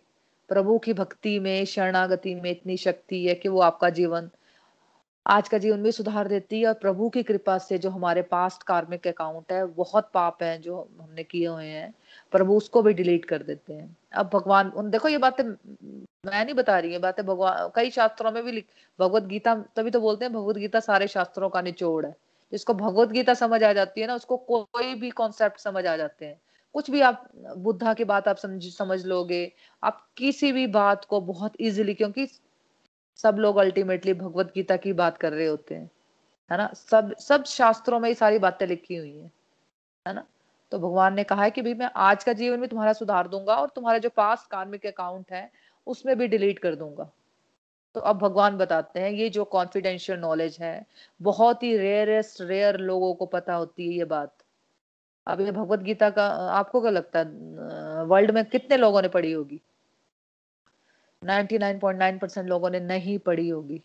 प्रभु 0.49 0.77
की 0.77 0.93
भक्ति 0.93 1.39
में, 1.39 1.65
शरणागति 1.65 2.35
में 2.35 2.49
इतनी 2.51 2.77
शक्ति 2.77 3.25
है 3.25 3.35
कि 3.35 3.49
वो 3.49 3.61
आपका 3.61 3.89
जीवन, 3.89 4.29
आज 5.25 5.49
का 5.49 5.57
जीवन 5.57 5.83
भी 5.83 5.91
सुधार 5.91 6.27
देती 6.27 6.59
है 6.61 6.67
और 6.67 6.73
प्रभु 6.73 7.09
की 7.09 7.23
कृपा 7.23 7.57
से 7.57 7.77
जो 7.77 7.89
हमारे 7.89 8.21
पास्ट 8.21 8.63
कार्मिक 8.63 9.07
अकाउंट 9.07 9.51
है, 9.51 9.65
बहुत 9.65 10.09
पाप 10.13 10.43
है 10.43 10.57
जो 10.57 10.87
हमने 11.01 11.23
किए 11.23 11.47
हुए 11.47 11.65
हैं, 11.65 11.93
प्रभु 12.31 12.55
उसको 12.55 12.81
भी 12.81 12.93
डिलीट 12.93 13.25
कर 13.25 13.43
देते 13.43 13.73
हैं। 13.73 13.95
अब 14.13 14.29
भगवान, 14.33 14.69
उन 14.69 14.89
देखो 14.89 15.07
ये 15.07 15.17
बातें 15.17 15.43
मैं 15.43 16.43
नहीं 16.45 16.53
बता 16.55 16.77
रही 16.79 16.97
बातें 16.97 17.25
भगवान 17.25 17.69
कई 17.75 17.89
शास्त्रों 17.89 18.31
में 18.31 18.43
भी 18.43 18.51
लिख, 18.51 18.67
भगवत 18.99 19.23
गीता, 19.23 19.55
तभी 19.75 19.91
तो 19.91 19.99
बोलते 20.01 20.25
हैं 20.25 20.33
भगवत 20.33 20.57
गीता 20.57 20.79
सारे 20.79 21.07
शास्त्रों 21.07 21.49
का 21.49 21.61
निचोड़ 21.61 22.05
है। 22.05 22.15
जिसको 22.51 22.73
भगवत 22.73 23.09
गीता 23.09 23.33
समझ 23.33 23.63
आ 23.63 23.71
जाती 23.73 24.01
है 24.01 24.07
ना, 24.07 24.15
उसको 24.15 24.37
कोई 24.37 24.93
भी 24.95 25.09
कॉन्सेप्ट 25.11 25.59
समझ 25.59 25.85
आ 25.85 25.95
जाते 25.97 26.25
हैं। 26.25 26.39
कुछ 26.75 26.89
भी 26.91 27.01
आप, 27.01 27.29
बुद्धा 27.57 27.93
की 27.93 28.03
बात 28.03 28.27
आप 28.27 28.37
समझ 28.37 28.63
समझ 28.75 29.05
लोगे, 29.05 29.51
आप 29.83 30.07
किसी 30.17 30.51
भी 30.51 30.67
बात 30.67 31.05
को 31.05 31.21
बहुत 31.21 31.53
इजीली 31.59 31.93
क्योंकि 31.93 32.27
सब 33.19 33.37
लोग 33.39 33.57
अल्टीमेटली 33.57 34.13
भगवत 34.13 34.51
गीता 34.55 34.77
की 34.77 34.93
बात 34.93 35.17
कर 35.17 35.33
रहे 35.33 35.47
होते 35.47 35.75
हैं, 35.75 35.89
है 36.51 36.57
ना? 36.57 36.71
सब 36.75 37.15
सब 37.19 37.43
शास्त्रों 37.45 37.99
में 37.99 38.09
ही 38.09 38.15
सारी 38.15 38.39
बातें 38.39 38.67
लिखी 38.67 38.95
हुई 38.95 39.17
है 39.17 39.31
है 40.05 40.13
ना? 40.15 40.25
तो 40.71 40.79
भगवान 40.79 41.13
ने 41.13 41.23
कहा 41.23 41.43
है 41.43 41.51
कि 41.51 41.61
भाई 41.61 41.73
मैं 41.73 41.89
आज 41.95 42.23
का 42.23 42.33
जीवन 42.33 42.59
में 42.59 42.69
तुम्हारा 42.69 42.93
सुधार 42.93 43.27
दूँगा 43.27 43.55
और 43.55 43.69
तुम्हारा 43.69 43.99
जो 43.99 44.09
पास 44.09 44.47
कार्मिक 44.51 44.85
अकाउंट 44.85 45.31
है, 45.31 45.51
उसमें 45.87 46.17
भी 46.17 46.27
डिलीट 46.27 46.59
कर 46.59 46.75
दूँगा। 46.75 47.09
तो 47.95 48.01
अब 48.01 48.17
भगवान 48.17 48.57
बताते 48.57 48.99
हैं, 48.99 49.09
ये 49.11 49.29
जो 49.29 49.43
कॉन्फिडेंशियल 49.45 50.19
नॉलेज 50.19 50.57
है, 50.61 50.85
बहुत 51.21 51.63
ही 51.63 51.77
रेयरेस्ट 51.77 52.41
रेयर 52.41 52.77
लोगों 52.77 53.13
को 53.13 53.25
पता 53.25 53.53
होती 53.53 53.87
है 53.87 53.93
ये 53.93 54.05
बात। 54.05 54.33
अब 55.27 55.41
ये 55.41 55.51
भगवत 55.51 55.79
गीता 55.79 56.09
का, 56.09 56.27
आपको 56.27 56.81
क्या 56.81 56.91
लगता 56.91 57.19
है 57.19 57.25
वर्ल्ड 58.05 58.31
में 58.31 58.45
कितने 58.45 58.77
लोगों 58.77 59.01
ने 59.01 59.07
पढ़ी 59.07 59.31
होगी? 59.31 59.61
99.9 61.23 62.19
परसेंट 62.19 62.49
लोगों 62.49 62.69
ने 62.69 62.79
नहीं 62.79 63.19
पढ़ी 63.19 63.49
होगी। 63.49 63.81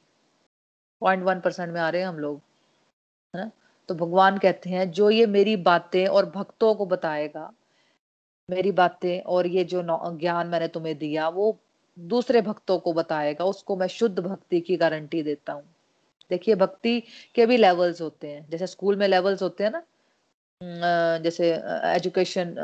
पॉइंट 1.00 1.24
वन 1.24 1.40
परसेंट 1.40 1.72
में 1.72 1.80
आ 1.80 1.88
रहे 1.88 2.00
हैं 2.00 2.08
हम 2.08 2.18
लोग, 2.18 2.40
है 3.34 3.44
ना? 3.44 3.50
तो 3.88 3.94
भगवान 3.94 4.38
कहते 4.38 4.70
हैं, 4.70 4.90
जो 4.90 5.10
ये 5.10 5.26
मेरी 5.28 5.56
बातें 5.58 6.06
और 6.06 6.26
भक्तों 6.30 6.74
को 6.74 6.86
बताएगा, 6.86 7.50
मेरी 8.48 8.72
बातें 8.72 9.20
और 9.22 9.46
ये 9.46 9.64
जो 9.64 9.82
ज्ञान 10.18 10.46
मैंने 10.46 10.68
तुम्हें 10.68 10.96
दिया, 10.98 11.28
वो 11.28 11.58
दूसरे 11.96 12.40
भक्तों 12.42 12.78
को 12.78 12.92
बताएगा, 12.92 13.44
उसको 13.44 13.76
मैं 13.76 13.86
शुद्ध 13.88 14.18
भक्ति 14.18 14.60
की 14.60 14.76
गारंटी 14.76 15.22
देता 15.22 15.52
हूँ। 15.52 15.64
देखिए, 16.30 16.54
भक्ति 16.54 17.00
के 17.34 17.46
भी 17.46 17.56
लेवल्स 17.56 18.00
होते 18.00 18.28
हैं। 18.28 18.46
जैसे 18.50 18.66
स्कूल 18.66 18.96
में 18.96 19.06
लेवल्स 19.08 19.42
होते 19.42 19.64
हैं 19.64 19.70
ना 19.70 19.82
जैसे 21.20 21.50
एजुकेशन 21.86 22.54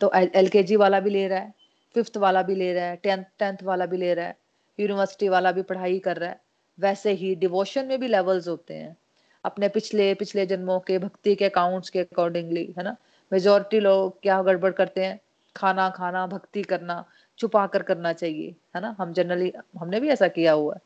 तो 0.00 0.10
एल 0.14 0.76
वाला 0.78 1.00
भी 1.00 1.10
ले 1.10 1.26
रहा 1.28 1.38
है 1.38 1.52
फिफ्थ 1.94 2.16
वाला 2.16 2.42
भी 2.42 2.54
ले 2.54 2.72
रहा 2.72 2.84
है, 2.84 2.96
टेंथ 2.96 3.24
टेंथ 3.38 3.62
वाला 3.62 3.86
भी 3.86 3.96
ले 3.96 4.12
रहा 4.14 4.26
है 4.26 4.36
यूनिवर्सिटी 4.78 5.28
वाला 5.28 5.52
भी 5.52 5.62
पढ़ाई 5.62 5.98
कर 5.98 6.16
रहा 6.16 6.30
है, 6.30 6.40
वैसे 6.78 7.12
ही 7.12 7.34
डिवोशन 7.36 7.86
में 7.86 7.98
भी 8.00 8.08
लेवल्स 8.08 8.48
होते 8.48 8.74
हैं। 8.74 8.96
अपने 9.46 9.68
पिछले 9.68 10.14
पिछले 10.14 10.46
जन्मों 10.46 10.78
के 10.80 10.98
भक्ति 10.98 11.34
के 11.34 11.44
अकाउंट्स 11.44 11.90
के 11.90 12.00
अकॉर्डिंगली 12.00 12.64
है 12.78 12.84
ना? 12.84 12.96
मेजोरिटी 13.32 13.80
लोग 13.80 14.20
क्या 14.22 14.42
गड़बड़ 14.42 14.72
करते 14.72 15.04
हैं? 15.04 15.18
खाना 15.56 15.88
खाना, 15.90 16.26
भक्ति 16.26 16.62
करना, 16.62 17.04
छुपा 17.38 17.66
कर 17.66 17.82
करना 17.82 18.12
चाहिए, 18.12 18.54
है 18.76 18.80
ना? 18.82 18.94
हम 18.98 19.12
जनरली 19.12 19.52
हमने 19.78 20.00
भी 20.00 20.08
ऐसा 20.08 20.28
किया 20.28 20.52
हुआ 20.52 20.74
है 20.74 20.80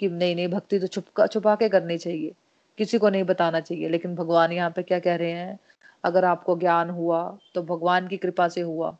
कि 0.00 0.08
नहीं 0.08 0.34
नहीं, 0.36 0.48
भक्ति 0.48 0.78
तो 0.78 0.86
छुपका 0.86 1.26
छुपा 1.26 1.54
के 1.56 1.68
करनी 1.68 1.98
चाहिए। 1.98 2.34
किसी 2.78 2.98
को 2.98 3.08
नहीं 3.10 3.24
बताना 3.24 3.60
चाहिए, 3.60 3.88
लेकिन 3.88 4.14
भगवान 4.14 4.52
यहाँ 4.52 4.70
पे 4.70 4.82
क्या 4.82 4.98
कह 4.98 5.16
रहे 5.16 5.32
हैं? 5.32 5.58
अगर 6.04 6.24
आपको 6.24 6.56
ज्ञान 6.58 6.90
हुआ 6.90 7.38
तो 7.54 7.62
भगवान 7.62 8.08
की 8.08 8.16
कृपा 8.16 8.48
से 8.48 8.60
हुआ। 8.60 8.96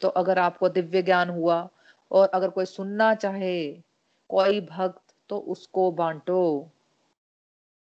तो 0.00 0.08
अगर 0.08 0.38
आपको 0.38 0.68
दिव्य 0.68 1.02
ज्ञान 1.02 1.30
हुआ, 1.30 1.68
और 2.10 2.28
अगर 2.28 2.50
कोई 2.50 2.64
सुनना 2.64 3.14
चाहे, 3.14 3.72
कोई 4.30 4.60
भक्त 4.60 5.14
तो 5.28 5.38
उसको 5.38 5.90
बांटो, 5.92 6.70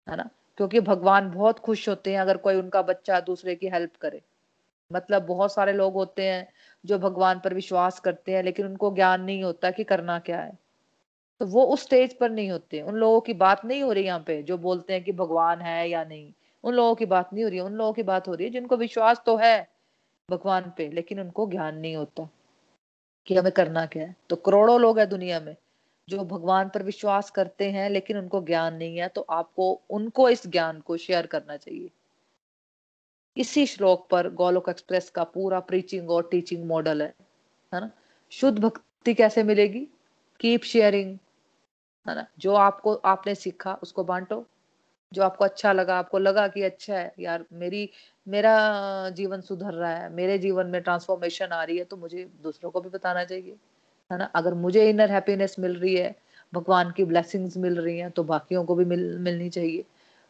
है 0.08 0.16
ना? 0.16 0.30
क्योंकि 0.58 0.80
भगवान 0.80 1.32
बहुत 1.32 1.60
खुश 1.60 1.90
होते 1.90 2.14
हैं 2.14 2.20
अगर 2.20 2.38
कोई 2.38 2.56
उनका 2.56 2.82
बच्चा 2.82 3.20
दूसरे 3.20 3.56
की 3.56 3.68
हेल्प 3.68 3.96
करे। 4.02 4.22
मतलब 4.94 5.26
बहुत 5.26 5.54
सारे 5.54 5.74
लोग 5.74 5.94
होते 5.94 6.24
हैं 6.24 6.48
जो 6.86 7.00
भगवान 7.00 7.40
पर 7.40 7.54
विश्वास 7.54 8.00
करते 8.00 8.32
हैं, 8.32 8.44
लेकिन 8.44 8.66
उनको 8.66 8.96
ज्ञान 8.96 9.22
नहीं 9.22 9.44
होता 9.44 9.72
कि 9.72 9.84
करना 9.84 10.20
क्या 10.20 10.40
है। 10.40 10.58
तो 11.40 11.46
वो 11.46 11.64
उस 11.64 11.84
स्टेज 11.84 12.18
पर 12.18 12.30
नहीं 12.30 12.52
होते। 12.52 12.82
उन 12.82 12.96
लोगों 12.96 13.22
की 13.22 13.34
बात 13.34 13.66
नहीं 13.66 13.84
हो 13.84 13.92
रही 13.92 14.04
यहाँ 14.04 14.20
पे, 14.20 14.44
जो 14.44 14.58
बोलते 14.58 14.94
हैं 14.94 15.04
कि 15.04 15.12
भगवान 15.12 15.62
है 15.62 15.90
या 15.90 16.04
नहीं। 16.04 16.34
उन 16.64 16.74
लोगों 16.74 16.96
की 16.96 17.06
बात 17.06 17.34
नहीं 17.34 17.44
हो 17.44 17.50
रही। 17.50 17.58
है 17.58 17.64
उन 17.64 17.74
लोगों 17.74 17.94
की 17.94 18.04
बात 18.04 18.28
हो 18.28 18.34
रही 18.34 18.46
है 18.46 18.54
जिनको 18.54 18.78
विश्वास 18.78 19.22
तो 19.26 19.38
है 19.38 19.70
भगवान 20.32 20.74
पे, 20.78 20.88
लेकिन 20.88 21.20
उनको 21.20 21.50
ज्ञान 21.50 21.78
नहीं 21.78 21.96
होता 21.96 22.30
कि 23.26 23.36
हमें 23.36 23.52
करना 23.52 23.86
क्या 23.86 24.04
है। 24.04 24.16
तो 24.30 24.36
करोड़ों 24.36 24.82
लोग 24.82 25.00
है 25.00 25.06
दुनिया 25.06 25.40
में। 25.40 25.56
जो 26.10 26.24
भगवान 26.24 26.70
पर 26.70 26.84
विश्वास 26.84 27.30
करते 27.30 27.72
हैं, 27.72 27.90
लेकिन 27.90 28.18
उनको 28.18 28.42
ज्ञान 28.42 28.76
नहीं 28.76 28.98
है 28.98 29.08
तो 29.08 29.22
आपको, 29.22 29.82
उनको 29.90 30.30
इस 30.30 30.48
ज्ञान 30.48 30.80
को 30.80 30.98
शेयर 30.98 31.26
करना 31.26 31.58
चाहिए। 31.58 31.92
इसी 33.38 33.66
श्लोक 33.66 34.08
पर 34.10 34.30
गोलोक 34.30 34.70
एक्सप्रेस 34.70 35.10
का 35.10 35.24
पूरा 35.24 35.60
प्रीचिंग 35.60 36.12
और 36.12 36.28
टीचिंग 36.32 36.66
मॉडल 36.66 37.02
है 37.02 37.14
है 37.74 37.82
ना? 37.82 37.92
शुद्ध 38.32 38.60
भक्ति 38.60 39.14
कैसे 39.14 39.44
मिलेगी? 39.44 39.88
कीप 40.40 40.64
शेयरिंग 40.64 41.18
है 42.10 42.16
ना? 42.16 42.28
जो 42.40 42.54
आपको, 42.54 42.94
आपने 42.94 43.36
सीखा, 43.36 43.74
उसको 43.74 44.04
बांटो। 44.04 44.48
जो 45.14 45.24
आपको 45.24 45.46
अच्छा 45.46 45.74
लगा, 45.74 46.00
आपको 46.00 46.18
लगा 46.18 46.48
कि 46.48 46.62
अच्छा 46.62 46.98
है, 46.98 47.14
यार, 47.20 47.46
मेरी, 47.54 47.90
मेरा 48.28 49.10
जीवन 49.10 49.42
सुधर 49.42 49.74
रहा 49.74 49.96
है, 49.96 50.10
मेरे 50.10 50.38
जीवन 50.38 50.68
में 50.68 50.82
ट्रांसफॉर्मेशन 50.82 51.46
आ 51.46 51.64
रही 51.64 51.78
है 51.78 51.84
तो 51.84 51.98
मुझे 51.98 52.30
दूसरों 52.44 52.72
को 52.72 52.82
भी 52.82 52.90
बताना 52.90 53.24
चाहिए। 53.24 53.58
है 54.12 54.18
ना? 54.18 54.26
अगर 54.36 54.54
मुझे 54.54 54.90
इनर 54.90 55.12
हैप्पीनेस 55.12 55.56
मिल 55.60 55.76
रही 55.76 55.96
है, 55.96 56.16
भगवान 56.54 56.92
की 56.92 57.04
ब्लेसिंग्स 57.04 57.58
मिल 57.58 57.80
रही 57.80 57.98
हैं 58.00 58.12
तो 58.12 58.24
बाकियों 58.24 58.64
को 58.66 58.76
भी 58.76 58.86
मिल, 58.86 59.18
मिलनी 59.20 59.50
चाहिए। 59.50 59.84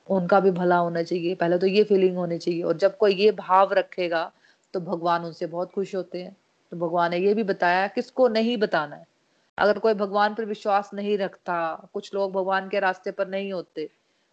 उनका 0.10 0.40
भी 0.40 0.52
भला 0.52 0.78
होना 0.78 1.04
चाहिए। 1.04 1.36
पहले 1.36 1.58
तो 1.58 1.68
ये 1.68 1.84
फीलिंग 1.84 2.18
होनी 2.18 2.38
चाहिए। 2.38 2.64
और 2.64 2.78
जब 2.78 2.98
कोई 2.98 3.16
ये 3.16 3.32
भाव 3.32 3.74
रखेगा 3.74 4.32
तो 4.74 4.80
भगवान 4.80 5.24
उनसे 5.24 5.46
बहुत 5.46 5.72
खुश 5.72 5.96
होते 5.96 6.22
हैं। 6.24 6.36
तो 6.72 6.78
भगवान 6.78 7.12
ने 7.12 7.18
ये 7.18 7.34
भी 7.34 7.44
बताया 7.44 7.88
किसको 7.88 8.28
नहीं 8.28 8.58
बताना 8.58 8.96
है? 8.96 9.06
अगर 9.58 9.80
कोई 9.80 9.94
भगवान 9.94 10.34
पर 10.34 10.46
विश्वास 10.46 10.90
नहीं 10.94 11.18
रखता, 11.18 11.90
कुछ 11.94 12.14
लोग 12.14 12.32
भगवान 12.34 12.70
के 12.70 12.80
रास्ते 12.80 13.12
पर 13.12 13.28
नहीं 13.28 13.52
होते, 13.54 13.90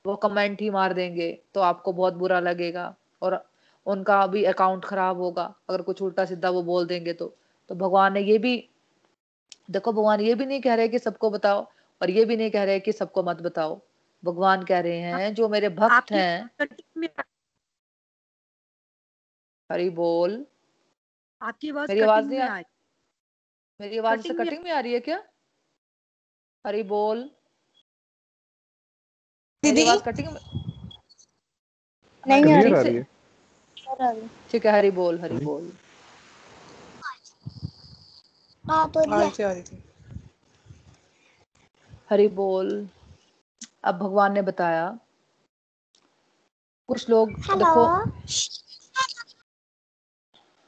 वो 0.07 0.17
कमेंट 0.17 0.61
ही 0.61 0.71
मार 0.71 0.93
देंगे 0.93 1.31
तो 1.55 1.61
आपको 1.61 1.93
बहुत 1.93 2.15
बुरा 2.15 2.41
लगेगा। 2.41 2.95
और 3.23 3.45
उनका 3.87 4.27
भी 4.27 4.45
अकाउंट 4.45 4.85
खराब 4.85 5.19
होगा। 5.19 5.55
अगर 5.69 5.83
कुछ 5.83 6.03
उल्टा 6.03 6.25
सीधा 6.25 6.51
वो 6.51 6.63
बोल 6.63 6.87
देंगे 6.87 7.13
तो। 7.13 7.35
तो 7.69 7.75
भगवान 7.75 8.13
ने 8.15 8.21
ये 8.21 8.39
भी 8.39 8.69
देखो 9.69 9.93
भगवान 9.93 10.21
ये 10.21 10.35
भी 10.35 10.47
नहीं 10.47 10.61
कह 10.61 10.75
रहे 10.75 10.89
कि 10.89 10.99
सबको 10.99 11.31
बताओ 11.31 11.67
और 12.01 12.11
ये 12.11 12.25
भी 12.25 12.37
नहीं 12.37 12.51
कह 12.51 12.65
रहे 12.65 12.81
कि 12.81 12.93
सबको 12.93 13.23
मत 13.23 13.37
बताओ। 13.43 13.81
भगवान 14.23 14.65
कह 14.65 14.81
रहे 14.81 14.99
हैं 14.99 15.35
जो 15.35 15.49
मेरे 15.49 15.69
भक्त 15.69 16.13
हैं 16.13 16.51
हरी 19.71 19.89
बोल। 19.91 20.45
आपकी 21.43 21.71
आवाज़ 21.71 21.89
मेरी 21.91 22.01
आवाज़ 22.03 22.27
नहीं 22.27 22.41
आ 22.41 22.55
रही। 22.55 22.65
मेरी 23.81 23.99
आवाज़ 23.99 24.21
से 24.21 24.35
कटिंग 24.35 24.63
में 24.65 24.71
आ 24.71 24.81
रही 24.81 24.93
है 24.93 25.01
क्या? 25.01 25.23
हरी 26.65 26.83
बोल। 26.83 27.23
दीदी? 29.63 29.85
आवाज़ 29.87 30.03
कटिंग 30.05 30.29
में 30.29 30.41
नहीं 32.27 32.53
आ 32.53 32.61
रही। 32.83 33.03
ठीक 34.51 34.67
है 34.67 34.73
हरी 34.73 34.91
बोल 34.91 35.19
हरी 35.21 35.45
बोल। 35.45 35.73
हरी 42.11 42.29
बोल। 42.29 42.89
अब 43.85 43.99
भगवान 43.99 44.33
ने 44.33 44.43
बताया। 44.43 44.99
कुछ 46.89 47.11
लोग 47.11 47.31
देखो। 47.31 47.87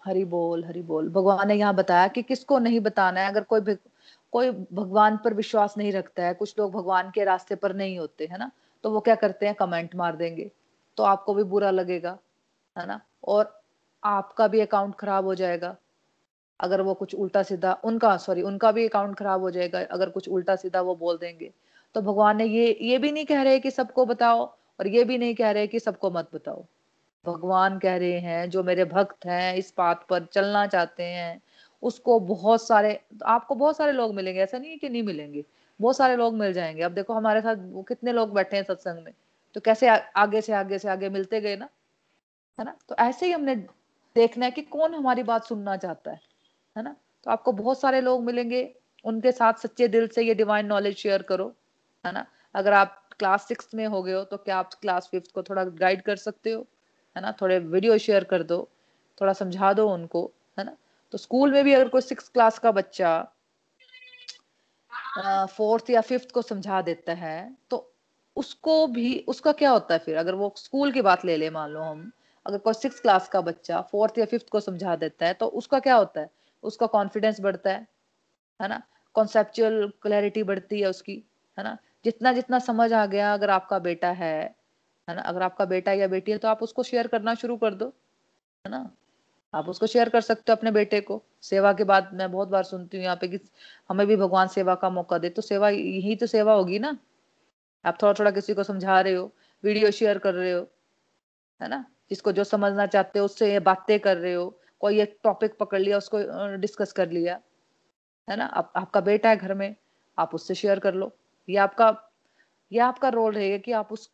हरि 0.05 0.25
बोल 0.25 0.65
हरि 0.65 0.83
बोल। 0.83 1.09
भगवान 1.09 1.49
ने 1.49 1.55
यहाँ 1.55 1.75
बताया 1.75 2.09
कि 2.09 2.23
किसको 2.23 2.59
नहीं 2.59 2.81
बताना 2.81 3.21
है? 3.21 3.29
अगर 3.29 3.43
कोई 3.43 3.61
कोई 4.33 4.51
भगवान 4.51 5.17
पर 5.17 5.35
विश्वास 5.35 5.75
नहीं 5.79 5.93
रखता 5.93 6.23
है 6.23 6.35
कुछ 6.35 6.59
लोग 6.59 6.73
भगवान 6.73 7.11
के 7.11 7.25
रास्ते 7.25 7.55
पर 7.55 7.75
नहीं 7.75 7.99
होते 7.99 8.27
है 8.27 8.39
ना? 8.39 8.51
तो 8.83 8.91
वो 8.91 9.01
क्या 9.01 9.15
करते 9.15 9.47
हैं? 9.47 9.55
कमेंट 9.55 9.95
मार 9.95 10.17
देंगे। 10.17 10.51
तो 10.97 11.03
आपको 11.03 11.35
भी 11.35 11.43
बुरा 11.43 11.71
लगेगा 11.71 12.19
है 12.79 12.87
ना? 12.87 13.01
और 13.25 13.63
आपका 14.05 14.49
भी 14.49 14.61
अकाउंट 14.61 14.95
खराब 14.95 15.25
हो 15.25 15.35
जाएगा। 15.35 15.77
अगर 16.61 16.81
वो 16.81 16.95
कुछ 16.95 17.15
उल्टा 17.15 17.43
सीधा 17.43 17.73
उनका 17.85 18.17
सॉरी 18.17 18.43
उनका 18.43 18.73
भी 18.73 18.87
अकाउंट 18.89 19.17
खराब 19.17 19.41
हो 19.41 19.51
जाएगा 19.51 19.81
अगर 19.91 20.11
कुछ 20.11 20.29
उल्टा 20.29 20.57
सीधा 20.57 20.81
वो 20.81 20.95
बोल 20.97 21.19
देंगे। 21.19 21.53
तो 21.95 22.03
भगवान 22.03 22.37
ने 22.37 22.45
ये 22.45 22.79
ये 22.83 22.99
भी 22.99 23.13
नहीं 23.13 23.25
कह 23.27 23.43
रहे 23.43 23.59
कि 23.61 23.71
सबको 23.71 24.07
बताओ 24.07 24.45
और 24.81 24.87
ये 24.89 25.05
भी 25.05 25.19
नहीं 25.19 25.35
कह 25.35 25.51
रहे 25.51 25.67
कि 25.67 25.81
सबको 25.81 26.11
मत 26.11 26.29
बताओ। 26.35 26.65
भगवान 27.25 27.79
कह 27.79 27.97
रहे 27.97 28.19
हैं 28.21 28.51
जो 28.51 28.63
मेरे 28.63 28.85
भक्त 28.85 29.27
हैं 29.27 29.55
इस 29.57 29.73
बात 29.79 30.07
पर 30.11 30.25
चलना 30.27 30.67
चाहते 30.67 31.03
हैं 31.03 31.41
उसको 31.83 32.19
बहुत 32.21 32.67
सारे 32.67 33.01
आपको 33.27 33.55
बहुत 33.55 33.77
सारे 33.77 33.93
लोग 33.93 34.15
मिलेंगे। 34.15 34.41
ऐसा 34.41 34.59
नहीं 34.59 34.71
है 34.71 34.77
कि 34.77 34.89
नहीं 34.89 35.03
मिलेंगे 35.03 35.45
बहुत 35.81 35.97
सारे 35.97 36.17
लोग 36.17 36.35
मिल 36.35 36.53
जाएँगे। 36.53 36.83
अब 36.83 36.93
देखो 36.93 37.15
हमारे 37.15 37.41
साथ 37.41 37.57
वो 37.73 37.83
कितने 37.83 38.13
लोग 38.13 38.33
बैठे 38.35 38.57
हैं 38.57 38.65
सत्संग 38.65 39.05
में 39.05 39.13
तो 39.55 39.61
कैसे 39.61 39.89
आ, 39.89 39.97
आगे 39.97 40.41
से 40.41 40.53
आगे 40.53 40.79
से 40.79 40.89
आगे 40.89 41.09
मिलते 41.11 41.41
गए 41.41 41.57
ना? 41.57 41.69
है 42.59 42.65
ना? 42.65 42.77
तो 42.89 42.95
ऐसे 42.97 43.27
ही 43.27 43.33
हमने 43.33 43.57
देखना 44.17 44.45
है 44.45 44.51
कि 44.51 44.63
कौन 44.63 44.95
हमारी 44.95 45.23
बात 45.23 45.45
सुनना 45.45 45.77
चाहता 45.77 46.11
है। 46.11 46.21
है 46.77 46.83
ना? 46.83 46.97
तो 47.27 47.31
आपको 47.31 47.53
बहुत 47.53 47.81
सारे 47.81 48.01
लोग 48.01 48.25
मिलेंगे, 48.25 48.63
उनके 49.05 49.33
साथ 49.33 49.55
सच्चे 49.55 49.89
दिल 49.89 50.07
से 50.09 50.23
ये 50.23 50.35
डिवाइन 50.35 50.67
नॉलेज 50.67 50.97
शेयर 50.97 51.23
करो, 51.23 51.53
है 52.05 52.13
ना? 52.13 52.27
अगर 52.55 52.73
आप 52.73 53.03
क्लास 53.19 53.47
सिक्स 53.49 53.75
में 53.75 53.87
हो 53.87 54.03
गए 54.03 54.13
हो 54.13 54.23
तो 54.25 54.37
क्या 54.37 54.57
आप 54.59 54.75
क्लास 54.75 55.09
फिफ्थ 55.11 55.31
को 55.35 55.43
थोड़ा 55.43 55.65
गाइड 55.65 56.03
कर 56.03 56.17
सकते 56.17 56.53
हो? 56.53 56.67
है 57.17 57.23
ना? 57.23 57.33
थोड़े 57.41 57.59
वीडियो 57.59 57.99
शेयर 57.99 58.25
कर 58.25 58.43
दो, 58.43 58.69
थोड़ा 59.21 59.33
समझा 59.33 59.73
दो 59.73 59.89
उनको, 59.89 60.31
है 60.59 60.65
ना? 60.65 60.77
तो 61.13 61.19
स्कूल 61.19 61.53
में 61.53 61.65
भी 61.65 61.73
अगर 61.73 61.89
कोई 61.89 62.01
सिक्स 62.01 62.29
क्लास 62.29 62.59
का 62.59 62.73
बच्चा 62.73 63.19
फोर्थ 65.49 65.91
या 65.91 66.01
फिफ्थ 66.01 66.31
को 66.31 66.43
समझा 66.43 66.81
देता 66.83 67.13
है 67.15 67.57
तो 67.71 67.77
उसको 68.37 68.87
भी, 68.87 69.19
उसका 69.29 69.53
क्या 69.53 69.71
होता 69.71 69.95
है 69.95 69.99
फिर? 69.99 70.17
अगर 70.17 70.35
वो 70.35 70.53
स्कूल 70.57 70.93
की 70.93 71.03
बात 71.03 71.25
ले 71.25 71.37
ले, 71.37 71.51
मान 71.51 71.71
लो 71.71 71.81
हम, 71.81 72.11
अगर 72.47 72.59
कोई 72.59 72.75
सिक्स 72.75 73.01
क्लास 73.01 73.29
का 73.29 73.41
बच्चा 73.41 73.81
फोर्थ 73.83 74.19
या 74.19 74.25
फिफ्थ 74.25 74.49
को 74.49 74.61
समझा 74.61 74.97
देता 74.97 75.27
है 75.27 75.35
तो 75.35 75.47
उसका 75.47 75.79
क्या 75.79 75.95
होता 75.95 76.21
है? 76.21 76.31
उसका 76.67 76.87
कॉन्फिडेंस 76.89 77.41
बढ़ता 77.41 77.71
है 77.71 77.87
है 78.61 78.69
ना? 78.69 78.83
कॉन्सेप्चुअल 79.15 79.87
क्लैरिटी 80.03 80.43
बढ़ती 80.43 80.81
है 80.81 80.89
उसकी, 80.89 81.23
है 81.59 81.65
ना? 81.65 81.77
जितना 82.05 82.33
जितना 82.33 82.59
समझ 82.61 82.93
आ 82.93 83.05
गया, 83.07 83.33
अगर 83.35 83.51
आपका 83.51 83.79
बेटा 83.79 84.11
है 84.13 84.35
है 85.09 85.15
ना? 85.17 85.23
अगर 85.23 85.43
आपका 85.43 85.65
बेटा 85.65 85.93
या 85.93 86.07
बेटी 86.09 86.33
है 86.33 86.39
तो 86.39 86.49
आप 86.49 86.63
उसको 86.63 86.83
शेयर 86.83 87.07
करना 87.07 87.35
शुरू 87.35 87.57
कर 87.57 87.75
दो, 87.75 87.87
है 88.65 88.71
ना? 88.71 88.91
आप 89.55 89.69
उसको 89.69 89.87
शेयर 89.87 90.09
कर 90.09 90.21
सकते 90.21 90.53
हो 90.53 90.57
अपने 90.57 90.71
बेटे 90.71 91.01
को। 91.01 91.23
सेवा 91.43 91.73
के 91.73 91.85
बाद 91.85 92.11
मैं 92.15 92.31
बहुत 92.33 92.49
बार 92.49 92.63
सुनती 92.65 92.97
हूँ 92.97 93.05
यहाँ 93.05 93.17
पे 93.17 93.29
कि 93.29 93.39
हमें 93.91 94.07
भी 94.07 94.17
भगवान 94.17 94.49
सेवा 94.49 94.75
का 94.75 94.91
मौका 94.91 95.19
दे 95.19 95.29
तो 95.31 95.43
सेवा 95.43 95.69
यही 95.71 96.17
तो 96.17 96.27
सेवा 96.27 96.53
होगी 96.53 96.79
ना? 96.79 96.97
आप 97.85 97.99
थोड़ा 98.03 98.13
थोड़ा 98.15 98.31
किसी 98.31 98.55
को 98.55 98.63
समझा 98.65 99.01
रहे 99.01 99.15
हो 99.15 99.31
वीडियो 99.65 99.91
शेयर 99.91 100.19
कर 100.19 100.35
रहे 100.35 100.53
हो, 100.53 100.67
है 101.61 101.69
ना? 101.69 101.85
जिसको 102.11 102.33
जो 102.33 102.45
समझना 102.45 102.87
चाहते 102.87 103.19
हो, 103.19 103.25
उससे 103.25 103.59
बातें 103.61 103.99
कर 104.01 104.17
रहे 104.17 104.35
हो 104.35 104.59
कोई 104.87 105.01
एक 105.01 105.19
टॉपिक 105.23 105.59
पकड़ 105.59 105.81
लिया 105.81 105.99
उसको 105.99 106.19
डिस्कस 106.57 106.93
कर 106.93 107.11
लिया 107.11 107.41
है 108.29 108.37
ना? 108.37 108.45
आप, 108.45 108.73
आपका 108.77 109.01
बेटा 109.01 109.31
है 109.31 109.37
घर 109.37 109.55
में 109.55 109.75
आप 110.19 110.35
उससे 110.35 110.55
शेयर 110.55 110.79
कर 110.79 110.95
लो। 110.95 111.13
ये 111.49 111.57
आपका 111.57 111.89
ये 112.73 112.81
आपका 112.81 113.09
रोल 113.09 113.33
रहेगा 113.33 113.59
कि 113.59 113.73
आप 113.73 113.93
उस 113.93 114.11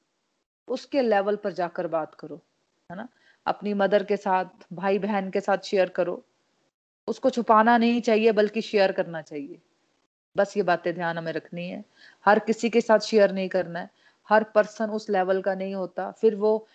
उसके 0.68 1.02
लेवल 1.02 1.36
पर 1.36 1.52
जाकर 1.52 1.86
बात 1.86 2.14
करो 2.14 2.40
है 2.90 2.96
ना? 2.96 3.08
अपनी 3.46 3.74
मदर 3.74 4.04
के 4.04 4.16
साथ 4.16 4.44
भाई 4.72 4.98
बहन 4.98 5.30
के 5.30 5.40
साथ 5.40 5.58
शेयर 5.58 5.88
करो। 5.88 6.24
उसको 7.08 7.30
छुपाना 7.30 7.78
नहीं 7.78 8.00
चाहिए 8.00 8.32
बल्कि 8.32 8.60
शेयर 8.62 8.92
करना 8.92 9.22
चाहिए। 9.22 9.60
बस 10.36 10.56
ये 10.56 10.62
बातें 10.62 10.94
ध्यान 10.94 11.18
हमें 11.18 11.32
रखनी 11.32 11.68
है। 11.68 11.84
हर 12.24 12.38
किसी 12.38 12.70
के 12.70 12.80
साथ 12.80 12.98
शेयर 12.98 13.32
नहीं 13.32 13.48
करना 13.48 13.80
है। 13.80 13.90
हर 14.28 14.44
पर्सन 14.44 14.90
उस 14.90 15.10
लेवल 15.10 15.42
का 15.42 15.54
नहीं 15.54 15.74
होता। 15.74 16.10
फिर 16.10 16.34
वो 16.34 16.66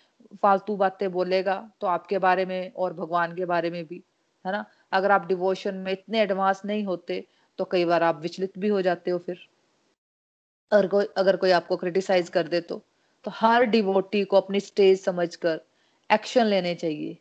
फालतू 0.42 0.76
बातें 0.76 1.10
बोलेगा 1.12 1.56
तो 1.80 1.86
आपके 1.86 2.18
बारे 2.18 2.44
में 2.46 2.72
और 2.72 2.92
भगवान 2.94 3.34
के 3.34 3.44
बारे 3.44 3.70
में 3.70 3.84
भी, 3.86 4.02
है 4.44 4.52
ना? 4.52 4.64
अगर 4.92 5.10
आप 5.10 5.26
डिवोशन 5.26 5.74
में 5.76 5.92
इतने 5.92 6.20
एडवांस 6.20 6.62
नहीं 6.64 6.84
होते 6.84 7.24
तो 7.58 7.64
कई 7.64 7.84
बार 7.84 8.02
आप 8.02 8.20
विचलित 8.22 8.58
भी 8.58 8.68
हो 8.68 8.82
जाते 8.82 9.10
हो 9.10 9.18
फिर। 9.18 9.46
अगर 10.72 10.86
कोई 10.86 11.06
अगर 11.16 11.36
कोई 11.36 11.50
आपको 11.50 11.76
क्रिटिसाइज 11.76 12.28
कर 12.28 12.48
दे 12.48 12.60
तो 12.62 12.82
तो 13.24 13.30
हर 13.34 13.64
डिवोटी 13.66 14.24
को 14.24 14.36
अपनी 14.36 14.60
स्टेज 14.60 15.00
समझकर 15.00 15.60
एक्शन 16.10 16.46
लेने 16.46 16.74
चाहिए। 16.74 17.16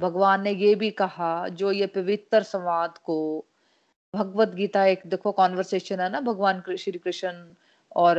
भगवान 0.00 0.42
ने 0.42 0.50
ये 0.52 0.74
भी 0.74 0.90
कहा, 0.92 1.48
जो 1.48 1.70
ये 1.72 1.86
पवित्र 1.86 2.42
संवाद 2.42 2.98
को, 2.98 3.44
भगवत 4.14 4.54
गीता 4.54 4.84
एक, 4.84 5.02
देखो 5.06 5.32
कॉन्वर्सेशन 5.32 6.00
है 6.00 6.10
ना, 6.10 6.20
भगवान 6.20 6.62
श्री 6.76 6.98
कृष्ण 6.98 7.32
और 7.96 8.18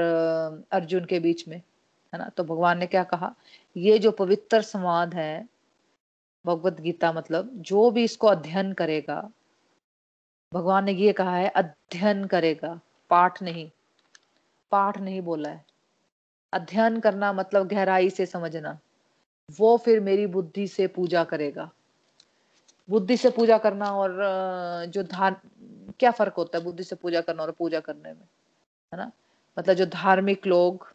अर्जुन 0.72 1.06
के 1.06 1.20
बीच 1.20 1.48
में। 1.48 1.62
है 2.14 2.20
ना? 2.20 2.30
तो 2.30 2.44
भगवान 2.44 2.78
ने 2.78 2.88
क्या 2.88 3.04
कहा? 3.04 3.36
ये 3.78 4.00
जो 4.00 4.12
पवित्र 4.12 4.62
संवाद 4.62 5.14
है, 5.14 5.50
भगवत 6.46 6.82
गीता 6.82 7.12
मतलब 7.12 7.52
जो 7.56 7.92
भी 7.92 8.04
इसको 8.04 8.28
अध्ययन 8.28 8.74
करेगा, 8.74 9.30
भगवान 10.54 10.86
ने 10.86 10.92
ये 10.92 11.14
कहा 11.14 11.36
है, 11.36 11.50
अध्ययन 11.50 12.26
करेगा। 12.26 12.80
पाठ 13.10 13.42
नहीं 13.42 13.70
पाठ 14.72 14.98
नहीं 14.98 15.22
बोला 15.22 15.50
है। 15.50 15.66
अध्ययन 16.54 17.00
करना 17.00 17.34
मतलब 17.34 17.68
गहराई 17.68 18.10
से 18.10 18.26
समझना। 18.26 18.80
वो 19.60 19.78
फिर 19.78 20.00
मेरी 20.00 20.28
बुद्धि 20.28 20.68
से 20.68 20.88
पूजा 20.88 21.24
करेगा। 21.24 21.72
बुद्धि 22.90 23.18
से 23.18 23.30
पूजा 23.30 23.58
करना 23.58 23.92
और 23.92 24.18
जो 24.86 25.04
धार, 25.04 25.42
क्या 26.00 26.12
फ़र्क 26.12 26.34
होता 26.34 26.58
है 26.58 26.64
बुद्धि 26.64 26.84
से 26.84 26.96
पूजा 26.96 27.22
करना 27.22 27.44
और 27.44 27.52
पूजा 27.52 27.80
करने 27.80 28.10
में? 28.10 28.28
है 28.94 28.98
ना? 28.98 29.12
मतलब 29.60 29.76
जो 29.76 29.86
धार्मिक 29.86 30.48
लोग 30.48 30.94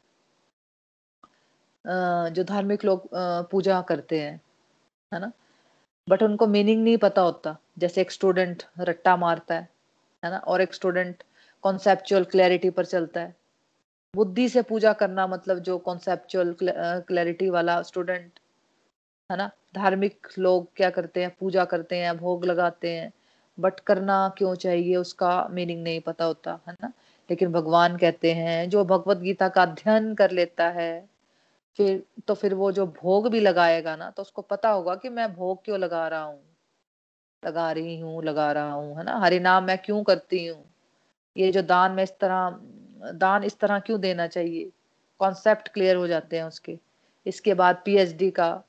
जो 1.87 2.45
धार्मिक 2.45 2.84
लोग 2.84 3.09
पूजा 3.51 3.80
करते 3.89 4.20
हैं, 4.20 4.41
है 5.12 5.20
ना? 5.20 5.30
बट 6.09 6.22
उनको 6.22 6.47
मीनिंग 6.47 6.82
नहीं 6.84 6.97
पता 6.99 7.22
होता। 7.22 7.57
जैसे 7.78 8.01
एक 8.01 8.11
स्टूडेंट 8.11 8.62
रट्टा 8.80 9.16
मारता 9.16 9.55
है 9.55 9.68
है 10.22 10.30
ना? 10.30 10.39
और 10.39 10.61
एक 10.61 10.74
स्टूडेंट 10.74 11.22
कॉन्सेप्चुअल 11.64 12.24
क्लैरिटी 12.24 12.70
पर 12.70 12.84
चलता 12.84 13.20
है। 13.20 13.34
बुद्धि 14.14 14.49
से 14.49 14.62
पूजा 14.62 14.93
करना 14.93 15.26
मतलब 15.26 15.59
जो 15.59 15.78
कॉन्सेप्चुअल 15.78 16.55
क्लैरिटी 16.62 17.49
वाला 17.51 17.80
स्टूडेंट 17.82 18.39
है 19.30 19.37
ना? 19.37 19.51
धार्मिक 19.74 20.28
लोग 20.39 20.68
क्या 20.76 20.91
करते 20.91 21.22
हैं? 21.22 21.34
पूजा 21.41 21.64
करते 21.64 21.97
हैं, 21.97 22.16
भोग 22.18 22.45
लगाते 22.45 22.91
हैं। 22.91 23.12
बट 23.59 23.80
करना 23.80 24.28
क्यों 24.39 24.55
चाहिए? 24.55 24.97
उसका 24.97 25.49
मीनिंग 25.51 25.82
नहीं 25.82 26.01
पता 26.01 26.24
होता, 26.24 26.59
है 26.68 26.74
ना? 26.82 26.93
लेकिन 27.30 27.53
भगवान 27.53 27.97
कहते 27.97 28.32
हैं, 28.32 28.68
जो 28.70 28.84
भगवत 28.84 29.18
गीता 29.18 29.49
का 29.49 29.62
अध्ययन 29.62 30.14
कर 30.14 30.30
लेता 30.30 30.68
है 30.70 31.09
फिर 31.77 32.03
तो 32.29 32.35
फिर 32.35 32.55
वो 32.55 32.72
जो 32.72 32.87
भोग 32.87 33.29
भी 33.29 33.41
लगाएगा 33.41 33.97
ना 33.97 34.11
तो 34.11 34.22
उसको 34.22 34.43
पता 34.43 34.70
होगा 34.70 34.95
कि 34.95 35.09
मैं 35.09 35.35
भोग 35.35 35.64
क्यों 35.64 35.79
लगा 35.79 36.09
रहा 36.09 36.22
हूँ। 36.22 36.43
लगा 37.45 37.72
रही 37.72 38.01
हूँ, 38.01 38.24
लगा 38.24 38.53
रहा 38.53 38.72
हूँ, 38.72 38.97
है 38.97 39.05
ना? 39.05 39.18
हरि 39.18 39.41
नाम 39.41 39.64
मैं 39.64 39.79
क्यों 39.79 40.03
करती 40.03 40.47
हूँ? 40.47 40.64
ये 41.37 41.53
जो 41.53 41.62
दान 41.62 41.93
में 41.93 42.03
इस 42.03 42.18
तरह, 42.18 42.51
दान 43.12 43.45
इस 43.45 43.59
तरह 43.59 43.79
क्यों 43.79 44.01
देना 44.01 44.27
चाहिए? 44.27 44.70
कॉन्सेप्ट 45.18 45.68
क्लियर 45.68 45.97
हो 45.97 46.07
जाते 46.07 46.37
हैं 46.37 46.45
उसके। 46.45 46.79
इसके 47.27 47.55
बाद 47.55 47.83
पीएचडी 47.85 48.31
का 48.31 48.62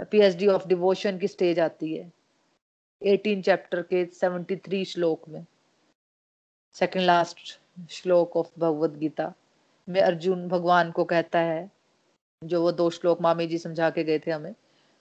पीएचडी 0.00 0.46
ऑफ़ 0.46 0.68
डिवोशन 0.68 1.18
की 1.18 1.28
स्टेज 1.28 1.60
आती 1.60 1.96
है। 1.96 2.12
18 3.02 3.42
चैप्टर 3.42 3.82
के 3.82 4.06
73 4.06 4.84
श्लोक 4.84 5.28
में। 5.28 5.46
सेकंड 6.72 7.02
लास्ट 7.02 7.60
श्लोक 7.90 8.36
ऑफ़ 8.36 8.50
भगवत 8.58 8.90
गीता 8.90 9.32
में 9.88 10.00
अर्जुन, 10.00 10.48
भगवान 10.48 10.90
को 10.90 11.04
कहता 11.04 11.38
है 11.38 11.70
जो 12.44 12.62
वो 12.62 12.72
दो 12.72 12.90
श्लोक 12.90 13.20
मामी 13.20 13.46
जी 13.46 13.58
समझा 13.58 13.90
के 13.90 14.04
गए 14.04 14.18
थे 14.18 14.30
हमें, 14.30 14.54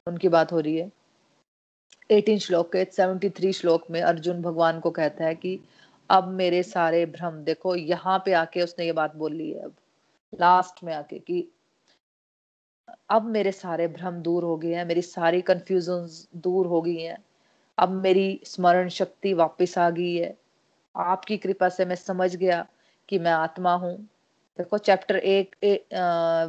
उनकी 0.08 0.30
बात 0.30 0.52
हो 0.52 0.60
रही 0.60 0.78
है। 0.78 0.92
18 2.12 2.40
श्लोक 2.40 2.72
के 2.76 2.86
73 2.86 3.52
श्लोक 3.52 3.84
में 3.92 4.02
अर्जुन 4.02 4.42
भगवान 4.42 4.80
को 4.80 4.92
कहता 4.92 5.26
है 5.26 5.36
कि, 5.36 5.60
अब 6.10 6.28
मेरे 6.28 6.64
सारे 6.64 7.06
भ्रम 7.06 7.44
देखो, 7.44 7.76
यहाँ 7.76 8.24
पे 8.26 8.34
आके 8.34 8.62
उसने 8.62 8.86
ये 8.86 8.92
बात 8.92 9.16
बोल 9.16 9.34
ली 9.34 9.52
है, 9.52 9.64
अब 9.64 9.76
लास्ट 10.42 10.84
में 10.84 10.94
आके 10.94 11.20
कि, 11.20 11.48
अब 13.10 13.26
मेरे 13.26 13.52
सारे 13.52 13.88
भ्रम 13.88 14.12
दूर 14.12 14.44
हो 14.44 14.58
गए 14.58 14.74
हैं, 14.74 14.86
मेरी 14.86 15.02
सारी 15.02 15.42
कंफ्यूजन 15.42 16.28
दूर 16.36 16.68
हो 16.68 16.82
गई 16.82 16.98
हैं, 16.98 17.18
अब 17.78 17.90
मेरी 17.90 18.42
स्मरण 18.46 18.90
शक्ति 18.90 19.34
वापस 19.34 19.78
आ 19.78 19.90
गई 19.90 20.16
है। 20.16 20.38
आपकी 20.96 21.38
कृपा 21.38 21.70
से 21.70 21.86
मैं 21.86 21.96
समझ 21.96 22.36
गया 22.36 22.68
कि 23.10 23.20
मैं 23.20 23.32
आत्मा 23.32 23.74
हूँ 23.74 24.10
देखो 24.60 24.78
चैप्टर 24.80 25.16
एक 25.18 25.56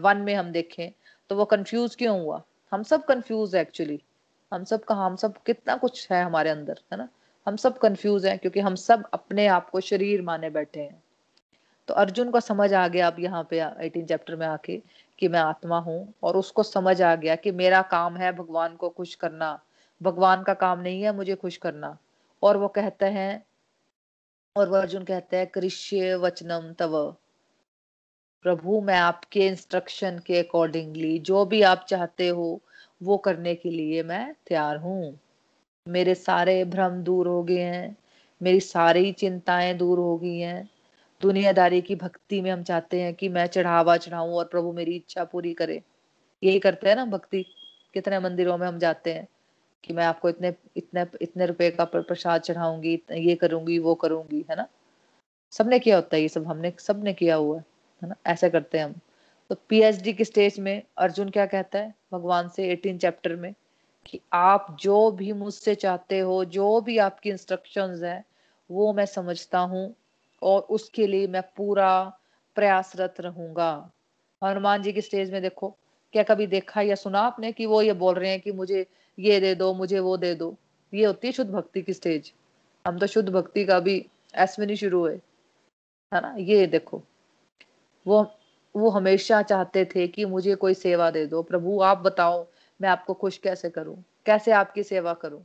वन 0.05 0.17
में 0.19 0.35
हम 0.35 0.51
देखें 0.53 0.91
तो 1.31 1.37
वो 1.37 1.45
कंफ्यूज 1.47 1.95
क्यों 1.97 2.21
हुआ? 2.21 2.43
हम 2.73 2.83
सब 2.83 3.05
कंफ्यूज 3.05 3.55
है 3.57 3.63
एक्चुअली 3.63 4.01
हम 4.53 4.65
सब 4.65 4.85
का 4.85 4.95
हम 4.95 5.17
सब 5.17 5.43
कितना 5.47 5.77
कुछ 5.77 6.11
है 6.11 6.23
हमारे 6.25 6.51
अंदर, 6.51 6.79
है 6.93 6.99
ना? 6.99 7.09
हम 7.47 7.57
सब 7.57 7.79
कंफ्यूज 7.79 8.27
हैं 8.27 8.39
क्योंकि 8.39 8.61
हम 8.61 8.75
सब 8.75 9.05
अपने 9.13 9.47
आप 9.49 9.71
को 9.71 9.81
शरीर 9.83 10.23
माने 10.23 10.51
बैठे 10.51 10.81
हैं। 10.81 11.03
तो 11.89 11.95
अर्जुन 11.95 12.31
को 12.31 12.41
समझ 12.41 12.73
आ 12.75 12.87
गया 12.89 13.07
अब 13.07 13.17
यहाँ 13.21 13.47
पे 13.51 13.61
एटीन 13.87 14.07
चैप्टर 14.07 14.37
में 14.37 14.47
आके 14.47 14.81
कि 15.19 15.29
मैं 15.29 15.41
आत्मा 15.41 15.79
हूँ 15.79 16.15
और 16.23 16.37
उसको 16.37 16.63
समझ 16.63 17.01
आ 17.03 17.15
गया 17.15 17.37
कि 17.37 17.51
मेरा 17.53 17.81
काम 17.91 18.17
है 18.17 18.33
भगवान 18.33 18.77
को 18.77 18.89
खुश 18.89 19.15
करना। 19.15 19.59
भगवान 20.01 20.43
का 20.43 20.55
काम 20.57 20.81
नहीं 20.81 21.03
है 21.03 21.15
मुझे 21.17 21.35
खुश 21.35 21.57
करना। 21.57 21.97
और 22.43 22.57
वो 22.57 22.69
कहते 22.69 23.07
हैं, 23.07 23.45
और 24.57 24.69
वो 24.69 24.77
अर्जुन 24.77 25.05
कहते 25.05 25.37
हैं 25.37 25.47
कृष्य 25.47 26.15
वचनम 26.17 26.73
तव। 26.79 27.15
प्रभु, 28.43 28.81
मैं 28.81 28.99
आपके 28.99 29.47
इंस्ट्रक्शन 29.47 30.19
के 30.27 30.39
अकॉर्डिंगली 30.39 31.19
जो 31.19 31.45
भी 31.45 31.63
आप 31.63 31.87
चाहते 31.89 32.29
हो, 32.29 32.61
वो 33.03 33.17
करने 33.17 33.55
के 33.55 33.71
लिए 33.71 34.03
मैं 34.03 34.35
तैयार 34.47 34.77
हूँ। 34.77 35.21
मेरे 35.89 36.15
सारे 36.15 36.65
भ्रम 36.65 37.03
दूर 37.03 37.29
हो 37.29 37.43
गए 37.43 37.59
हैं, 37.59 37.97
मेरी 38.43 38.61
सारी 38.61 39.13
चिंताएँ 39.13 39.75
दूर 39.75 39.99
हो 39.99 40.19
गई 40.19 40.39
हैं। 40.39 40.71
दुनियादारी 41.23 41.81
की 41.81 41.97
भक्ति 41.97 42.41
में 42.41 42.51
हम 42.51 42.63
चाहते 42.63 43.01
हैं 43.01 43.15
कि 43.15 43.29
मैं 43.29 43.47
चढ़ावा 43.47 43.97
चढ़ाऊं 43.97 44.33
और 44.33 44.45
प्रभु 44.45 44.73
मेरी 44.73 44.97
इच्छा 44.97 45.25
पूरी 45.25 45.55
करे। 45.55 45.83
यही 46.43 46.59
करते 46.59 46.89
हैं 46.89 46.97
ना 46.97 47.05
भक्ति? 47.05 47.45
कितने 47.95 48.19
मंदिरों 48.19 48.59
में 48.59 48.67
हम 48.67 48.79
जाते 48.79 49.15
हैं 49.15 49.29
कि 49.85 49.95
मैं 49.95 50.05
आपको 50.05 50.29
इतने 50.29 50.55
इतने 50.77 51.07
इतने 51.23 51.47
रुपए 51.47 51.71
का 51.71 51.85
प्रसाद 51.85 52.41
चढ़ाऊँगी, 52.41 53.03
ये 53.13 53.35
करूँगी, 53.35 53.79
वो 53.79 53.95
करूँगी, 53.95 54.45
है 54.51 54.57
ना? 54.57 54.67
सबने 55.51 55.79
किया 55.79 55.97
होता 55.97 56.17
है 56.17 56.23
ये 56.23 56.29
सब, 56.29 56.47
हमने, 56.47 56.73
सबने 56.79 57.13
किया 57.13 57.37
हुआ 57.37 57.59
है। 57.59 57.72
है 58.03 58.09
ना? 58.09 58.15
ऐसे 58.27 58.51
करते 58.51 58.79
हैं 58.79 58.85
हम। 58.85 58.95
तो 59.51 59.57
पीएचडी 59.69 60.13
की 60.13 60.25
स्टेज 60.25 60.61
में 60.61 60.83
अर्जुन 60.99 61.31
क्या 61.31 61.47
कहता 61.47 61.79
है? 61.79 61.95
भगवान 62.13 62.49
से 62.49 62.69
एटीन 62.69 62.99
चैप्टर 62.99 63.37
में 63.37 63.55
कि 64.07 64.21
आप 64.33 64.77
जो 64.81 65.11
भी 65.11 65.33
मुझसे 65.33 65.75
चाहते 65.75 66.19
हो, 66.19 66.45
जो 66.45 66.81
भी 66.81 66.99
आपकी 66.99 67.31
इंस्ट्रक्शंस 67.31 68.03
है, 68.03 68.25
वो 68.71 68.93
मैं 68.93 69.07
समझता 69.07 69.59
हूँ 69.59 69.95
और 70.43 70.61
उसके 70.61 71.07
लिए 71.07 71.27
मैं 71.27 71.43
पूरा 71.57 72.19
प्रयासरत 72.55 73.15
रहूँगा। 73.21 73.91
हनुमान 74.45 74.83
जी 74.83 74.93
की 74.93 75.01
स्टेज 75.01 75.33
में 75.33 75.43
देखो, 75.43 75.77
क्या 76.13 76.23
कभी 76.23 76.47
देखा 76.47 76.81
या 76.81 76.95
सुना 76.95 77.21
आपने 77.21 77.53
कि 77.53 77.67
वो 77.67 77.83
ये 77.83 77.93
बोल 77.93 78.15
रहे 78.15 78.31
हैं 78.31 78.41
कि 78.41 78.53
मुझे 78.53 78.87
ये 79.19 79.41
दे 79.41 79.55
दो, 79.55 79.75
मुझे 79.75 79.99
वो 79.99 80.17
दे 80.17 80.35
दो? 80.35 80.57
ये 80.95 81.05
होती 81.05 81.29
है 81.29 81.33
शुद्ध 81.33 81.51
भक्ति 81.51 81.83
की 81.83 81.93
स्टेज 81.93 82.33
हम 82.87 82.99
तो 82.99 83.07
शुद्ध 83.07 83.29
भक्ति 83.29 83.65
का 83.65 83.81
भी 83.81 84.07
नहीं 84.37 84.77
शुरू 84.77 85.01
हुए। 85.01 85.15
है 86.15 86.21
ना? 86.21 86.35
ये 86.39 86.67
देखो। 86.67 87.03
वो 88.07 88.23
वो 88.75 88.91
हमेशा 88.91 89.41
चाहते 89.43 89.85
थे 89.87 90.07
कि 90.09 90.25
मुझे 90.25 90.55
कोई 90.57 90.75
सेवा 90.75 91.11
दे 91.11 91.27
दो। 91.27 91.43
प्रभु 91.43 91.81
आप 91.83 91.99
बताओ 91.99 92.47
मैं 92.81 92.89
आपको 92.89 93.15
खुश 93.15 93.37
कैसे 93.39 93.71
करूँ? 93.71 93.97
कैसे 94.27 94.53
आपकी 94.53 94.83
सेवा 94.83 95.13
करूँ? 95.15 95.45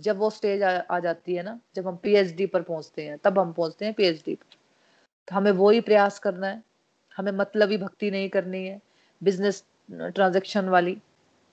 जब 0.00 0.18
वो 0.18 0.30
स्टेज 0.30 0.62
आ, 0.62 0.70
आ 0.90 0.98
जाती 1.00 1.34
है 1.34 1.42
ना 1.42 1.58
जब 1.76 1.86
हम 1.88 1.96
पीएचडी 1.96 2.46
पर 2.46 2.62
पहुँचते 2.62 3.02
हैं 3.02 3.18
तब 3.24 3.38
हम 3.38 3.52
पहुँचते 3.52 3.84
हैं 3.84 3.94
पीएचडी 3.94 4.34
पर। 4.34 4.56
तो 5.28 5.36
हमें 5.36 5.50
वो 5.52 5.70
ही 5.70 5.80
प्रयास 5.80 6.18
करना 6.18 6.46
है। 6.46 6.62
हमें 7.16 7.32
मतलब 7.32 7.70
ही 7.70 7.76
भक्ति 7.78 8.10
नहीं 8.10 8.28
करनी 8.30 8.66
है 8.66 8.80
बिज़नेस 9.22 9.64
ट्रांजेक्शन 9.90 10.68
वाली। 10.68 10.98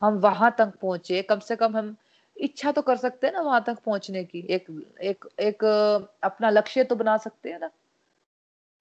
हम 0.01 0.19
वहाँ 0.19 0.55
तक 0.59 0.73
पहुँचे। 0.81 1.21
कम 1.23 1.39
से 1.39 1.55
कम 1.55 1.77
हम 1.77 1.95
इच्छा 2.37 2.71
तो 2.71 2.81
कर 2.81 2.97
सकते 2.97 3.27
हैं 3.27 3.33
ना 3.33 3.41
वहाँ 3.41 3.63
तक 3.67 3.79
पहुँचने 3.85 4.23
की। 4.25 4.45
एक 4.49 4.67
एक 5.03 5.25
एक 5.41 5.63
अपना 6.23 6.49
लक्ष्य 6.49 6.83
तो 6.83 6.95
बना 6.95 7.17
सकते 7.17 7.51
हैं 7.51 7.59
ना। 7.59 7.69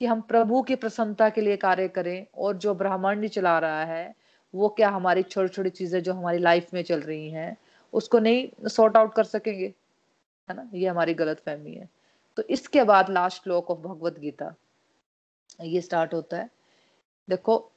कि 0.01 0.07
हम 0.07 0.21
प्रभु 0.23 0.63
की 0.63 0.75
प्रसन्नता 0.77 1.29
के 1.31 1.41
लिए 1.41 1.57
कार्य 1.57 1.89
करें 1.89 2.27
और 2.37 2.57
जो 2.57 2.75
ब्राह्मण 2.75 3.27
चला 3.29 3.59
रहा 3.59 3.85
है, 3.85 4.15
वो 4.55 4.69
क्या 4.71 4.89
हमारी 4.91 5.23
छोटी 5.25 5.49
छोटी 5.49 5.71
चीज़ें 5.71 6.03
जो 6.03 6.13
हमारी 6.15 6.39
लाइफ 6.39 6.75
में 6.75 6.83
चल 6.83 7.01
रही 7.01 7.31
हैं, 7.31 7.57
उसको 7.93 8.19
नहीं 8.19 8.69
सॉर्ट 8.69 8.97
आउट 8.97 9.15
कर 9.15 9.25
सकेंगे? 9.25 9.67
है 10.49 10.57
ना? 10.57 10.69
ये 10.75 10.89
हमारी 10.89 11.15
गलत 11.15 11.41
फहमी 11.47 11.75
है। 11.75 11.89
तो 12.37 12.43
इसके 12.51 12.85
बाद 12.85 13.11
लास्ट 13.11 13.43
श्लोक 13.43 13.71
ऑफ़ 13.71 13.79
भगवत 13.81 14.19
गीता, 14.19 14.55
ये 15.61 15.81
स्टार्ट 15.81 16.15
होता 16.15 16.37
है। 16.37 16.49
देखो, 17.29 17.71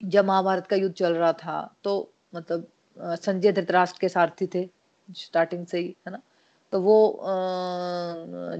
जब 0.00 0.24
महाभारत 0.26 0.66
का 0.66 0.76
युद्ध 0.76 0.94
चल 0.94 1.14
रहा 1.14 1.32
था 1.34 1.76
तो 1.84 2.12
मतलब 2.34 2.66
संजय 3.16 3.52
धृतराष्ट्र 3.52 3.98
के 4.00 4.08
सारथी 4.08 4.46
थे 4.54 4.68
स्टार्टिंग 5.08 5.66
से 5.66 5.78
ही, 5.78 5.96
है 6.06 6.12
ना? 6.12 6.20
तो 6.74 6.80
वो 6.80 6.94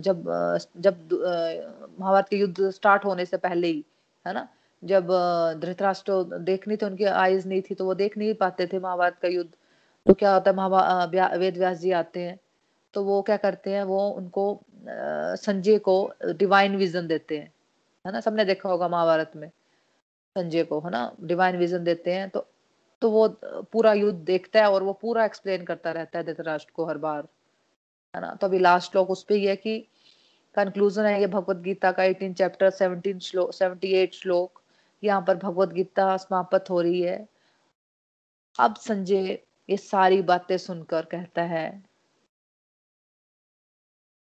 जब 0.03 0.25
जब 0.79 0.97
महाभारत 2.01 2.29
के 2.29 2.37
युद्ध 2.37 2.71
स्टार्ट 2.71 3.05
होने 3.05 3.25
से 3.27 3.37
पहले 3.39 3.67
ही, 3.69 3.85
है 4.27 4.33
ना? 4.35 4.47
जब 4.83 5.09
धृतराष्ट्र 5.61 6.39
देखनी 6.41 6.77
थी, 6.77 6.87
उनकी 6.87 7.05
आईज 7.05 7.47
नहीं 7.47 7.62
थी 7.62 7.75
तो 7.75 7.85
वो 7.85 7.95
देख 7.97 8.17
नहीं 8.19 8.35
पाते 8.37 8.67
थे 8.67 8.79
महाभारत 8.79 9.19
का 9.23 9.29
युद्ध। 9.29 9.51
तो 10.07 10.15
क्या 10.15 10.35
होता 10.35 10.51
है, 10.51 10.57
महाभा 10.57 11.35
वेद 11.37 11.59
व्यास 11.59 11.79
जी 11.79 11.91
आते 11.93 12.21
हैं 12.21 12.39
तो 12.95 13.05
वो 13.05 13.21
क्या 13.23 13.37
करते 13.39 13.71
हैं, 13.71 13.83
वो 13.85 14.09
उनको 14.11 14.61
संजय 15.43 15.79
को 15.79 16.12
डिवाइन 16.39 16.77
विजन 16.77 17.07
देते 17.07 17.39
हैं, 17.39 17.53
है 18.05 18.12
ना? 18.12 18.21
सबने 18.21 18.45
देखा 18.45 18.69
होगा 18.69 18.89
महाभारत 18.89 19.33
में, 19.37 19.49
संजय 20.37 20.65
को, 20.65 20.81
है 20.81 20.91
ना? 20.91 21.11
डिवाइन 21.23 21.57
विजन 21.59 21.85
देते 21.85 22.12
हैं 22.12 22.29
तो 22.31 22.47
तो 23.03 23.11
वो 23.11 23.29
पूरा 23.73 23.93
युद्ध 23.95 24.19
देखता 24.27 24.61
है 24.61 24.71
और 24.71 24.83
वो 24.83 24.93
पूरा 24.93 25.25
एक्सप्लेन 25.25 25.65
करता 25.65 25.91
रहता 25.93 26.19
है 26.19 26.25
धृतराष्ट्र 26.25 26.73
को 26.75 26.85
हर 26.87 26.99
बार। 26.99 27.27
है 28.15 28.21
ना? 28.21 28.35
तो 28.35 28.47
अभी 28.47 28.59
लास्ट 28.59 28.93
श्लोक 28.93 29.11
उस 29.11 29.23
पर 29.25 29.35
ही 29.35 29.57
कि 29.57 29.79
कंक्लूजन 30.55 31.05
है 31.05 31.21
ये 31.21 31.27
भगवत 31.27 31.57
गीता 31.57 31.93
का 31.93 32.05
एटीन 32.05 32.35
चैप्टर 32.35 32.71
सेवनटीन 32.71 33.19
श्लोक 33.19 33.53
सेवेंटी 33.53 33.93
एट 33.93 34.15
श्लोक, 34.15 34.61
यहाँ 35.03 35.25
पर 35.27 35.37
भगवत 35.37 35.69
गीता 35.69 36.17
समाप्त 36.17 36.71
हो 36.71 36.81
रही 36.81 37.01
है। 37.01 37.27
अब 38.59 38.75
संजय, 38.77 39.39
ये 39.69 39.77
सारी 39.77 40.23
बातें 40.23 40.57
सुनकर 40.59 41.05
कहता 41.05 41.43
है 41.43 41.83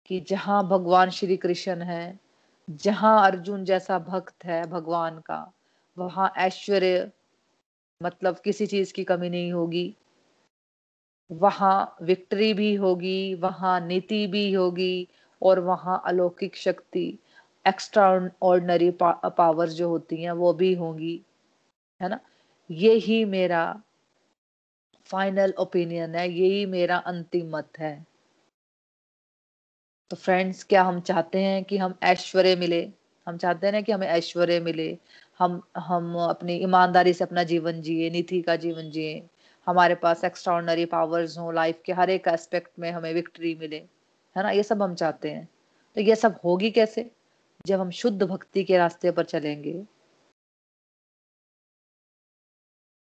कि 0.06 0.20
जहाँ 0.20 0.68
भगवान 0.68 1.10
श्री 1.10 1.38
कृष्ण 1.38 1.82
है, 1.82 2.20
जहाँ 2.70 3.26
अर्जुन 3.26 3.66
जैसा 3.66 4.00
भक्त 4.00 4.46
है 4.46 4.62
भगवान 4.68 5.20
का, 5.20 5.52
वहाँ 5.98 6.32
ऐश्वर्य 6.38 7.12
मतलब 8.02 8.39
किसी 8.39 8.66
चीज़ 8.68 8.94
की 8.94 9.04
कमी 9.04 9.30
नहीं 9.30 9.52
होगी। 9.54 9.96
वहाँ 11.32 11.95
विक्ट्री 12.01 12.53
भी 12.53 12.74
होगी, 12.76 13.34
वहाँ 13.36 13.80
नीति 13.88 14.26
भी 14.28 14.51
होगी 14.53 15.07
और 15.41 15.59
वहाँ 15.59 16.01
अलौकिक 16.05 16.55
शक्ति 16.55 17.07
एक्स्ट्रा 17.65 18.30
ऑर्डनरी 18.43 18.91
पावर 19.01 19.69
जो 19.69 19.89
होती 19.89 20.24
हैं 20.24 20.32
वो 20.32 20.53
भी 20.53 20.74
होंगी, 20.74 21.21
है 22.01 22.09
ना? 22.09 22.19
ये 22.71 22.93
ही 22.93 23.26
मेरा 23.26 23.63
फाइनल 25.05 25.53
ओपिनियन 25.59 26.15
है, 26.15 26.30
यही 26.30 26.65
मेरा 26.65 26.97
अंतिम 26.97 27.55
मत 27.57 27.80
है। 27.80 28.05
तो 30.11 30.15
फ्रेंड्स 30.15 30.63
क्या 30.63 30.84
हम 30.84 30.99
चाहते 31.01 31.39
हैं 31.39 31.63
कि 31.63 31.78
हम 31.78 31.93
ऐश्वर्य 32.03 32.55
मिले? 32.55 32.82
हम 33.28 33.38
चाहते 33.38 33.67
हैं 33.67 33.71
ना 33.74 33.82
कि 33.82 33.91
हमें 33.91 34.07
ऐश्वर्य 34.07 34.59
मिले, 34.59 34.97
हम 35.39 35.61
हम 35.78 36.15
अपनी 36.30 36.55
ईमानदारी 36.55 37.13
से 37.13 37.24
अपना 37.24 37.43
जीवन 37.43 37.82
जिए, 37.82 38.09
नीति 38.09 38.41
का 38.41 38.55
जीवन 38.55 38.89
जिए। 38.91 39.30
हमारे 39.68 39.95
पास 39.95 40.24
एक्स्ट्रॉर्डनरी 40.24 40.86
पावर्स 40.86 41.38
हो 41.38 41.51
लाइफ 41.51 41.82
के 41.86 41.93
हर 41.93 42.09
एक 42.09 42.28
एस्पेक्ट 42.28 42.72
में 42.80 42.91
हमें 42.91 43.14
विक्ट्री 43.14 43.55
मिले, 43.55 43.78
है 44.36 44.43
ना? 44.43 44.49
ये 44.51 44.64
सब 44.64 44.82
हम 44.84 44.95
चाहते 44.95 45.32
हैं। 45.32 45.47
तो 45.95 46.01
ये 46.01 46.16
सब 46.16 46.39
होगी 46.43 46.72
कैसे? 46.72 47.09
जब 47.66 47.80
हम 47.80 47.89
शुद्ध 47.91 48.24
भक्ति 48.24 48.64
के 48.64 48.78
रास्ते 48.78 49.11
पर 49.11 49.26
चलेंगे, 49.26 49.74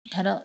है 0.06 0.22
ना? 0.22 0.44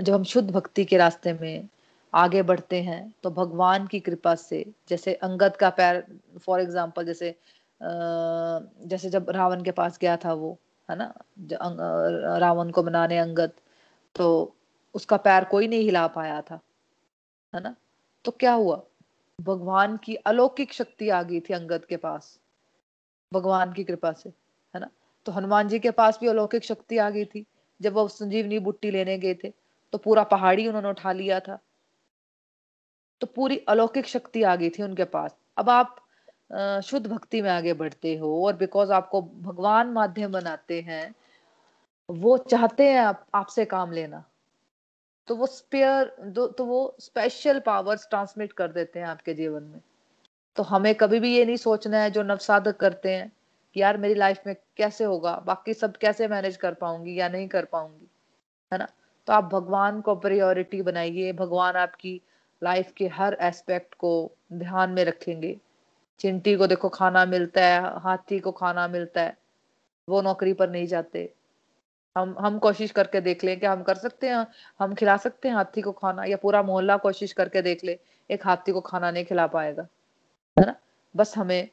जब 0.00 0.12
हम 0.14 0.24
शुद्ध 0.24 0.50
भक्ति 0.50 0.84
के 0.84 0.96
रास्ते 0.96 1.32
में 1.32 1.68
आगे 2.12 2.42
बढ़ते 2.42 2.80
हैं 2.82 3.02
तो 3.22 3.30
भगवान 3.30 3.86
की 3.86 4.00
कृपा 4.00 4.34
से, 4.34 4.64
जैसे 4.88 5.14
अंगद 5.14 5.56
का 5.56 5.70
पैर 5.70 6.04
फॉर 6.38 6.60
एग्ज़ाम्पल 6.60 7.04
जैसे 7.06 7.34
जैसे 7.80 9.10
जब 9.10 9.30
रावण 9.30 9.62
के 9.64 9.70
पास 9.72 9.98
गया 9.98 10.16
था 10.24 10.32
वो, 10.34 10.58
है 10.88 10.96
ना? 10.96 11.12
रावण 12.38 12.70
को 12.70 12.82
बनाने 12.82 13.18
अंगद 13.18 13.52
तो 14.14 14.56
उसका 14.94 15.16
पैर 15.18 15.44
कोई 15.44 15.68
नहीं 15.68 15.82
हिला 15.82 16.06
पाया 16.08 16.40
था, 16.42 16.60
है 17.52 17.62
ना? 17.62 17.74
तो 18.24 18.32
क्या 18.32 18.52
हुआ? 18.54 18.82
भगवान 19.38 19.96
की 19.96 20.14
अलौकिक 20.16 20.72
शक्ति 20.72 21.08
आ 21.08 21.22
गई 21.22 21.40
थी 21.40 21.54
अंगद 21.54 21.84
के 21.84 21.96
पास, 21.98 22.38
भगवान 23.32 23.72
की 23.72 23.84
कृपा 23.84 24.12
से, 24.12 24.28
है 24.28 24.80
ना? 24.80 24.90
तो 25.26 25.32
हनुमान 25.32 25.68
जी 25.68 25.78
के 25.78 25.90
पास 25.92 26.18
भी 26.20 26.28
अलौकिक 26.28 26.64
शक्ति 26.64 26.98
आ 26.98 27.08
गई 27.10 27.24
थी। 27.24 27.44
जब 27.80 27.92
वो 27.94 28.06
संजीवनी 28.08 28.58
बुट्टी 28.60 28.90
लेने 28.90 29.16
गए 29.18 29.34
थे 29.34 29.52
तो 29.92 29.98
पूरा 29.98 30.22
पहाड़ी 30.24 30.66
उन्होंने 30.68 30.88
उठा 30.88 31.12
लिया 31.12 31.38
था। 31.40 31.58
तो 33.20 33.26
पूरी 33.26 33.56
अलौकिक 33.68 34.06
शक्ति 34.06 34.42
आ 34.42 34.54
गई 34.56 34.70
थी 34.70 34.82
उनके 34.82 35.04
पास। 35.06 35.36
अब 35.56 35.70
आप 35.70 35.96
शुद्ध 36.84 37.06
भक्ति 37.06 37.40
में 37.42 37.50
आगे 37.50 37.72
बढ़ते 37.74 38.14
हो 38.16 38.44
और 38.46 38.56
बिकॉज़ 38.56 38.92
आपको 38.92 39.20
भगवान 39.22 39.88
माध्यम 39.88 40.32
बनाते 40.32 40.80
हैं, 40.80 41.14
वो 42.08 42.36
चाहते 42.40 42.88
हैं 42.88 43.00
आप, 43.00 43.26
आपसे 43.34 43.64
काम 43.64 43.92
लेना। 43.92 44.22
तो 45.28 45.36
वो 45.36 45.46
स्पेयर 45.46 46.04
तो 46.36 46.64
वो 46.64 46.96
स्पेशल 47.00 47.58
पावर्स 47.60 48.06
ट्रांसमिट 48.10 48.52
कर 48.52 48.72
देते 48.72 48.98
हैं 48.98 49.06
आपके 49.06 49.34
जीवन 49.34 49.62
में। 49.62 49.80
तो 50.56 50.62
हमें 50.62 50.94
कभी 50.94 51.20
भी 51.20 51.34
ये 51.34 51.44
नहीं 51.44 51.56
सोचना 51.56 51.98
है 51.98 52.10
जो 52.10 52.22
नवसाधक 52.22 52.76
करते 52.76 53.10
हैं 53.10 53.30
कि 53.76 53.80
यार 53.80 53.96
मेरी 53.96 54.14
लाइफ 54.14 54.42
में 54.46 54.54
कैसे 54.76 55.04
होगा, 55.04 55.34
बाकी 55.46 55.74
सब 55.74 55.96
कैसे 55.96 56.28
मैनेज 56.28 56.56
कर 56.56 56.74
पाऊँगी 56.74 57.18
या 57.20 57.28
नहीं 57.28 57.48
कर 57.48 57.64
पाऊँगी, 57.64 58.08
है 58.72 58.78
ना? 58.78 58.88
तो 59.28 59.32
आप 59.32 59.44
भगवान 59.44 60.00
को 60.00 60.14
प्रायोरिटी 60.16 60.82
बनाइए, 60.82 61.32
भगवान 61.32 61.76
आपकी 61.76 62.20
लाइफ 62.62 62.92
के 62.96 63.06
हर 63.08 63.36
एस्पेक्ट 63.40 63.94
को 63.94 64.30
ध्यान 64.52 64.90
में 64.90 65.04
रखेंगे। 65.04 65.56
चिंटी 66.20 66.54
को 66.56 66.66
देखो 66.66 66.88
खाना 66.88 67.24
मिलता 67.26 67.64
है, 67.64 68.00
हाथी 68.00 68.38
को 68.40 68.52
खाना 68.52 68.88
मिलता 68.88 69.20
है, 69.20 69.36
वो 70.08 70.22
नौकरी 70.22 70.52
पर 70.52 70.70
नहीं 70.70 70.86
जाते। 70.86 71.32
हम 72.16 72.34
हम 72.38 72.58
कोशिश 72.58 72.90
करके 72.90 73.20
देख 73.20 73.44
लें 73.44 73.58
क्या 73.60 73.72
हम 73.72 73.82
कर 73.82 73.94
सकते 73.94 74.28
हैं 74.28 74.46
हम 74.80 74.94
खिला 74.94 75.16
सकते 75.16 75.48
हैं 75.48 75.54
हाथी 75.54 75.82
को 75.82 75.92
खाना 75.92 76.24
या 76.24 76.36
पूरा 76.36 76.62
मोहल्ला 76.62 76.96
कोशिश 76.96 77.32
करके 77.32 77.62
देख 77.62 77.84
ले 77.84 77.98
एक 78.30 78.46
हाथी 78.46 78.72
को 78.72 78.80
खाना 78.80 79.10
नहीं 79.10 79.24
खिला 79.24 79.46
पाएगा 79.46 79.86
है 80.56 80.66
ना? 80.66 80.74
बस 81.14 81.36
हमें 81.36 81.68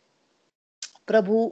प्रभु 1.07 1.51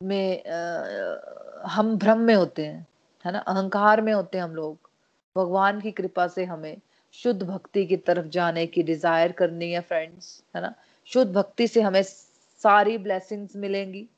में 0.00 0.44
आ, 0.44 1.68
हम 1.68 1.96
भ्रम 1.98 2.18
में 2.20 2.34
होते 2.34 2.66
हैं 2.66 2.86
है 3.24 3.32
ना? 3.32 3.38
अहंकार 3.38 4.00
में 4.00 4.12
होते 4.12 4.38
हैं 4.38 4.44
हम 4.44 4.54
लोग। 4.54 4.90
भगवान 5.36 5.80
की 5.80 5.90
कृपा 5.90 6.26
से 6.28 6.44
हमें 6.44 6.76
शुद्ध 7.14 7.42
भक्ति 7.42 7.84
की 7.86 7.96
तरफ़ 7.96 8.26
जाने 8.28 8.66
की 8.66 8.82
डिज़ायर 8.82 9.32
करनी 9.32 9.70
है 9.72 9.80
फ्रेंड्स 9.80 10.42
है 10.56 10.62
ना? 10.62 10.74
शुद्ध 11.06 11.32
भक्ति 11.32 11.68
से 11.68 11.80
हमें 11.82 12.02
सारी 12.02 12.98
ब्लेसिंग्स 12.98 13.56
मिलेंगी 13.56 14.08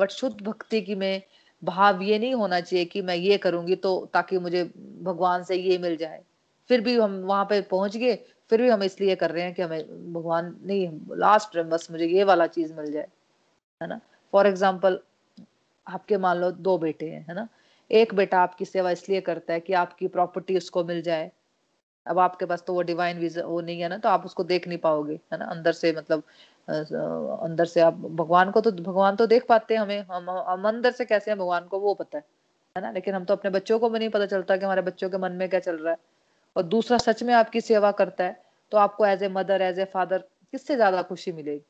बट 0.00 0.10
शुद्ध 0.10 0.40
भक्ति 0.42 0.80
की 0.82 0.94
में 0.94 1.22
भाव 1.62 2.02
ये 2.02 2.18
नहीं 2.18 2.34
होना 2.34 2.60
चाहिए 2.60 2.84
कि 2.84 3.02
मैं 3.02 3.14
ये 3.16 3.36
करूँगी 3.38 3.76
तो 3.76 3.94
ताकि 4.14 4.38
मुझे 4.38 4.64
भगवान 5.02 5.42
से 5.44 5.56
ये 5.56 5.78
मिल 5.78 5.96
जाए। 5.96 6.20
फिर 6.70 6.80
भी 6.80 6.96
हम 6.96 7.14
वहाँ 7.22 7.44
पे 7.44 7.60
पहुँच 7.62 7.96
गए, 7.96 8.14
फिर 8.50 8.62
भी 8.62 8.68
हम 8.68 8.82
इसलिए 8.82 9.14
कर 9.16 9.30
रहे 9.30 9.44
हैं 9.44 9.54
कि 9.54 9.62
हमें 9.62 10.12
भगवान 10.12 10.54
नहीं 10.62 10.88
लास्ट 11.18 11.58
बस 11.58 11.88
मुझे 11.90 12.06
ये 12.06 12.24
वाला 12.24 12.46
चीज़ 12.48 12.72
मिल 12.74 12.90
जाए, 12.92 13.06
है 13.80 13.88
ना? 13.88 14.00
फॉर 14.32 14.46
एग्ज़ाम्पल 14.46 14.98
आपके 15.86 16.16
मान 16.18 16.36
लो 16.36 16.50
दो 16.50 16.76
बेटे 16.78 17.06
हैं, 17.06 17.24
है 17.28 17.34
ना? 17.34 17.48
एक 17.90 18.14
बेटा 18.14 18.40
आपकी 18.40 18.64
सेवा 18.64 18.90
इसलिए 18.90 19.20
करता 19.20 19.52
है 19.52 19.60
कि 19.60 19.72
आपकी 19.74 20.08
प्रॉपर्टी 20.08 20.56
उसको 20.56 20.84
मिल 20.84 21.02
जाए। 21.02 21.30
अब 22.06 22.18
आपके 22.18 22.46
पास 22.46 22.62
तो 22.66 22.74
वो 22.74 22.82
डिवाइन 22.82 23.18
विजन 23.18 23.42
वो 23.42 23.60
नहीं 23.60 23.80
है 23.80 23.88
ना 23.88 23.96
तो 23.98 24.08
आप 24.08 24.24
उसको 24.26 24.44
देख 24.44 24.68
नहीं 24.68 24.78
पाओगे, 24.78 25.14
है 25.32 25.38
ना? 25.38 25.44
अंदर 25.46 25.72
से 25.72 25.92
मतलब 25.92 26.22
अंदर 26.68 27.64
से 27.66 27.80
आप 27.80 27.94
भगवान 27.94 28.50
को 28.50 28.60
तो 28.60 28.70
भगवान 28.72 29.16
तो 29.16 29.26
देख 29.26 29.46
पाते 29.48 29.74
हैं 29.74 29.80
हमें, 29.80 30.00
हम 30.02 30.30
हम 30.30 30.68
अंदर 30.68 30.90
से 30.92 31.04
कैसे 31.04 31.30
हैं 31.30 31.38
भगवान 31.38 31.66
को 31.66 31.78
वो 31.80 31.94
पता 31.94 32.18
है 32.18 32.24
है 32.76 32.82
ना? 32.82 32.90
लेकिन 32.92 33.14
हम 33.14 33.24
तो 33.24 33.34
अपने 33.34 33.50
बच्चों 33.50 33.78
को 33.78 33.88
भी 33.90 33.98
नहीं 33.98 34.08
पता 34.10 34.26
चलता 34.26 34.56
कि 34.56 34.64
हमारे 34.64 34.82
बच्चों 34.82 35.10
के 35.10 35.18
मन 35.18 35.32
में 35.32 35.48
क्या 35.48 35.60
चल 35.60 35.76
रहा 35.76 35.92
है। 35.92 35.98
और 36.56 36.62
दूसरा, 36.64 36.98
सच 36.98 37.22
में 37.22 37.34
आपकी 37.34 37.60
सेवा 37.62 37.90
करता 37.92 38.24
है 38.24 38.42
तो 38.72 38.78
आपको 38.78 39.06
as 39.06 39.22
a 39.22 39.28
mother 39.30 39.62
as 39.62 39.78
a 39.78 39.84
father 39.86 40.18
किससे 40.52 40.76
ज़्यादा 40.76 41.02
खुशी 41.04 41.32
मिलेगी? 41.32 41.64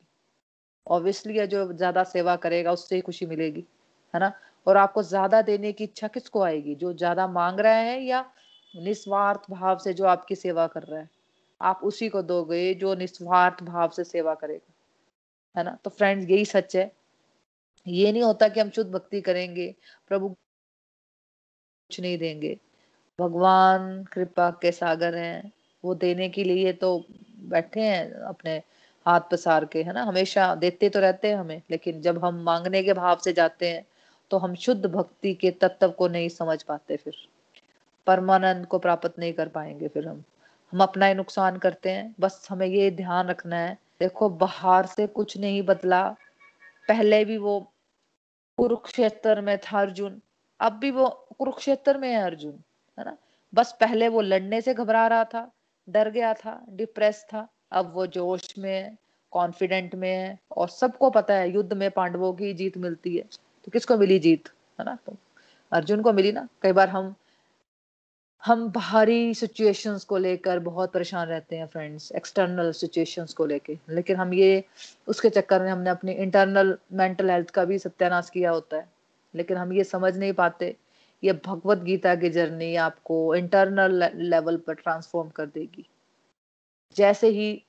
ऑब्वियसली 0.87 1.45
जो 1.47 1.71
ज़्यादा 1.73 2.03
सेवा 2.05 2.35
करेगा 2.37 2.71
उससे 2.71 2.95
ही 2.95 3.01
खुशी 3.01 3.25
मिलेगी, 3.25 3.65
है 4.13 4.19
ना? 4.19 4.31
और 4.67 4.77
आपको 4.77 5.03
ज़्यादा 5.03 5.41
देने 5.43 5.71
की 5.73 5.83
इच्छा 5.83 6.07
किसको 6.09 6.41
आएगी? 6.43 6.75
जो 6.75 6.93
ज़्यादा 6.93 7.27
मांग 7.29 7.59
रहा 7.59 7.73
है 7.73 8.01
या 8.03 8.25
निस्वार्थ 8.73 9.49
भाव 9.51 9.77
से 9.79 9.93
जो 9.93 10.05
आपकी 10.07 10.35
सेवा 10.37 10.67
कर 10.67 10.83
रहा 10.83 10.99
है? 10.99 11.09
आप 11.61 11.79
उसी 11.83 12.09
को 12.09 12.21
दोगे 12.23 12.73
जो 12.75 12.93
निस्वार्थ 12.95 13.63
भाव 13.63 13.89
से 13.89 14.03
सेवा 14.05 14.33
करेगा। 14.35 14.71
है 15.57 15.63
ना? 15.63 15.77
तो 15.83 15.89
फ्रेंड्स 15.89 16.29
यही 16.29 16.45
सच 16.45 16.75
है। 16.75 16.91
ये 17.87 18.11
नहीं 18.11 18.23
होता 18.23 18.47
कि 18.47 18.59
हम 18.59 18.69
शुद्ध 18.69 18.91
भक्ति 18.91 19.21
करेंगे, 19.21 19.73
प्रभु 20.07 20.29
कुछ 20.29 21.99
नहीं 21.99 22.17
देंगे। 22.17 22.57
भगवान 23.19 24.03
कृपा 24.03 24.49
के 24.61 24.71
सागर 24.71 25.15
हैं। 25.15 25.51
वो 25.83 25.95
देने 25.95 26.29
के 26.29 26.43
लिए 26.43 26.73
तो 26.73 26.97
बैठे 27.49 27.81
हैं 27.81 28.11
अपने 28.23 28.55
हाथ 29.05 29.21
पसार 29.31 29.65
के, 29.65 29.83
है 29.83 29.93
ना? 29.93 30.03
हमेशा 30.03 30.53
देते 30.55 30.89
तो 30.89 30.99
रहते 30.99 31.27
हैं 31.29 31.35
हमें, 31.35 31.61
लेकिन 31.71 32.01
जब 32.01 32.23
हम 32.25 32.41
मांगने 32.43 32.83
के 32.83 32.93
भाव 32.93 33.17
से 33.23 33.33
जाते 33.33 33.69
हैं 33.69 33.85
तो 34.31 34.37
हम 34.37 34.55
शुद्ध 34.55 34.85
भक्ति 34.85 35.33
के 35.33 35.51
तत्व 35.51 35.91
को 35.91 36.07
नहीं 36.07 36.29
समझ 36.29 36.61
पाते 36.63 36.97
फिर। 36.97 37.13
परमानंद 38.07 38.65
को 38.65 38.79
प्राप्त 38.79 39.13
नहीं 39.19 39.33
कर 39.33 39.47
पाएँगे 39.47 39.87
फिर 39.87 40.07
हम। 40.07 40.23
हम 40.73 40.83
अपना 40.83 41.05
ही 41.05 41.13
नुकसान 41.13 41.57
करते 41.57 41.91
हैं। 41.91 42.15
बस 42.19 42.47
हमें 42.51 42.67
ये 42.67 42.89
ध्यान 42.91 43.27
रखना 43.27 43.57
है 43.57 43.77
देखो, 43.99 44.29
बाहर 44.29 44.85
से 44.85 45.07
कुछ 45.07 45.37
नहीं 45.37 45.61
बदला। 45.61 46.15
पहले 46.87 47.25
भी 47.25 47.37
वो 47.37 47.71
कुरुक्षेत्र 48.57 49.41
में 49.41 49.57
था 49.57 49.81
अर्जुन, 49.81 50.21
अब 50.59 50.73
भी 50.73 50.91
वो 50.91 51.27
कुरुक्षेत्र 51.37 51.97
में 51.97 52.09
है 52.09 52.21
अर्जुन, 52.21 52.59
है 52.99 53.05
ना? 53.05 53.17
बस 53.53 53.77
पहले 53.79 54.07
वो 54.07 54.21
लड़ने 54.21 54.61
से 54.61 54.73
घबरा 54.73 55.07
रहा 55.07 55.23
था, 55.23 55.51
डर 55.89 56.09
गया 56.09 56.33
था 56.33 56.65
डिप्रेस 56.69 57.25
था, 57.33 57.47
अब 57.71 57.93
वो 57.93 58.07
जोश 58.07 58.57
में 58.57 58.83
है 58.83 58.97
कॉन्फिडेंट 59.31 59.95
में 59.95 60.11
है, 60.11 60.39
और 60.57 60.69
सबको 60.69 61.09
पता 61.09 61.33
है, 61.33 61.51
युद्ध 61.51 61.73
में 61.73 61.91
पांडवों 61.91 62.33
की 62.33 62.53
जीत 62.53 62.77
मिलती 62.77 63.17
है। 63.17 63.23
तो 63.65 63.71
किसको 63.71 63.97
मिली 63.97 64.19
जीत, 64.19 64.49
है 64.79 64.85
ना? 64.85 64.97
तो 65.05 65.17
अर्जुन 65.71 66.01
को 66.01 66.13
मिली 66.13 66.31
ना? 66.31 66.47
कई 66.61 66.71
बार 66.71 66.89
हम 66.89 67.15
हम 68.45 68.67
बाहरी 68.71 69.33
सिचुएशंस 69.33 70.03
को 70.03 70.17
लेकर 70.17 70.59
बहुत 70.59 70.91
परेशान 70.91 71.27
रहते 71.27 71.55
हैं 71.55 71.65
फ्रेंड्स 71.67 72.11
एक्सटर्नल 72.11 72.71
सिचुएशंस 72.71 73.33
को 73.33 73.45
लेकर 73.45 73.93
लेकिन 73.93 74.15
हम 74.15 74.33
ये, 74.33 74.63
उसके 75.07 75.29
चक्कर 75.29 75.61
में 75.61 75.69
हमने 75.71 75.89
अपनी 75.89 76.11
इंटरनल 76.11 76.77
मेंटल 76.93 77.29
हेल्थ 77.29 77.49
का 77.49 77.63
भी 77.65 77.79
सत्यानाश 77.79 78.29
किया 78.29 78.51
होता 78.51 78.77
है। 78.77 78.87
लेकिन 79.33 79.57
हम 79.57 79.73
ये 79.73 79.83
समझ 79.83 80.15
नहीं 80.17 80.33
पाते, 80.33 80.75
ये 81.23 81.33
भगवत 81.45 81.77
गीता 81.77 82.15
की 82.15 82.29
जर्नी 82.29 82.75
आपको 82.75 83.35
इंटरनल 83.35 84.09
लेवल 84.15 84.57
पर 84.57 84.73
ट्रांसफॉर्म 84.73 85.29
कर 85.29 85.45
देगी। 85.45 85.85
जैसे 86.95 87.29
ही 87.29 87.63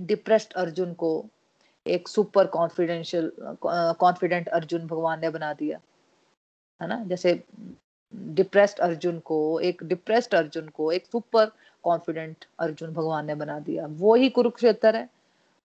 डिप्रेस्ड 0.00 0.52
अर्जुन 0.52 0.92
को 0.94 1.26
एक 1.86 2.08
सुपर 2.08 2.46
कॉन्फिडेंशियल 2.46 3.30
कॉन्फिडेंट 3.62 4.48
अर्जुन 4.48 4.86
भगवान 4.86 5.20
ने 5.20 5.30
बना 5.30 5.52
दिया, 5.52 5.80
है 6.80 6.88
ना? 6.88 7.04
जैसे 7.04 7.42
डिप्रेस्ड 8.14 8.78
अर्जुन 8.78 9.18
को, 9.18 9.60
एक 9.60 9.82
डिप्रेस्ड 9.82 10.34
अर्जुन 10.34 10.68
को, 10.68 10.90
एक 10.92 11.06
सुपर 11.06 11.50
कॉन्फिडेंट 11.84 12.44
अर्जुन 12.58 12.92
भगवान 12.92 13.26
ने 13.26 13.34
बना 13.34 13.58
दिया। 13.58 13.86
वो 13.90 14.14
ही 14.14 14.28
कुरुक्षेत्र 14.30 14.96
है। 14.96 15.08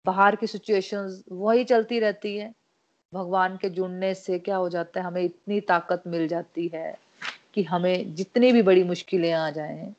बाहर 0.06 0.36
की 0.36 0.48
सिचुएशंस 0.48 1.24
वही 1.32 1.64
चलती 1.64 2.00
रहती 2.00 2.38
है। 2.38 2.54
भगवान 3.14 3.58
के 3.58 3.70
जुड़ने 3.70 4.14
से 4.14 4.40
क्या 4.40 4.56
हो 4.56 4.70
जाता 4.70 5.00
है? 5.00 5.06
हमें 5.06 5.22
इतनी 5.22 5.60
ताकत 5.62 6.04
मिल 6.08 6.28
जाती 6.28 6.68
है 6.68 6.98
कि 7.54 7.64
हमें 7.64 8.16
जितनी 8.16 8.52
भी 8.52 8.62
बड़ी 8.62 8.84
मुश्किलें 8.84 9.32
आ 9.32 9.50
जाएँ, 9.50 9.94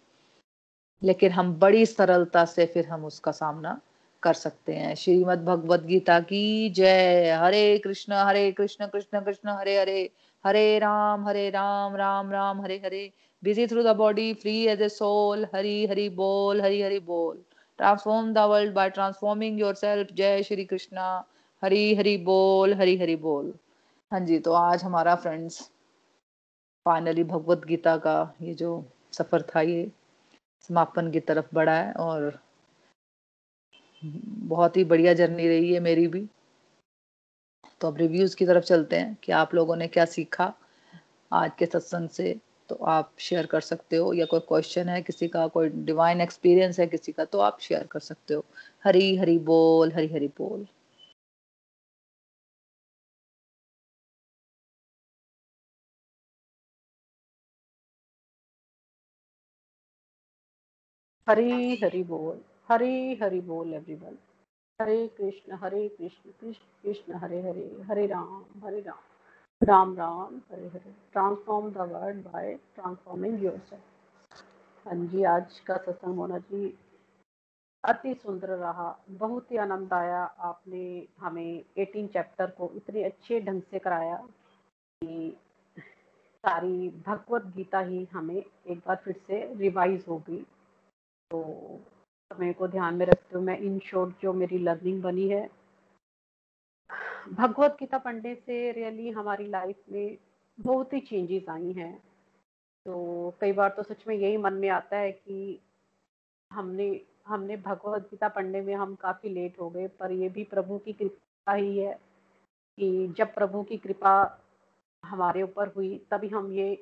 लेकिन 1.02 1.32
हम 1.32 1.52
बड़ी 1.54 1.84
सरलता 1.86 2.44
से 2.44 2.66
फिर 2.66 2.86
हम 2.86 3.04
उसका 3.04 3.32
सामना 3.32 3.80
कर 4.22 4.34
सकते 4.34 4.74
हैं। 4.74 4.94
श्रीमद 4.94 5.44
भगवत 5.44 5.82
गीता 5.82 6.18
की 6.20 6.70
जय। 6.70 7.30
हरे 7.40 7.78
कृष्ण 7.78 8.12
हरे 8.12 8.50
कृष्ण 8.52 8.86
कृष्ण 8.86 9.20
कृष्ण, 9.20 9.48
हरे 9.50 9.78
हरे। 9.80 10.10
हरे 10.48 10.78
राम 10.78 11.26
हरे 11.28 11.48
राम 11.50 11.96
राम 11.96 12.32
राम, 12.32 12.60
हरे 12.62 12.80
हरे। 12.84 13.10
Busy 13.42 13.64
through 13.66 13.82
the 13.84 13.94
body, 13.94 14.34
free 14.34 14.68
as 14.68 14.80
a 14.80 14.86
soul 14.90 15.44
hari 15.52 15.74
hari 15.86 16.08
bol 16.14 16.60
hari 16.60 16.78
hari 16.82 16.98
bol 17.08 17.36
transform 17.78 18.32
the 18.34 18.46
world 18.52 18.72
by 18.74 18.86
transforming 18.96 19.58
yourself 19.60 20.10
जय 20.16 20.42
श्री 20.42 20.64
कृष्णा। 20.64 21.04
हरी 21.62 21.94
हरी 21.94 22.16
बोल, 22.24 22.74
हरी 22.74 22.96
हरी 22.98 23.16
बोल। 23.16 23.52
हाँ 24.12 24.20
जी 24.20 24.38
तो 24.38 24.52
आज 24.52 24.82
हमारा 24.84 25.14
फ्रेंड्स 25.16 25.60
फाइनली 26.86 27.24
भगवत 27.24 27.64
गीता 27.68 27.96
का 27.96 28.16
ये 28.42 28.54
जो 28.54 28.70
सफ़र 29.12 29.42
था, 29.42 29.60
ये 29.60 29.90
समापन 30.68 31.10
की 31.10 31.20
तरफ़ 31.20 31.54
बढ़ा 31.54 31.74
है 31.74 31.92
और 31.92 32.38
बहुत 34.02 34.76
ही 34.76 34.84
बढ़िया 34.84 35.14
जर्नी 35.14 35.48
रही 35.48 35.72
है 35.72 35.80
मेरी 35.80 36.06
भी। 36.08 36.26
तो 37.80 37.88
अब 37.88 37.96
रिव्यूज़ 37.98 38.36
की 38.36 38.46
तरफ़ 38.46 38.64
चलते 38.64 38.96
हैं 38.96 39.16
कि 39.22 39.32
आप 39.32 39.54
लोगों 39.54 39.76
ने 39.76 39.88
क्या 39.88 40.04
सीखा 40.06 40.52
आज 41.32 41.50
के 41.58 41.66
सत्संग 41.66 42.08
से। 42.10 42.34
तो 42.68 42.74
आप 42.88 43.12
शेयर 43.20 43.46
कर 43.46 43.60
सकते 43.62 43.96
हो 43.96 44.12
या 44.14 44.26
कोई 44.26 44.40
क्वेश्चन 44.48 44.88
है, 44.88 45.00
किसी 45.02 45.28
का 45.28 45.46
कोई 45.48 45.68
डिवाइन 45.86 46.20
एक्सपीरियंस 46.20 46.80
है 46.80 46.86
किसी 46.88 47.12
का 47.12 47.24
तो 47.26 47.40
आप 47.40 47.60
शेयर 47.60 47.88
कर 47.92 48.00
सकते 48.02 48.34
हो। 48.34 48.44
हरी 48.84 49.16
हरी 49.16 49.38
बोल, 49.44 49.92
हरी 49.92 50.08
हरी 50.08 50.28
बोल। 50.38 50.66
हरी 61.26 61.76
हरी 61.76 62.02
बोल, 62.04 62.38
हरी 62.68 63.14
हरी 63.22 63.40
बोल 63.42 63.72
everyone 63.74 64.16
Hare 64.80 65.06
Krishna 65.08 65.56
Hare 65.62 65.88
Krishna 65.88 66.30
Krishna 66.30 66.64
Krishna, 66.82 67.14
Hare 67.14 67.40
Hare 67.42 67.62
Hare 67.88 68.06
Ram 68.06 68.44
Hare 68.64 68.80
Ram 68.80 68.98
Ram 69.62 69.96
Ram, 69.96 70.36
Hare 70.50 70.66
Hare. 70.68 70.92
Transform 71.12 71.70
the 71.70 71.76
world 71.92 72.22
by 72.24 72.54
transforming 72.74 73.42
yourself 73.44 74.86
हाँ 74.86 74.94
जी, 75.06 75.22
आज 75.24 75.58
का 75.60 75.76
सत्संग 75.76 76.16
होना 76.16 76.38
जी 76.38 76.78
अति 77.84 78.14
सुंदर 78.14 78.48
रहा। 78.48 78.88
बहुत 79.10 79.50
ही 79.52 79.56
आनंद 79.56 79.92
आया। 79.92 80.22
आपने 80.22 81.08
हमें 81.18 81.64
18 81.78 82.06
चैप्टर 82.06 82.50
को 82.50 82.70
इतने 82.76 83.04
अच्छे 83.04 83.40
ढंग 83.40 83.62
से 83.62 83.78
कराया 83.78 84.16
कि 85.02 85.36
सारी 86.44 86.88
भगवत 87.06 87.46
गीता 87.56 87.80
ही 87.80 88.04
हमें 88.12 88.36
एक 88.36 88.78
बार 88.78 88.96
फिर 88.96 89.14
से 89.26 89.54
रिवाइज 89.54 90.04
होगी। 90.08 90.40
तो 91.30 91.42
समय 92.30 92.52
को 92.52 92.66
ध्यान 92.68 92.94
में 92.94 93.04
रखते 93.06 93.34
हुए 93.34 93.44
मैं 93.44 93.58
इन 93.58 93.78
शॉर्ट 93.78 94.14
जो 94.22 94.32
मेरी 94.32 94.58
लर्निंग 94.58 95.02
बनी 95.02 95.28
है, 95.28 95.48
भगवत 97.32 97.76
गीता 97.80 97.98
पढ़ने 97.98 98.34
से 98.34 98.70
रियली 98.72 99.10
हमारी 99.10 99.46
लाइफ 99.46 99.76
में 99.92 100.16
बहुत 100.58 100.92
ही 100.92 101.00
चेंजेस 101.00 101.48
आई 101.50 101.72
हैं। 101.72 101.94
तो 102.86 103.34
कई 103.40 103.52
बार 103.52 103.70
तो 103.76 103.82
सच 103.82 104.04
में 104.08 104.14
यही 104.16 104.36
मन 104.36 104.52
में 104.54 104.68
आता 104.68 104.96
है 104.96 105.12
कि 105.12 105.58
हमने 106.50 106.88
हमने 107.26 107.56
भगवत 107.56 108.08
गीता 108.10 108.28
पढ़ने 108.28 108.60
में 108.60 108.74
हम 108.74 108.94
काफ़ी 108.94 109.28
लेट 109.28 109.58
हो 109.60 109.70
गए, 109.70 109.88
पर 109.88 110.12
ये 110.12 110.28
भी 110.28 110.44
प्रभु 110.44 110.78
की 110.78 110.92
कृपा 110.92 111.52
ही 111.52 111.78
है 111.78 111.92
कि 112.78 113.14
जब 113.18 113.34
प्रभु 113.34 113.62
की 113.62 113.76
कृपा 113.76 114.14
हमारे 115.04 115.42
ऊपर 115.42 115.68
हुई, 115.68 115.96
तभी 116.10 116.28
हम 116.28 116.52
ये 116.52 116.74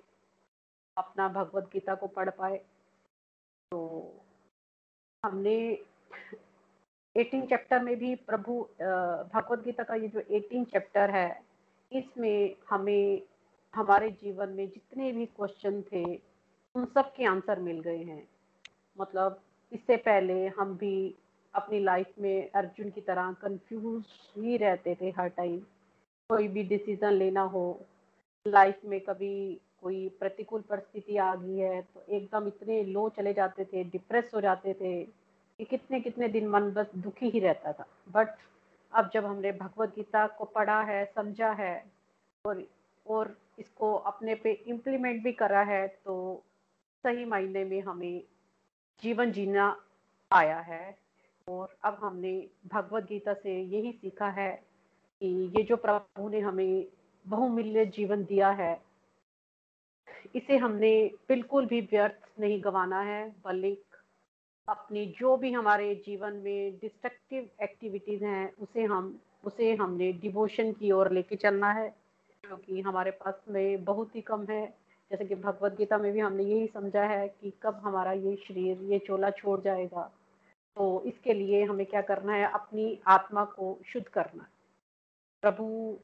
अपना 0.97 1.29
भगवत 1.29 1.71
गीता 1.73 1.95
को 1.95 2.07
पढ़ 2.09 2.31
पाए। 2.31 2.57
तो 3.73 3.81
हमने 5.27 5.57
18 7.17 7.47
चैप्टर 7.49 7.83
में 7.83 7.97
भी 7.99 8.15
प्रभु 8.27 8.61
भगवत 9.35 9.63
गीता 9.65 9.83
का 9.83 9.95
ये 9.95 10.09
जो 10.09 10.21
18 10.31 10.65
चैप्टर 10.65 11.11
है, 11.11 11.29
इसमें 11.93 12.55
हमें, 12.71 13.23
हमारे 13.75 14.11
जीवन 14.23 14.49
में 14.49 14.67
जितने 14.67 15.13
भी 15.13 15.27
क्वेश्चन 15.27 15.81
थे, 15.83 16.05
उन 16.75 16.85
सब 16.85 17.13
के 17.17 17.25
आंसर 17.25 17.61
मिल 17.61 17.81
गए 17.81 18.03
हैं। 18.03 18.23
मतलब 18.99 19.41
इससे 19.73 19.97
पहले 19.97 20.47
हम 20.49 20.77
भी 20.77 21.15
अपनी 21.55 21.81
लाइफ 21.81 22.13
में 22.21 22.51
अर्जुन 22.51 22.91
की 22.91 23.01
तरह 23.01 23.33
कंफ्यूज 23.43 24.05
ही 24.37 24.57
रहते 24.57 24.97
थे 25.01 25.11
हर 25.19 25.29
टाइम 25.29 25.59
कोई 26.31 26.49
भी 26.49 26.63
डिसीज़न 26.65 27.13
लेना 27.13 27.43
हो 27.55 27.65
लाइफ 28.47 28.81
में 28.85 29.01
कभी 29.01 29.61
कोई 29.83 30.09
प्रतिकूल 30.19 30.61
परिस्थिति 30.61 31.17
आ 31.17 31.35
गई 31.35 31.57
है 31.59 31.81
तो 31.85 32.05
एकदम 32.09 32.47
इतने 32.49 32.83
लो 32.85 33.09
चले 33.17 33.33
जाते 33.35 33.65
थे 33.65 33.85
डिप्रेस 33.85 34.31
हो 34.35 34.41
जाते 34.41 34.75
थे 34.75 35.03
कि 35.05 35.65
कितने 35.65 36.01
कितने 36.01 36.29
दिन 36.29 36.49
मन 36.49 36.71
बस 36.71 36.91
दुखी 36.97 37.29
ही 37.31 37.41
रहता 37.41 37.73
था। 37.73 37.87
बट 38.09 38.35
अब 38.93 39.11
जब 39.15 39.25
हमने 39.25 39.53
भगवत 39.53 39.95
गीता 39.97 40.27
को 40.27 40.45
पढ़ा 40.45 40.81
है, 40.83 41.05
समझा 41.17 41.51
है 41.53 41.85
और 42.45 42.63
और 43.07 43.37
इसको 43.59 43.93
अपने 43.95 44.35
पे 44.35 44.53
इम्प्लीमेंट 44.69 45.23
भी 45.25 45.33
करा 45.33 45.63
है 45.63 45.87
तो 45.89 46.43
सही 47.05 47.25
मायने 47.25 47.65
में 47.65 47.81
हमें 47.83 48.23
जीवन 49.03 49.33
जीना 49.33 49.77
आया 50.31 50.59
है। 50.61 50.97
और 51.49 51.77
अब 51.85 51.99
हमने 52.03 52.33
भगवत 52.73 53.05
गीता 53.09 53.35
से 53.35 53.61
यही 53.63 53.93
सीखा 53.93 54.29
है 54.31 54.51
कि 55.23 55.29
ये 55.57 55.63
जो 55.63 55.77
प्रभु 55.77 56.29
ने 56.29 56.41
हमें 56.41 56.87
बहुमूल्य 57.25 57.85
जीवन 57.87 58.25
दिया 58.25 58.51
है 58.51 58.75
इसे 60.35 60.57
हमने 60.57 61.11
बिल्कुल 61.29 61.67
भी 61.67 61.81
व्यर्थ 61.81 62.41
नहीं 62.41 62.65
गंवाना 62.65 63.01
है, 63.01 63.35
बल्कि 63.45 63.83
अपनी 64.69 65.07
जो 65.07 65.37
भी 65.37 65.53
हमारे 65.53 65.95
जीवन 65.95 66.33
में 66.33 66.77
डिस्ट्रक्टिव 66.77 67.49
एक्टिविटीज़ 67.63 68.25
हैं, 68.25 68.55
उसे 68.55 68.85
हम, 68.85 69.21
उसे 69.45 69.75
हमने 69.75 70.13
डिवोशन 70.13 70.73
की 70.73 70.91
ओर 70.91 71.13
लेके 71.13 71.37
चलना 71.37 71.73
है 71.73 71.97
क्योंकि 72.45 72.81
हमारे 72.81 73.11
पास 73.11 73.35
में 73.49 73.85
बहुत 73.85 74.17
ही 74.17 74.21
कम 74.21 74.47
है। 74.51 74.75
जैसे 75.11 75.25
कि 75.25 75.35
भगवत 75.35 75.77
गीता 75.77 75.99
में 75.99 76.13
भी 76.13 76.21
हमने 76.21 76.43
यही 76.43 76.67
समझा 76.67 77.05
है 77.05 77.29
कि 77.29 77.53
कब 77.63 77.75
हमारा 77.75 78.13
ये 78.13 78.37
शरीर, 78.37 78.79
ये 78.83 78.99
चोला 78.99 79.31
छोड़ 79.31 79.61
जाएगा। 79.61 80.13
तो 80.77 81.03
इसके 81.07 81.35
लिए 81.35 81.65
हमें 81.65 81.87
क्या 81.87 82.03
करना 82.03 82.33
है? 82.33 82.53
अपनी 82.53 82.99
आत्मा 83.07 83.45
को 83.45 83.79
शुद्ध 83.87 84.09
करना 84.09 84.47
प्रभु 85.43 85.97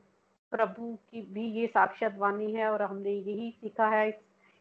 प्रभु 0.53 0.95
की 1.11 1.21
भी 1.35 1.47
ये 1.53 1.67
साक्षात 1.67 2.19
वाणी 2.19 2.53
है 2.53 2.69
और 2.71 2.83
हमने 2.83 3.11
यही 3.11 3.51
सीखा 3.51 3.89
है 3.89 4.09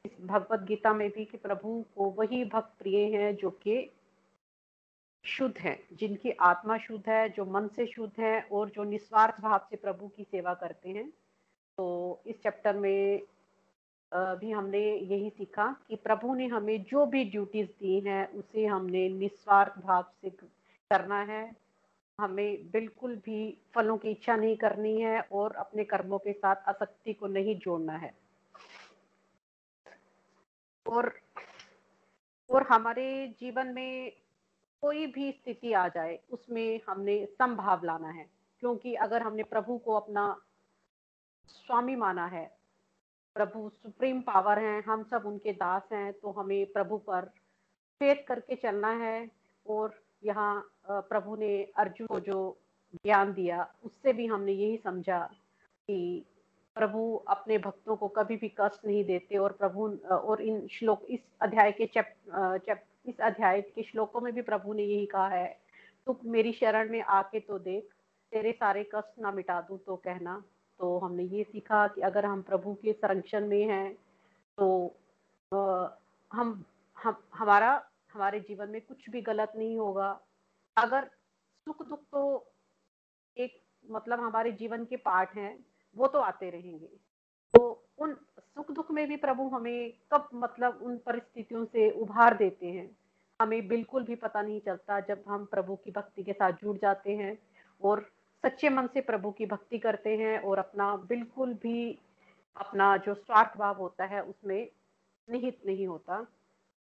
इस 0.05 0.11
भगवत 0.21 0.59
गीता 0.59 0.93
में 0.93 1.09
भी 1.09 1.25
कि 1.25 1.37
प्रभु 1.37 1.83
को 1.95 2.09
वही 2.09 2.43
भक्त 2.45 2.73
प्रिय 2.79 3.17
हैं 3.17 3.35
जो 3.35 3.49
कि 3.49 3.89
शुद्ध 5.23 5.57
हैं, 5.57 5.77
जिनकी 5.93 6.31
आत्मा 6.41 6.77
शुद्ध 6.77 7.09
है, 7.09 7.29
जो 7.29 7.45
मन 7.45 7.67
से 7.67 7.85
शुद्ध 7.85 8.13
है 8.19 8.41
और 8.51 8.69
जो 8.69 8.83
निस्वार्थ 8.83 9.41
भाव 9.41 9.67
से 9.69 9.75
प्रभु 9.75 10.07
की 10.07 10.23
सेवा 10.23 10.53
करते 10.53 10.89
हैं। 10.89 11.09
तो 11.77 12.21
इस 12.27 12.41
चैप्टर 12.43 12.77
में 12.77 13.21
भी 14.11 14.51
हमने 14.51 14.79
यही 14.79 15.29
सीखा 15.29 15.75
कि 15.87 15.95
प्रभु 15.95 16.33
ने 16.35 16.47
हमें 16.47 16.83
जो 16.83 17.05
भी 17.05 17.23
ड्यूटीज़ 17.25 17.69
दी 17.79 17.99
हैं, 17.99 18.27
उसे 18.33 18.65
हमने 18.65 19.07
निस्वार्थ 19.09 19.79
भाव 19.85 20.05
से 20.21 20.29
करना 20.29 21.21
है। 21.21 21.60
हमें 22.21 22.71
बिल्कुल 22.71 23.15
भी 23.15 23.39
फलों 23.75 23.97
की 23.97 24.11
इच्छा 24.11 24.35
नहीं 24.35 24.55
करनी 24.57 25.01
है 25.01 25.21
और 25.31 25.55
अपने 25.55 25.83
कर्मों 25.83 26.19
के 26.19 26.33
साथ 26.33 26.55
आसक्ति 26.67 27.13
को 27.13 27.27
नहीं 27.27 27.57
जोड़ना 27.59 27.97
है। 27.97 28.13
और 30.85 31.13
और 32.49 32.67
हमारे 32.67 33.05
जीवन 33.39 33.67
में 33.67 34.11
कोई 34.83 35.05
भी 35.07 35.31
स्थिति 35.31 35.73
आ 35.73 35.87
जाए, 35.87 36.19
उसमें 36.31 36.79
हमने 36.89 37.25
संभाव 37.25 37.83
लाना 37.83 38.09
है। 38.09 38.25
क्योंकि 38.59 38.93
अगर 38.95 39.21
हमने 39.21 39.43
प्रभु 39.43 39.77
को 39.77 39.93
अपना 39.93 40.25
स्वामी 41.47 41.95
माना 41.95 42.25
है, 42.25 42.45
प्रभु 43.35 43.69
सुप्रीम 43.69 44.21
पावर 44.21 44.59
हैं, 44.59 44.83
हम 44.83 45.03
सब 45.03 45.25
उनके 45.25 45.53
दास 45.53 45.89
हैं 45.91 46.11
तो 46.13 46.31
हमें 46.31 46.65
प्रभु 46.71 46.97
पर 46.97 47.25
फेथ 47.99 48.23
करके 48.27 48.55
चलना 48.55 48.91
है 48.95 49.31
और 49.67 49.99
यहाँ 50.23 50.53
प्रभु 50.89 51.35
ने 51.35 51.51
अर्जुन 51.77 52.07
को 52.07 52.19
जो 52.19 52.57
ज्ञान 52.95 53.33
दिया, 53.33 53.67
उससे 53.85 54.13
भी 54.13 54.25
हमने 54.27 54.51
यही 54.51 54.77
समझा 54.77 55.19
कि 55.89 56.25
प्रभु 56.75 57.01
अपने 57.27 57.57
भक्तों 57.57 57.95
को 57.95 58.07
कभी 58.07 58.35
भी 58.37 58.51
कष्ट 58.59 58.85
नहीं 58.85 59.03
देते 59.05 59.37
और 59.37 59.51
प्रभु 59.51 59.87
और 60.11 60.41
इन 60.41 60.67
श्लोक, 60.71 61.05
इस 61.09 61.19
अध्याय 61.41 61.71
के 61.71 61.85
चैप 61.85 62.13
चैप, 62.65 62.83
इस 63.05 63.19
अध्याय 63.19 63.61
के 63.61 63.83
श्लोकों 63.83 64.21
में 64.21 64.33
भी 64.33 64.41
प्रभु 64.41 64.73
ने 64.73 64.83
यही 64.83 65.05
कहा 65.05 65.27
है 65.27 65.47
तू 66.07 66.17
मेरी 66.25 66.51
शरण 66.53 66.89
में 66.91 67.01
आके 67.01 67.39
तो 67.39 67.59
देख, 67.59 67.83
तेरे 68.31 68.51
सारे 68.51 68.83
कष्ट 68.95 69.19
ना 69.21 69.31
मिटा 69.31 69.59
दूँ 69.61 69.77
तो 69.85 69.95
कहना। 69.95 70.43
तो 70.79 70.97
हमने 70.99 71.23
ये 71.23 71.43
सीखा 71.43 71.87
कि 71.87 72.01
अगर 72.01 72.25
हम 72.25 72.41
प्रभु 72.41 72.73
के 72.83 72.93
संरक्षण 72.93 73.47
में 73.47 73.63
हैं 73.67 73.93
तो 74.57 74.67
हम 76.31 76.63
हम, 76.97 77.15
हमारा 77.33 77.77
हमारे 78.13 78.39
जीवन 78.39 78.69
में 78.69 78.81
कुछ 78.81 79.09
भी 79.09 79.21
गलत 79.21 79.53
नहीं 79.55 79.77
होगा। 79.77 80.19
अगर 80.77 81.09
सुख 81.67 81.87
दुख 81.87 81.99
तो 82.11 82.51
एक 83.37 83.61
मतलब 83.89 84.19
हमारे 84.19 84.51
जीवन 84.51 84.85
के 84.85 84.95
पार्ट 84.95 85.29
हैं, 85.35 85.65
वो 85.95 86.07
तो 86.07 86.19
आते 86.19 86.49
रहेंगे। 86.49 86.87
तो 87.53 87.89
उन 87.99 88.13
सुख 88.39 88.71
दुख 88.71 88.91
में 88.91 89.07
भी 89.07 89.15
प्रभु 89.17 89.47
हमें 89.49 89.93
कब 90.13 90.29
मतलब 90.33 90.79
उन 90.83 90.97
परिस्थितियों 90.97 91.65
से 91.65 91.89
उभार 91.91 92.37
देते 92.37 92.67
हैं। 92.67 92.89
हमें 93.41 93.67
बिल्कुल 93.67 94.03
भी 94.03 94.15
पता 94.15 94.41
नहीं 94.41 94.59
चलता 94.59 94.99
जब 94.99 95.23
हम 95.27 95.45
प्रभु 95.45 95.75
की 95.75 95.91
भक्ति 95.91 96.23
के 96.23 96.33
साथ 96.33 96.51
जुड़ 96.51 96.77
जाते 96.77 97.15
हैं 97.15 97.37
और 97.81 98.01
सच्चे 98.43 98.69
मन 98.69 98.87
से 98.87 99.01
प्रभु 99.01 99.31
की 99.31 99.45
भक्ति 99.45 99.79
करते 99.79 100.17
हैं 100.17 100.39
और 100.39 100.57
अपना 100.57 100.95
बिल्कुल 100.95 101.53
भी 101.53 101.99
अपना 102.57 102.97
जो 102.97 103.13
स्वार्थ 103.13 103.57
भाव 103.57 103.77
होता 103.77 104.05
है 104.05 104.21
उसमें 104.23 104.69
निहित 105.29 105.61
नहीं 105.65 105.87
होता। 105.87 106.25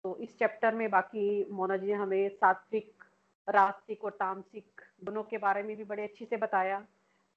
तो 0.06 0.18
इस 0.22 0.38
चैप्टर 0.40 0.76
में 0.76 0.90
बाकी 0.90 1.52
मोना 1.52 1.78
जी 1.78 1.88
ने 1.88 1.94
हमें 1.94 2.30
सात्विक 2.30 3.04
रास्तिक 3.48 4.04
और 4.06 4.12
तामसिक 4.12 4.82
दोनों 5.04 5.24
के 5.24 5.38
बारे 5.38 5.64
में 5.64 5.76
भी 5.78 5.84
बड़े 5.84 6.04
अच्छे 6.04 6.26
से 6.26 6.38
बताया। 6.38 6.80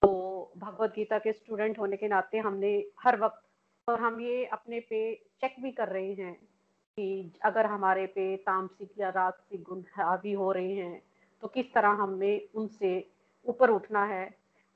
तो 0.03 0.53
भगवत 0.59 0.93
गीता 0.97 1.19
के 1.19 1.33
स्टूडेंट 1.33 1.79
होने 1.79 1.97
के 1.97 2.09
नाते 2.09 2.39
हमने 2.39 2.73
हर 3.01 3.21
वक्त 3.21 3.89
और 3.89 4.01
हम 4.01 4.21
ये 4.21 4.45
अपने 4.45 4.81
पे 4.81 5.01
चेक 5.41 5.57
भी 5.63 5.71
कर 5.73 5.89
रहे 5.89 6.13
हैं 6.13 6.35
कि 6.35 7.33
अगर 7.45 7.67
हमारे 7.67 8.07
पे 8.07 8.37
तामसिक 8.37 8.93
या 9.01 9.09
राजसिक 9.09 9.63
गुण 9.63 9.83
हावी 9.97 10.33
हो 10.33 10.53
रहे 10.53 10.75
हैं 10.75 11.03
तो 11.43 11.49
किस 11.49 11.73
तरह 11.75 12.03
हमें 12.05 12.41
उनसे 12.55 12.95
ऊपर 13.47 13.71
उठना 13.71 14.05
है 14.05 14.25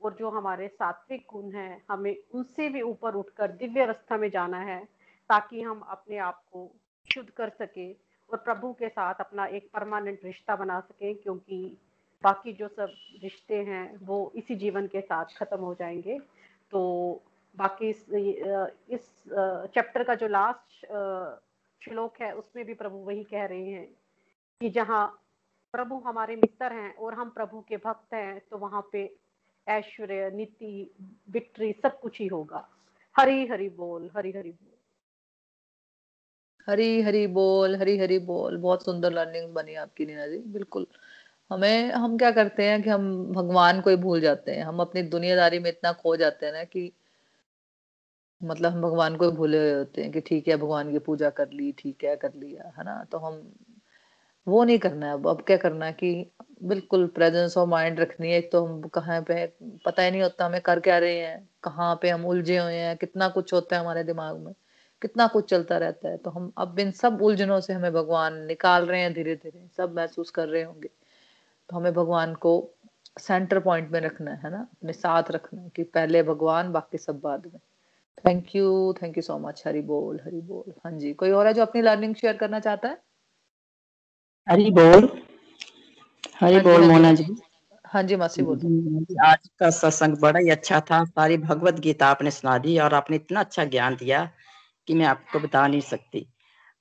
और 0.03 0.16
जो 0.18 0.30
हमारे 0.30 0.68
सात्विक 0.68 1.26
गुण 1.32 1.53
हैं, 1.53 1.82
हमें 1.90 2.16
उनसे 2.34 2.68
भी 2.68 2.82
ऊपर 2.82 3.14
उठकर 3.14 3.53
दिव्य 3.53 3.82
अवस्था 3.82 4.16
में 4.16 4.30
जाना 4.30 4.59
है 4.59 4.84
ताकि 5.30 5.62
हम 5.62 5.80
अपने 5.80 6.18
आप 6.18 6.43
को 6.53 6.70
शुद्ध 7.15 7.29
कर 7.31 7.49
सके 7.49 7.91
और 8.31 8.37
प्रभु 8.39 8.73
के 8.73 8.89
साथ 8.89 9.15
अपना 9.21 9.47
एक 9.47 9.69
परमानेंट 9.73 10.25
रिश्ता 10.25 10.57
बना 10.57 10.79
सके 10.81 11.13
क्योंकि 11.15 11.65
बाकी 12.25 12.53
जो 12.53 12.69
सब 12.69 12.93
रिश्ते 13.23 13.57
हैं 13.65 13.85
वो 14.07 14.33
इसी 14.37 14.55
जीवन 14.57 14.87
के 14.87 15.01
साथ 15.01 15.37
खत्म 15.39 15.59
हो 15.61 15.75
जाएँगे। 15.75 16.19
तो 16.73 16.81
बाकी 17.57 17.89
इस, 17.91 18.07
इस 18.91 19.09
चैप्टर 19.75 20.05
का 20.05 20.15
जो 20.15 20.29
लास्ट 20.29 20.87
श्लोक 21.81 22.21
है 22.21 22.33
उसमें 22.33 22.65
भी 22.65 22.75
प्रभु 22.75 22.97
वही 22.99 23.25
कह 23.25 23.45
रहे 23.47 23.71
हैं 23.71 23.87
कि 24.61 24.71
जहाँ 24.71 25.07
प्रभु 25.75 25.99
हमारे 26.07 26.37
मित्र 26.37 26.73
हैं 26.73 26.95
और 26.97 27.15
हम 27.15 27.31
प्रभु 27.31 27.61
के 27.69 27.77
भक्त 27.77 28.15
हैं 28.15 28.41
तो 28.51 28.59
वहाँ 28.59 28.83
पे 28.93 29.03
ऐश्वर्य 29.67 30.31
नीति 30.35 30.91
विक्ट्री 31.31 31.73
सब 31.83 32.01
कुछ 32.01 32.21
ही 32.21 32.27
होगा। 32.27 32.69
हरी 33.17 33.47
हरी 33.47 33.69
बोल 33.69 34.11
हरी 34.17 34.33
हरी 34.33 34.51
बोल। 34.51 34.72
हरी 36.69 37.01
हरी 37.03 37.27
बोल 37.27 37.77
हरी 37.77 37.97
हरी 37.99 38.19
बोल। 38.19 38.57
बहुत 38.59 38.85
सुंदर 38.85 39.13
लर्निंग 39.13 39.53
बनी 39.55 39.75
आपकी 39.77 40.07
नीना 40.07 40.27
जी, 40.27 40.39
बिल्कुल। 40.49 40.87
हमें, 41.51 41.91
हम 41.93 42.17
क्या 42.19 42.31
करते 42.31 42.65
हैं 42.65 42.83
कि 42.83 42.91
हम 42.91 43.09
भगवान 43.33 43.81
को 43.81 43.91
ही 43.91 43.97
भूल 43.97 44.21
जाते 44.21 44.53
हैं। 44.53 44.65
हम 44.65 44.81
अपनी 44.81 45.03
दुनियादारी 45.11 45.59
में 45.59 45.71
इतना 45.71 45.93
खो 45.93 46.17
जाते 46.17 46.47
हैं 46.47 46.53
ना 46.53 46.65
कि 46.65 46.93
मतलब 48.41 48.73
हम 48.73 48.83
भगवान 48.83 49.17
को 49.17 49.25
ही 49.25 49.31
भूले 49.31 49.59
हुए 49.59 49.73
होते 49.75 50.03
हैं 50.03 50.11
कि 50.13 50.21
ठीक 50.21 50.49
है, 50.49 50.57
भगवान 50.57 50.91
की 50.93 50.99
पूजा 50.99 51.31
कर 51.31 51.51
ली, 51.51 51.71
ठीक 51.73 52.05
है, 52.05 52.17
कर 52.17 52.33
लिया, 52.35 52.73
है 52.79 52.85
ना? 52.85 53.05
तो 53.13 53.19
हम 53.19 53.43
वो 54.47 54.65
नहीं 54.65 54.79
करना 54.79 55.07
है 55.07 55.13
अब। 55.13 55.29
अब 55.29 55.43
क्या 55.47 55.57
करना 55.57 55.87
है 55.87 55.93
कि 55.93 56.31
बिल्कुल 56.63 57.07
प्रेजेंस 57.09 57.57
ऑफ़ 57.59 57.69
माइंड 57.69 58.01
रखनी 58.01 58.33
है। 58.33 58.39
एक 58.39 58.51
तो 58.53 58.65
हम 58.67 58.81
कहाँ 58.89 59.21
पे 59.23 59.47
पता 59.87 60.03
ही 60.03 60.11
नहीं 60.11 60.23
होता 60.23 60.47
हमें 60.47 60.61
कर 60.61 60.81
क्या 60.81 60.99
रहे 60.99 61.19
हैं, 61.21 61.49
कहाँ 61.65 61.95
पे 62.03 62.11
हम 62.11 62.27
उलझे 62.27 62.59
हुए 62.59 62.75
हैं, 62.75 62.97
कितना 62.97 63.29
कुछ 63.29 63.53
होता 63.53 63.77
है 63.77 63.83
हमारे 63.83 64.05
दिमाग 64.05 64.39
में। 64.39 64.53
कितना 65.03 65.26
कुछ 65.26 65.50
चलता 65.50 65.76
रहता 65.78 66.09
है 66.09 66.16
तो 66.16 66.30
हम 66.30 66.53
अब 66.59 66.78
इन 66.78 66.90
सब 66.90 67.22
उलझनों 67.22 67.61
से 67.61 67.72
हमें 67.72 67.92
भगवान 67.92 68.42
निकाल 68.46 68.86
रहे 68.86 69.00
हैं 69.00 69.12
धीरे 69.14 69.34
धीरे 69.36 69.66
सब 69.76 69.96
महसूस 69.96 70.30
कर 70.30 70.48
रहे 70.48 70.62
होंगे। 70.62 70.88
तो 71.70 71.76
हमें 71.76 71.92
भगवान 71.94 72.34
को 72.34 72.53
सेंटर 73.20 73.59
पॉइंट 73.61 73.90
में 73.90 74.00
रखना 74.00 74.30
है 74.34 74.50
ना? 74.50 74.61
अपने 74.61 74.92
साथ 74.92 75.30
रखना 75.30 75.62
है 75.62 75.70
कि 75.76 75.82
पहले 75.82 76.22
भगवान 76.22 76.72
बाकी 76.72 76.98
सब 76.98 77.20
बाद 77.20 77.46
में। 77.46 77.59
Thank 78.24 78.55
you 78.57 78.94
thank 79.03 79.16
you 79.16 79.22
so 79.22 79.38
much 79.38 79.62
Hari 79.66 79.80
बोल 79.80 80.20
हरी 80.24 80.40
बोल। 80.40 80.72
हाँ 80.84 80.92
जी 80.92 81.12
कोई 81.12 81.30
और 81.30 81.46
है 81.46 81.55
जो 81.55 81.62
अपनी 81.62 81.82
लर्निंग 81.82 82.14
शेयर 82.14 82.36
करना 82.36 82.61
चाहता 82.61 82.88
है? 82.88 82.98
हरी 84.48 84.70
बोल। 84.70 85.09
हरी 86.40 86.55
हाँ 86.55 86.62
बोल 86.64 86.82
हाँ 86.82 86.88
मोना 86.88 87.12
जी। 87.12 87.24
हाँ। 87.84 88.03
जी 88.03 88.16
मासी 88.16 88.42
बोल 88.42 88.59
आज 89.24 89.48
का 89.61 89.70
सत्संग 89.70 90.16
बड़ा 90.16 90.40
ही 90.40 90.50
अच्छा 90.50 90.80
था। 90.80 91.05
सारी 91.05 91.36
भगवत 91.36 91.74
गीता 91.80 92.07
आपने 92.07 92.30
सुना 92.30 92.59
दी 92.59 92.78
और 92.78 92.94
आपने 92.94 93.16
इतना 93.16 93.40
अच्छा 93.40 93.64
ज्ञान 93.64 93.94
दिया। 93.94 94.22
कि 94.93 94.99
मैं 94.99 95.07
आपको 95.07 95.40
बता 95.40 95.66
नहीं 95.66 95.80
सकती। 95.80 96.26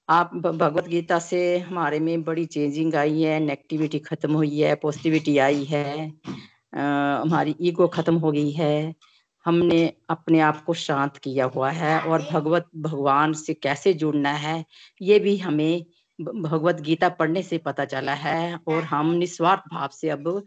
आप 0.10 0.32
भगवत 0.36 0.88
गीता 0.88 1.20
से 1.20 1.58
हमारे 1.58 2.00
में 2.00 2.24
बड़ी 2.24 2.46
चेंजिंग 2.46 2.96
आई 2.96 3.22
है 3.22 3.40
नेगेटिविटी 3.40 4.00
खत्म 4.00 4.34
हुई 4.34 4.60
है 4.60 4.76
पॉजिटिविटी 4.76 5.38
आई 5.38 5.64
है 5.64 6.12
आ, 6.76 6.82
हमारी 7.22 7.56
ईगो 7.62 7.88
खत्म 7.88 8.16
हो 8.16 8.32
गई 8.32 8.52
है 8.52 8.96
हमने 9.46 9.94
अपने 10.10 10.40
आप 10.40 10.64
को 10.64 10.74
शांत 10.74 11.18
किया 11.18 11.46
हुआ 11.46 11.70
है 11.72 12.00
और 12.02 12.28
भगवत 12.32 12.68
भगवान 12.76 13.34
से 13.34 13.54
कैसे 13.54 13.94
जुड़ना 13.94 14.34
है 14.34 14.66
ये 15.02 15.20
भी 15.20 15.38
हमें 15.38 15.86
भगवत 16.22 16.82
गीता 16.82 17.10
पढ़ने 17.10 17.44
से 17.44 17.58
पता 17.58 17.86
चला 17.86 18.14
है 18.14 18.60
और 18.68 18.84
हम 18.84 19.12
निस्वार्थ 19.12 19.62
भाव 19.72 19.90
से 19.94 20.10
अब 20.10 20.44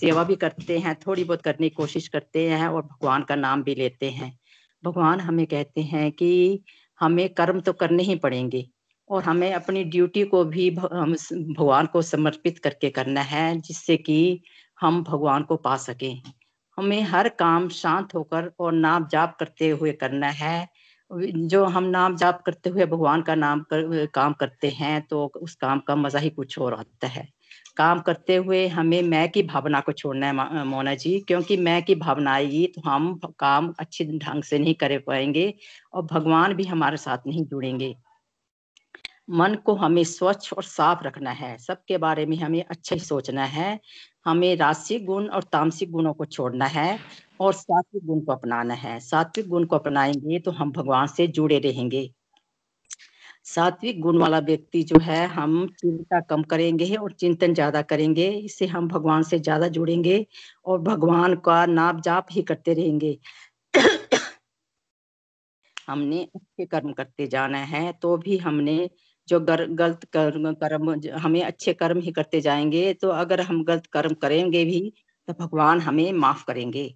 सेवा 0.00 0.24
भी 0.24 0.36
करते 0.36 0.78
हैं 0.78 0.94
थोड़ी 1.06 1.24
बहुत 1.24 1.42
करने 1.42 1.68
की 1.68 1.74
कोशिश 1.74 2.08
करते 2.08 2.48
हैं 2.50 2.68
और 2.68 2.82
भगवान 2.82 3.22
का 3.22 3.34
नाम 3.34 3.62
भी 3.62 3.74
लेते 3.74 4.10
हैं। 4.10 4.38
भगवान 4.84 5.20
हमें 5.20 5.46
कहते 5.46 5.82
हैं 5.82 6.10
कि 6.12 6.62
हमें 7.00 7.28
कर्म 7.34 7.60
तो 7.60 7.72
करने 7.72 8.02
ही 8.02 8.14
पड़ेंगे 8.16 8.64
और 9.10 9.22
हमें 9.24 9.52
अपनी 9.54 9.82
ड्यूटी 9.84 10.22
को 10.24 10.44
भी 10.44 10.70
भगवान 10.70 11.86
को 11.86 12.02
समर्पित 12.02 12.58
करके 12.58 12.90
करना 12.90 13.20
है 13.22 13.44
जिससे 13.60 13.96
कि 13.98 14.18
हम 14.78 15.02
भगवान 15.04 15.42
को 15.42 15.56
पा 15.58 15.76
सकें। 15.78 16.22
हमें 16.78 17.00
हर 17.02 17.28
काम 17.38 17.68
शांत 17.70 18.14
होकर 18.14 18.50
और 18.60 18.72
नाम 18.72 19.06
जाप 19.08 19.36
करते 19.40 19.68
हुए 19.70 19.92
करना 19.94 20.30
है। 20.32 20.68
जो 21.10 21.64
हम 21.66 21.84
नाम 21.86 22.16
जाप 22.16 22.42
करते 22.46 22.70
हुए 22.70 22.86
भगवान 22.86 23.22
का 23.22 23.34
नाम 23.34 23.60
कर, 23.72 24.06
काम 24.14 24.32
करते 24.32 24.68
हैं 24.70 25.00
तो 25.02 25.24
उस 25.36 25.54
काम 25.56 25.80
का 25.80 25.96
मज़ा 25.96 26.20
ही 26.20 26.30
कुछ 26.30 26.58
और 26.58 26.74
आता 26.74 27.06
है। 27.06 27.28
काम 27.78 28.00
करते 28.02 28.36
हुए 28.36 28.66
हमें 28.68 29.02
मैं 29.04 29.28
की 29.32 29.42
भावना 29.44 29.80
को 29.80 29.92
छोड़ना 29.94 30.26
है 30.26 30.64
मोना 30.66 30.94
जी, 30.96 31.18
क्योंकि 31.22 31.56
मैं 31.58 31.82
की 31.84 31.94
भावना 31.96 32.32
आएगी 32.32 32.66
तो 32.76 32.82
हम 32.86 33.14
काम 33.38 33.72
अच्छे 33.80 34.04
ढंग 34.18 34.42
से 34.44 34.58
नहीं 34.58 34.74
कर 34.76 34.98
पाएँगे 35.06 35.52
और 35.92 36.02
भगवान 36.06 36.54
भी 36.54 36.64
हमारे 36.66 36.96
साथ 36.98 37.26
नहीं 37.26 37.44
जुड़ेंगे। 37.46 37.94
मन 39.30 39.54
को 39.64 39.74
हमें 39.76 40.02
स्वच्छ 40.04 40.52
और 40.52 40.62
साफ़ 40.64 41.02
रखना 41.04 41.30
है। 41.32 41.56
सबके 41.58 41.98
बारे 41.98 42.24
में 42.26 42.36
हमें 42.38 42.62
अच्छा 42.62 42.94
ही 42.94 43.00
सोचना 43.00 43.44
है। 43.46 43.78
हमें 44.26 44.54
राशिक 44.56 45.04
गुण 45.06 45.28
और 45.30 45.42
तामसिक 45.52 45.90
गुणों 45.92 46.12
को 46.14 46.24
छोड़ना 46.26 46.66
है 46.68 46.88
और 47.40 47.52
सात्विक 47.54 48.04
गुण 48.06 48.20
को 48.20 48.32
अपनाना 48.32 48.74
है। 48.76 48.98
सात्विक 49.02 49.48
गुण 49.48 49.64
को 49.66 49.76
अपनाएँगे 49.76 50.38
तो 50.40 50.50
हम 50.52 50.72
भगवान 50.72 51.06
से 51.08 51.26
जुड़े 51.30 51.58
रहेंगे। 51.60 52.08
सात्विक 53.48 54.00
गुण 54.00 54.18
वाला 54.18 54.38
व्यक्ति 54.40 54.82
जो 54.84 54.98
है 55.00 55.26
हम 55.28 55.66
चिंता 55.80 56.20
कम 56.30 56.42
करेंगे 56.44 56.94
और 56.96 57.12
चिंतन 57.14 57.54
ज़्यादा 57.54 57.82
करेंगे। 57.84 58.28
इससे 58.30 58.66
हम 58.68 58.88
भगवान 58.88 59.22
से 59.24 59.38
ज़्यादा 59.40 59.68
जुड़ेंगे 59.70 60.24
और 60.66 60.80
भगवान 60.82 61.34
का 61.44 61.64
नाप 61.68 62.00
जाप 62.02 62.26
ही 62.32 62.42
करते 62.44 62.74
रहेंगे। 62.74 63.18
हमने 65.88 66.22
अच्छे 66.26 66.64
कर्म 66.66 66.92
करते 66.92 67.26
जाना 67.28 67.58
है 67.66 67.92
तो 68.02 68.16
भी 68.18 68.36
हमने 68.38 68.78
जो 69.28 69.40
गर, 69.40 69.64
गलत 69.66 70.04
कर्म 70.12 70.52
कर्म 70.56 70.90
हमें 71.18 71.42
अच्छे 71.42 71.72
कर्म 71.74 72.00
ही 72.00 72.12
करते 72.12 72.40
जाएँगे 72.40 72.92
तो 72.94 73.08
अगर 73.10 73.40
हम 73.42 73.62
गलत 73.64 73.86
कर्म 73.92 74.14
करेंगे 74.22 74.64
भी 74.66 74.80
तो 75.28 75.32
भगवान 75.36 75.80
हमें 75.80 76.12
माफ़ 76.14 76.44
करेंगे। 76.46 76.88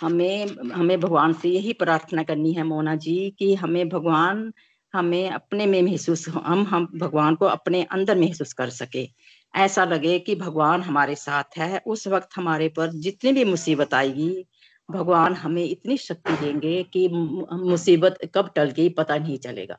हमें 0.00 0.46
हमें 0.70 1.00
भगवान 1.00 1.32
से 1.32 1.48
यही 1.48 1.72
प्रार्थना 1.72 2.22
करनी 2.22 2.52
है 2.52 2.62
मोना 2.62 2.94
जी 2.94 3.36
कि 3.38 3.54
हमें 3.54 3.88
भगवान, 3.88 4.52
हमें 4.94 5.30
अपने 5.30 5.66
में 5.66 5.82
महसूस 5.82 6.28
हम 6.28 6.66
हम 6.66 6.88
भगवान 6.96 7.34
को 7.34 7.44
अपने 7.44 7.82
अंदर 7.82 8.18
महसूस 8.18 8.52
कर 8.52 8.70
सके। 8.70 9.08
ऐसा 9.54 9.84
लगे 9.84 10.18
कि 10.18 10.34
भगवान 10.34 10.82
हमारे 10.82 11.14
साथ 11.14 11.58
है, 11.58 11.82
उस 11.86 12.06
वक्त 12.08 12.28
हमारे 12.36 12.68
पर 12.68 12.92
जितनी 12.92 13.32
भी 13.32 13.44
मुसीबत 13.44 13.94
आएगी, 13.94 14.46
भगवान 14.90 15.34
हमें 15.34 15.64
इतनी 15.64 15.96
शक्ति 15.96 16.32
देंगे 16.32 16.82
कि 16.82 17.08
मुसीबत 17.52 18.18
कब 18.34 18.52
टल 18.56 18.70
गई 18.70 18.88
पता 18.88 19.18
नहीं 19.18 19.38
चलेगा। 19.38 19.78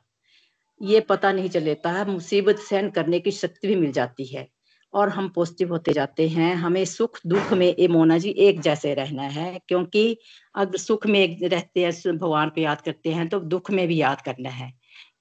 ये 0.82 1.00
पता 1.00 1.32
नहीं 1.32 1.48
चलेता 1.48 1.92
है, 1.92 2.10
मुसीबत 2.10 2.58
सहन 2.58 2.90
करने 2.90 3.20
की 3.20 3.30
शक्ति 3.30 3.68
भी 3.68 3.76
मिल 3.76 3.92
जाती 3.92 4.24
है। 4.24 4.48
और 4.94 5.08
हम 5.08 5.28
पॉजिटिव 5.28 5.70
होते 5.70 5.92
जाते 5.92 6.28
हैं। 6.28 6.54
हमें 6.56 6.84
सुख, 6.84 7.18
दुख 7.26 7.52
में 7.52 7.66
ए 7.68 7.88
मोना 7.88 8.18
जी 8.18 8.30
एक 8.30 8.60
जैसे 8.60 8.94
रहना 8.94 9.22
है, 9.22 9.60
क्योंकि 9.68 10.16
अगर 10.54 10.78
सुख 10.78 11.06
में 11.06 11.38
रहते 11.42 11.84
हैं 11.84 12.16
भगवान 12.16 12.48
को 12.48 12.60
याद 12.60 12.80
करते 12.80 13.12
हैं 13.12 13.28
तो 13.28 13.40
दुख 13.40 13.70
में 13.70 13.86
भी 13.88 14.00
याद 14.00 14.20
करना 14.20 14.50
है। 14.50 14.72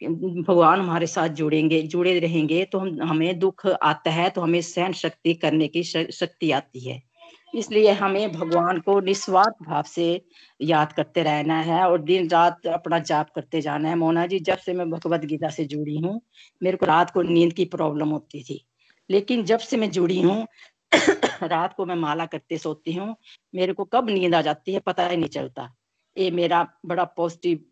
भगवान 0.04 0.80
हमारे 0.80 1.08
साथ 1.08 1.30
जुड़ेंगे, 1.30 1.82
जुड़े 1.84 2.20
रहेंगे 2.20 2.64
तो 2.66 2.80
हम, 2.80 3.02
हमें 3.02 3.40
दुख 3.40 3.66
आता 3.68 4.12
है 4.12 4.30
तो 4.30 4.42
हमें 4.42 4.62
सहन 4.62 4.94
शक्ति 4.94 5.34
करने 5.36 5.68
की 5.68 5.84
शक्ति 5.84 6.52
आती 6.52 6.80
है। 6.80 7.02
इसलिए 7.54 7.92
हमें 7.92 8.32
भगवान 8.32 8.80
को 8.80 9.00
निस्वार्थ 9.00 9.64
भाव 9.64 9.84
से 9.84 10.22
याद 10.60 10.92
करते 10.94 11.24
रहना 11.24 11.60
है 11.62 11.84
और 11.84 12.02
दिन 12.02 12.28
रात 12.30 12.68
अपना 12.68 13.00
जाप 13.02 13.30
करते 13.36 13.62
जाना 13.62 13.90
है। 13.90 13.96
मोना 13.96 14.26
जी, 14.28 14.40
जब 14.40 14.58
से 14.58 14.74
मैं 14.74 14.90
भगवत 14.90 15.26
गीता 15.26 15.50
से 15.50 15.66
जुड़ी 15.66 15.98
हूँ, 15.98 16.20
मेरे 16.62 16.78
को 16.78 16.86
रात 16.86 17.12
को 17.12 17.22
नींद 17.22 17.54
की 17.54 17.66
प्रॉब्लम 17.68 18.10
होती 18.10 18.44
थी। 18.44 18.64
लेकिन 19.10 19.44
जब 19.46 19.60
से 19.60 19.78
मैं 19.78 19.92
जुड़ी 19.92 20.22
हूँ, 20.22 20.48
रात 21.44 21.74
को 21.74 21.86
मैं 21.86 21.96
माला 21.96 22.26
करते 22.26 22.58
सोती 22.58 22.94
हूँ, 22.94 23.16
मेरे 23.56 23.74
को 23.74 23.86
कब 23.86 24.10
नींद 24.10 24.36
आ 24.36 24.42
जाती 24.42 24.74
है 24.74 24.80
पता 24.80 25.08
ही 25.08 25.18
नहीं 25.18 25.30
चलता। 25.30 25.74
ये 26.18 26.32
मेरा 26.32 26.68
बड़ा 26.86 27.04
पॉजिटिव 27.04 27.66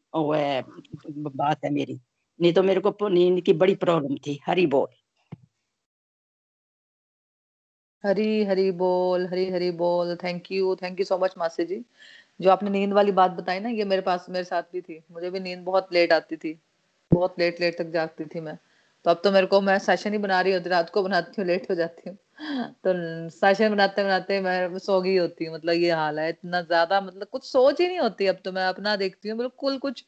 बात 1.37 1.65
है 1.65 1.71
मेरी। 1.73 1.99
नहीं 2.41 2.53
तो 2.53 2.63
मेरे 2.63 2.81
को 2.81 3.09
नींद 3.09 3.41
की 3.41 3.53
बड़ी 3.53 3.75
प्रॉब्लम 3.75 4.15
थी। 4.17 4.39
हरी 4.47 4.67
बोल। 4.67 4.87
हरी 8.03 8.43
हरी 8.43 8.71
बोल, 8.71 9.25
हरी 9.27 9.49
हरी 9.49 9.71
बोल। 9.71 10.15
Thank 10.15 10.51
you 10.51 10.75
thank 10.75 10.99
you 10.99 11.05
so 11.05 11.17
much 11.17 11.33
मासी 11.37 11.65
जी। 11.65 11.83
जो 12.41 12.49
आपने 12.49 12.69
नींद 12.69 12.93
वाली 12.93 13.11
बात 13.11 13.31
बताई 13.31 13.59
ना, 13.59 13.69
ये 13.69 13.85
मेरे 13.85 14.01
पास, 14.01 14.25
मेरे 14.29 14.45
साथ 14.45 14.63
भी 14.73 14.81
थी। 14.81 15.03
मुझे 15.11 15.29
भी 15.29 15.39
नींद 15.39 15.63
बहुत 15.65 15.93
लेट 15.93 16.13
आती 16.13 16.37
थी। 16.37 16.59
बहुत 17.11 17.39
लेट 17.39 17.61
लेट 17.61 17.77
तक 17.77 17.91
जागती 17.91 18.25
थी 18.25 18.39
मैं। 18.39 18.57
तो 19.05 19.11
अब 19.11 19.21
तो 19.23 19.31
मेरे 19.31 19.47
को, 19.47 19.59
मैं 19.61 19.77
सेशन 19.79 20.11
ही 20.11 20.17
बना 20.19 20.39
रही 20.41 20.53
होती, 20.53 20.69
रात 20.69 20.89
को 20.89 21.03
बनाती 21.03 21.41
हूँ 21.41 21.47
लेट 21.47 21.69
हो 21.71 21.75
जाती 21.75 22.09
हूँ। 22.09 22.17
तो 22.83 22.93
सेशन 23.31 23.69
बनाते 23.71 24.03
बनाते 24.03 24.39
मैं 24.41 24.77
सो 24.79 25.01
गई 25.01 25.15
होती 25.17 25.45
हूँ 25.45 25.55
मतलब 25.55 25.73
ये 25.75 25.91
हाल 25.93 26.19
है, 26.19 26.29
इतना 26.29 26.61
ज़्यादा 26.63 27.01
मतलब 27.01 27.27
कुछ 27.29 27.43
सोच 27.45 27.81
ही 27.81 27.87
नहीं 27.87 27.99
होती 27.99 28.27
अब 28.27 28.37
तो 28.45 28.51
मैं 28.51 28.65
अपना 28.67 28.95
देखती 28.95 29.29
हूँ, 29.29 29.37
बिल्कुल 29.37 29.77
कुछ 29.79 30.05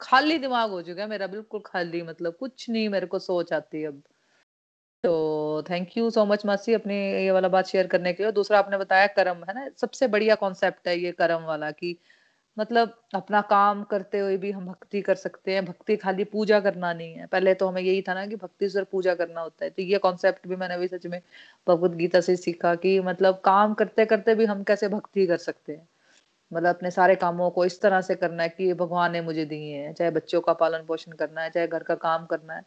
खाली 0.00 0.38
दिमाग 0.38 0.70
हो 0.70 0.82
चुका 0.82 1.02
है 1.02 1.08
मेरा, 1.08 1.26
बिल्कुल 1.28 1.62
खाली 1.66 2.02
मतलब 2.04 2.36
कुछ 2.36 2.68
नहीं 2.70 2.88
मेरे 2.88 3.06
को 3.06 3.18
सोच 3.20 3.52
आती 3.52 3.84
अब। 3.84 4.02
तो 5.04 5.62
थैंक 5.70 5.96
यू 5.96 6.10
सो 6.10 6.24
मच 6.26 6.44
मासी 6.46 6.74
अपनी 6.74 6.94
ये 6.96 7.30
वाला 7.30 7.48
बात 7.48 7.66
शेयर 7.66 7.86
करने 7.86 8.12
के 8.12 8.22
लिए। 8.22 8.32
दूसरा 8.32 8.58
आपने 8.58 8.78
बताया 8.78 9.06
कर्म, 9.08 9.44
है 9.44 9.54
ना, 9.54 9.68
सबसे 9.76 10.06
बढ़िया 10.08 10.34
कॉन्सेप्ट 10.36 10.88
है 10.88 10.98
ये 10.98 11.12
कर्म 11.14 11.44
वाला 11.44 11.70
कि 11.72 11.96
मतलब 12.58 12.94
अपना 13.14 13.40
काम 13.40 13.82
करते 13.84 14.18
हुए 14.18 14.36
भी 14.36 14.50
हम 14.50 14.66
भक्ति 14.66 15.00
कर 15.02 15.14
सकते 15.14 15.54
हैं। 15.54 15.64
भक्ति 15.64 15.96
खाली 15.96 16.24
पूजा 16.24 16.60
करना 16.60 16.92
नहीं 16.92 17.14
है। 17.14 17.26
पहले 17.26 17.54
तो 17.54 17.68
हमें 17.68 17.82
यही 17.82 18.02
था 18.02 18.14
ना 18.14 18.26
कि 18.26 18.36
भक्ति 18.36 18.68
सिर्फ़ 18.68 18.88
पूजा 18.92 19.14
करना 19.14 19.40
होता 19.40 19.64
है। 19.64 19.70
तो 19.70 19.82
ये 19.82 19.98
कॉन्सेप्ट 19.98 20.48
भी 20.48 20.56
मैंने 20.56 20.74
अभी 20.74 20.88
सच 20.88 21.06
में 21.06 21.20
भगवत 21.68 21.90
गीता 21.90 22.20
से 22.20 22.36
सीखा 22.36 22.74
कि 22.74 23.00
मतलब 23.00 23.40
काम 23.44 23.74
करते 23.74 24.04
करते 24.06 24.34
भी 24.34 24.44
हम 24.44 24.62
कैसे 24.62 24.88
भक्ति 24.88 25.26
कर 25.26 25.36
सकते 25.36 25.72
हैं। 25.72 25.88
मतलब 26.52 26.76
अपने 26.76 26.90
सारे 26.90 27.16
कामों 27.16 27.50
को 27.50 27.64
इस 27.64 27.80
तरह 27.80 28.00
से 28.00 28.14
करना 28.14 28.42
है 28.42 28.48
कि 28.48 28.64
ये 28.64 28.74
भगवान 28.74 29.12
ने 29.12 29.20
मुझे 29.20 29.44
दिए 29.44 29.76
हैं। 29.76 29.94
चाहे 29.94 30.10
बच्चों 30.10 30.40
का 30.40 30.52
पालन 30.52 30.84
पोषण 30.86 31.12
करना 31.12 31.40
है, 31.42 31.50
चाहे 31.50 31.66
घर 31.66 31.82
का 31.82 31.94
काम 31.94 32.26
करना 32.26 32.54
है। 32.54 32.62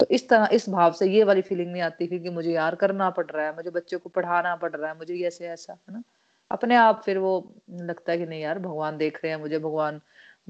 तो 0.00 0.06
इस 0.10 0.28
तरह, 0.28 0.48
इस 0.52 0.68
भाव 0.68 0.92
से 0.92 1.06
ये 1.06 1.24
वाली 1.24 1.42
फीलिंग 1.42 1.72
नहीं 1.72 1.82
आती 1.82 2.06
क्योंकि 2.06 2.30
मुझे 2.30 2.52
यार 2.52 2.74
करना 2.74 3.10
पड़ 3.10 3.26
रहा 3.26 3.46
है, 3.46 3.56
मुझे 3.56 3.70
बच्चों 3.70 3.98
को 3.98 4.08
पढ़ाना 4.10 4.56
पड़ 4.56 4.76
रहा 4.76 4.92
है, 4.92 4.98
मुझे 4.98 5.26
ऐसे 5.26 5.48
ऐसा, 5.48 5.72
है 5.72 5.94
ना? 5.94 6.02
अपने 6.50 6.76
आप 6.76 7.02
फिर 7.04 7.18
वो 7.18 7.54
लगता 7.70 8.12
है 8.12 8.18
कि 8.18 8.26
नहीं 8.26 8.40
यार, 8.40 8.58
भगवान 8.58 8.96
देख 8.96 9.20
रहे 9.24 9.32
हैं 9.32 9.40
मुझे, 9.40 9.58
भगवान 9.58 10.00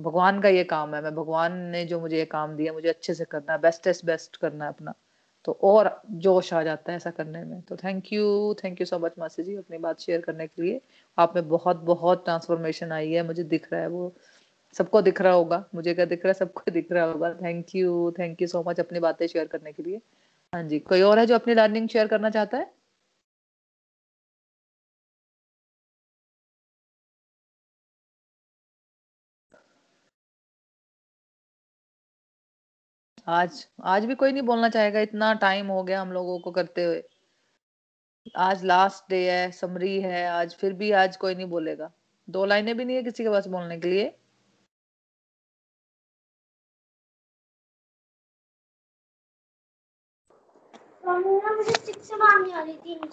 भगवान 0.00 0.40
का 0.40 0.48
ये 0.48 0.64
काम 0.64 0.94
है, 0.94 1.02
मैं 1.02 1.14
भगवान 1.14 1.52
ने 1.52 1.84
जो 1.84 2.00
मुझे 2.00 2.18
ये 2.18 2.24
काम 2.24 2.56
दिया, 2.56 2.72
मुझे 2.72 2.88
अच्छे 2.88 3.14
से 3.14 3.24
करना 3.24 3.52
है 3.52 3.60
बेस्ट 3.60 3.86
एस 3.86 4.04
बेस्ट 4.04 4.36
करना 4.36 4.64
है 4.64 4.70
अपना। 4.70 4.94
तो 5.44 5.58
और 5.62 6.02
जोश 6.10 6.52
आ 6.54 6.62
जाता 6.62 6.92
है 6.92 6.96
ऐसा 6.96 7.10
करने 7.10 7.44
में। 7.44 7.60
तो 7.62 7.76
thank 7.76 8.12
you 8.12 8.54
thank 8.64 8.80
you 8.80 8.86
so 8.86 8.98
much 8.98 9.12
मासी 9.18 9.42
जी 9.42 9.56
अपनी 9.56 9.78
बात 9.78 10.00
शेयर 10.00 10.20
करने 10.20 10.46
के 10.46 10.62
लिए। 10.62 10.80
आप 11.18 11.36
में 11.36 11.48
बहुत 11.48 11.76
बहुत 11.76 12.24
ट्रांसफॉर्मेशन 12.24 12.92
आई 12.92 13.12
है, 13.12 13.22
मुझे 13.22 13.44
दिख 13.44 13.72
रहा 13.72 13.82
है 13.82 13.88
वो। 13.88 14.14
सबको 14.72 15.02
दिख 15.02 15.20
रहा 15.20 15.32
होगा, 15.32 15.64
मुझे 15.74 15.94
क्या 15.94 16.04
दिख 16.04 16.18
रहा 16.18 16.28
है? 16.28 16.34
सबको 16.34 16.62
दिख 16.70 16.92
रहा 16.92 17.04
होगा। 17.04 17.34
Thank 17.34 17.74
you 17.74 18.12
thank 18.18 18.42
you 18.42 18.48
so 18.48 18.64
much 18.66 18.80
अपनी 18.80 19.00
बातें 19.00 19.26
शेयर 19.26 19.46
करने 19.46 19.72
के 19.72 19.82
लिए। 19.82 20.00
हाँ 20.54 20.62
जी, 20.62 20.78
कोई 20.78 21.02
और 21.02 21.18
है 21.18 21.26
जो 21.26 21.34
अपनी 21.34 21.54
लर्निंग 21.54 21.88
शेयर 21.88 22.06
करना 22.06 22.30
चाहता 22.30 22.58
है? 22.58 22.79
आज 33.30 33.66
आज 33.84 34.04
भी 34.06 34.14
कोई 34.14 34.32
नहीं 34.32 34.42
बोलना 34.42 34.68
चाहेगा 34.68 35.00
इतना 35.00 35.32
टाइम 35.42 35.66
हो 35.66 35.82
गया 35.84 36.00
हम 36.00 36.12
लोगों 36.12 36.38
को 36.40 36.50
करते 36.50 36.84
हुए। 36.84 37.02
आज 38.38 38.64
लास्ट 38.64 39.04
डे 39.10 39.18
है 39.30 39.50
समरी 39.52 40.00
है 40.00 40.26
आज 40.28 40.54
फिर 40.60 40.72
भी 40.72 40.90
आज 41.02 41.16
कोई 41.16 41.34
नहीं 41.34 41.46
बोलेगा। 41.50 41.90
दो 42.28 42.44
लाइनें 42.46 42.76
भी 42.76 42.84
नहीं 42.84 42.96
है 42.96 43.02
किसी 43.02 43.24
के 43.24 43.30
पास 43.30 43.46
बोलने 43.48 43.78
के 43.80 43.88
लिए। 43.88 44.16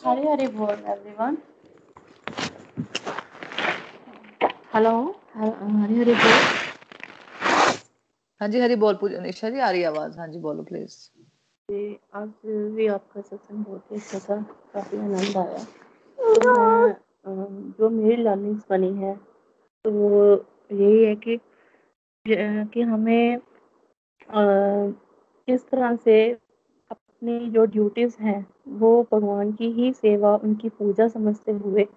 हरे 0.06 0.32
हरे 0.32 0.48
बोल 0.48 0.70
एवरीवन 0.70 1.38
हेलो 4.76 5.00
हरे 5.36 5.96
हरे 5.96 6.14
बोल। 6.14 6.67
हाँ 8.42 8.48
जी, 8.50 8.60
हरी 8.60 8.76
बोल 8.76 8.96
पूजा, 8.96 9.20
निशा 9.22 9.50
जी, 9.50 9.60
आ 9.60 9.70
रही 9.70 9.84
आवाज़? 9.84 10.18
हाँ 10.20 10.28
जी, 10.28 10.40
बोलो 10.40 10.64
प्लीज़ 10.64 10.96
आज 12.16 12.30
भी 12.76 12.88
आपका 12.88 13.22
सत्संग 13.22 13.64
बहुत 13.66 13.92
ही 13.92 13.96
अच्छा 13.98 14.20
था, 14.20 14.36
काफ़ी 14.74 14.98
आनंद 14.98 15.38
आया। 15.38 15.64
तो 16.20 16.92
जो 17.80 17.90
मेरी 17.90 18.22
लर्निंग्स 18.24 18.66
बनी 18.70 18.92
है 18.98 19.16
तो 19.86 19.92
वो 19.92 20.22
यही 20.72 21.04
है 21.06 21.16
कि 21.16 21.40
कि 22.26 22.82
हमें 22.82 23.40
किस 24.30 25.68
तरह 25.70 25.96
से 25.96 26.20
अपनी 26.92 27.40
जो 27.50 27.66
ड्यूटीज़ 27.66 28.16
हैं, 28.22 28.46
वो 28.70 29.04
भगवान 29.12 29.52
की 29.54 29.72
ही 29.72 29.92
सेवा, 29.94 30.36
उनकी 30.36 30.70
पूजा 30.70 31.08
समझते 31.08 31.52
हुए 31.52 31.88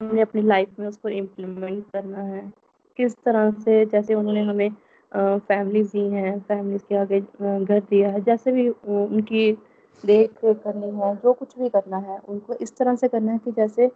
हमने 0.00 0.22
अपनी 0.22 0.42
लाइफ 0.42 0.78
में 0.78 0.86
उसको 0.88 1.08
इम्प्लीमेंट 1.08 1.84
करना 1.92 2.22
है। 2.24 2.42
किस 2.98 3.16
तरह 3.24 3.50
से, 3.60 3.84
जैसे 3.86 4.14
उन्होंने 4.14 4.42
हमें 4.42 4.70
फैमिलीज़ 5.12 5.90
दी 5.92 6.08
हैं 6.10 6.38
फैमिलीज़ 6.40 6.82
के 6.88 6.96
आगे 6.96 7.20
घर 7.20 7.80
दिया 7.80 8.10
है, 8.10 8.20
जैसे 8.22 8.52
भी 8.52 8.68
उनकी 8.68 9.52
देख 10.04 10.38
करनी 10.44 10.90
है, 10.90 11.14
जो 11.16 11.32
कुछ 11.32 11.58
भी 11.58 11.68
करना 11.68 11.96
है, 11.98 12.18
उनको 12.18 12.54
इस 12.54 12.76
तरह 12.76 12.94
से 12.96 13.08
करना 13.08 13.32
है 13.32 13.38
कि 13.38 13.52
जैसे 13.52 13.86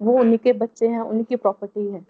वो 0.00 0.18
उन्हीं 0.20 0.38
के 0.38 0.52
बच्चे 0.54 0.88
हैं, 0.88 1.00
उन्हीं 1.00 1.24
की 1.24 1.36
प्रॉपर्टी 1.36 1.86
है। 1.86 2.04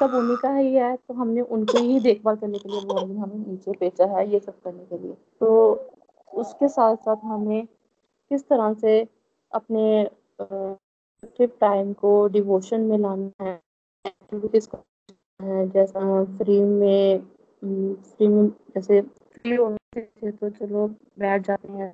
सब 0.00 0.14
उन्हीं 0.14 0.36
का 0.36 0.54
ही 0.54 0.74
है 0.74 0.94
तो 0.96 1.14
हमने 1.14 1.40
उनकी 1.40 1.78
ही 1.78 1.98
देखभाल 2.00 2.36
करने 2.36 2.58
के 2.58 2.68
लिए 2.68 2.80
वो 2.82 2.98
हमें 2.98 3.36
नीचे 3.38 3.70
बेचा 3.70 4.06
है, 4.16 4.28
ये 4.32 4.38
सब 4.38 4.60
करने 4.64 4.84
के 4.84 4.98
लिए। 4.98 5.12
तो 5.40 5.48
उसके 6.30 6.68
साथ 6.68 6.96
साथ 6.96 7.24
हमें 7.24 7.66
किस 8.30 8.48
तरह 8.48 8.72
से 8.74 9.00
अपने 9.52 10.08
टाइम 11.60 11.92
को 11.92 12.26
डिवोशन 12.28 12.80
में 12.80 12.98
लाना 12.98 13.44
है 13.44 13.60
जैसा 15.42 16.24
फ्री 16.38 16.58
में 16.60 17.20
फ्री 17.62 18.28
में 18.28 18.48
जैसे 18.74 19.00
फ्री 19.00 19.54
होने 19.54 20.00
से 20.00 20.30
तो 20.30 20.48
चलो 20.50 20.86
बैठ 21.18 21.46
जाते 21.46 21.72
हैं 21.72 21.92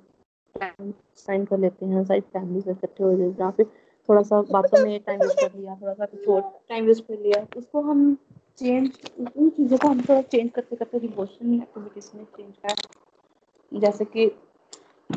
साइन 1.17 1.45
कर 1.45 1.57
लेते 1.59 1.85
हैं, 1.85 2.03
सारी 2.05 2.19
फैमिली 2.21 2.61
से 2.61 2.71
इकट्ठे 2.71 3.03
हो 3.03 3.15
जाए, 3.17 3.29
या 3.39 3.49
फिर 3.51 3.65
थोड़ा 4.09 4.21
सा 4.21 4.41
बातों 4.51 4.83
में 4.85 4.99
टाइम 5.03 5.19
वेस्ट 5.21 5.39
कर 5.41 5.57
लिया 5.57 5.75
थोड़ा 5.81 5.93
सा 5.93 6.05
कुछ 6.05 6.43
टाइम 6.69 6.85
वेस्ट 6.85 7.07
कर 7.07 7.19
लिया, 7.19 7.45
उसको 7.57 7.81
हम 7.81 8.15
चेंज 8.59 8.91
उन 9.37 9.49
चीज़ों 9.49 9.77
को 9.77 9.87
हम 9.87 10.01
थोड़ा 10.01 10.21
चेंज 10.21 10.49
करते 10.55 10.75
करते 10.75 10.99
डिवोशन 10.99 11.53
एक्टिविटीज़ 11.55 12.09
में 12.15 12.23
चेंज 12.37 12.53
कर 12.65 13.79
जैसे 13.79 14.05
कि 14.05 14.27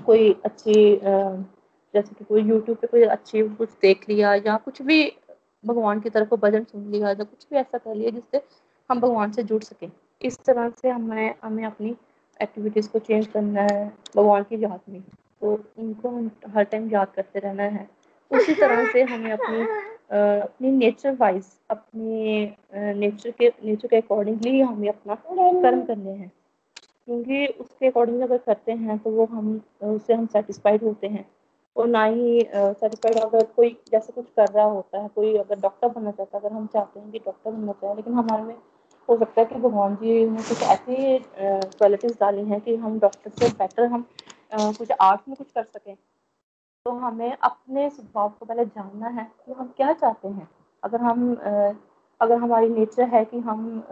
कोई 0.07 0.33
अच्छी 0.45 0.75
जैसे 1.95 2.15
कि 2.15 2.25
कोई 2.25 2.43
यूट्यूब 2.43 2.77
पे 2.77 2.87
कोई 2.87 3.03
अच्छी 3.05 3.43
कुछ 3.49 3.69
देख 3.83 4.09
लिया 4.09 4.35
या 4.35 4.57
कुछ 4.57 4.81
भी 4.83 5.03
भगवान 5.65 6.01
की 6.01 6.11
तरफ़ 6.11 6.35
भजन 6.35 6.65
सुन 6.65 6.91
लिया 6.91 7.09
या 7.09 7.15
कुछ 7.15 7.47
भी 7.51 7.57
ऐसा 7.57 7.79
कर 7.79 7.95
लिया 7.95 8.11
जिससे 8.11 8.41
हम 8.91 9.01
भगवान 9.01 9.33
से 9.33 9.43
जुड़ 9.43 9.63
सकें। 9.63 9.91
इस 10.23 10.39
तरह 10.45 10.69
से 10.83 10.91
हमें 10.91 11.35
हमें 11.43 11.65
अपनी 11.65 11.97
एक्टिविटीज़ 12.41 12.89
को 12.89 12.99
चेंज 12.99 13.27
करना 13.27 13.63
है, 13.63 13.87
भगवान 14.17 14.43
की 14.43 14.63
याद 14.65 14.81
में। 14.89 15.01
तो 15.41 15.53
उनको 15.79 16.09
हम 16.09 16.31
हर 16.49 16.65
टाइम 16.65 16.91
याद 16.91 17.13
करते 17.17 17.39
रहना 17.39 17.63
है। 17.63 17.89
उसी 18.31 18.55
तरह 18.55 18.93
से 18.93 19.03
हमें 19.03 19.31
अपनी 19.33 19.63
अपनी 20.13 20.71
नेचर 20.71 21.15
वाइज 21.15 21.45
अपने 21.71 22.95
नेचर 22.95 23.31
के 23.31 23.49
नेचर 23.65 23.89
के 23.89 23.97
अकॉर्डिंगली 23.97 24.61
हमें 24.61 24.89
अपना 24.89 25.15
कर्म 25.15 25.85
करने 25.87 26.11
हैं। 26.11 26.31
क्योंकि 27.07 27.47
उसके 27.61 27.87
अकॉर्डिंग 27.87 28.21
अगर 28.23 28.39
करते 28.39 28.73
हैं 28.73 28.99
तो 28.99 29.11
वो 29.11 29.25
हम, 29.25 29.61
उससे 29.83 30.15
हम 30.15 30.27
सेटिस्फाइड 30.27 30.83
होते 30.85 31.07
हैं। 31.07 31.25
और 31.77 31.87
ना 31.89 32.05
ही 32.05 32.41
सेटिस्फाइड 32.53 33.19
अगर 33.19 33.45
कोई 33.57 33.71
जैसे 33.93 34.13
कुछ 34.13 34.29
कर 34.37 34.49
रहा 34.49 34.65
होता 34.65 34.99
है, 34.99 35.09
कोई 35.09 35.37
अगर 35.37 35.61
डॉक्टर 35.61 35.89
बनना 35.89 36.11
चाहता 36.11 36.37
है, 36.39 36.45
अगर 36.45 36.55
हम 36.57 36.67
चाहते 36.67 37.01
हैं 37.01 37.11
कि 37.13 37.19
डॉक्टर 37.19 37.51
बनना 37.51 37.73
चाहें, 37.73 37.95
लेकिन 37.97 38.15
हमारे 38.15 38.43
में 38.43 38.55
हो 39.09 39.17
सकता 39.19 39.41
है 39.41 39.47
कि 39.47 39.55
भगवान 39.55 39.95
जी 39.97 40.25
ने 40.31 40.43
कुछ 40.43 40.63
ऐसी 40.63 41.19
क्वालिटीज़ 41.39 42.15
डाली 42.21 42.45
हैं 42.45 42.61
कि 42.61 42.77
हम 42.77 42.99
डॉक्टर 43.01 43.31
से 43.31 43.49
बेटर 43.59 43.87
हम 43.87 44.07
कुछ 44.53 44.93
आर्ट्स 45.01 45.29
में 45.29 45.37
कुछ 45.37 45.51
कर 45.51 45.65
सकें। 45.65 45.95
तो 46.87 46.91
हमें 46.91 47.33
अपने 47.33 47.89
स्वभाव 47.91 48.29
को 48.39 48.47
पहले 48.47 48.65
जानना 48.65 49.09
है 49.21 49.25
कि 49.47 49.53
हम 49.53 49.73
क्या 49.77 49.93
चाहते 49.93 50.29
हैं। 50.29 50.49
अगर 50.83 51.01
हम 51.01 51.35
अगर 52.21 52.37
हमारी 52.37 52.69
नेचर 52.69 53.09
है 53.09 53.25
कि 53.25 53.39
हम 53.39 53.83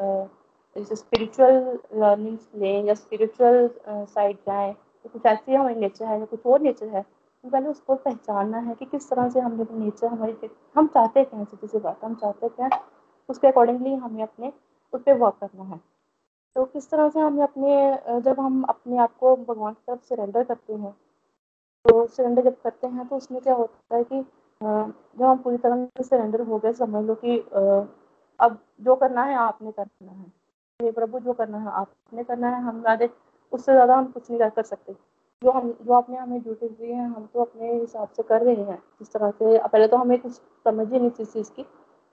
जैसे 0.76 0.96
स्पिरिचुअल 0.96 1.54
लर्निंग्स 1.94 2.48
लें 2.56 2.84
या 2.84 2.94
स्पिरिचुअल 2.94 3.68
साइड 3.88 4.36
जाएँ 4.46 4.72
तो 4.72 5.08
कुछ 5.08 5.26
ऐसी 5.26 5.54
हमारी 5.54 5.74
नेचर 5.80 6.04
है 6.04 6.18
या 6.18 6.24
कुछ 6.24 6.46
और 6.46 6.60
नेचर 6.60 6.88
है 6.88 7.04
पहले 7.44 7.68
उसको 7.68 7.94
पहचानना 7.96 8.58
है 8.58 8.74
कि 8.74 8.84
किस 8.86 9.08
तरह 9.10 9.28
से 9.30 9.40
हम 9.40 9.60
अपनी 9.60 9.84
नेचर 9.84 10.06
हमारी 10.06 10.50
हम 10.76 10.86
चाहते 10.88 11.20
हैं 11.32 11.44
सीधी 11.44 11.66
सी 11.66 11.78
बात 11.78 12.04
हम 12.04 12.14
चाहते 12.14 12.62
हैं, 12.62 12.70
उसके 13.28 13.48
अकॉर्डिंगली 13.48 13.94
हमें 13.96 14.22
अपने 14.22 14.52
उस 14.92 15.02
पर 15.02 15.16
वर्क 15.18 15.36
करना 15.40 15.64
है। 15.64 15.80
तो 16.56 16.64
किस 16.64 16.90
तरह 16.90 17.08
से 17.08 17.20
हमें 17.20 17.42
अपने 17.42 18.20
जब 18.22 18.40
हम 18.40 18.62
अपने 18.64 18.98
आप 18.98 19.16
को 19.16 19.34
भगवान 19.38 19.72
की 19.74 19.82
तरफ़ 19.86 20.00
सरेंडर 20.04 20.44
करते 20.44 20.74
हैं 20.74 20.92
तो 21.84 22.06
सरेंडर 22.08 22.42
जब 22.44 22.60
करते 22.62 22.86
हैं 22.86 23.06
तो 23.08 23.16
उसमें 23.16 23.40
क्या 23.42 23.54
होता 23.54 23.96
है 23.96 24.04
कि 24.04 24.20
जब 24.60 25.22
हम 25.22 25.38
पूरी 25.38 25.56
तरह 25.58 25.84
से 25.96 26.02
सरेंडर 26.02 26.40
हो 26.42 26.58
गए, 26.58 26.72
समझ 26.72 27.04
लो 27.04 27.14
कि 27.14 27.38
अब 28.40 28.58
जो 28.80 28.94
करना 28.96 29.22
है 29.24 29.34
आपने 29.36 29.72
करना 29.72 30.12
है। 30.12 30.26
ये 30.80 30.90
प्रभु, 30.92 31.18
जो 31.20 31.32
करना 31.32 31.58
है 31.58 31.70
आपने 31.72 32.24
करना 32.24 32.48
है, 32.48 32.62
हम 32.62 32.80
ज़्यादा, 32.80 33.06
उससे 33.52 33.72
ज़्यादा 33.72 33.96
हम 33.96 34.06
कुछ 34.12 34.30
नहीं 34.30 34.50
कर 34.50 34.62
सकते। 34.64 34.94
जो 35.42 35.50
हम, 35.50 35.70
जो 35.82 35.92
आपने 35.92 36.16
हमें 36.16 36.40
ड्यूटीज़ 36.42 36.72
दी 36.72 36.90
है, 36.92 37.04
हम 37.04 37.28
तो 37.34 37.40
अपने 37.40 37.72
हिसाब 37.74 38.08
से 38.08 38.22
कर 38.22 38.42
रहे 38.42 38.54
हैं, 38.54 38.76
जिस 38.98 39.12
तरह 39.12 39.30
से, 39.30 39.58
पहले 39.58 39.86
तो 39.88 39.96
हमें 39.96 40.18
कुछ 40.18 40.32
समझ 40.64 40.92
ही 40.92 40.98
नहीं 40.98 41.10
थी 41.10 41.22
इस 41.22 41.32
चीज़ 41.32 41.50
की 41.50 41.64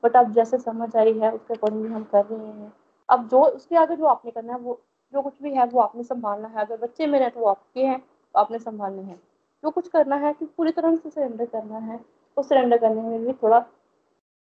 बट 0.03 0.15
अब 0.15 0.31
जैसे 0.33 0.57
समझ 0.57 0.95
आई 0.95 1.13
है, 1.13 1.31
उसके 1.31 1.53
अकॉर्डिंगली 1.53 1.91
हम 1.93 2.03
कर 2.03 2.25
रहे 2.25 2.47
हैं। 2.47 2.73
अब 3.09 3.27
जो, 3.27 3.41
उसके 3.41 3.75
आगे 3.75 3.95
जो 3.95 4.05
आपने 4.05 4.31
करना 4.31 4.53
है, 4.53 4.59
वो, 4.59 4.79
जो 5.13 5.21
कुछ 5.21 5.41
भी 5.43 5.53
है, 5.53 5.65
वो 5.65 5.79
आपने 5.81 6.03
संभालना 6.03 6.47
है। 6.47 6.65
अगर 6.65 6.77
बच्चे 6.77 7.07
मेरे 7.07 7.29
तो 7.29 7.39
वो 7.39 7.47
आपके 7.47 7.85
हैं 7.85 7.99
तो 7.99 8.39
आपने 8.39 8.59
संभालने 8.59 9.01
हैं। 9.03 9.21
जो 9.63 9.69
कुछ 9.69 9.87
करना 9.87 10.15
है, 10.15 10.33
कि 10.33 10.45
पूरी 10.47 10.71
तरह 10.71 10.95
से 10.95 11.09
सरेंडर 11.09 11.45
करना 11.45 11.77
है 11.77 11.99
तो 12.37 12.43
सरेंडर 12.43 12.77
करने 12.77 13.01
में 13.01 13.25
भी 13.25 13.33
थोड़ा, 13.33 13.57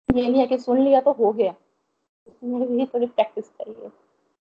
ये 0.10 0.30
नहीं 0.30 0.42
है 0.42 0.48
कि 0.48 0.58
सुन 0.58 0.80
लिया 0.80 1.02
तो 1.02 1.12
हो 1.12 1.32
गया। 1.34 1.54
उसमें 2.28 2.68
भी 2.68 2.86
थोड़ी 2.86 3.06
प्रैक्टिस 3.08 3.46
चाहिए 3.48 3.90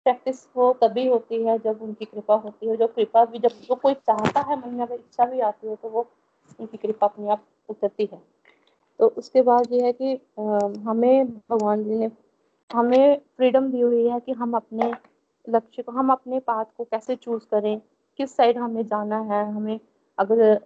प्रैक्टिस 0.09 0.47
वो 0.57 0.73
तभी 0.83 1.07
होती 1.07 1.43
है 1.45 1.59
जब 1.59 1.83
उनकी 1.83 2.05
कृपा 2.05 2.35
होती 2.37 2.69
है। 2.69 2.77
जो 2.77 2.87
कृपा 2.89 3.25
भी, 3.25 3.39
जब 3.39 3.49
जो 3.69 3.75
कोई 3.75 3.95
चाहता 3.95 4.41
है, 4.41 4.57
मन 4.59 4.75
में 4.75 4.83
अगर 4.83 4.95
इच्छा 4.95 5.25
भी 5.25 5.41
आती 5.41 5.69
है 5.69 5.75
तो 5.77 5.89
वो 5.89 6.07
उनकी 6.61 6.77
कृपा 6.79 7.07
अपने 7.07 7.31
आप 7.31 7.43
उतरती 7.69 8.09
है। 8.13 8.21
तो 9.01 9.09
उसके 9.19 9.43
बाद 9.43 9.73
ये 9.73 9.83
है 9.83 9.93
कि 9.93 10.13
हमें 10.87 11.27
भगवान 11.29 11.85
जी 11.85 11.95
ने, 11.97 12.11
हमें 12.71 13.21
फ्रीडम 13.37 13.71
दी 13.71 13.81
हुई 13.81 14.07
है 14.09 14.21
कि 14.21 14.33
हम 14.33 14.55
अपने 14.57 14.93
लक्ष्य 15.47 15.83
को, 15.83 15.93
हम 15.93 16.11
अपने 16.13 16.41
पाथ 16.41 16.65
को 16.77 16.85
कैसे 16.85 17.17
चूज़ 17.17 17.43
करें, 17.51 17.81
किस 18.19 18.37
साइड 18.37 18.59
हमें 18.59 18.85
जाना 18.87 19.21
है, 19.31 19.45
हमें 19.53 19.79
अगर 20.19 20.59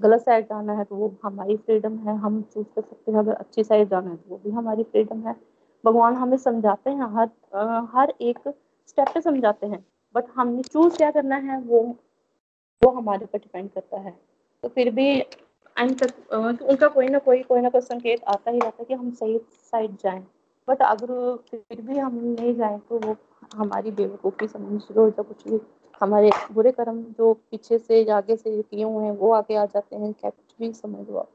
गलत 0.00 0.20
साइड 0.20 0.44
जाना 0.46 0.72
है 0.72 0.84
तो 0.84 0.96
वो 0.96 1.12
हमारी 1.24 1.56
फ्रीडम 1.56 1.96
है, 1.98 2.16
हम 2.18 2.42
चूज़ 2.44 2.66
कर 2.66 2.82
सकते 2.82 3.12
हैं। 3.12 3.18
अगर 3.18 3.32
अच्छी 3.34 3.64
साइड 3.64 3.88
जाना 3.88 4.10
है 4.10 4.16
तो 4.16 4.30
वो 4.30 4.40
भी 4.44 4.50
हमारी 4.50 4.82
फ्रीडम 4.84 5.26
है। 5.28 5.34
भगवान 5.88 6.14
हमें 6.14 6.36
समझाते 6.36 6.90
हैं, 6.90 7.06
हर 7.14 7.28
हर 7.94 8.12
एक 8.22 8.38
स्टेप 8.88 9.08
पे 9.14 9.20
समझाते 9.20 9.66
हैं। 9.66 9.84
बट 10.14 10.24
हमने 10.36 10.62
चूज़ 10.62 10.96
क्या 10.96 11.10
करना 11.10 11.36
है, 11.36 11.60
वो 11.60 11.80
वो 12.82 12.90
हमारे 12.90 13.26
पर 13.26 13.38
डिपेंड 13.38 13.70
करता 13.70 14.00
है। 14.00 14.10
तो 14.62 14.68
फिर 14.68 14.90
भी 14.90 15.08
एंड 15.76 15.98
तक 15.98 16.10
तो 16.30 16.40
उनका 16.68 16.88
कोई 16.88 17.08
ना 17.08 17.18
कोई 17.18 17.42
कोई 17.42 17.60
ना 17.60 17.68
कोई 17.68 17.80
संकेत 17.80 18.24
आता 18.28 18.50
ही 18.50 18.58
रहता 18.58 18.76
है 18.80 18.84
कि 18.84 18.94
हम 18.94 19.10
सही 19.10 19.38
साइड 19.72 19.96
जाएँ। 20.02 20.20
बट 20.68 20.82
अगर 20.82 21.36
फिर 21.50 21.80
भी 21.82 21.98
हम 21.98 22.14
नहीं 22.14 22.54
जाएँ 22.54 22.78
तो 22.88 22.98
वो 22.98 23.16
हमारी 23.54 23.90
बेवकूफ़ी 23.90 24.46
समझ 24.48 24.82
लो 24.96 25.06
या 25.08 25.22
कुछ 25.22 25.46
भी, 25.48 25.60
हमारे 26.00 26.30
बुरे 26.52 26.72
कर्म 26.72 27.02
जो 27.18 27.32
पीछे 27.50 27.78
से, 27.78 28.04
आगे 28.10 28.36
से 28.36 28.60
किए 28.62 28.84
हुए 28.84 29.04
हैं, 29.04 29.12
वो 29.12 29.32
आगे 29.32 29.56
आ 29.56 29.64
जाते 29.66 29.96
हैं, 29.96 30.12
क्या 30.12 30.30
कुछ 30.30 30.54
भी 30.60 30.72
समझ 30.74 31.08
लो 31.10 31.26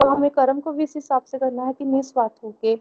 तो 0.00 0.08
हमें 0.08 0.30
कर्म 0.30 0.60
को 0.60 0.72
भी 0.72 0.82
इस 0.82 0.94
हिसाब 0.96 1.22
से 1.22 1.38
करना 1.38 1.64
है 1.64 1.72
कि 1.72 1.84
निस्वार्थ 1.84 2.42
होके 2.44 2.74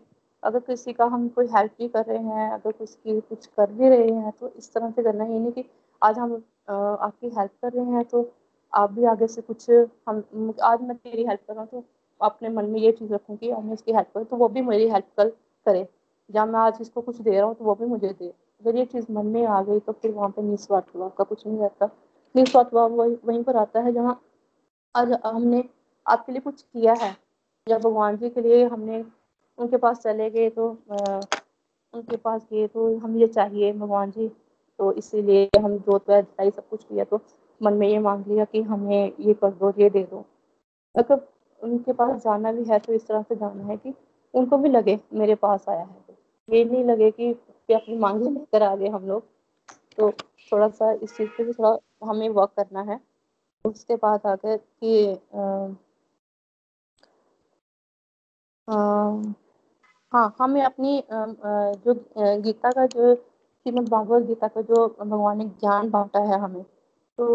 अगर 0.44 0.60
किसी 0.60 0.94
का 0.94 1.06
हम 1.06 1.28
कोई 1.30 1.48
हेल्प 1.48 1.72
भी 1.80 1.88
कर 1.88 2.06
रहे 2.06 2.18
हैं, 2.18 2.52
अगर 2.52 2.72
किसी 2.72 3.20
कुछ 3.22 3.46
कर 3.48 3.72
भी 3.72 3.90
रहे 3.90 4.12
हैं 4.12 4.32
तो 4.40 4.52
इस 4.58 4.74
तरह 4.74 4.92
से 4.92 5.04
करना 5.04 5.24
ही 5.24 5.40
नहीं 5.40 5.52
कि 5.52 5.66
आज 6.02 6.20
हम 6.20 6.34
आपकी 6.70 7.30
हेल्प 7.30 7.52
कर 7.62 7.72
रहे 7.74 7.86
हैं 7.88 8.04
तो 8.06 8.30
आप 8.74 8.92
भी 8.92 9.06
आगे 9.06 9.28
से 9.28 9.42
कुछ 9.42 9.70
हम, 9.70 10.54
आज 10.64 10.82
मैं 10.82 10.96
तेरी 10.98 11.26
हेल्प 11.26 11.40
कर 11.48 11.54
रहा 11.54 11.62
हूँ 11.64 11.70
तो 11.72 11.86
अपने 12.22 12.50
मन 12.50 12.66
में 12.66 12.80
ये 12.80 12.92
चीज़ 12.92 13.14
रखूँ 13.14 13.38
कि 13.38 13.52
मैं 13.54 13.74
इसकी 13.74 13.94
हेल्प 13.94 14.08
करूँ 14.14 14.26
तो 14.26 14.38
वो 14.38 14.48
भी 14.50 14.62
मेरी 14.62 14.88
हेल्प 14.90 15.08
कर, 15.18 15.30
करे। 15.66 15.88
जब 16.30 16.48
मैं 16.48 16.60
आज 16.60 16.78
इसको 16.82 17.02
कुछ 17.02 17.18
दे 17.18 17.32
रहा 17.32 17.46
हूँ 17.46 17.56
तो 17.56 17.66
वो 17.66 17.76
भी 17.76 17.86
मुझे 17.86 18.08
दे। 18.10 18.28
अगर 18.28 18.76
ये 18.78 18.86
चीज़ 18.86 19.06
मन 19.12 19.26
में 19.28 19.46
आ 19.46 19.62
गई 19.64 19.80
तो 19.80 19.92
फिर 19.92 20.12
वहाँ 20.12 20.30
पे 20.30 20.42
निस्वार्थ 20.42 20.98
भाव 20.98 21.10
का 21.18 21.24
कुछ 21.24 21.46
नहीं 21.48 21.60
रहता। 21.60 21.90
निस्वार्थ 22.36 22.74
भाव 22.74 22.92
वही, 22.92 23.18
वहीं 23.26 23.44
पर 23.44 23.56
आता 23.58 23.80
है 23.80 23.94
जहाँ 23.94 24.20
आज 24.96 25.12
हमने 25.26 25.64
आपके 26.06 26.32
लिए 26.32 26.42
कुछ 26.42 26.62
किया 26.64 26.94
है। 27.02 27.16
या 27.68 27.78
भगवान 27.80 28.18
जी 28.18 28.30
के 28.30 28.42
लिए 28.42 28.64
हमने 28.66 29.04
उनके 29.58 29.78
पास 29.78 30.00
चले 30.00 30.30
गए 30.30 30.50
तो 30.50 30.68
उनके 31.94 32.18
पास 32.18 32.46
गए 32.52 32.68
तो 32.68 32.96
हम 32.98 33.18
ये 33.18 33.28
चाहिए 33.28 33.72
भगवान 33.74 34.12
जी। 34.12 34.28
तो 34.80 34.92
इसीलिए 34.94 35.50
हम 35.60 35.78
जो 35.80 35.98
तो 36.00 36.22
सब 36.50 36.68
कुछ 36.70 36.84
किया 36.84 37.04
तो 37.04 37.20
मन 37.62 37.74
में 37.74 37.88
ये 37.88 38.00
मांग 38.00 38.26
लिया 38.28 38.46
कि 38.46 38.62
हमें 38.64 39.12
ये 39.20 39.34
कर 39.34 39.52
दो 39.54 39.74
ये 39.80 39.90
दे 39.90 40.04
दो। 40.04 40.26
अगर 40.96 41.22
उनके 41.62 41.94
पास 41.94 42.24
जाना 42.24 42.52
भी 42.52 42.64
है 42.64 42.80
तो 42.80 42.94
इस 42.94 43.08
तरह 43.08 43.22
से 43.22 43.36
जाना 43.36 43.64
है 43.64 43.78
कि 43.78 43.94
उनको 44.34 44.58
भी 44.58 44.70
लगे 44.70 45.00
मेरे 45.14 45.36
पास 45.36 45.66
आया 45.70 45.82
है 45.82 46.00
तो। 46.08 46.16
ये 46.50 46.64
नहीं 46.66 46.84
लगे 46.86 47.12
कि, 47.12 47.32
अपनी 47.70 47.96
मांग 47.98 48.22
लेकर 48.24 48.64
आ 48.64 48.76
गए 48.76 48.88
हम 48.90 49.08
लोग। 49.08 49.24
तो 49.98 50.12
थोड़ा 50.52 50.68
सा 50.70 50.92
इस 50.94 51.16
चीज़ 51.18 51.30
पे 51.38 51.44
भी 51.44 51.54
थोड़ा 51.54 51.78
हमें 52.04 52.28
वर्क 52.30 52.52
करना 52.58 52.82
है। 52.92 53.00
उसके 53.66 53.96
बाद 53.96 54.26
आकर 54.28 54.58
कि 54.58 54.92
हाँ 60.12 60.34
हमें 60.40 60.62
अपनी 60.64 61.04
जो 61.12 61.94
गीता 62.42 62.70
का 62.72 62.86
जो, 62.86 63.14
श्रीमद 63.16 63.88
भागवत 63.90 64.24
गीता 64.28 64.48
का 64.48 64.62
जो 64.62 64.88
भगवान 65.00 65.38
ने 65.38 65.46
ज्ञान 65.46 65.90
बांटा 65.90 66.20
है 66.22 66.40
हमें 66.40 66.64
तो 67.20 67.26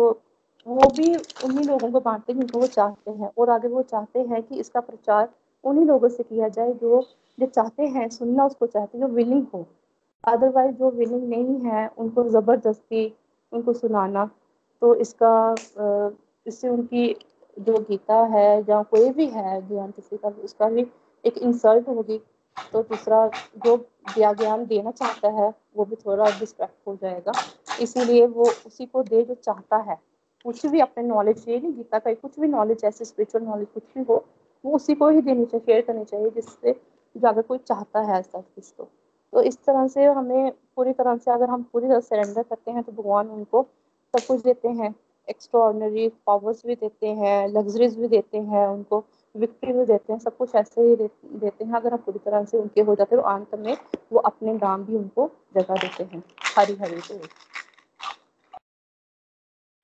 वो 0.67 0.89
भी 0.97 1.15
उन्हीं 1.17 1.65
लोगों 1.67 1.91
को 1.93 2.01
बांटते 2.01 2.33
हैं 2.33 2.41
जिनको 2.41 2.59
वो 2.59 2.67
चाहते 2.67 3.11
हैं 3.13 3.31
और 3.39 3.51
आगे 3.51 3.69
वो 3.69 3.83
चाहते 3.85 4.21
हैं 4.23 4.43
कि 4.43 4.59
इसका 4.61 4.81
प्रचार 4.81 5.29
उन्हीं 5.65 5.85
लोगों 5.87 6.09
से 6.09 6.23
किया 6.23 6.49
जाए 6.49 6.73
जो 6.75 7.01
जो 7.39 7.47
चाहते 7.47 7.87
हैं 7.97 8.09
सुनना 8.11 8.47
उसको 8.47 8.67
चाहते 8.67 8.99
हैं, 8.99 9.07
जो 9.07 9.13
विलिंग 9.15 9.47
हो। 9.55 9.65
अदरवाइज़ 10.25 10.75
जो 10.77 10.91
विलिंग 10.91 11.29
नहीं 11.31 11.59
है, 11.71 11.89
उनको 11.99 12.25
ज़बरदस्ती 12.31 13.07
उनको 13.53 13.73
सुनाना 13.73 14.25
तो 14.83 14.95
इसका 14.97 15.35
इससे 16.47 16.69
उनकी 16.69 17.15
जो 17.57 17.79
गीता 17.91 18.23
है 18.33 18.49
या 18.71 18.83
कोई 18.91 19.11
भी 19.11 19.27
है, 19.27 19.61
ज्ञान 19.69 19.91
किसी 19.91 20.17
का, 20.17 20.29
उसका 20.45 20.69
भी 20.71 20.87
एक 21.25 21.39
इंसल्ट 21.39 21.89
होगी। 21.89 22.21
तो 22.73 22.83
दूसरा 22.83 23.27
जो 23.65 23.77
ज्ञान 24.17 24.65
देना 24.67 24.91
चाहता 24.91 25.29
है, 25.31 25.53
वो 25.77 25.85
भी 25.85 25.97
थोड़ा 25.97 26.25
डिस्ट्रैक्ट 26.31 26.87
हो 26.89 26.97
जाएगा। 27.03 27.33
इसीलिए 27.81 28.27
वो 28.27 28.45
उसी 28.67 28.87
को 28.87 29.03
दे 29.03 29.23
जो 29.23 29.35
चाहता 29.37 29.77
है। 29.83 29.99
कुछ 30.45 30.65
भी 30.67 30.81
अपने 30.81 31.03
नॉलेज 31.05 31.45
ये 31.49 31.59
नहीं, 31.61 31.73
गीता 31.73 31.99
का 31.99 32.13
कुछ 32.15 32.39
भी 32.41 32.49
नॉलेज 32.49 32.85
ऐसे 32.85 33.05
स्पिरिचुअल 33.05 33.45
नॉलेज 33.45 33.69
कुछ 33.75 33.83
भी 33.97 34.05
हो, 34.05 34.25
वो 34.65 34.75
उसी 34.75 34.95
को 34.95 35.09
ही 35.09 35.21
देनी 35.21 35.45
चाहिए 35.45 35.65
शेयर 35.67 35.81
करनी 35.81 36.05
चाहिए, 36.05 36.31
जिससे 36.31 36.71
अगर 37.17 37.43
कोई 37.43 37.59
चाहता 37.59 38.01
है 38.01 38.19
ऐसा 38.19 38.41
कुछ 38.41 38.73
तो। 38.79 38.89
तो 39.33 39.43
इस 39.43 39.57
तरह 39.59 39.87
से 39.89 40.05
हमें 40.07 40.53
पूरी 40.77 40.93
तरह 40.93 41.17
से 41.17 41.31
अगर 41.31 41.49
हम 41.51 41.63
पूरी 41.63 41.89
तरह 41.89 42.01
सरेंडर 42.01 42.43
करते 42.43 42.71
हैं 42.71 42.83
तो 42.83 42.93
भगवान 42.93 43.29
उनको 43.29 43.63
सब 44.15 44.27
कुछ 44.27 44.41
देते 44.43 44.69
हैं। 44.71 44.95
एक्स्ट्रा 45.29 45.61
पावर्स 46.27 46.63
भी 46.67 46.75
देते 46.75 47.07
हैं 47.15 47.49
लग्जरीज 47.49 47.99
भी 47.99 48.09
देते 48.09 48.39
हैं 48.41 48.67
उनको। 48.67 49.05
विक्ट्री 49.37 49.73
भी 49.73 49.85
देते 49.85 50.13
हैं, 50.13 50.19
सब 50.21 50.37
कुछ 50.37 50.55
ऐसे 50.55 50.81
ही 50.81 50.97
देते 50.97 51.65
हैं। 51.65 51.75
अगर 51.75 51.93
हम 51.93 51.99
पूरी 51.99 52.19
तरह 52.19 52.45
से 52.45 52.59
उनके 52.59 52.81
हो 52.81 52.95
जाते 52.95 53.17
हैं 53.17 53.23
तो 53.23 53.29
अंत 53.29 53.55
में 53.61 53.77
वो 54.13 54.19
अपने 54.21 54.53
नाम 54.53 54.85
भी 54.85 54.97
उनको 54.97 55.31
जगह 55.55 55.75
देते 55.75 56.05
हैं। 56.05 56.23
हरी 56.59 56.75
हरी 56.75 56.97
बोल। 56.97 57.29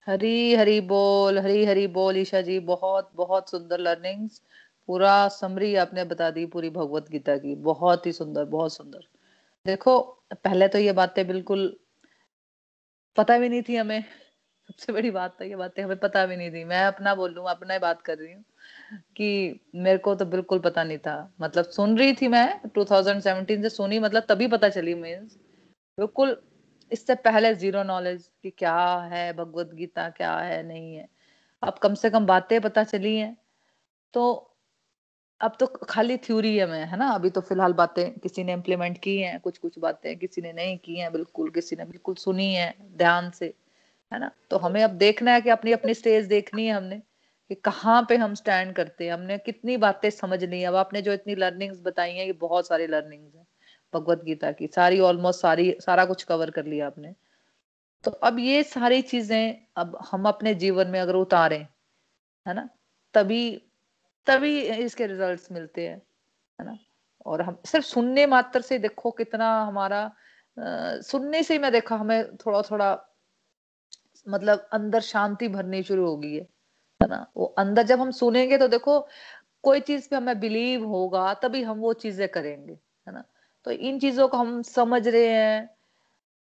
हरी 0.07 0.55
हरी 0.55 0.81
बोल, 0.81 1.39
हरी 1.39 1.65
हरी 1.65 1.87
बोल 1.87 2.17
ईशा 2.17 2.41
जी, 2.41 2.59
बहुत 2.61 3.11
बहुत 3.15 3.51
सुंदर 3.51 3.79
लर्निंग्स 3.79 4.41
पूरा 4.87 5.29
समरी 5.29 5.75
आपने 5.75 6.05
बता 6.05 6.31
दी 6.31 6.47
पूरी 6.47 6.71
भगवत 6.71 7.09
गीता 7.11 7.37
की। 7.37 7.55
बहुत 7.55 8.07
ही 8.07 8.13
सुंदर, 8.13 8.45
बहुत 8.45 8.73
सुंदर। 8.73 9.07
देखो, 9.67 9.99
पहले 10.35 10.69
तो 10.69 10.79
ये 10.79 10.93
बातें 10.93 11.27
बिल्कुल 11.27 11.77
पता 13.17 13.39
भी 13.39 13.49
नहीं 13.49 13.63
थी 13.63 13.77
हमें 13.77 14.05
सबसे 14.73 14.93
बड़ी 14.93 15.11
बात 15.11 15.37
तो 15.39 15.45
ये 15.45 15.57
बातें 15.57 15.83
हमें 15.83 15.97
पता 15.99 16.25
भी 16.27 16.37
नहीं 16.37 16.51
थी। 16.51 16.65
मैं 16.65 16.83
अपना 16.85 17.15
बोल 17.15 17.33
लू 17.35 17.43
अपना 17.43 17.75
ही 17.75 17.79
बात 17.81 18.01
कर 18.03 18.19
रही 18.19 18.33
हूँ 18.33 18.45
कि 19.17 19.61
मेरे 19.77 19.99
को 19.99 20.15
तो 20.15 20.25
बिल्कुल 20.27 20.59
पता 20.59 20.85
नहीं 20.85 20.99
था। 20.99 21.17
मतलब 21.41 21.65
सुन 21.71 21.99
रही 21.99 22.13
थी 22.13 22.29
मैं 22.29 22.47
2017 22.75 23.63
से 23.63 23.69
सुनी 23.69 23.99
मतलब 23.99 24.27
तभी 24.29 24.49
पता 24.49 24.69
चली 24.69 24.95
मीन्स 24.95 25.37
बिल्कुल 25.99 26.37
इससे 26.91 27.15
पहले 27.15 27.55
ज़ीरो 27.55 27.83
नॉलेज 27.83 28.31
कि 28.43 28.51
क्या 28.51 28.77
है, 29.13 29.33
भगवत 29.33 29.71
गीता 29.75 30.09
क्या 30.11 30.37
है, 30.39 30.63
नहीं 30.63 30.97
है। 30.97 31.09
अब 31.63 31.79
कम 31.79 31.95
से 31.95 32.11
कम 32.11 32.27
बातें 32.27 32.61
पता 32.61 32.85
चली 32.85 33.17
हैं। 33.17 33.37
तो 34.15 34.49
अब 35.41 35.57
तो 35.61 35.67
खाली 35.67 36.17
थ्योरी 36.17 36.57
है 36.59 36.67
मैं, 36.67 36.85
है 36.87 36.97
ना? 36.99 37.09
अभी 37.11 37.31
तो 37.31 37.41
फ़िलहाल 37.41 37.73
बातें 37.73 38.19
किसी 38.21 38.45
ने 38.45 38.53
इम्प्लीमेंट 38.53 38.99
की 38.99 39.17
हैं 39.19 39.41
कुछ 39.41 39.59
कुछ 39.59 39.79
बातें 39.79 40.17
किसी 40.19 40.43
ने 40.43 40.53
नहीं 40.53 40.79
की 40.79 40.97
हैं, 40.97 41.13
बिल्कुल 41.13 41.51
किसी 41.51 41.77
ने 41.77 41.85
बिल्कुल 41.85 42.15
सुनी 42.15 42.55
है 42.55 42.75
ध्यान 42.97 43.31
से। 43.31 43.55
है 44.13 44.19
ना? 44.21 44.31
तो 44.51 44.57
हमें 44.59 44.83
अब 44.85 44.91
देखना 44.99 45.33
है 45.33 45.41
कि 45.41 45.51
अपनी 45.51 45.73
अपनी 45.73 45.95
स्टेज 45.95 46.27
देखनी 46.27 46.67
है 46.67 46.73
हमने 46.75 46.99
कि 47.51 47.55
कहाँ 47.57 48.03
पे 48.09 48.17
हम 48.17 48.35
स्टैंड 48.35 48.75
करते 48.77 49.05
हैं। 49.05 49.13
हमने 49.13 49.39
कितनी 49.39 49.77
बातें 49.77 50.09
समझ 50.11 50.43
ली 50.45 50.63
अब 50.65 50.75
आपने 50.77 51.03
जो 51.03 51.13
इतनी 51.13 51.35
लर्निंग्स 51.35 51.81
बताई 51.83 52.13
हैं 52.13 52.27
ये 52.27 52.33
बहुत 52.41 52.69
सारी 52.69 52.87
लर्निंग्स 52.87 53.35
हैं 53.37 53.47
भगवत 53.93 54.23
गीता 54.25 54.53
की। 54.53 54.67
सारी 54.67 55.01
ऑलमोस्ट 55.01 55.41
सारी 55.43 55.75
सारा 55.81 56.05
कुछ 56.05 56.23
कवर 56.25 56.51
कर 56.51 56.67
लिया 56.67 56.87
आपने। 56.87 57.15
तो 58.05 58.11
अब 58.11 58.39
ये 58.39 58.63
सारी 58.63 59.03
चीज़ें 59.03 59.67
अब 59.77 59.99
हम 60.13 60.29
अपने 60.29 60.55
जीवन 60.55 60.89
में 60.89 61.01
अगर 61.01 61.15
उतारें 61.17 61.61
है 62.47 62.55
ना? 62.55 62.69
तभी 63.15 63.43
तभी 64.27 64.61
इसके 64.63 65.07
रिजल्ट्स 65.07 65.53
मिलते 65.53 65.89
हैं 65.89 65.97
है 66.59 66.67
ना? 66.67 66.79
और 67.27 67.43
हम 67.43 67.59
सिर्फ़ 67.67 67.87
सुनने 67.87 68.27
मात्र 68.27 68.61
से 68.61 68.79
देखो 68.79 69.11
कितना 69.11 69.55
हमारा 69.65 70.03
आ, 70.57 71.01
सुनने 71.03 71.43
से 71.43 71.55
ही 71.55 71.61
मैं 71.61 71.73
देखा 71.73 71.97
हमें 71.97 72.37
थोड़ा 72.37 72.63
थोड़ा 72.63 72.95
मतलब 74.27 74.69
अंदर 74.73 75.01
शांति 75.03 75.49
भरनी 75.49 75.83
शुरू 75.83 76.07
हो 76.07 76.17
गई 76.19 76.35
है 76.35 76.47
ना? 77.01 77.27
वो 77.37 77.47
अंदर 77.59 77.83
जब 77.85 78.01
हम 78.01 78.11
सुनेंगे 78.13 78.59
तो 78.59 78.69
देखो, 78.69 79.01
कोई 79.65 79.81
चीज़ 79.83 80.09
पे 80.11 80.17
हमें 80.17 80.41
बिलीव 80.41 80.87
होगा, 80.87 81.33
तभी 81.37 81.63
हम 81.65 81.79
वो 81.81 81.93
चीज़ें 81.97 82.29
करेंगे, 82.31 82.73
है 83.07 83.15
ना? 83.15 83.25
तो 83.67 83.71
इन 83.73 83.99
चीज़ों 84.01 84.29
को 84.29 84.37
हम 84.39 84.63
समझ 84.65 85.07
रहे 85.09 85.29
हैं 85.29 85.71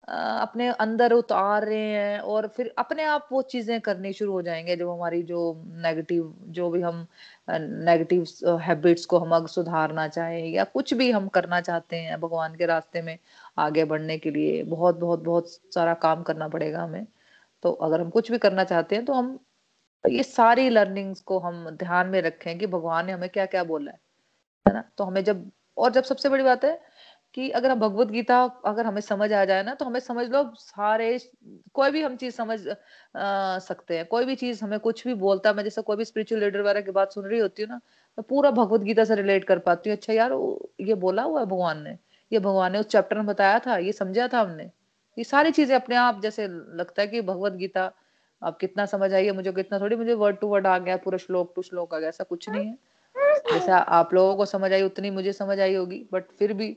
अपने 0.09 0.69
अंदर 0.77 1.12
उतार 1.12 1.65
रहे 1.65 1.78
हैं 1.85 2.20
और 2.23 2.47
फिर 2.48 2.73
अपने 2.78 3.05
आप 3.07 3.28
वो 3.32 3.43
चीज़ें 3.44 3.81
करनी 3.82 4.12
शुरू 4.12 4.32
हो 4.32 4.43
जाएँगे 4.43 4.77
जब 4.77 4.89
हमारी 4.90 5.23
जो 5.24 5.40
नेगेटिव 5.78 6.35
जो 6.51 6.70
भी 6.70 6.81
हम 6.82 7.07
नेगेटिव 7.51 8.24
हैबिट्स 8.62 9.05
को 9.07 9.19
हम 9.20 9.47
सुधारना 9.48 10.07
चाहें 10.09 10.47
या 10.48 10.65
कुछ 10.66 10.94
भी 10.94 11.11
हम 11.12 11.28
करना 11.31 11.61
चाहते 11.62 11.97
हैं, 11.97 12.20
भगवान 12.20 12.55
के 12.57 12.66
रास्ते 12.66 13.02
में 13.02 13.19
आगे 13.59 13.85
बढ़ने 13.86 14.19
के 14.19 14.31
लिए 14.31 14.62
बहुत 14.66 14.98
बहुत 14.98 15.20
बहुत 15.24 15.51
सारा 15.74 15.94
काम 16.02 16.23
करना 16.24 16.48
पड़ेगा 16.48 16.82
हमें। 16.85 17.07
तो 17.62 17.72
अगर 17.82 18.00
हम 18.00 18.10
कुछ 18.10 18.30
भी 18.30 18.38
करना 18.38 18.64
चाहते 18.64 18.96
हैं 18.96 19.04
तो 19.04 19.12
हम 19.14 19.38
ये 20.04 20.22
सारी 20.22 20.68
लर्निंग्स 20.70 21.20
को 21.22 21.38
हम 21.40 21.70
ध्यान 21.72 22.06
में 22.08 22.20
रखें 22.22 22.58
कि 22.58 22.66
भगवान 22.68 23.06
ने 23.06 23.12
हमें 23.12 23.28
क्या 23.30 23.46
क्या 23.46 23.64
बोला 23.64 23.92
है 23.92 23.98
है 24.66 24.74
ना? 24.74 24.82
तो 24.98 25.04
हमें 25.04 25.24
जब 25.24 25.50
और 25.76 25.92
जब 25.92 26.04
सबसे 26.04 26.28
बड़ी 26.28 26.44
बात 26.44 26.64
है 26.64 26.80
कि 27.36 27.50
अगर 27.52 27.70
हम 27.70 27.80
भगवत 27.80 28.08
गीता 28.10 28.42
अगर 28.66 28.86
हमें 28.86 29.00
समझ 29.02 29.32
आ 29.34 29.44
जाए 29.44 29.62
ना 29.64 29.74
तो 29.74 29.84
हमें 29.84 30.00
समझ 30.00 30.26
लो 30.28 30.44
सारे 30.58 31.18
कोई 31.74 31.90
भी 31.90 32.02
हम 32.02 32.16
चीज़ 32.16 32.34
समझ 32.36 32.60
आ, 32.68 33.58
सकते 33.60 33.96
हैं। 33.98 34.06
कोई 34.06 34.24
भी 34.26 34.34
चीज़ 34.36 34.64
हमें 34.64 34.78
कुछ 34.80 35.06
भी 35.08 35.14
बोलता 35.16 35.50
है 35.50 35.56
मैं 35.56 35.64
जैसे 35.64 35.82
कोई 35.82 35.96
भी 35.96 36.04
स्पिरिचुअल 36.04 36.42
लीडर 36.42 36.60
वगैरह 36.62 36.80
की 36.80 36.92
बात 36.92 37.12
सुन 37.12 37.26
रही 37.26 37.40
होती 37.40 37.62
हूँ 37.62 37.70
ना 37.70 37.76
मैं 38.18 38.24
पूरा 38.28 38.50
भगवत 38.52 38.82
गीता 38.82 39.04
से 39.04 39.14
रिलेट 39.16 39.44
कर 39.46 39.58
पाती 39.60 39.90
हूँ। 39.90 39.96
अच्छा 39.96 40.12
यार 40.12 40.32
ये 40.82 40.94
बोला 40.96 41.22
हुआ 41.24 41.40
है 41.40 41.46
भगवान 41.46 41.82
ने 41.84 41.98
ये 42.32 42.38
भगवान 42.40 42.72
ने 42.72 42.78
उस 42.80 42.86
चैप्टर 42.88 43.16
में 43.16 43.26
बताया 43.26 43.58
था 43.60 43.76
ये 43.78 43.92
समझा 43.94 44.28
था 44.28 44.40
हमने। 44.40 44.70
ये 45.20 45.24
सारी 45.24 45.51
चीज़ें 45.51 45.74
अपने 45.76 45.97
आप 45.97 46.20
जैसे 46.22 46.47
लगता 46.48 47.02
है 47.02 47.09
कि 47.09 47.20
भगवत 47.20 47.52
गीता, 47.52 47.82
आप 48.42 48.59
कितना 48.59 48.86
समझ 48.86 49.12
आई 49.14 49.26
है 49.26 49.32
मुझे 49.32 49.52
कितना 49.52 49.78
थोड़ी, 49.80 49.97
मुझे 49.97 50.14
वर्ड 50.14 50.36
टू 50.36 50.47
वर्ड 50.47 50.66
आ 50.66 50.78
गया, 50.78 50.97
पूरा 50.97 51.18
श्लोक 51.18 51.52
टू 51.56 51.62
श्लोक 51.62 51.94
आ 51.94 51.98
गया, 51.98 52.09
ऐसा 52.09 52.24
कुछ 52.24 52.48
नहीं 52.48 52.66
है। 52.66 52.78
जैसा 53.52 53.76
आप 53.76 54.14
लोगों 54.14 54.36
को 54.36 54.44
समझ 54.47 54.72
आई, 54.72 54.82
उतनी 54.82 55.10
मुझे 55.10 55.32
समझ 55.32 55.59
आई 55.60 55.74
होगी 55.74 56.06
बट 56.12 56.30
फिर 56.38 56.52
भी 56.52 56.76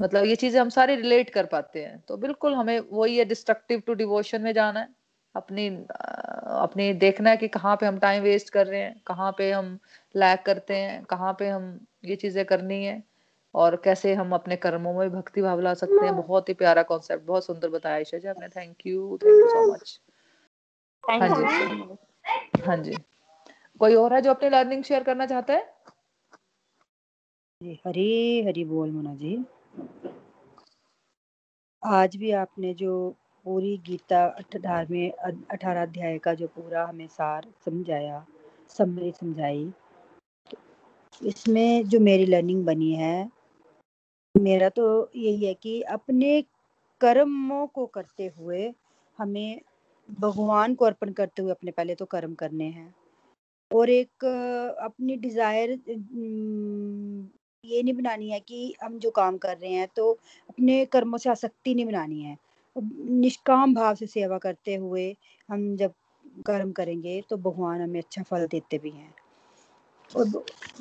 मतलब 0.00 0.24
ये 0.24 0.36
चीज़ें 0.36 0.60
हम 0.60 0.68
सारे 0.68 0.96
रिलेट 0.96 1.30
कर 1.30 1.46
पाते 1.46 1.84
हैं। 1.84 1.98
तो 2.08 2.16
बिल्कुल 2.16 2.54
हमें 2.54 2.78
वही 2.92 3.16
है 3.18 3.24
डिस्ट्रक्टिव 3.24 3.82
टू 3.86 3.94
डिवोशन 3.94 4.42
में 4.42 4.52
जाना 4.52 4.80
है। 4.80 4.88
अपनी 5.34 5.68
अपनी 5.68 6.92
देखना 6.94 7.30
है 7.30 7.36
कि 7.36 7.48
कहाँ 7.48 7.76
पे 7.76 7.86
हम 7.86 7.98
टाइम 7.98 8.22
वेस्ट 8.22 8.50
कर 8.50 8.66
रहे 8.66 8.80
हैं, 8.80 9.00
कहाँ 9.06 9.34
पे 9.38 9.50
हम 9.52 9.78
लैक 10.14 10.42
करते 10.46 10.76
हैं, 10.76 11.02
कहाँ 11.04 11.32
पे 11.38 11.48
हम 11.48 11.78
ये 12.04 12.16
चीज़ें 12.16 12.44
करनी 12.44 12.84
है। 12.84 13.02
और 13.54 13.76
कैसे 13.76 14.14
हम 14.14 14.32
अपने 14.34 14.56
कर्मों 14.56 14.92
में 14.94 15.10
भक्ति 15.10 15.42
भाव 15.42 15.60
ला 15.60 15.74
सकते 15.74 16.04
हैं। 16.06 16.16
बहुत 16.16 16.48
ही 16.48 16.54
प्यारा 16.54 16.82
कॉन्सेप्ट 16.82 17.24
बहुत 17.24 17.44
सुंदर 17.46 17.68
बताया 17.68 17.96
ईशा 17.96 18.18
जी 18.18 18.28
आपने। 18.28 18.48
Thank 18.48 18.86
you 18.86 19.18
thank 19.22 19.40
you 19.40 19.48
so 19.48 19.72
much 19.72 20.00
हाँ 21.04 21.28
जी। 21.28 22.62
हाँ 22.62 22.76
जी। 22.76 22.96
कोई 23.80 23.94
और 23.94 24.14
है 24.14 24.20
जो 24.20 24.30
अपनी 24.30 24.48
लर्निंग 24.48 24.82
शेयर 24.84 25.02
करना 25.02 25.26
चाहता 25.26 25.54
है? 25.54 25.74
जी 27.60 27.80
हरी 27.86 28.42
हरी 28.46 28.64
बोल 28.64 28.90
मुना 28.90 29.14
जी। 29.14 29.44
आज 31.84 32.16
भी 32.16 32.30
आपने 32.30 32.74
जो 32.74 33.14
पूरी 33.46 33.76
गीता 33.78 34.24
अठारहवें 34.26 35.10
अठारह 35.50 35.82
अध्याय 35.82 36.18
का 36.18 36.34
जो 36.34 36.46
पूरा 36.46 36.84
हमें 36.86 37.06
सार 37.08 37.46
समझाया 37.64 38.24
समरी 38.68 39.10
समझाई 39.12 39.72
इसमें 41.22 41.84
जो 41.84 42.00
मेरी 42.00 42.26
लर्निंग 42.26 42.64
बनी 42.66 42.92
है 42.92 43.30
मेरा 44.34 44.68
तो 44.68 44.84
यही 45.16 45.44
है 45.46 45.52
कि 45.54 45.80
अपने 45.82 46.40
कर्मों 47.00 47.66
को 47.66 47.84
करते 47.86 48.26
हुए 48.38 48.72
हमें 49.18 49.60
भगवान 50.08 50.74
को 50.74 50.84
अर्पण 50.84 51.12
करते 51.12 51.42
हुए 51.42 51.50
अपने 51.50 51.70
पहले 51.70 51.94
तो 51.94 52.04
कर्म 52.04 52.34
करने 52.34 52.64
हैं। 52.64 52.94
और 53.70 53.90
एक 53.90 54.24
अपनी 54.24 55.16
डिज़ायर 55.16 55.70
ये 57.64 57.82
नहीं 57.82 57.94
बनानी 57.94 58.30
है 58.30 58.40
कि 58.40 58.74
हम 58.82 58.98
जो 58.98 59.10
काम 59.10 59.36
कर 59.38 59.56
रहे 59.56 59.72
हैं 59.72 59.88
तो 59.96 60.10
अपने 60.50 60.84
कर्मों 60.86 61.18
से 61.18 61.30
आसक्ति 61.30 61.74
नहीं 61.74 61.86
बनानी 61.86 62.20
है। 62.22 62.36
निष्काम 62.76 63.74
भाव 63.74 63.94
से 63.94 64.06
सेवा 64.06 64.38
करते 64.38 64.74
हुए 64.76 65.14
हम 65.48 65.74
जब 65.76 65.92
कर्म 66.46 66.72
करेंगे 66.72 67.20
तो 67.30 67.36
भगवान 67.38 67.80
हमें 67.82 68.00
अच्छा 68.00 68.22
फल 68.22 68.46
देते 68.46 68.78
भी 68.78 68.90
हैं। 68.90 69.14
और 70.10 70.24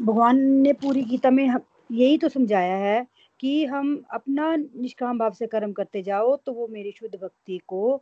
भगवान 0.01 0.37
ने 0.37 0.73
पूरी 0.73 1.03
गीता 1.03 1.29
में 1.31 1.43
यही 1.45 2.17
तो 2.17 2.29
समझाया 2.29 2.75
है 2.77 3.05
कि 3.43 3.65
हम 3.65 4.03
अपना 4.11 4.55
निष्काम 4.55 5.17
भाव 5.19 5.33
से 5.33 5.47
कर्म 5.47 5.71
करते 5.73 6.01
जाओ 6.03 6.35
तो 6.45 6.51
वो 6.53 6.67
मेरी 6.67 6.91
शुद्ध 6.91 7.15
भक्ति 7.15 7.57
को 7.67 7.95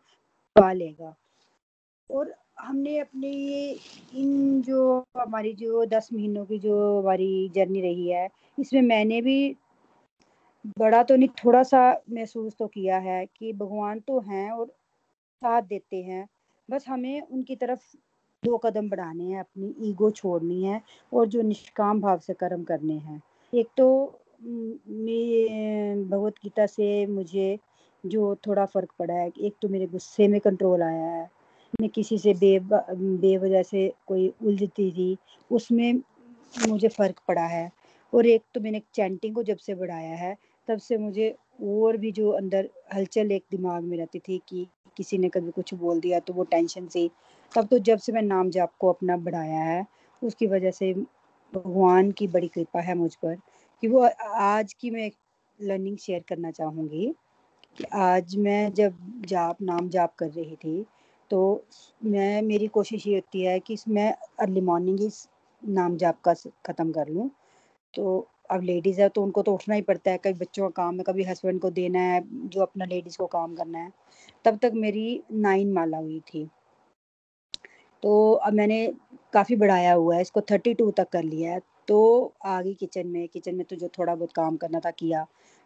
पा 0.56 0.72
लेगा। 0.74 1.16
और 2.10 2.34
हमने 2.60 2.98
अपने 3.00 3.32
इन 4.16 4.62
जो 4.62 5.00
हमारी 5.18 5.54
जो 5.54 5.86
दस 5.86 6.10
महीनों 6.14 6.46
की 6.46 6.60
जो 6.60 7.00
हमारी 7.02 7.50
जर्नी 7.56 7.82
रही 7.82 8.10
है, 8.10 8.30
इसमें 8.58 8.82
मैंने 8.82 9.22
भी 9.22 9.56
बड़ा 10.80 11.02
तो 11.04 11.16
नहीं, 11.16 11.30
थोड़ा 11.46 11.64
सा 11.64 12.02
महसूस 12.12 12.56
तो 12.60 12.68
किया 12.68 12.98
है 12.98 13.26
कि 13.26 13.54
भगवान 13.54 14.00
तो 14.00 14.20
हैं 14.20 14.52
और 14.52 14.68
साथ 14.68 15.62
देते 15.62 16.02
हैं। 16.04 16.28
बस 16.70 16.88
हमें 16.88 17.22
उनकी 17.22 17.56
तरफ़ 17.56 17.96
दो 18.44 18.58
कदम 18.58 18.90
बढ़ाने 18.90 19.24
हैं, 19.24 19.40
अपनी 19.40 19.76
ईगो 19.90 20.12
छोड़नी 20.12 20.64
है 20.64 20.82
और 21.14 21.28
जो 21.28 21.42
निष्काम 21.42 22.02
भाव 22.02 22.20
से 22.20 22.34
कर्म 22.34 22.64
करने 22.64 22.94
हैं। 22.94 23.22
एक 23.54 23.68
तो 23.78 23.88
भगवत 24.42 26.34
गीता 26.44 26.66
से 26.66 27.06
मुझे 27.06 27.58
जो 28.04 28.36
थोड़ा 28.48 28.66
फ़र्क 28.66 28.92
पड़ा 29.00 29.14
है, 29.14 29.32
एक 29.42 29.56
तो 29.62 29.68
मेरे 29.70 29.88
गुस्से 29.88 30.28
में 30.28 30.40
कंट्रोल 30.42 30.84
आया 30.84 31.06
है। 31.06 31.30
मैं 31.82 31.90
किसी 31.90 32.18
से 32.18 32.34
बे 32.34 32.60
बेवजह 32.62 33.64
से 33.64 33.92
कोई 34.08 34.28
उलझती 34.44 34.92
थी, 34.92 35.18
उसमें 35.52 35.94
मुझे 36.68 36.88
फ़र्क 36.88 37.20
पड़ा 37.28 37.46
है। 37.46 37.72
और 38.14 38.26
एक 38.26 38.42
तो 38.54 38.62
मैंने 38.62 38.82
चैंटिंग 38.94 39.36
को 39.36 39.44
जब 39.44 39.58
से 39.58 39.76
बढ़ाया 39.76 40.16
है, 40.16 40.36
तब 40.68 40.78
से 40.78 40.98
मुझे 40.98 41.30
और 41.64 41.98
भी 41.98 42.12
जो 42.12 42.30
अंदर 42.30 42.70
हलचल 42.96 43.32
एक 43.32 43.44
दिमाग 43.52 43.84
में 43.84 43.98
रहती 43.98 44.20
थी 44.20 44.42
कि 44.50 44.68
किसी 44.98 45.18
ने 45.18 45.30
कभी 45.30 45.52
कुछ 45.52 45.74
बोल 45.74 46.00
दिया 46.00 46.20
तो 46.20 46.34
वो 46.34 46.44
टेंशन 46.44 46.88
से। 46.88 47.10
तब 47.56 47.68
तो 47.68 47.80
जब 47.80 47.98
से 47.98 48.12
मैं 48.12 48.22
नाम 48.22 48.50
जाप 48.50 48.74
को 48.80 48.90
अपना 48.90 49.18
बढ़ाया 49.18 49.60
है, 49.60 49.86
उसकी 50.24 50.48
वजह 50.48 50.72
से 50.72 50.94
भगवान 51.54 52.12
की 52.12 52.28
बड़ी 52.28 52.48
कृपा 52.48 52.82
है 52.82 52.96
मुझ 52.96 53.16
पर। 53.16 53.38
कि 53.84 53.88
वो 53.88 54.08
आज 54.42 54.74
की 54.74 54.90
मैं 54.92 55.10
लर्निंग 55.60 55.98
शेयर 55.98 56.24
करना 56.30 56.52
चाहूँगी 56.52 57.14
कि 57.78 57.84
आज 57.94 58.36
मैं 58.38 58.74
जब 58.74 58.98
जाप, 59.28 59.62
नाम 59.62 59.90
जाप 59.90 60.16
कर 60.20 60.30
रही 60.30 60.56
थी 60.56 60.86
तो 61.32 61.64
मैं, 62.02 62.42
मेरी 62.42 62.68
कोशिश 62.68 63.08
ये 63.08 63.16
होती 63.16 63.42
है 63.42 63.60
कि 63.60 63.78
मैं 63.90 64.12
अर्ली 64.40 64.62
मॉर्निंग 64.62 65.00
ही 65.00 65.10
नाम 65.64 65.96
जाप 65.98 66.22
का 66.22 66.34
ख़त्म 66.66 66.92
कर 66.92 67.08
लूँ। 67.08 67.30
तो 67.94 68.28
अब 68.52 68.64
लेडीज़ 68.64 69.02
है 69.02 69.08
तो 69.10 69.24
उनको 69.24 69.42
तो 69.42 69.54
उठना 69.54 69.76
ही 69.76 69.82
पड़ता 69.82 70.12
है 70.12 70.18
कभी 70.18 70.34
बच्चों 70.40 70.70
का 70.70 70.84
काम 70.84 70.98
है, 70.98 71.04
कभी 71.04 71.24
हस्बैंड 71.24 71.60
को 71.62 71.70
देना 71.72 72.00
है, 72.02 72.22
जो 72.50 72.62
अपना 72.62 72.86
लेडीज़ 72.86 73.18
को 73.18 73.28
काम 73.28 73.56
करना 73.56 73.80
है। 73.80 73.92
तब 74.46 74.60
तक 74.62 74.72
मेरी 74.76 75.22
नाइन 75.34 75.72
माला 75.74 75.98
हुई 75.98 76.20
थी। 76.28 76.46
तो 78.04 78.32
अब 78.34 78.54
मैंने 78.54 78.86
काफ़ी 79.34 79.56
बढ़ाया 79.56 79.94
हुआ 79.94 80.16
है, 80.16 80.22
इसको 80.22 80.42
थर्टी 80.42 80.74
टू 80.74 80.92
तक 80.92 81.10
कर 81.10 81.24
लिया 81.24 81.52
है। 81.54 81.60
तो 81.92 82.34
आ 82.46 82.62
गई 82.62 82.74
किचन 82.74 83.08
में 83.08 83.28
किचन 83.28 83.56
में 83.56 83.66
तो 83.66 83.76
जो 83.76 83.88
थोड़ा 83.88 84.14
बहुत 84.16 84.34
काम 84.34 84.58
करना 84.58 84.80
था, 84.80 84.92
किया। 84.92 85.26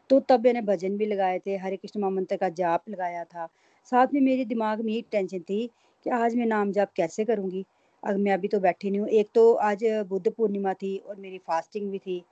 तो 0.10 0.19
तब 0.19 0.43
मैंने 0.43 0.61
भजन 0.61 0.97
भी 0.97 1.06
लगाए 1.06 1.39
थे, 1.39 1.57
हरे 1.57 1.77
कृष्ण 1.77 1.99
महामंत्र 2.02 2.38
का 2.38 2.49
जाप 2.49 2.89
लगाया 2.89 3.23
था। 3.23 3.47
साथ 3.91 4.14
में 4.14 4.22
मेरे 4.22 4.45
दिमाग 4.45 4.81
में 4.81 4.93
एक 4.93 5.07
टेंशन 5.11 5.39
थी 5.39 5.65
कि 6.06 6.10
आज 6.10 6.35
मैं 6.35 6.45
नाम 6.45 6.72
जाप 6.72 6.91
कैसे 6.95 7.26
करूँगी? 7.26 7.65
अब 8.03 8.18
मैं 8.18 8.31
अभी 8.34 8.47
तो 8.47 8.60
बैठी 8.60 8.91
नहीं 8.91 9.02
हूँ। 9.02 9.10
एक 9.10 9.30
तो 9.35 9.53
आज 9.53 9.84
बुद्ध 10.10 10.31
पूर्णिमा 10.31 10.73
थी 10.73 10.97
और 10.97 11.15
मेरी 11.15 11.38
फास्टिंग 11.38 11.91
भी 11.91 11.99
थी। 11.99 12.23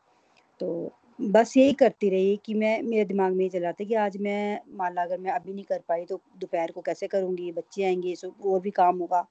तो 0.59 0.91
बस 1.21 1.53
यही 1.57 1.73
करती 1.73 2.09
रही 2.09 2.39
कि 2.45 2.53
मैं, 2.53 2.81
मेरे 2.83 3.05
दिमाग 3.05 3.33
में 3.33 3.43
ये 3.45 3.49
चला 3.49 3.71
था 3.71 3.83
कि 3.83 3.93
आज 3.95 4.17
मैं, 4.17 4.59
मान 4.77 4.93
ला 4.95 5.03
अगर 5.03 5.17
मैं 5.17 5.31
अभी 5.31 5.53
नहीं 5.53 5.65
कर 5.65 5.79
पाई 5.89 6.05
तो 6.05 6.19
दोपहर 6.39 6.71
को 6.71 6.81
कैसे 6.81 7.07
करूँगी? 7.07 7.51
बच्चे 7.51 7.83
आएँगे 7.83 8.15
सो 8.15 8.33
और 8.45 8.59
भी 8.59 8.71
काम 8.71 8.99
होगा। 8.99 9.25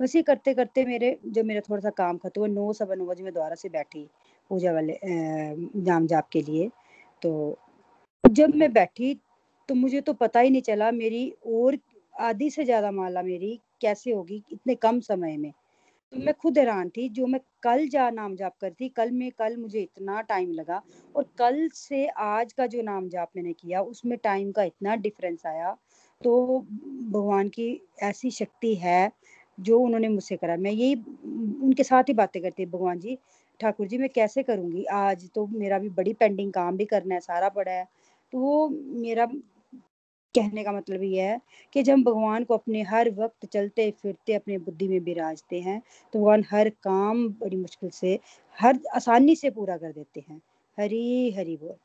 बस 0.00 0.14
ये 0.16 0.22
करते 0.22 0.54
करते 0.54 0.84
मेरे, 0.84 1.18
जब 1.26 1.44
मेरा 1.44 1.60
थोड़ा 1.60 1.80
सा 1.80 1.90
काम 1.92 2.16
खत्म 2.18 2.40
हुआ 2.40 2.48
नौ 2.50 2.72
सवा 2.72 2.94
नौ 2.94 3.06
बजे 3.06 3.24
मैं 3.24 3.32
दोबारा 3.32 3.54
से 3.54 3.68
बैठी 3.70 4.08
पूजा 4.50 4.72
वाले 4.72 4.98
जाम 5.04 6.06
जाप 6.06 6.28
के 6.32 6.42
लिए। 6.42 6.68
तो 7.22 7.58
जब 8.24 8.54
मैं 8.54 8.72
बैठी 8.72 9.14
तो 9.68 9.74
मुझे 9.74 10.00
तो 10.00 10.12
पता 10.14 10.40
ही 10.40 10.50
नहीं 10.50 10.62
चला 10.62 10.90
मेरी 10.92 11.28
और 11.48 11.78
आधी 12.14 12.48
से 12.50 12.64
ज़्यादा 12.64 12.90
माला 12.92 13.22
मेरी 13.22 13.58
कैसे 13.80 14.10
होगी 14.12 14.42
इतने 14.52 14.74
कम 14.76 15.00
समय 15.02 15.36
में। 15.36 15.52
तो 16.12 16.18
मैं 16.18 16.34
खुद 16.34 16.58
हैरान 16.58 16.88
थी, 16.88 17.08
जो 17.08 17.26
मैं 17.26 17.40
कल 17.62 17.86
जा 17.88 18.08
नाम 18.10 18.34
जाप 18.36 18.56
करती 18.60 18.88
कल 18.88 19.10
में 19.12 19.30
कल 19.38 19.56
मुझे 19.56 19.80
इतना 19.80 20.20
टाइम 20.22 20.52
लगा 20.52 20.82
और 21.14 21.24
कल 21.38 21.68
से 21.74 22.06
आज 22.08 22.52
का 22.52 22.66
जो 22.66 22.82
नाम 22.82 23.08
जाप 23.08 23.30
मैंने 23.36 23.52
किया, 23.52 23.80
उसमें 23.82 24.16
टाइम 24.18 24.52
का 24.52 24.62
इतना 24.64 24.94
डिफरेंस 24.96 25.46
आया। 25.46 25.76
तो 26.20 26.58
भगवान 27.10 27.48
की 27.48 27.80
ऐसी 28.02 28.30
शक्ति 28.32 28.74
है 28.74 29.10
जो 29.58 29.78
उन्होंने 29.80 30.08
मुझसे 30.08 30.36
करा। 30.36 30.56
मैं 30.58 30.70
यही, 30.72 30.94
उनके 31.62 31.82
साथ 31.84 32.04
ही 32.08 32.14
बातें 32.14 32.40
करती 32.42 32.66
भगवान 32.66 32.98
जी। 33.00 33.18
ठाकुर 33.60 33.86
जी, 33.88 33.98
मैं 33.98 34.08
कैसे 34.10 34.42
करूँगी? 34.44 34.84
आज 34.86 35.28
तो 35.34 35.46
मेरा 35.48 35.78
भी 35.78 35.88
बड़ी 35.90 36.12
पेंडिंग 36.14 36.52
काम 36.52 36.76
भी 36.76 36.84
करना 36.86 37.14
है, 37.14 37.20
सारा 37.20 37.48
पड़ा 37.50 37.72
है। 37.72 37.86
तो 38.32 38.38
वो 38.40 38.68
मेरा 38.68 39.26
कहने 40.34 40.62
का 40.64 40.72
मतलब 40.72 41.02
ये 41.04 41.22
है 41.22 41.40
कि 41.74 41.82
जब 41.82 42.02
भगवान 42.04 42.44
को 42.44 42.54
अपने 42.54 42.82
हर 42.84 43.10
वक्त 43.14 43.46
चलते, 43.46 43.90
फिरते, 43.92 44.34
अपने 44.34 44.58
बुद्धि 44.60 44.88
में 44.88 45.02
बिराजते 45.04 45.60
हैं 45.60 45.80
तो 46.12 46.18
भगवान 46.18 46.44
हर 46.50 46.68
काम 46.84 47.28
बड़ी 47.40 47.56
मुश्किल 47.58 47.90
से, 47.92 48.18
हर 48.58 48.80
आसानी 48.96 49.36
से 49.36 49.50
पूरा 49.52 49.76
कर 49.78 49.92
देते 49.92 50.24
हैं। 50.28 50.40
हरी 50.78 51.32
हरी 51.32 51.56
बोल। 51.58 51.76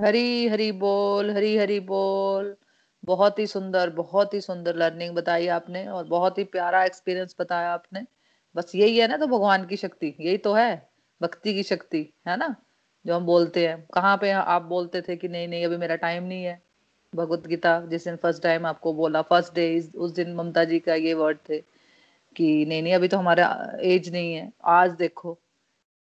हरी 0.00 0.46
हरी 0.48 0.70
बोल, 0.74 1.30
हरी 1.30 1.56
हरी 1.56 1.78
बोल। 1.82 2.54
बहुत 3.04 3.38
ही 3.38 3.46
सुंदर, 3.46 3.90
बहुत 3.90 4.34
ही 4.34 4.40
सुंदर 4.40 4.76
लर्निंग 4.76 5.14
बताई 5.14 5.46
आपने 5.48 5.86
और 5.86 6.04
बहुत 6.04 6.38
ही 6.38 6.44
प्यारा 6.44 6.84
एक्सपीरियंस 6.84 7.36
बताया 7.40 7.72
आपने। 7.72 8.04
बस 8.56 8.72
यही 8.74 8.98
है 8.98 9.08
ना 9.08 9.16
तो 9.16 9.26
भगवान 9.26 9.66
की 9.66 9.76
शक्ति, 9.76 10.16
यही 10.20 10.38
तो 10.38 10.54
है, 10.54 10.90
भक्ति 11.22 11.54
की 11.54 11.62
शक्ति, 11.62 12.14
है 12.28 12.36
ना? 12.36 12.56
जो 13.06 13.16
हम 13.16 13.26
बोलते 13.26 13.68
हैं। 13.68 13.86
कहाँ 13.94 14.16
पे 14.16 14.30
आप 14.30 14.62
बोलते 14.62 15.02
थे 15.02 15.16
कि 15.16 15.28
नहीं 15.28 15.48
नहीं, 15.48 15.64
अभी 15.66 15.76
मेरा 15.76 15.96
टाइम 15.96 16.24
नहीं 16.24 16.44
है? 16.44 16.62
भगवत 17.14 17.46
गीता, 17.46 17.80
जिस 17.80 18.04
दिन 18.04 18.16
फ़र्स्ट 18.16 18.42
टाइम 18.42 18.66
आपको 18.66 18.92
बोला 18.92 19.22
फ़र्स्ट 19.22 19.54
डे 19.54 19.92
उस 19.96 20.10
दिन 20.10 20.34
ममता 20.34 20.64
जी 20.64 20.78
का 20.78 20.94
ये 20.94 21.14
वर्ड 21.14 21.38
थे 21.48 21.58
कि 22.36 22.66
नहीं 22.66 22.82
नहीं, 22.82 22.94
अभी 22.94 23.08
तो 23.08 23.18
हमारा 23.18 23.72
एज 23.80 24.12
नहीं 24.12 24.34
है, 24.34 24.52
आज 24.64 24.90
देखो, 24.90 25.38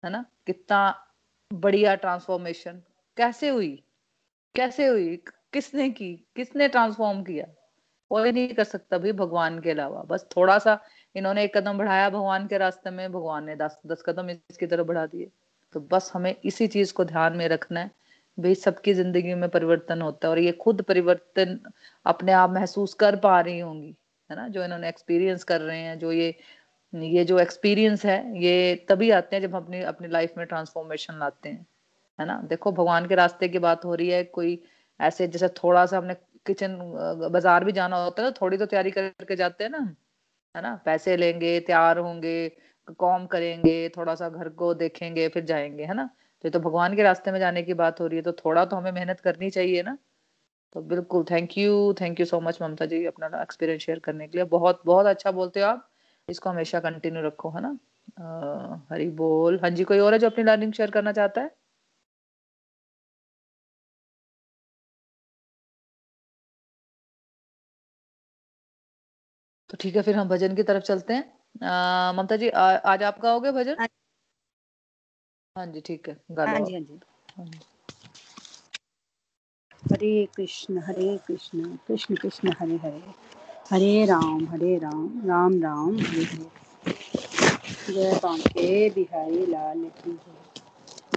है 0.06 0.12
ना? 0.12 0.26
कितना 0.48 1.08
बढ़िया 1.54 1.96
ट्रांसफॉर्मेशन 1.96 2.82
कैसे 3.18 3.50
हुई? 3.50 3.84
कैसे 4.56 4.88
हुई? 4.88 5.24
किसने 5.54 5.90
की? 5.90 6.14
किसने 6.36 6.68
ट्रांसफॉर्म 6.68 7.22
किया? 7.24 7.46
कोई 8.12 8.32
नहीं 8.32 8.48
कर 8.50 8.64
सकता 8.64 8.98
भाई 8.98 9.12
भगवान 9.14 9.60
के 9.60 9.72
अलावा। 9.72 10.02
बस 10.04 10.26
थोड़ा 10.38 10.58
सा 10.60 10.80
इन्होंने 11.16 11.44
एक 11.44 11.56
कदम 11.58 11.78
बढ़ाया 11.78 12.10
भगवान 12.10 12.48
के 12.48 12.58
रास्ते 12.58 12.90
में, 12.90 13.12
भगवान 13.12 13.46
ने 13.46 13.56
दस 13.56 13.80
दस 13.88 14.04
कदम 14.06 14.30
इसकी 14.30 14.66
तरफ़ 14.68 14.88
बढ़ा 14.88 15.06
दिए। 15.06 15.30
तो 15.76 15.80
बस 15.92 16.12
हमें 16.14 16.36
इसी 16.46 16.68
चीज़ 16.68 16.94
को 16.94 17.06
ध्यान 17.06 17.38
में 17.38 17.48
रखना 17.48 17.80
है 17.80 17.92
भाई 18.38 18.56
सबकी 18.56 18.94
ज़िंदगी 18.94 19.34
में 19.34 19.50
परिवर्तन 19.50 20.02
होता 20.02 20.28
है 20.28 20.32
और 20.32 20.40
ये 20.40 20.52
खुद 20.52 20.82
परिवर्तन 20.82 21.60
अपने 22.06 22.32
आप 22.32 22.50
महसूस 22.50 22.94
कर 22.94 23.16
पा 23.16 23.40
रही 23.42 23.60
होंगी, 23.60 23.96
है 24.30 24.36
ना? 24.36 24.48
जो 24.48 24.64
इन्होंने 24.64 24.90
एक्सपीरियंस 24.90 25.44
कर 25.44 25.62
रहे 25.62 25.80
हैं, 25.80 25.98
जो 26.00 26.12
ये 26.12 26.36
ये 26.94 27.24
जो 27.26 27.38
एक्सपीरियंस 27.40 28.06
है, 28.06 28.44
ये 28.44 28.76
तभी 28.90 29.10
आते 29.12 29.36
हैं 29.36 29.44
जब 29.44 29.56
अपनी 29.56 29.82
अपनी 29.84 30.08
लाइफ 30.08 30.34
में 30.38 30.46
ट्रांसफॉर्मेशन 30.48 31.20
लाते 31.20 31.50
हैं, 31.50 31.66
है 32.20 32.26
ना? 32.26 32.42
देखो, 32.46 32.72
भगवान 32.72 33.08
के 33.08 33.16
रास्ते 33.16 33.48
की 33.50 33.60
बात 33.60 33.86
हो 33.86 33.96
रही 33.96 34.10
है, 34.10 34.24
कोई 34.24 34.56
ऐसे 35.00 35.28
जैसे 35.28 35.48
थोड़ा 35.58 35.86
सा 35.86 35.98
हमने 35.98 36.14
किचन 36.46 36.78
बाज़ार 37.32 37.64
भी 37.66 37.72
जाना 37.74 37.98
होता 37.98 38.24
है 38.24 38.32
तो 38.32 38.38
थोड़ी 38.42 38.58
तो 38.58 38.66
तैयारी 38.68 38.92
करके 38.92 39.36
जाते 39.36 39.64
हैं 39.64 39.72
ना, 39.72 39.80
है 40.56 40.62
ना? 40.62 40.76
पैसे 40.86 41.18
लेंगे, 41.18 41.60
तैयार 41.62 41.98
होंगे, 42.00 42.50
कॉम 43.00 43.26
करेंगे, 43.28 43.90
थोड़ा 43.98 44.16
सा 44.16 44.30
घर 44.30 44.50
को 44.54 44.74
देखेंगे, 44.76 45.28
फिर 45.30 45.46
जाएँगे, 45.46 45.86
है 45.86 45.94
ना? 45.96 46.10
तो 46.44 46.50
तो 46.50 46.60
भगवान 46.62 46.96
के 46.96 47.04
रास्ते 47.04 47.32
में 47.32 47.40
जाने 47.40 47.64
की 47.64 47.74
बात 47.76 48.02
हो 48.02 48.08
रही 48.08 48.18
है 48.18 48.24
तो 48.24 48.32
थोड़ा 48.36 48.66
तो 48.66 48.76
हमें 48.76 48.92
मेहनत 48.94 49.20
करनी 49.22 49.50
चाहिए 49.52 49.84
ना। 49.84 49.98
तो 50.76 50.82
बिल्कुल 50.84 51.24
thank 51.32 51.58
you 51.58 51.94
thank 52.02 52.20
you 52.20 52.26
so 52.28 52.40
much 52.42 52.62
Mamta 52.62 52.86
ji, 52.88 53.06
अपना 53.08 53.28
एक्सपीरियंस 53.42 53.82
शेयर 53.84 54.00
करने 54.02 54.28
के 54.28 54.38
लिए। 54.38 54.46
बहुत 54.48 54.82
बहुत 54.86 55.06
अच्छा 55.08 55.32
बोलते 55.34 55.62
हो 55.62 55.68
आप, 55.68 55.90
इसको 56.28 56.50
हमेशा 56.50 56.80
कंटिन्यू 56.82 57.24
रखो, 57.24 57.50
है 57.52 57.62
ना? 57.62 57.78
हरी 58.92 59.10
बोल। 59.16 59.60
हाँ 59.60 59.70
जी, 59.72 59.84
कोई 59.86 60.00
और 60.00 60.14
है 60.14 60.20
जो 60.20 60.30
अपनी 60.30 60.44
लर्निंग 60.44 60.74
शेयर 60.74 60.92
करना 60.92 61.12
चाहता 61.14 61.42
है? 61.42 61.52
तो 69.74 69.78
ठीक 69.82 69.96
है 69.96 70.02
फिर 70.02 70.16
हम 70.16 70.28
भजन 70.30 70.56
की 70.56 70.64
तरफ़ 70.64 70.84
चलते 70.84 71.14
हैं। 71.14 72.14
ममता 72.18 72.36
जी 72.36 72.50
आ, 72.50 72.64
आज 72.76 73.04
आप 73.04 73.20
गाओगे 73.20 73.52
भजन? 73.52 73.76
हाँ, 73.80 73.88
हाँ 75.56 75.66
जी 75.68 75.82
ठीक 75.82 76.10
है 76.10 76.18
गा 76.32 76.46
हाँ 76.46 76.60
जी 76.60 76.74
हाँ 76.74 76.82
जी। 76.82 77.00
हाँ 77.38 77.46
हरे 79.84 80.26
कृष्ण 80.36 80.78
हरे 80.80 81.18
कृष्ण 81.28 81.76
कृष्ण 81.88 82.16
कृष्ण 82.16 82.52
हरे 82.60 82.76
हरे। 82.76 83.14
हरे 83.72 84.06
राम 84.06 84.46
हरे 84.50 84.78
राम 84.78 85.22
राम 85.26 85.62
राम 85.64 85.98
हरे 85.98 86.24
हरे। 86.24 87.94
जय 87.94 88.14
बांके 88.24 88.90
बिहारी 88.90 89.46
लाल 89.46 89.84
की 89.98 90.12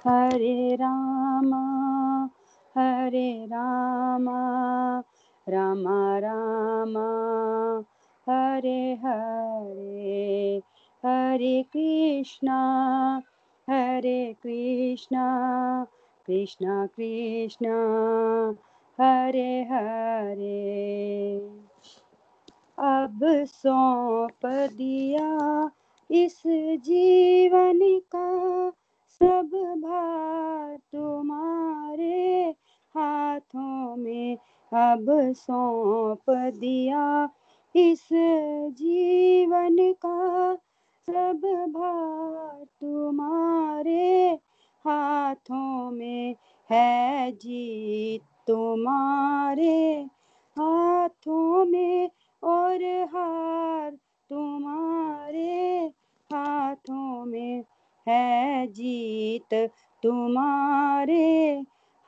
हरे 0.07 0.75
रामा 0.77 1.63
हरे 2.77 3.47
रामा 3.47 4.39
रामा 5.47 6.19
रामा। 6.19 7.07
हरे 8.29 8.93
हरे 8.95 10.63
हरे 11.07 11.63
कृष्णा 11.63 12.59
हरे 13.71 14.37
कृष्णा 14.43 15.27
कृष्णा 16.27 16.87
कृष्णा, 16.87 17.77
हरे 19.01 19.63
हरे। 19.63 21.37
अब 22.79 23.21
सौंप 23.45 24.47
दिया 24.47 25.71
इस 26.11 26.43
जीवन 26.77 28.01
का, 28.15 28.71
सब 29.11 29.51
भार 29.85 30.77
तुम्हारे 30.77 32.55
हाथों 32.97 33.97
में। 33.97 34.37
अब 34.73 35.33
सौंप 35.33 36.31
दिया 36.31 37.29
इस 37.77 38.09
जीवन 38.73 39.77
का 40.05 40.55
सब 41.09 41.41
भार 41.69 42.65
तुम्हारे 42.81 44.39
हाथों 44.85 45.91
में 45.91 46.37
है 46.71 47.33
जीत 47.33 48.23
तुम्हारे 48.47 50.03
हाथों 50.57 51.65
में 51.65 52.11
और 52.43 52.85
हार 53.15 53.91
तुम्हारे 54.31 55.87
हाथों 56.31 57.25
में 57.25 57.65
है 58.07 58.67
जीत 58.67 59.55
तुम्हारे 60.03 61.53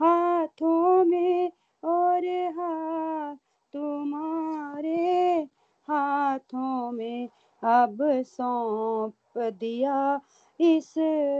हाथों 0.01 1.05
में 1.05 1.53
और 1.83 2.27
हार 2.59 3.35
तुम्हारे 3.75 5.49
हाथों 5.91 6.93
में 6.93 7.29
अब 7.63 7.99
सौंप 8.27 9.39
दिया। 9.39 10.21
इस 10.61 10.95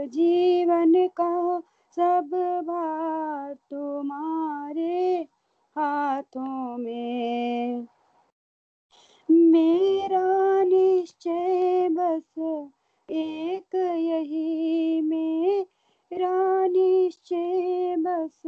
जीवन 0.09 1.07
का 1.07 1.59
सब 1.95 2.29
भार 2.67 3.53
तुम्हारे 3.53 5.27
हाथों 5.77 6.77
में। 6.77 7.87
मेरा 9.31 10.63
निश्चय 10.63 11.89
बस 11.91 12.37
एक 13.09 13.75
यही, 13.75 15.01
मेरा 15.01 16.67
निश्चय 16.67 17.95
बस 17.99 18.41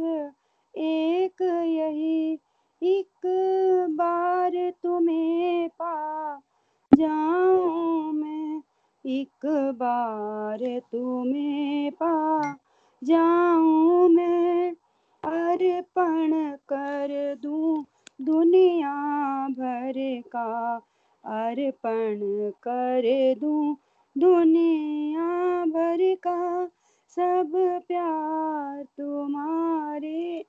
एक 0.74 1.42
यही। 1.66 2.38
एक 2.84 3.26
बार 3.90 4.70
तुम्हें 4.82 5.68
पा 5.68 6.40
जाऊँ 6.94 8.12
मैं, 8.12 8.62
एक 9.06 9.46
बार 9.74 10.80
तुम्हें 10.92 11.92
पा 11.92 12.40
जाऊँ 13.04 14.08
मैं, 14.08 14.72
अर्पण 15.24 16.56
कर 16.72 17.38
दूँ 17.42 17.84
दुनिया 18.20 18.94
भर 19.48 19.92
का, 20.36 20.76
अर्पण 21.24 22.50
कर 22.66 23.34
दूँ 23.40 23.76
दुनिया 24.18 25.64
भर 25.66 26.14
का, 26.14 26.66
सब 27.08 27.52
प्यार 27.88 28.82
तुम्हारे 28.82 30.44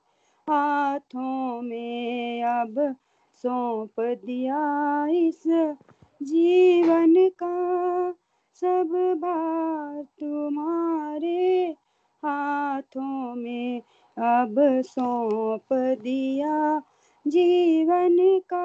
हाथों 0.50 1.62
में 1.62 2.42
अब 2.42 2.96
सौंप 3.42 4.00
दिया 4.00 5.06
इस 5.06 5.42
जीवन 6.22 7.14
का। 7.42 8.10
सब 8.54 9.18
भार 9.20 10.02
तुम्हारे 10.02 11.76
हाथों 12.24 13.34
में 13.34 13.80
अब 14.18 14.82
सौंप 14.82 15.72
दिया 15.72 16.82
जीवन 17.26 18.16
का। 18.52 18.64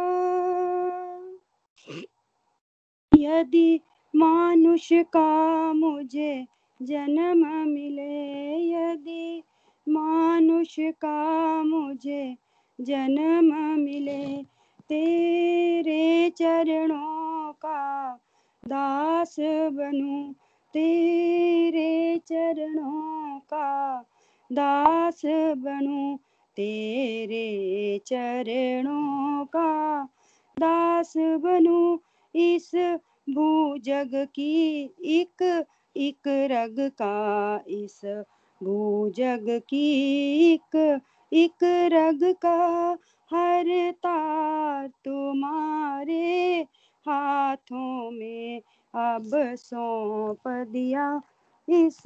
यदि 3.17 3.79
मानुष 4.15 4.89
का 4.93 5.73
मुझे 5.73 6.45
जन्म 6.81 7.69
मिले, 7.69 8.55
यदि 8.71 9.43
मानुष 9.89 10.75
का 10.79 11.63
मुझे 11.63 12.37
जन्म 12.81 13.53
मिले, 13.79 14.43
तेरे 14.89 16.29
चरणों 16.29 17.53
का 17.53 18.13
दास 18.67 19.35
बनूं, 19.73 20.33
तेरे 20.73 22.17
चरणों 22.17 23.39
का 23.39 24.05
दास 24.51 25.21
बनूं, 25.57 26.17
तेरे 26.57 28.01
चरणों 28.05 29.45
का 29.45 30.03
दास 30.59 31.13
बनूं, 31.17 31.97
इस 32.35 32.71
भूजग 33.29 34.09
की 34.13 34.81
एक 35.03 35.65
एक 35.95 36.27
रग 36.27 36.75
का 36.79 37.63
इस 37.67 38.01
भूजग 38.63 39.45
की 39.69 39.83
एक 40.53 41.01
एक 41.33 41.63
रग 41.93 42.35
का 42.41 42.97
हर 43.33 43.91
तार 43.91 44.87
तुम्हारे 44.87 46.67
हाथों 47.07 48.11
में 48.11 48.61
अब 48.95 49.31
सौंप 49.55 50.47
दिया। 50.47 51.21
इस 51.69 52.03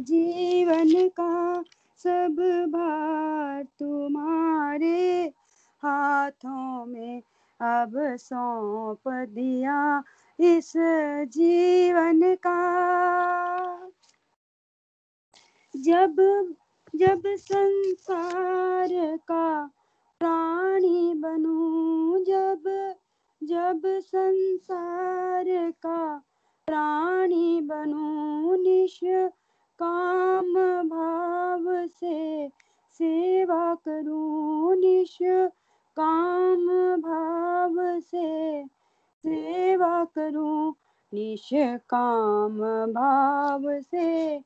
जीवन 0.00 1.08
का 1.08 1.62
सब 1.96 2.36
भार 2.68 3.62
तुम्हारे 3.62 5.32
हाथों 5.82 6.86
में 6.86 7.22
अब 7.60 8.16
सौंप 8.16 9.08
दिया। 9.08 10.02
इस 10.40 10.72
जीवन 11.36 12.34
का 12.34 12.58
जब 15.74 16.16
जब 16.94 17.22
संसार 17.26 18.88
का 19.16 19.66
प्राणी 20.20 21.14
बनूं, 21.14 22.24
जब 22.24 22.62
जब 23.42 23.82
संसार 24.00 25.44
का 25.82 26.16
प्राणी 26.66 27.60
बनूं, 27.60 28.56
निश 28.56 29.00
काम 29.78 30.54
भाव 30.88 31.86
से 31.86 32.48
सेवा 32.92 33.74
करूँ, 33.74 34.76
निश 34.76 35.18
काम 35.96 36.66
भाव 37.00 38.00
से 38.00 38.64
सेवा 39.24 40.04
करूँ, 40.04 40.74
निश 41.14 41.48
काम 41.90 42.58
भाव 42.92 43.80
से 43.80 44.38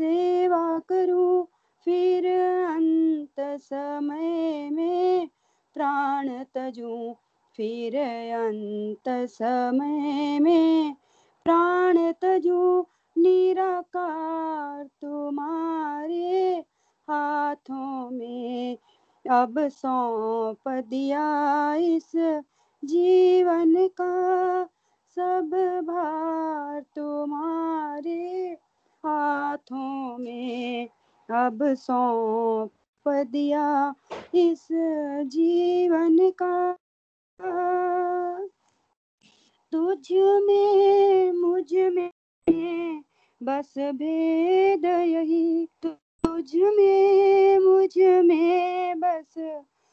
सेवा 0.00 0.78
करूँ, 0.78 1.46
फिर 1.84 2.26
अंत 2.66 3.60
समय 3.60 4.70
में 4.70 5.28
प्राण 5.74 6.44
तजूं, 6.54 7.14
फिर 7.56 7.96
अंत 8.32 9.28
समय 9.28 10.38
में 10.40 10.96
प्राण 11.44 12.12
तजूं। 12.12 12.84
निराकार 13.18 14.84
तुम्हारे 14.84 16.64
हाथों 17.10 18.10
में, 18.10 18.78
अब 19.30 19.68
सौंप 19.68 20.68
दिया 20.68 21.74
इस 21.74 22.12
जीवन 22.84 23.88
का। 24.00 24.64
सब 25.14 25.50
भार 25.86 26.80
तुम्हारे 26.96 28.56
हाथों 29.06 30.18
में 30.18 30.88
अब 31.30 31.74
सौंप 31.74 33.08
दिया 33.08 33.94
इस 34.34 34.68
जीवन 35.26 36.30
का। 36.42 36.76
तुझ 39.72 40.12
में, 40.12 41.32
मुझमें, 41.32 43.02
बस 43.42 43.74
भेद 43.78 44.84
यही। 44.84 45.68
तुझ 45.82 46.56
में, 46.56 47.58
मुझमें, 47.58 49.00
बस 49.00 49.34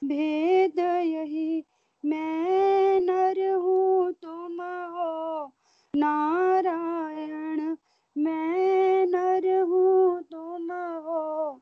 भेद 0.03 0.80
यही। 0.80 1.64
मैं 2.06 3.02
नर 3.02 3.53
हूँ, 3.53 4.11
तुम 4.11 4.61
हो 4.61 5.52
नारायण। 5.95 7.76
मैं 8.18 9.06
नर 9.06 9.61
हूँ 9.61 10.23
तुम 10.23 10.72
हो। 10.72 11.61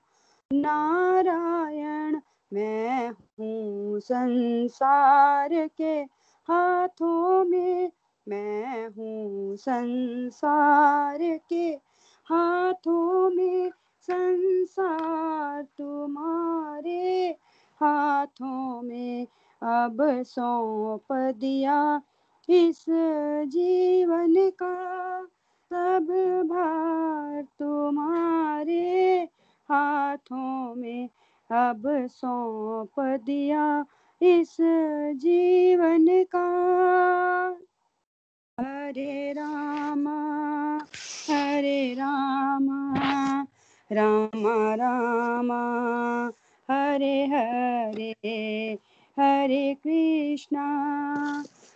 नारायण, 0.53 2.22
मैं 2.53 3.10
हूँ 3.10 3.99
संसार 3.99 5.49
के 5.68 5.94
हाथों 6.48 7.45
में। 7.45 7.91
मैं 8.28 8.88
हूँ 8.88 9.56
संसार 9.57 11.18
के 11.49 11.69
हाथों 12.28 13.30
में। 13.30 13.72
संसार 14.02 15.64
तुम्हारे 15.64 17.38
हाथों 17.82 18.82
में। 18.82 19.28
अब 19.61 20.23
सौंप 20.23 21.14
दिया 21.14 22.02
इस 22.49 22.86
जीवन 23.48 24.49
का। 24.64 25.28
सब 25.73 26.07
भार 26.49 27.41
तुम्हारे 27.60 29.30
हाथों 29.72 30.76
में 30.76 31.10
अब 31.52 32.07
सौंप 32.07 32.99
दिया 32.99 33.85
इस 34.22 34.57
जीवन 35.15 36.06
का। 36.35 36.48
हरे 38.60 39.34
रामा 39.34 40.22
हरे 41.30 41.93
रामा, 41.93 42.93
राम, 43.91 44.48
रामा, 44.73 45.61
हरे 46.72 47.26
हरे 47.26 48.80
हरे 49.19 49.73
कृष्णा। 49.73 50.68